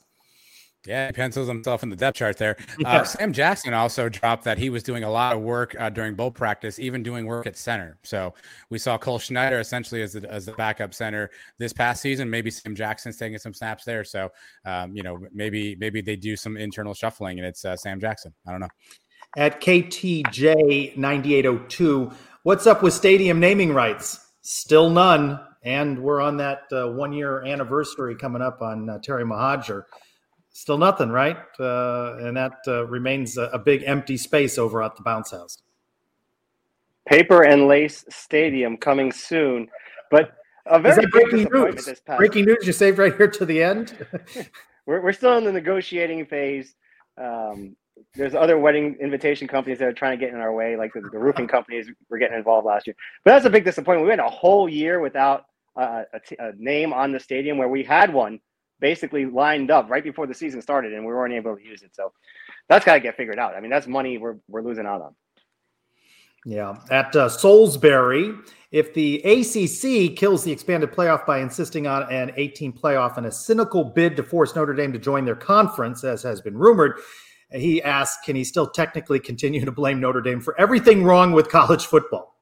Yeah, 0.87 1.07
he 1.07 1.13
pencils 1.13 1.49
himself 1.49 1.83
in 1.83 1.89
the 1.89 1.95
depth 1.95 2.17
chart 2.17 2.37
there. 2.37 2.55
Yeah. 2.79 2.97
Uh, 2.97 3.03
Sam 3.05 3.33
Jackson 3.33 3.73
also 3.73 4.07
dropped 4.07 4.43
that 4.43 4.59
he 4.59 4.69
was 4.69 4.83
doing 4.83 5.03
a 5.03 5.09
lot 5.09 5.35
of 5.35 5.41
work 5.41 5.75
uh, 5.79 5.89
during 5.89 6.13
bowl 6.13 6.29
practice, 6.29 6.77
even 6.77 7.01
doing 7.01 7.25
work 7.25 7.47
at 7.47 7.57
center. 7.57 7.97
So 8.03 8.35
we 8.69 8.77
saw 8.77 8.99
Cole 8.99 9.17
Schneider 9.17 9.59
essentially 9.59 10.03
as 10.03 10.13
the, 10.13 10.29
as 10.31 10.45
the 10.45 10.51
backup 10.51 10.93
center 10.93 11.31
this 11.57 11.73
past 11.73 12.03
season. 12.03 12.29
Maybe 12.29 12.51
Sam 12.51 12.75
Jackson's 12.75 13.17
taking 13.17 13.39
some 13.39 13.53
snaps 13.53 13.83
there. 13.83 14.03
So 14.03 14.29
um, 14.65 14.95
you 14.95 15.01
know, 15.01 15.17
maybe 15.33 15.75
maybe 15.79 16.01
they 16.01 16.15
do 16.15 16.35
some 16.35 16.55
internal 16.55 16.93
shuffling 16.93 17.39
and 17.39 17.47
it's 17.47 17.65
uh, 17.65 17.75
Sam 17.75 17.99
Jackson. 17.99 18.33
I 18.47 18.51
don't 18.51 18.61
know. 18.61 18.69
At 19.35 19.59
KTJ 19.59 20.97
9802, 20.97 22.11
what's 22.43 22.67
up 22.67 22.83
with 22.83 22.93
stadium 22.93 23.39
naming 23.39 23.73
rights? 23.73 24.19
Still 24.41 24.89
none. 24.89 25.39
And 25.63 26.01
we're 26.01 26.21
on 26.21 26.37
that 26.37 26.63
uh, 26.71 26.87
one 26.89 27.11
year 27.11 27.43
anniversary 27.43 28.15
coming 28.15 28.41
up 28.41 28.61
on 28.61 28.89
uh, 28.89 28.99
Terry 28.99 29.25
Mohajir. 29.25 29.83
Still 30.57 30.79
nothing, 30.79 31.09
right? 31.09 31.37
Uh, 31.59 32.17
and 32.19 32.35
that 32.35 32.53
uh, 32.67 32.87
remains 32.87 33.37
a, 33.37 33.43
a 33.53 33.59
big 33.59 33.83
empty 33.85 34.17
space 34.17 34.57
over 34.57 34.81
at 34.81 34.95
the 34.95 35.03
bounce 35.03 35.29
house. 35.29 35.61
Paper 37.05 37.43
and 37.43 37.67
Lace 37.67 38.03
Stadium 38.09 38.75
coming 38.75 39.11
soon, 39.11 39.69
but 40.09 40.31
a 40.65 40.77
Is 40.77 40.81
very 40.81 40.95
that 40.95 41.11
breaking 41.11 41.47
news? 41.53 41.85
this 41.85 41.99
past. 41.99 42.17
Breaking 42.17 42.45
news 42.45 42.65
you 42.65 42.73
saved 42.73 42.97
right 42.97 43.15
here 43.15 43.27
to 43.27 43.45
the 43.45 43.61
end. 43.61 44.03
We're 44.87 45.01
we're 45.01 45.13
still 45.13 45.37
in 45.37 45.43
the 45.43 45.51
negotiating 45.51 46.25
phase. 46.25 46.73
Um, 47.21 47.75
there's 48.15 48.33
other 48.33 48.57
wedding 48.57 48.97
invitation 48.99 49.47
companies 49.47 49.77
that 49.77 49.87
are 49.87 49.93
trying 49.93 50.17
to 50.17 50.25
get 50.25 50.33
in 50.33 50.39
our 50.39 50.53
way, 50.53 50.75
like 50.75 50.91
the, 50.93 51.01
the 51.01 51.19
roofing 51.19 51.47
companies 51.47 51.87
were 52.09 52.17
getting 52.17 52.37
involved 52.37 52.65
last 52.65 52.87
year. 52.87 52.95
But 53.23 53.31
that's 53.33 53.45
a 53.45 53.49
big 53.49 53.63
disappointment. 53.63 54.05
We 54.05 54.09
went 54.09 54.21
a 54.21 54.29
whole 54.29 54.67
year 54.67 55.01
without 55.01 55.45
uh, 55.75 56.03
a, 56.13 56.19
t- 56.19 56.37
a 56.39 56.53
name 56.57 56.93
on 56.93 57.11
the 57.11 57.19
stadium 57.19 57.59
where 57.59 57.67
we 57.67 57.83
had 57.83 58.11
one 58.11 58.39
basically 58.79 59.25
lined 59.25 59.71
up 59.71 59.89
right 59.89 60.03
before 60.03 60.27
the 60.27 60.33
season 60.33 60.61
started, 60.61 60.93
and 60.93 61.05
we 61.05 61.13
weren't 61.13 61.33
able 61.33 61.55
to 61.55 61.63
use 61.63 61.81
it. 61.83 61.95
So 61.95 62.11
that's 62.67 62.85
got 62.85 62.95
to 62.95 62.99
get 62.99 63.15
figured 63.17 63.39
out. 63.39 63.55
I 63.55 63.59
mean, 63.59 63.71
that's 63.71 63.87
money 63.87 64.17
we're 64.17 64.37
we're 64.47 64.61
losing 64.61 64.85
out 64.85 65.01
on. 65.01 65.15
Yeah. 66.45 66.75
At 66.91 67.13
uh, 67.13 67.27
Salisbury, 67.27 68.33
if 68.71 68.93
the 68.93 69.17
ACC 69.23 70.15
kills 70.15 70.45
the 70.45 70.51
expanded 70.51 70.91
playoff 70.91 71.25
by 71.25 71.39
insisting 71.39 71.87
on 71.87 72.09
an 72.11 72.31
18 72.37 72.71
playoff 72.71 73.17
and 73.17 73.25
a 73.25 73.31
cynical 73.31 73.83
bid 73.83 74.15
to 74.15 74.23
force 74.23 74.55
Notre 74.55 74.73
Dame 74.73 74.93
to 74.93 74.99
join 74.99 75.25
their 75.25 75.35
conference, 75.35 76.05
as 76.05 76.23
has 76.23 76.39
been 76.39 76.57
rumored, 76.57 76.99
he 77.51 77.83
asks, 77.83 78.23
can 78.25 78.37
he 78.37 78.45
still 78.45 78.69
technically 78.69 79.19
continue 79.19 79.63
to 79.65 79.71
blame 79.73 79.99
Notre 79.99 80.21
Dame 80.21 80.39
for 80.39 80.57
everything 80.59 81.03
wrong 81.03 81.33
with 81.33 81.49
college 81.49 81.85
football? 81.85 82.36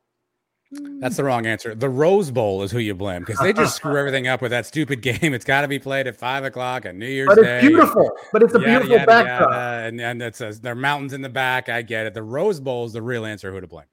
That's 1.00 1.18
the 1.18 1.24
wrong 1.24 1.46
answer. 1.46 1.76
The 1.76 1.90
Rose 1.90 2.32
Bowl 2.32 2.64
is 2.64 2.72
who 2.72 2.80
you 2.80 2.96
blame 2.96 3.22
because 3.22 3.40
they 3.40 3.54
just 3.54 3.76
screw 3.76 3.98
everything 3.98 4.28
up 4.28 4.42
with 4.42 4.52
that 4.52 4.66
stupid 4.66 5.02
game. 5.04 5.34
It's 5.34 5.46
got 5.46 5.62
to 5.62 5.68
be 5.68 5.78
played 5.78 6.08
at 6.08 6.16
five 6.16 6.44
o'clock 6.44 6.86
on 6.86 6.98
New 6.98 7.08
Year's 7.08 7.28
But 7.28 7.38
it's 7.40 7.48
Day. 7.48 7.62
beautiful. 7.68 8.12
But 8.32 8.44
it's 8.44 8.54
a 8.56 8.60
beautiful 8.60 8.98
backdrop. 9.06 9.52
And, 9.52 10.00
and 10.02 10.22
it's 10.22 10.42
a, 10.42 10.54
there 10.54 10.72
are 10.72 10.76
mountains 10.76 11.14
in 11.14 11.22
the 11.22 11.30
back. 11.30 11.70
I 11.70 11.82
get 11.82 12.06
it. 12.06 12.14
The 12.14 12.24
Rose 12.24 12.60
Bowl 12.60 12.86
is 12.86 12.94
the 12.94 13.02
real 13.02 13.26
answer. 13.26 13.52
Who 13.52 13.60
to 13.62 13.68
blame? 13.68 13.86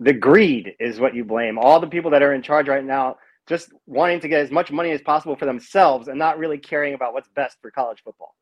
The 0.00 0.12
greed 0.12 0.74
is 0.78 1.00
what 1.00 1.14
you 1.14 1.24
blame. 1.24 1.58
All 1.58 1.80
the 1.80 1.86
people 1.86 2.10
that 2.10 2.22
are 2.22 2.34
in 2.34 2.42
charge 2.42 2.68
right 2.68 2.84
now 2.84 3.16
just 3.46 3.72
wanting 3.86 4.20
to 4.20 4.28
get 4.28 4.40
as 4.40 4.50
much 4.50 4.70
money 4.70 4.90
as 4.90 5.00
possible 5.02 5.36
for 5.36 5.46
themselves 5.46 6.08
and 6.08 6.18
not 6.18 6.38
really 6.38 6.58
caring 6.58 6.94
about 6.94 7.12
what's 7.12 7.28
best 7.28 7.58
for 7.60 7.70
college 7.70 8.02
football. 8.04 8.34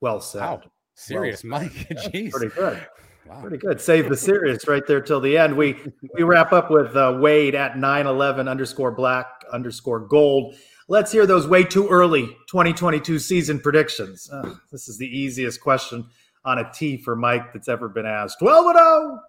Well 0.00 0.20
said. 0.20 0.40
Wow. 0.40 0.62
Serious, 0.94 1.44
Well 1.44 1.62
Mike. 1.62 1.72
Jeez. 1.90 2.30
Pretty 2.32 2.54
good. 2.54 2.86
Wow. 3.28 3.40
Pretty 3.42 3.58
good. 3.58 3.80
Save 3.80 4.08
the 4.08 4.16
series 4.16 4.66
right 4.66 4.86
there 4.86 5.00
till 5.00 5.20
the 5.20 5.36
end. 5.36 5.54
We 5.56 5.76
we 6.14 6.22
wrap 6.22 6.52
up 6.52 6.70
with 6.70 6.96
uh, 6.96 7.18
Wade 7.20 7.54
at 7.54 7.76
911 7.76 8.48
underscore 8.48 8.90
black 8.90 9.26
underscore 9.52 10.00
gold. 10.00 10.54
Let's 10.88 11.12
hear 11.12 11.26
those 11.26 11.46
way 11.46 11.64
too 11.64 11.86
early 11.88 12.26
2022 12.48 13.18
season 13.18 13.60
predictions. 13.60 14.30
Uh, 14.32 14.54
this 14.72 14.88
is 14.88 14.96
the 14.96 15.06
easiest 15.06 15.60
question 15.60 16.06
on 16.46 16.58
a 16.58 16.70
T 16.72 16.96
for 16.96 17.14
Mike 17.14 17.52
that's 17.52 17.68
ever 17.68 17.88
been 17.88 18.06
asked. 18.06 18.38
12 18.38 18.66
and 18.68 18.76
0. 18.78 19.20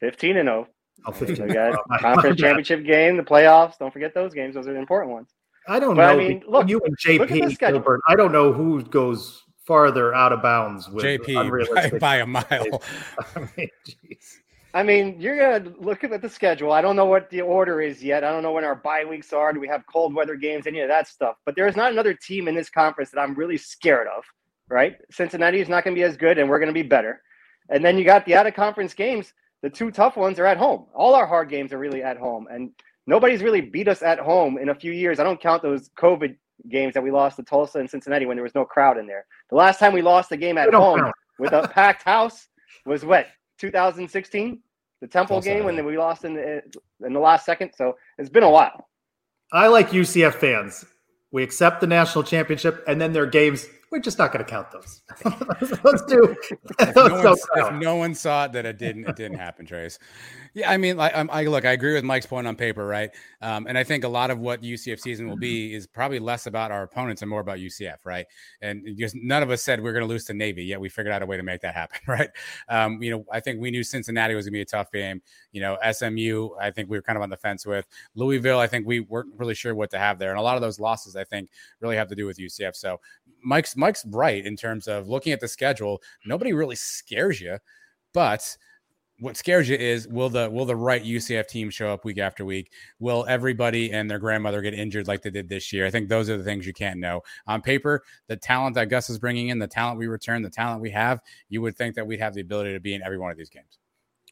15 0.00 0.36
and 0.36 0.46
0. 0.48 0.68
Oh, 1.06 1.12
15 1.12 1.36
So 1.36 1.42
and 1.44 1.50
you 1.50 1.54
got 1.54 1.72
0. 1.72 1.82
My- 1.88 1.96
my 1.96 1.98
conference 2.14 2.40
championship 2.40 2.84
game, 2.84 3.16
the 3.16 3.22
playoffs. 3.22 3.78
Don't 3.78 3.92
forget 3.92 4.12
those 4.14 4.34
games; 4.34 4.54
those 4.54 4.68
are 4.68 4.74
the 4.74 4.78
important 4.78 5.12
ones. 5.12 5.28
I 5.68 5.78
don't 5.78 5.94
But 5.94 6.14
know. 6.14 6.20
I 6.20 6.28
mean, 6.28 6.42
look, 6.46 6.68
you 6.68 6.80
and 6.84 6.90
look 7.18 7.30
at 7.30 7.36
JP 7.38 7.54
schedule. 7.54 7.78
Gilbert. 7.78 8.00
I 8.08 8.16
don't 8.16 8.32
know 8.32 8.52
who 8.52 8.82
goes 8.82 9.41
farther 9.66 10.14
out 10.14 10.32
of 10.32 10.42
bounds 10.42 10.88
with 10.88 11.04
JP 11.04 11.34
by, 11.34 11.40
unrealistic 11.42 12.00
by 12.00 12.16
a 12.16 12.26
mile. 12.26 12.82
I 13.36 13.48
mean. 13.56 13.68
I 14.74 14.82
mean, 14.82 15.20
you're 15.20 15.36
gonna 15.36 15.74
look 15.78 16.02
at 16.02 16.22
the 16.22 16.28
schedule. 16.28 16.72
I 16.72 16.80
don't 16.80 16.96
know 16.96 17.04
what 17.04 17.28
the 17.28 17.42
order 17.42 17.82
is 17.82 18.02
yet. 18.02 18.24
I 18.24 18.30
don't 18.30 18.42
know 18.42 18.52
when 18.52 18.64
our 18.64 18.74
bye 18.74 19.04
weeks 19.04 19.32
are. 19.32 19.52
Do 19.52 19.60
we 19.60 19.68
have 19.68 19.84
cold 19.86 20.14
weather 20.14 20.34
games? 20.34 20.66
Any 20.66 20.80
of 20.80 20.88
that 20.88 21.08
stuff. 21.08 21.36
But 21.44 21.56
there 21.56 21.68
is 21.68 21.76
not 21.76 21.92
another 21.92 22.14
team 22.14 22.48
in 22.48 22.54
this 22.54 22.70
conference 22.70 23.10
that 23.10 23.20
I'm 23.20 23.34
really 23.34 23.58
scared 23.58 24.06
of. 24.08 24.24
Right? 24.70 24.96
Cincinnati 25.10 25.60
is 25.60 25.68
not 25.68 25.84
going 25.84 25.94
to 25.94 25.98
be 25.98 26.04
as 26.04 26.16
good, 26.16 26.38
and 26.38 26.48
we're 26.48 26.58
going 26.58 26.68
to 26.68 26.72
be 26.72 26.82
better. 26.82 27.20
And 27.68 27.84
then 27.84 27.98
you 27.98 28.04
got 28.04 28.24
the 28.24 28.34
out 28.34 28.46
of 28.46 28.54
conference 28.54 28.94
games. 28.94 29.34
The 29.60 29.68
two 29.68 29.90
tough 29.90 30.16
ones 30.16 30.38
are 30.38 30.46
at 30.46 30.56
home. 30.56 30.86
All 30.94 31.14
our 31.14 31.26
hard 31.26 31.50
games 31.50 31.72
are 31.74 31.78
really 31.78 32.02
at 32.02 32.16
home, 32.16 32.48
and 32.50 32.70
nobody's 33.06 33.42
really 33.42 33.60
beat 33.60 33.88
us 33.88 34.02
at 34.02 34.18
home 34.18 34.56
in 34.56 34.70
a 34.70 34.74
few 34.74 34.92
years. 34.92 35.20
I 35.20 35.24
don't 35.24 35.40
count 35.40 35.62
those 35.62 35.90
COVID 35.90 36.36
games 36.68 36.94
that 36.94 37.02
we 37.02 37.10
lost 37.10 37.36
to 37.36 37.42
Tulsa 37.42 37.78
and 37.78 37.88
Cincinnati 37.88 38.26
when 38.26 38.36
there 38.36 38.44
was 38.44 38.54
no 38.54 38.64
crowd 38.64 38.98
in 38.98 39.06
there. 39.06 39.26
The 39.50 39.56
last 39.56 39.78
time 39.78 39.92
we 39.92 40.02
lost 40.02 40.32
a 40.32 40.36
game 40.36 40.58
at 40.58 40.72
home 40.72 41.00
count. 41.00 41.14
with 41.38 41.52
a 41.52 41.68
packed 41.74 42.02
house 42.02 42.48
was 42.86 43.04
what 43.04 43.26
2016, 43.58 44.60
the 45.00 45.06
Temple 45.06 45.36
Tulsa, 45.36 45.48
game 45.48 45.64
when 45.64 45.84
we 45.84 45.98
lost 45.98 46.24
in 46.24 46.34
the 46.34 46.62
in 47.04 47.12
the 47.12 47.20
last 47.20 47.44
second. 47.44 47.72
So 47.76 47.96
it's 48.18 48.30
been 48.30 48.42
a 48.42 48.50
while. 48.50 48.88
I 49.52 49.68
like 49.68 49.90
UCF 49.90 50.34
fans. 50.34 50.84
We 51.30 51.42
accept 51.42 51.80
the 51.80 51.86
national 51.86 52.24
championship, 52.24 52.84
and 52.86 53.00
then 53.00 53.12
their 53.12 53.26
games. 53.26 53.66
We're 53.92 53.98
just 53.98 54.16
not 54.16 54.32
going 54.32 54.42
to 54.42 54.50
count 54.50 54.68
those. 54.70 55.02
Let's 55.84 56.02
do. 56.06 56.34
if, 56.80 56.94
those 56.94 57.10
no 57.10 57.30
one, 57.30 57.36
if 57.56 57.72
no 57.74 57.96
one 57.96 58.14
saw 58.14 58.46
it, 58.46 58.52
that 58.52 58.64
it 58.64 58.78
didn't. 58.78 59.06
It 59.06 59.16
didn't 59.16 59.36
happen, 59.36 59.66
Trace. 59.66 59.98
Yeah, 60.54 60.70
I 60.70 60.78
mean, 60.78 60.96
like, 60.96 61.14
I'm- 61.14 61.28
I 61.30 61.44
look. 61.44 61.66
I 61.66 61.72
agree 61.72 61.92
with 61.92 62.02
Mike's 62.02 62.24
point 62.24 62.46
on 62.46 62.56
paper, 62.56 62.86
right? 62.86 63.10
Um, 63.42 63.66
and 63.66 63.76
I 63.76 63.84
think 63.84 64.04
a 64.04 64.08
lot 64.08 64.30
of 64.30 64.38
what 64.38 64.62
UCF 64.62 64.98
season 64.98 65.28
will 65.28 65.36
be 65.36 65.74
is 65.74 65.86
probably 65.86 66.20
less 66.20 66.46
about 66.46 66.70
our 66.70 66.84
opponents 66.84 67.20
and 67.20 67.28
more 67.28 67.40
about 67.40 67.58
UCF, 67.58 67.98
right? 68.06 68.24
And 68.62 68.96
just 68.96 69.14
none 69.14 69.42
of 69.42 69.50
us 69.50 69.62
said 69.62 69.78
we 69.78 69.90
are 69.90 69.92
going 69.92 70.04
to 70.04 70.08
lose 70.08 70.24
to 70.24 70.32
Navy, 70.32 70.64
yet 70.64 70.80
we 70.80 70.88
figured 70.88 71.12
out 71.12 71.22
a 71.22 71.26
way 71.26 71.36
to 71.36 71.42
make 71.42 71.60
that 71.60 71.74
happen, 71.74 72.00
right? 72.08 72.30
Um, 72.70 73.02
you 73.02 73.10
know, 73.10 73.26
I 73.30 73.40
think 73.40 73.60
we 73.60 73.70
knew 73.70 73.84
Cincinnati 73.84 74.34
was 74.34 74.46
going 74.46 74.54
to 74.54 74.56
be 74.56 74.62
a 74.62 74.64
tough 74.64 74.90
game. 74.90 75.20
You 75.52 75.60
know, 75.60 75.76
SMU, 75.92 76.48
I 76.58 76.70
think 76.70 76.88
we 76.88 76.96
were 76.96 77.02
kind 77.02 77.18
of 77.18 77.22
on 77.22 77.28
the 77.28 77.36
fence 77.36 77.66
with 77.66 77.86
Louisville. 78.14 78.58
I 78.58 78.68
think 78.68 78.86
we 78.86 79.00
weren't 79.00 79.34
really 79.36 79.54
sure 79.54 79.74
what 79.74 79.90
to 79.90 79.98
have 79.98 80.18
there, 80.18 80.30
and 80.30 80.38
a 80.38 80.42
lot 80.42 80.56
of 80.56 80.62
those 80.62 80.80
losses, 80.80 81.14
I 81.14 81.24
think, 81.24 81.50
really 81.80 81.96
have 81.96 82.08
to 82.08 82.14
do 82.14 82.24
with 82.24 82.38
UCF. 82.38 82.74
So 82.74 83.00
Mike's 83.42 83.76
Mike's 83.82 84.06
right 84.06 84.44
in 84.44 84.56
terms 84.56 84.86
of 84.86 85.08
looking 85.08 85.32
at 85.32 85.40
the 85.40 85.48
schedule. 85.48 86.00
Nobody 86.24 86.52
really 86.52 86.76
scares 86.76 87.40
you, 87.40 87.58
but 88.14 88.56
what 89.18 89.36
scares 89.36 89.68
you 89.68 89.76
is 89.76 90.08
will 90.08 90.28
the 90.28 90.48
will 90.50 90.64
the 90.64 90.76
right 90.76 91.04
UCF 91.04 91.46
team 91.46 91.68
show 91.70 91.88
up 91.88 92.04
week 92.04 92.18
after 92.18 92.44
week? 92.44 92.72
Will 92.98 93.24
everybody 93.28 93.92
and 93.92 94.10
their 94.10 94.18
grandmother 94.18 94.62
get 94.62 94.74
injured 94.74 95.06
like 95.06 95.22
they 95.22 95.30
did 95.30 95.48
this 95.48 95.72
year? 95.72 95.86
I 95.86 95.90
think 95.90 96.08
those 96.08 96.30
are 96.30 96.36
the 96.36 96.44
things 96.44 96.66
you 96.66 96.72
can't 96.72 96.98
know. 96.98 97.22
On 97.46 97.60
paper, 97.60 98.02
the 98.28 98.36
talent 98.36 98.74
that 98.74 98.88
Gus 98.88 99.10
is 99.10 99.18
bringing 99.18 99.48
in, 99.48 99.58
the 99.58 99.66
talent 99.66 99.98
we 99.98 100.06
return, 100.06 100.42
the 100.42 100.50
talent 100.50 100.80
we 100.80 100.90
have, 100.90 101.20
you 101.48 101.60
would 101.62 101.76
think 101.76 101.94
that 101.96 102.06
we'd 102.06 102.20
have 102.20 102.34
the 102.34 102.40
ability 102.40 102.72
to 102.72 102.80
be 102.80 102.94
in 102.94 103.02
every 103.02 103.18
one 103.18 103.30
of 103.30 103.36
these 103.36 103.50
games. 103.50 103.78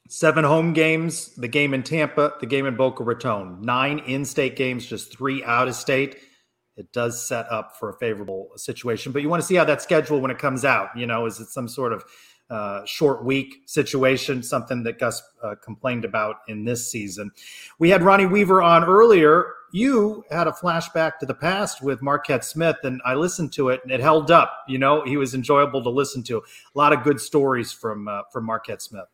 Seven 0.09 0.45
home 0.45 0.73
games, 0.73 1.35
the 1.37 1.49
game 1.49 1.75
in 1.75 1.85
Tampa, 1.85 2.35
the 2.41 2.47
game 2.47 2.67
in 2.67 2.75
Boca 2.77 3.05
Raton, 3.05 3.61
nine 3.63 4.01
in 4.01 4.25
state 4.25 4.57
games, 4.57 4.87
just 4.87 5.17
three 5.17 5.45
out 5.45 5.69
of 5.69 5.75
state. 5.77 6.19
It 6.77 6.93
does 6.93 7.27
set 7.27 7.47
up 7.51 7.77
for 7.77 7.91
a 7.91 7.95
favorable 7.99 8.51
situation, 8.57 9.13
but 9.13 9.23
you 9.23 9.29
want 9.29 9.43
to 9.43 9.47
see 9.47 9.57
how 9.57 9.65
that 9.65 9.83
schedule 9.83 10.21
when 10.21 10.31
it 10.31 10.39
comes 10.39 10.65
out. 10.65 10.89
You 10.97 11.07
know, 11.07 11.27
is 11.27 11.41
it 11.41 11.49
some 11.49 11.69
sort 11.69 11.93
of 11.93 12.05
uh, 12.49 12.85
short 12.85 13.25
week 13.25 13.63
situation, 13.67 14.43
something 14.43 14.83
that 14.85 14.99
Gus 14.99 15.23
uh, 15.43 15.57
complained 15.63 16.05
about 16.05 16.37
in 16.49 16.65
this 16.65 16.91
season? 16.91 17.31
We 17.79 17.91
had 17.91 18.03
Ronnie 18.03 18.27
Weaver 18.27 18.63
on 18.63 18.85
earlier. 18.85 19.53
You 19.73 20.25
had 20.31 20.47
a 20.47 20.53
flashback 20.53 21.19
to 21.19 21.27
the 21.27 21.35
past 21.35 21.83
with 21.83 22.03
Marquette 22.03 22.45
Smith, 22.45 22.77
and 22.83 23.01
I 23.05 23.15
listened 23.15 23.53
to 23.55 23.69
it, 23.69 23.81
and 23.83 23.93
it 23.93 24.01
held 24.01 24.31
up. 24.31 24.65
You 24.67 24.79
know, 24.79 25.05
he 25.05 25.17
was 25.17 25.35
enjoyable 25.35 25.83
to 25.83 25.91
listen 25.91 26.23
to. 26.25 26.39
A 26.39 26.79
lot 26.79 26.93
of 26.93 27.05
good 27.05 27.21
stories 27.21 27.73
from 27.73 28.09
uh, 28.09 28.23
from 28.33 28.47
Marquette 28.47 28.83
Smith. 28.83 29.07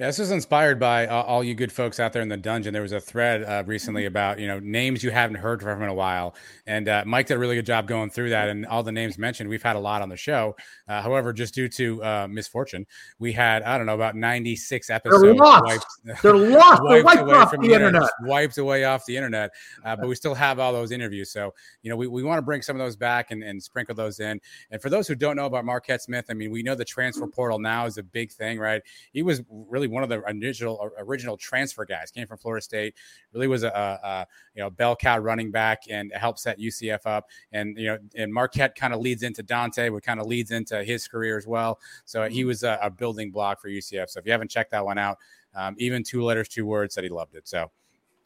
Yeah, 0.00 0.06
this 0.06 0.18
was 0.18 0.30
inspired 0.30 0.80
by 0.80 1.06
uh, 1.06 1.22
all 1.24 1.44
you 1.44 1.54
good 1.54 1.70
folks 1.70 2.00
out 2.00 2.14
there 2.14 2.22
in 2.22 2.30
the 2.30 2.38
dungeon. 2.38 2.72
There 2.72 2.80
was 2.80 2.92
a 2.92 3.00
thread 3.00 3.42
uh, 3.42 3.64
recently 3.66 4.06
about 4.06 4.38
you 4.38 4.46
know 4.46 4.58
names 4.58 5.04
you 5.04 5.10
haven't 5.10 5.36
heard 5.36 5.60
from 5.60 5.82
in 5.82 5.90
a 5.90 5.94
while, 5.94 6.34
and 6.66 6.88
uh, 6.88 7.04
Mike 7.06 7.26
did 7.26 7.34
a 7.34 7.38
really 7.38 7.54
good 7.54 7.66
job 7.66 7.86
going 7.86 8.08
through 8.08 8.30
that. 8.30 8.48
And 8.48 8.64
all 8.64 8.82
the 8.82 8.92
names 8.92 9.18
mentioned, 9.18 9.50
we've 9.50 9.62
had 9.62 9.76
a 9.76 9.78
lot 9.78 10.00
on 10.00 10.08
the 10.08 10.16
show. 10.16 10.56
Uh, 10.88 11.02
however, 11.02 11.34
just 11.34 11.52
due 11.52 11.68
to 11.68 12.02
uh, 12.02 12.26
misfortune, 12.30 12.86
we 13.18 13.30
had 13.30 13.62
I 13.62 13.76
don't 13.76 13.84
know 13.84 13.94
about 13.94 14.16
ninety 14.16 14.56
six 14.56 14.88
episodes. 14.88 15.38
lost. 15.38 15.64
Wiped, 15.66 15.86
They're 16.22 16.34
lost. 16.34 16.80
They're 16.88 17.04
wiped 17.04 17.20
away 17.20 17.34
off 17.34 17.50
from 17.50 17.60
the 17.60 17.74
internet. 17.74 18.00
just 18.00 18.14
wiped 18.22 18.56
away 18.56 18.84
off 18.84 19.04
the 19.04 19.16
internet. 19.16 19.50
Uh, 19.84 19.96
but 19.96 20.08
we 20.08 20.14
still 20.14 20.34
have 20.34 20.58
all 20.58 20.72
those 20.72 20.92
interviews, 20.92 21.30
so 21.32 21.54
you 21.82 21.90
know 21.90 21.96
we, 21.96 22.06
we 22.06 22.22
want 22.22 22.38
to 22.38 22.42
bring 22.42 22.60
some 22.60 22.76
of 22.76 22.80
those 22.80 22.96
back 22.96 23.30
and, 23.30 23.42
and 23.42 23.62
sprinkle 23.62 23.94
those 23.94 24.20
in. 24.20 24.38
And 24.70 24.80
for 24.80 24.90
those 24.90 25.08
who 25.08 25.14
don't 25.14 25.36
know 25.36 25.46
about 25.46 25.64
Marquette 25.64 26.02
Smith, 26.02 26.26
I 26.28 26.34
mean, 26.34 26.50
we 26.50 26.62
know 26.62 26.74
the 26.74 26.84
transfer 26.84 27.26
portal 27.26 27.58
now 27.58 27.86
is 27.86 27.96
a 27.96 28.02
big 28.02 28.30
thing, 28.30 28.58
right? 28.58 28.82
He 29.12 29.22
was 29.22 29.42
really 29.50 29.88
one 29.90 30.02
of 30.02 30.08
the 30.08 30.22
initial 30.28 30.90
original 30.98 31.36
transfer 31.36 31.84
guys. 31.84 32.10
Came 32.10 32.26
from 32.26 32.38
Florida 32.38 32.62
State. 32.62 32.94
Really 33.32 33.48
was 33.48 33.62
a, 33.62 33.68
a, 33.68 34.26
you 34.54 34.62
know 34.62 34.70
bell 34.70 34.96
cow 34.96 35.18
running 35.18 35.50
back 35.50 35.82
and 35.88 36.12
helped 36.14 36.38
set 36.38 36.58
UCF 36.58 37.00
up. 37.06 37.26
And 37.52 37.76
you 37.78 37.86
know, 37.86 37.98
and 38.16 38.32
Marquette 38.32 38.74
kind 38.74 38.94
of 38.94 39.00
leads 39.00 39.22
into 39.22 39.42
Daunte, 39.42 39.92
which 39.92 40.04
kind 40.04 40.20
of 40.20 40.26
leads 40.26 40.50
into 40.50 40.82
his 40.84 41.08
career 41.08 41.36
as 41.36 41.46
well. 41.46 41.78
So 42.04 42.28
he 42.28 42.44
was 42.44 42.62
a, 42.62 42.78
a 42.82 42.90
building 42.90 43.30
block 43.30 43.60
for 43.60 43.68
UCF. 43.68 44.10
So 44.10 44.20
if 44.20 44.26
you 44.26 44.32
haven't 44.32 44.50
checked 44.50 44.70
that 44.72 44.84
one 44.84 44.98
out, 44.98 45.18
um, 45.54 45.74
even 45.78 46.02
two 46.02 46.22
letters, 46.22 46.48
two 46.48 46.66
words, 46.66 46.94
said 46.94 47.04
he 47.04 47.10
loved 47.10 47.34
it. 47.34 47.48
So 47.48 47.70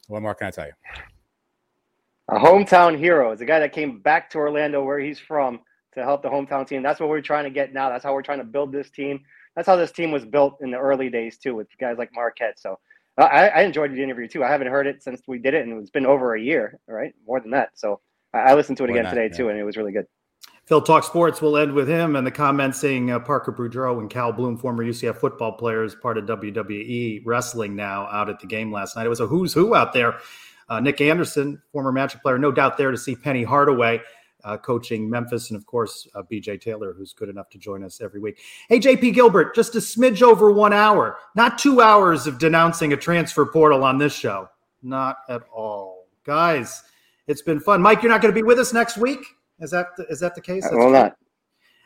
what 0.07 0.21
more 0.21 0.35
can 0.35 0.47
I 0.47 0.51
tell 0.51 0.67
you? 0.67 0.73
A 2.29 2.39
hometown 2.39 2.97
hero 2.97 3.31
is 3.31 3.41
a 3.41 3.45
guy 3.45 3.59
that 3.59 3.71
came 3.71 3.99
back 3.99 4.29
to 4.31 4.39
Orlando, 4.39 4.83
where 4.83 4.99
he's 4.99 5.19
from, 5.19 5.59
to 5.93 6.03
help 6.03 6.21
the 6.21 6.29
hometown 6.29 6.67
team. 6.67 6.81
That's 6.81 6.99
what 6.99 7.09
we're 7.09 7.21
trying 7.21 7.43
to 7.43 7.49
get 7.49 7.73
now. 7.73 7.89
That's 7.89 8.03
how 8.03 8.13
we're 8.13 8.23
trying 8.23 8.39
to 8.39 8.43
build 8.43 8.71
this 8.71 8.89
team. 8.89 9.23
That's 9.55 9.67
how 9.67 9.75
this 9.75 9.91
team 9.91 10.11
was 10.11 10.25
built 10.25 10.57
in 10.61 10.71
the 10.71 10.77
early 10.77 11.09
days 11.09 11.37
too, 11.37 11.55
with 11.55 11.67
guys 11.79 11.97
like 11.97 12.11
Marquette. 12.13 12.59
So 12.59 12.79
I, 13.17 13.49
I 13.49 13.61
enjoyed 13.61 13.93
the 13.93 14.03
interview 14.03 14.27
too. 14.27 14.43
I 14.43 14.49
haven't 14.49 14.67
heard 14.67 14.87
it 14.87 15.01
since 15.01 15.21
we 15.27 15.39
did 15.39 15.53
it, 15.53 15.65
and 15.65 15.79
it's 15.79 15.89
been 15.89 16.05
over 16.05 16.35
a 16.35 16.41
year, 16.41 16.79
right? 16.87 17.13
More 17.25 17.39
than 17.39 17.51
that. 17.51 17.69
So 17.75 18.01
I, 18.33 18.39
I 18.39 18.55
listened 18.55 18.77
to 18.77 18.83
it 18.83 18.87
More 18.87 18.97
again 18.97 19.05
than 19.05 19.15
today 19.15 19.27
that, 19.29 19.37
too, 19.37 19.49
and 19.49 19.57
it 19.57 19.63
was 19.63 19.77
really 19.77 19.93
good. 19.93 20.07
Phil 20.65 20.81
Talk 20.81 21.03
Sports 21.03 21.41
will 21.41 21.57
end 21.57 21.73
with 21.73 21.87
him 21.87 22.15
and 22.15 22.25
the 22.25 22.31
comment 22.31 22.75
saying 22.75 23.11
uh, 23.11 23.19
Parker 23.19 23.51
Boudreaux 23.51 23.99
and 23.99 24.09
Cal 24.09 24.31
Bloom, 24.31 24.57
former 24.57 24.83
UCF 24.83 25.17
football 25.17 25.53
players, 25.53 25.93
part 25.93 26.17
of 26.17 26.25
WWE 26.25 27.21
wrestling 27.23 27.75
now, 27.75 28.07
out 28.07 28.29
at 28.29 28.39
the 28.39 28.47
game 28.47 28.71
last 28.71 28.95
night. 28.95 29.05
It 29.05 29.09
was 29.09 29.19
a 29.19 29.27
who's 29.27 29.53
who 29.53 29.75
out 29.75 29.93
there. 29.93 30.15
Uh, 30.67 30.79
Nick 30.79 30.99
Anderson, 31.01 31.61
former 31.71 31.91
Magic 31.91 32.21
player, 32.23 32.39
no 32.39 32.51
doubt 32.51 32.77
there 32.77 32.89
to 32.89 32.97
see 32.97 33.15
Penny 33.15 33.43
Hardaway 33.43 34.01
uh, 34.45 34.57
coaching 34.57 35.09
Memphis, 35.09 35.49
and 35.49 35.57
of 35.57 35.65
course 35.65 36.07
uh, 36.15 36.21
BJ 36.21 36.61
Taylor, 36.61 36.93
who's 36.93 37.13
good 37.13 37.29
enough 37.29 37.49
to 37.49 37.57
join 37.57 37.83
us 37.83 37.99
every 37.99 38.21
week. 38.21 38.39
Hey, 38.69 38.79
JP 38.79 39.13
Gilbert, 39.13 39.55
just 39.55 39.75
a 39.75 39.79
smidge 39.79 40.21
over 40.21 40.51
one 40.51 40.71
hour, 40.71 41.17
not 41.35 41.57
two 41.57 41.81
hours 41.81 42.27
of 42.27 42.37
denouncing 42.37 42.93
a 42.93 42.97
transfer 42.97 43.45
portal 43.45 43.83
on 43.83 43.97
this 43.97 44.13
show, 44.13 44.47
not 44.83 45.17
at 45.27 45.41
all, 45.51 46.07
guys. 46.23 46.83
It's 47.27 47.41
been 47.41 47.59
fun. 47.59 47.81
Mike, 47.81 48.03
you're 48.03 48.11
not 48.11 48.21
going 48.21 48.33
to 48.33 48.39
be 48.39 48.43
with 48.45 48.59
us 48.59 48.71
next 48.71 48.97
week. 48.97 49.19
Is 49.59 49.71
that 49.71 49.87
is 50.09 50.19
that 50.19 50.35
the 50.35 50.41
case? 50.41 50.65
I 50.65 50.75
will 50.75 50.91
not. 50.91 51.15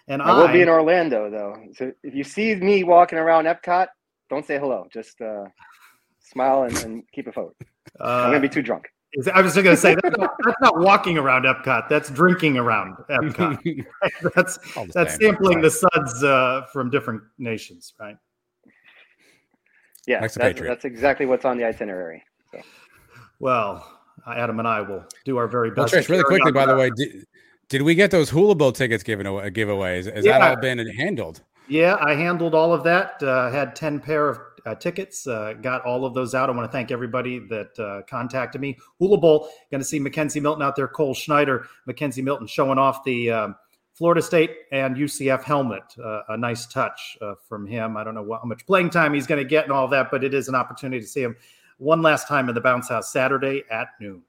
And 0.10 0.22
I 0.22 0.34
will 0.38 0.48
I- 0.48 0.54
be 0.54 0.62
in 0.62 0.70
Orlando 0.70 1.30
though. 1.30 1.56
So 1.74 1.94
if 2.04 2.14
you 2.14 2.24
see 2.24 2.56
me 2.56 2.84
walking 2.84 3.18
around 3.18 3.46
Epcot, 3.46 3.88
don't 4.30 4.46
say 4.46 4.60
hello. 4.60 4.88
Just 4.92 5.22
uh, 5.22 5.46
smile 6.20 6.64
and, 6.64 6.78
and 6.80 7.04
keep 7.12 7.28
it 7.28 7.34
forward. 7.34 7.56
I'm 8.02 8.32
gonna 8.32 8.40
be 8.40 8.50
too 8.50 8.62
drunk. 8.62 8.90
Is- 9.14 9.28
I 9.28 9.42
was 9.42 9.54
just 9.54 9.64
going 9.64 9.76
to 9.76 9.82
say 9.82 9.96
that's 9.96 10.18
not, 10.18 10.36
that's 10.46 10.62
not 10.62 10.80
walking 10.80 11.18
around 11.18 11.46
Epcot. 11.46 11.90
That's 11.90 12.10
drinking 12.10 12.58
around 12.58 12.96
Epcot. 13.10 13.86
that's 14.36 14.60
that's 14.94 15.12
same. 15.14 15.20
sampling 15.20 15.62
the 15.62 15.72
suds 15.72 16.24
uh, 16.24 16.66
from 16.72 16.90
different 16.90 17.24
nations, 17.38 17.94
right? 18.00 18.18
Yeah, 20.06 20.22
that's, 20.22 20.36
that's 20.36 20.86
exactly 20.86 21.26
what's 21.26 21.46
on 21.46 21.58
the 21.58 21.66
itinerary. 21.66 22.24
So. 22.52 22.62
Well, 23.40 23.88
Adam 24.28 24.60
and 24.60 24.68
I 24.68 24.82
will 24.82 25.06
do 25.26 25.38
our 25.38 25.48
very 25.48 25.72
best. 25.72 25.94
to 25.94 26.00
Trish, 26.00 26.10
really 26.10 26.24
quickly, 26.24 26.50
on 26.50 26.54
by 26.54 26.66
the 26.66 26.76
way, 26.76 26.90
did, 26.96 27.26
did 27.70 27.82
we 27.84 27.96
get 27.96 28.12
those 28.12 28.30
Hula 28.30 28.56
Bowl 28.56 28.72
tickets 28.72 29.04
given 29.04 29.26
away? 29.26 29.50
Giveaways? 29.52 30.14
Has 30.14 30.26
that 30.26 30.42
all 30.42 30.56
been 30.56 30.80
handled? 30.96 31.42
Yeah, 31.68 31.98
I 32.00 32.16
handled 32.16 32.56
all 32.56 32.74
of 32.74 32.84
that. 32.84 33.22
Uh, 33.22 33.52
had 33.52 33.76
ten 33.76 34.00
pair 34.00 34.28
of 34.28 34.40
uh, 34.66 34.76
tickets. 34.76 35.28
Uh, 35.28 35.54
got 35.62 35.84
all 35.86 36.06
of 36.06 36.14
those 36.14 36.36
out. 36.36 36.50
I 36.50 36.54
want 36.54 36.70
to 36.70 36.72
thank 36.72 36.92
everybody 36.92 37.40
that 37.50 37.80
uh, 37.80 38.02
contacted 38.10 38.62
me. 38.62 38.78
Hula 39.00 39.18
Bowl. 39.18 39.50
Going 39.72 39.82
to 39.82 39.86
see 39.86 40.00
McKenzie 40.00 40.42
Milton 40.42 40.62
out 40.62 40.76
there. 40.76 40.88
Cole 40.88 41.14
Schneider, 41.14 41.68
McKenzie 41.88 42.24
Milton 42.24 42.48
showing 42.48 42.78
off 42.78 43.04
the 43.04 43.32
um, 43.32 43.56
Florida 43.94 44.22
State 44.22 44.52
and 44.72 44.96
UCF 44.96 45.44
helmet. 45.44 45.84
Uh, 46.02 46.22
a 46.30 46.38
nice 46.38 46.66
touch 46.66 47.18
uh, 47.22 47.36
from 47.48 47.68
him. 47.68 47.98
I 47.98 48.04
don't 48.04 48.16
know 48.16 48.24
what, 48.24 48.42
how 48.42 48.48
much 48.48 48.66
playing 48.66 48.92
time 48.92 49.14
he's 49.14 49.28
going 49.28 49.44
to 49.44 49.50
get 49.50 49.66
and 49.66 49.74
all 49.74 49.88
that, 49.90 50.10
but 50.10 50.24
it 50.24 50.34
is 50.34 50.48
an 50.48 50.56
opportunity 50.56 51.02
to 51.02 51.08
see 51.08 51.22
him 51.22 51.36
one 51.80 52.02
last 52.02 52.28
time 52.28 52.48
in 52.50 52.56
the 52.56 52.62
bounce 52.62 52.90
house 52.90 53.12
Saturday 53.12 53.64
at 53.70 53.90
noon. 54.00 54.22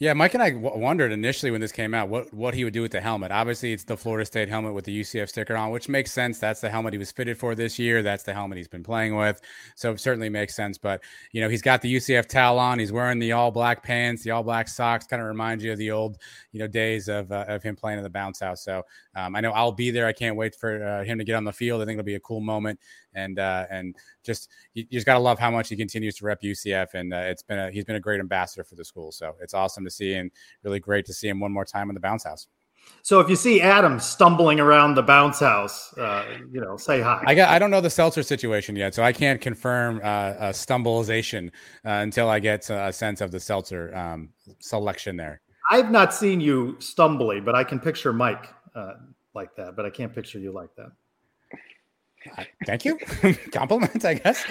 Yeah, 0.00 0.12
Mike 0.12 0.34
and 0.34 0.42
I 0.44 0.50
w- 0.50 0.78
wondered 0.78 1.10
initially 1.10 1.50
when 1.50 1.60
this 1.60 1.72
came 1.72 1.92
out 1.92 2.08
what 2.08 2.32
what 2.32 2.54
he 2.54 2.62
would 2.62 2.72
do 2.72 2.82
with 2.82 2.92
the 2.92 3.00
helmet. 3.00 3.32
Obviously, 3.32 3.72
it's 3.72 3.82
the 3.82 3.96
Florida 3.96 4.24
State 4.24 4.48
helmet 4.48 4.72
with 4.72 4.84
the 4.84 5.00
UCF 5.00 5.28
sticker 5.28 5.56
on, 5.56 5.70
which 5.72 5.88
makes 5.88 6.12
sense. 6.12 6.38
That's 6.38 6.60
the 6.60 6.70
helmet 6.70 6.92
he 6.94 6.98
was 7.00 7.10
fitted 7.10 7.36
for 7.36 7.56
this 7.56 7.80
year. 7.80 8.00
That's 8.00 8.22
the 8.22 8.32
helmet 8.32 8.58
he's 8.58 8.68
been 8.68 8.84
playing 8.84 9.16
with, 9.16 9.40
so 9.74 9.90
it 9.90 9.98
certainly 9.98 10.28
makes 10.28 10.54
sense. 10.54 10.78
But 10.78 11.02
you 11.32 11.40
know, 11.40 11.48
he's 11.48 11.62
got 11.62 11.82
the 11.82 11.92
UCF 11.96 12.28
towel 12.28 12.60
on. 12.60 12.78
He's 12.78 12.92
wearing 12.92 13.18
the 13.18 13.32
all 13.32 13.50
black 13.50 13.82
pants, 13.82 14.22
the 14.22 14.30
all 14.30 14.44
black 14.44 14.68
socks. 14.68 15.04
Kind 15.04 15.20
of 15.20 15.26
reminds 15.26 15.64
you 15.64 15.72
of 15.72 15.78
the 15.78 15.90
old 15.90 16.18
you 16.52 16.60
know 16.60 16.68
days 16.68 17.08
of 17.08 17.32
uh, 17.32 17.46
of 17.48 17.64
him 17.64 17.74
playing 17.74 17.98
in 17.98 18.04
the 18.04 18.10
bounce 18.10 18.38
house. 18.38 18.62
So 18.62 18.84
um, 19.16 19.34
I 19.34 19.40
know 19.40 19.50
I'll 19.50 19.72
be 19.72 19.90
there. 19.90 20.06
I 20.06 20.12
can't 20.12 20.36
wait 20.36 20.54
for 20.54 20.80
uh, 20.80 21.02
him 21.02 21.18
to 21.18 21.24
get 21.24 21.34
on 21.34 21.42
the 21.42 21.52
field. 21.52 21.82
I 21.82 21.86
think 21.86 21.98
it'll 21.98 22.06
be 22.06 22.14
a 22.14 22.20
cool 22.20 22.40
moment, 22.40 22.78
and 23.14 23.38
uh, 23.38 23.66
and 23.70 23.96
just 24.24 24.50
you, 24.74 24.84
you 24.88 24.98
just 24.98 25.06
gotta 25.06 25.20
love 25.20 25.38
how 25.38 25.50
much 25.50 25.68
he 25.68 25.76
continues 25.76 26.16
to 26.16 26.24
rep 26.24 26.42
UCF, 26.42 26.94
and 26.94 27.12
uh, 27.12 27.18
it's 27.18 27.42
been 27.42 27.58
a, 27.58 27.70
he's 27.70 27.84
been 27.84 27.96
a 27.96 28.00
great 28.00 28.20
ambassador 28.20 28.64
for 28.64 28.74
the 28.74 28.84
school. 28.84 29.12
So 29.12 29.34
it's 29.40 29.54
awesome 29.54 29.84
to 29.84 29.90
see, 29.90 30.14
and 30.14 30.30
really 30.62 30.80
great 30.80 31.06
to 31.06 31.12
see 31.12 31.28
him 31.28 31.40
one 31.40 31.52
more 31.52 31.64
time 31.64 31.90
in 31.90 31.94
the 31.94 32.00
bounce 32.00 32.24
house. 32.24 32.48
So 33.02 33.20
if 33.20 33.28
you 33.28 33.36
see 33.36 33.60
Adam 33.60 34.00
stumbling 34.00 34.60
around 34.60 34.94
the 34.94 35.02
bounce 35.02 35.40
house, 35.40 35.96
uh, 35.98 36.24
you 36.50 36.60
know, 36.60 36.76
say 36.76 37.00
hi. 37.00 37.22
I 37.26 37.34
got 37.34 37.48
I 37.48 37.58
don't 37.58 37.70
know 37.70 37.80
the 37.80 37.90
seltzer 37.90 38.22
situation 38.22 38.76
yet, 38.76 38.94
so 38.94 39.02
I 39.02 39.12
can't 39.12 39.40
confirm 39.40 40.00
uh, 40.02 40.34
a 40.38 40.48
stumbleization 40.50 41.48
uh, 41.84 42.02
until 42.02 42.28
I 42.28 42.38
get 42.38 42.68
a 42.70 42.92
sense 42.92 43.20
of 43.20 43.30
the 43.30 43.40
seltzer 43.40 43.94
um, 43.96 44.30
selection 44.60 45.16
there. 45.16 45.40
I've 45.70 45.90
not 45.90 46.14
seen 46.14 46.40
you 46.40 46.76
stumbly, 46.78 47.44
but 47.44 47.54
I 47.54 47.64
can 47.64 47.78
picture 47.78 48.12
Mike 48.12 48.52
uh, 48.74 48.94
like 49.34 49.54
that. 49.56 49.76
But 49.76 49.86
I 49.86 49.90
can't 49.90 50.14
picture 50.14 50.38
you 50.38 50.52
like 50.52 50.74
that. 50.76 50.92
Thank 52.66 52.84
you. 52.84 52.98
Compliments, 53.52 54.04
I 54.04 54.14
guess. 54.14 54.44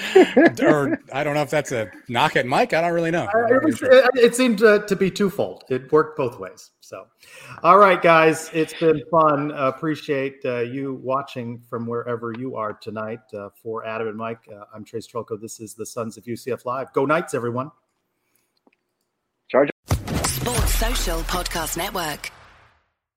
or 0.61 0.99
I 1.13 1.23
don't 1.23 1.33
know 1.33 1.41
if 1.41 1.49
that's 1.49 1.71
a 1.71 1.91
knock 2.07 2.35
at 2.35 2.45
Mike. 2.45 2.73
I 2.73 2.81
don't 2.81 2.93
really 2.93 3.11
know. 3.11 3.25
Uh, 3.25 3.55
it, 3.55 3.63
was, 3.63 3.81
it, 3.81 4.09
it, 4.15 4.35
seemed 4.35 4.63
uh, 4.63 4.79
to 4.79 4.95
be 4.95 5.11
twofold. 5.11 5.65
It 5.69 5.91
worked 5.91 6.17
both 6.17 6.39
ways. 6.39 6.71
So, 6.79 7.07
all 7.63 7.77
right, 7.77 8.01
guys, 8.01 8.49
it's 8.53 8.73
been 8.73 9.03
fun. 9.11 9.51
Uh, 9.51 9.67
appreciate 9.67 10.39
uh, 10.45 10.59
you 10.59 10.95
watching 11.03 11.59
from 11.69 11.85
wherever 11.85 12.33
you 12.37 12.55
are 12.55 12.73
tonight. 12.73 13.19
Uh, 13.33 13.49
for 13.61 13.85
Adam 13.85 14.07
and 14.07 14.17
Mike, 14.17 14.47
uh, 14.51 14.63
I'm 14.73 14.83
Trace 14.83 15.07
Trylko. 15.07 15.39
This 15.39 15.59
is 15.59 15.73
the 15.73 15.85
Sons 15.85 16.17
of 16.17 16.23
UCF 16.23 16.65
Live. 16.65 16.93
Go 16.93 17.05
Knights, 17.05 17.33
everyone. 17.33 17.71
Charge. 19.49 19.69
Sports 20.25 20.75
Social 20.75 21.19
Podcast 21.21 21.77
Network. 21.77 22.31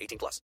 18 0.00 0.18
plus. 0.18 0.42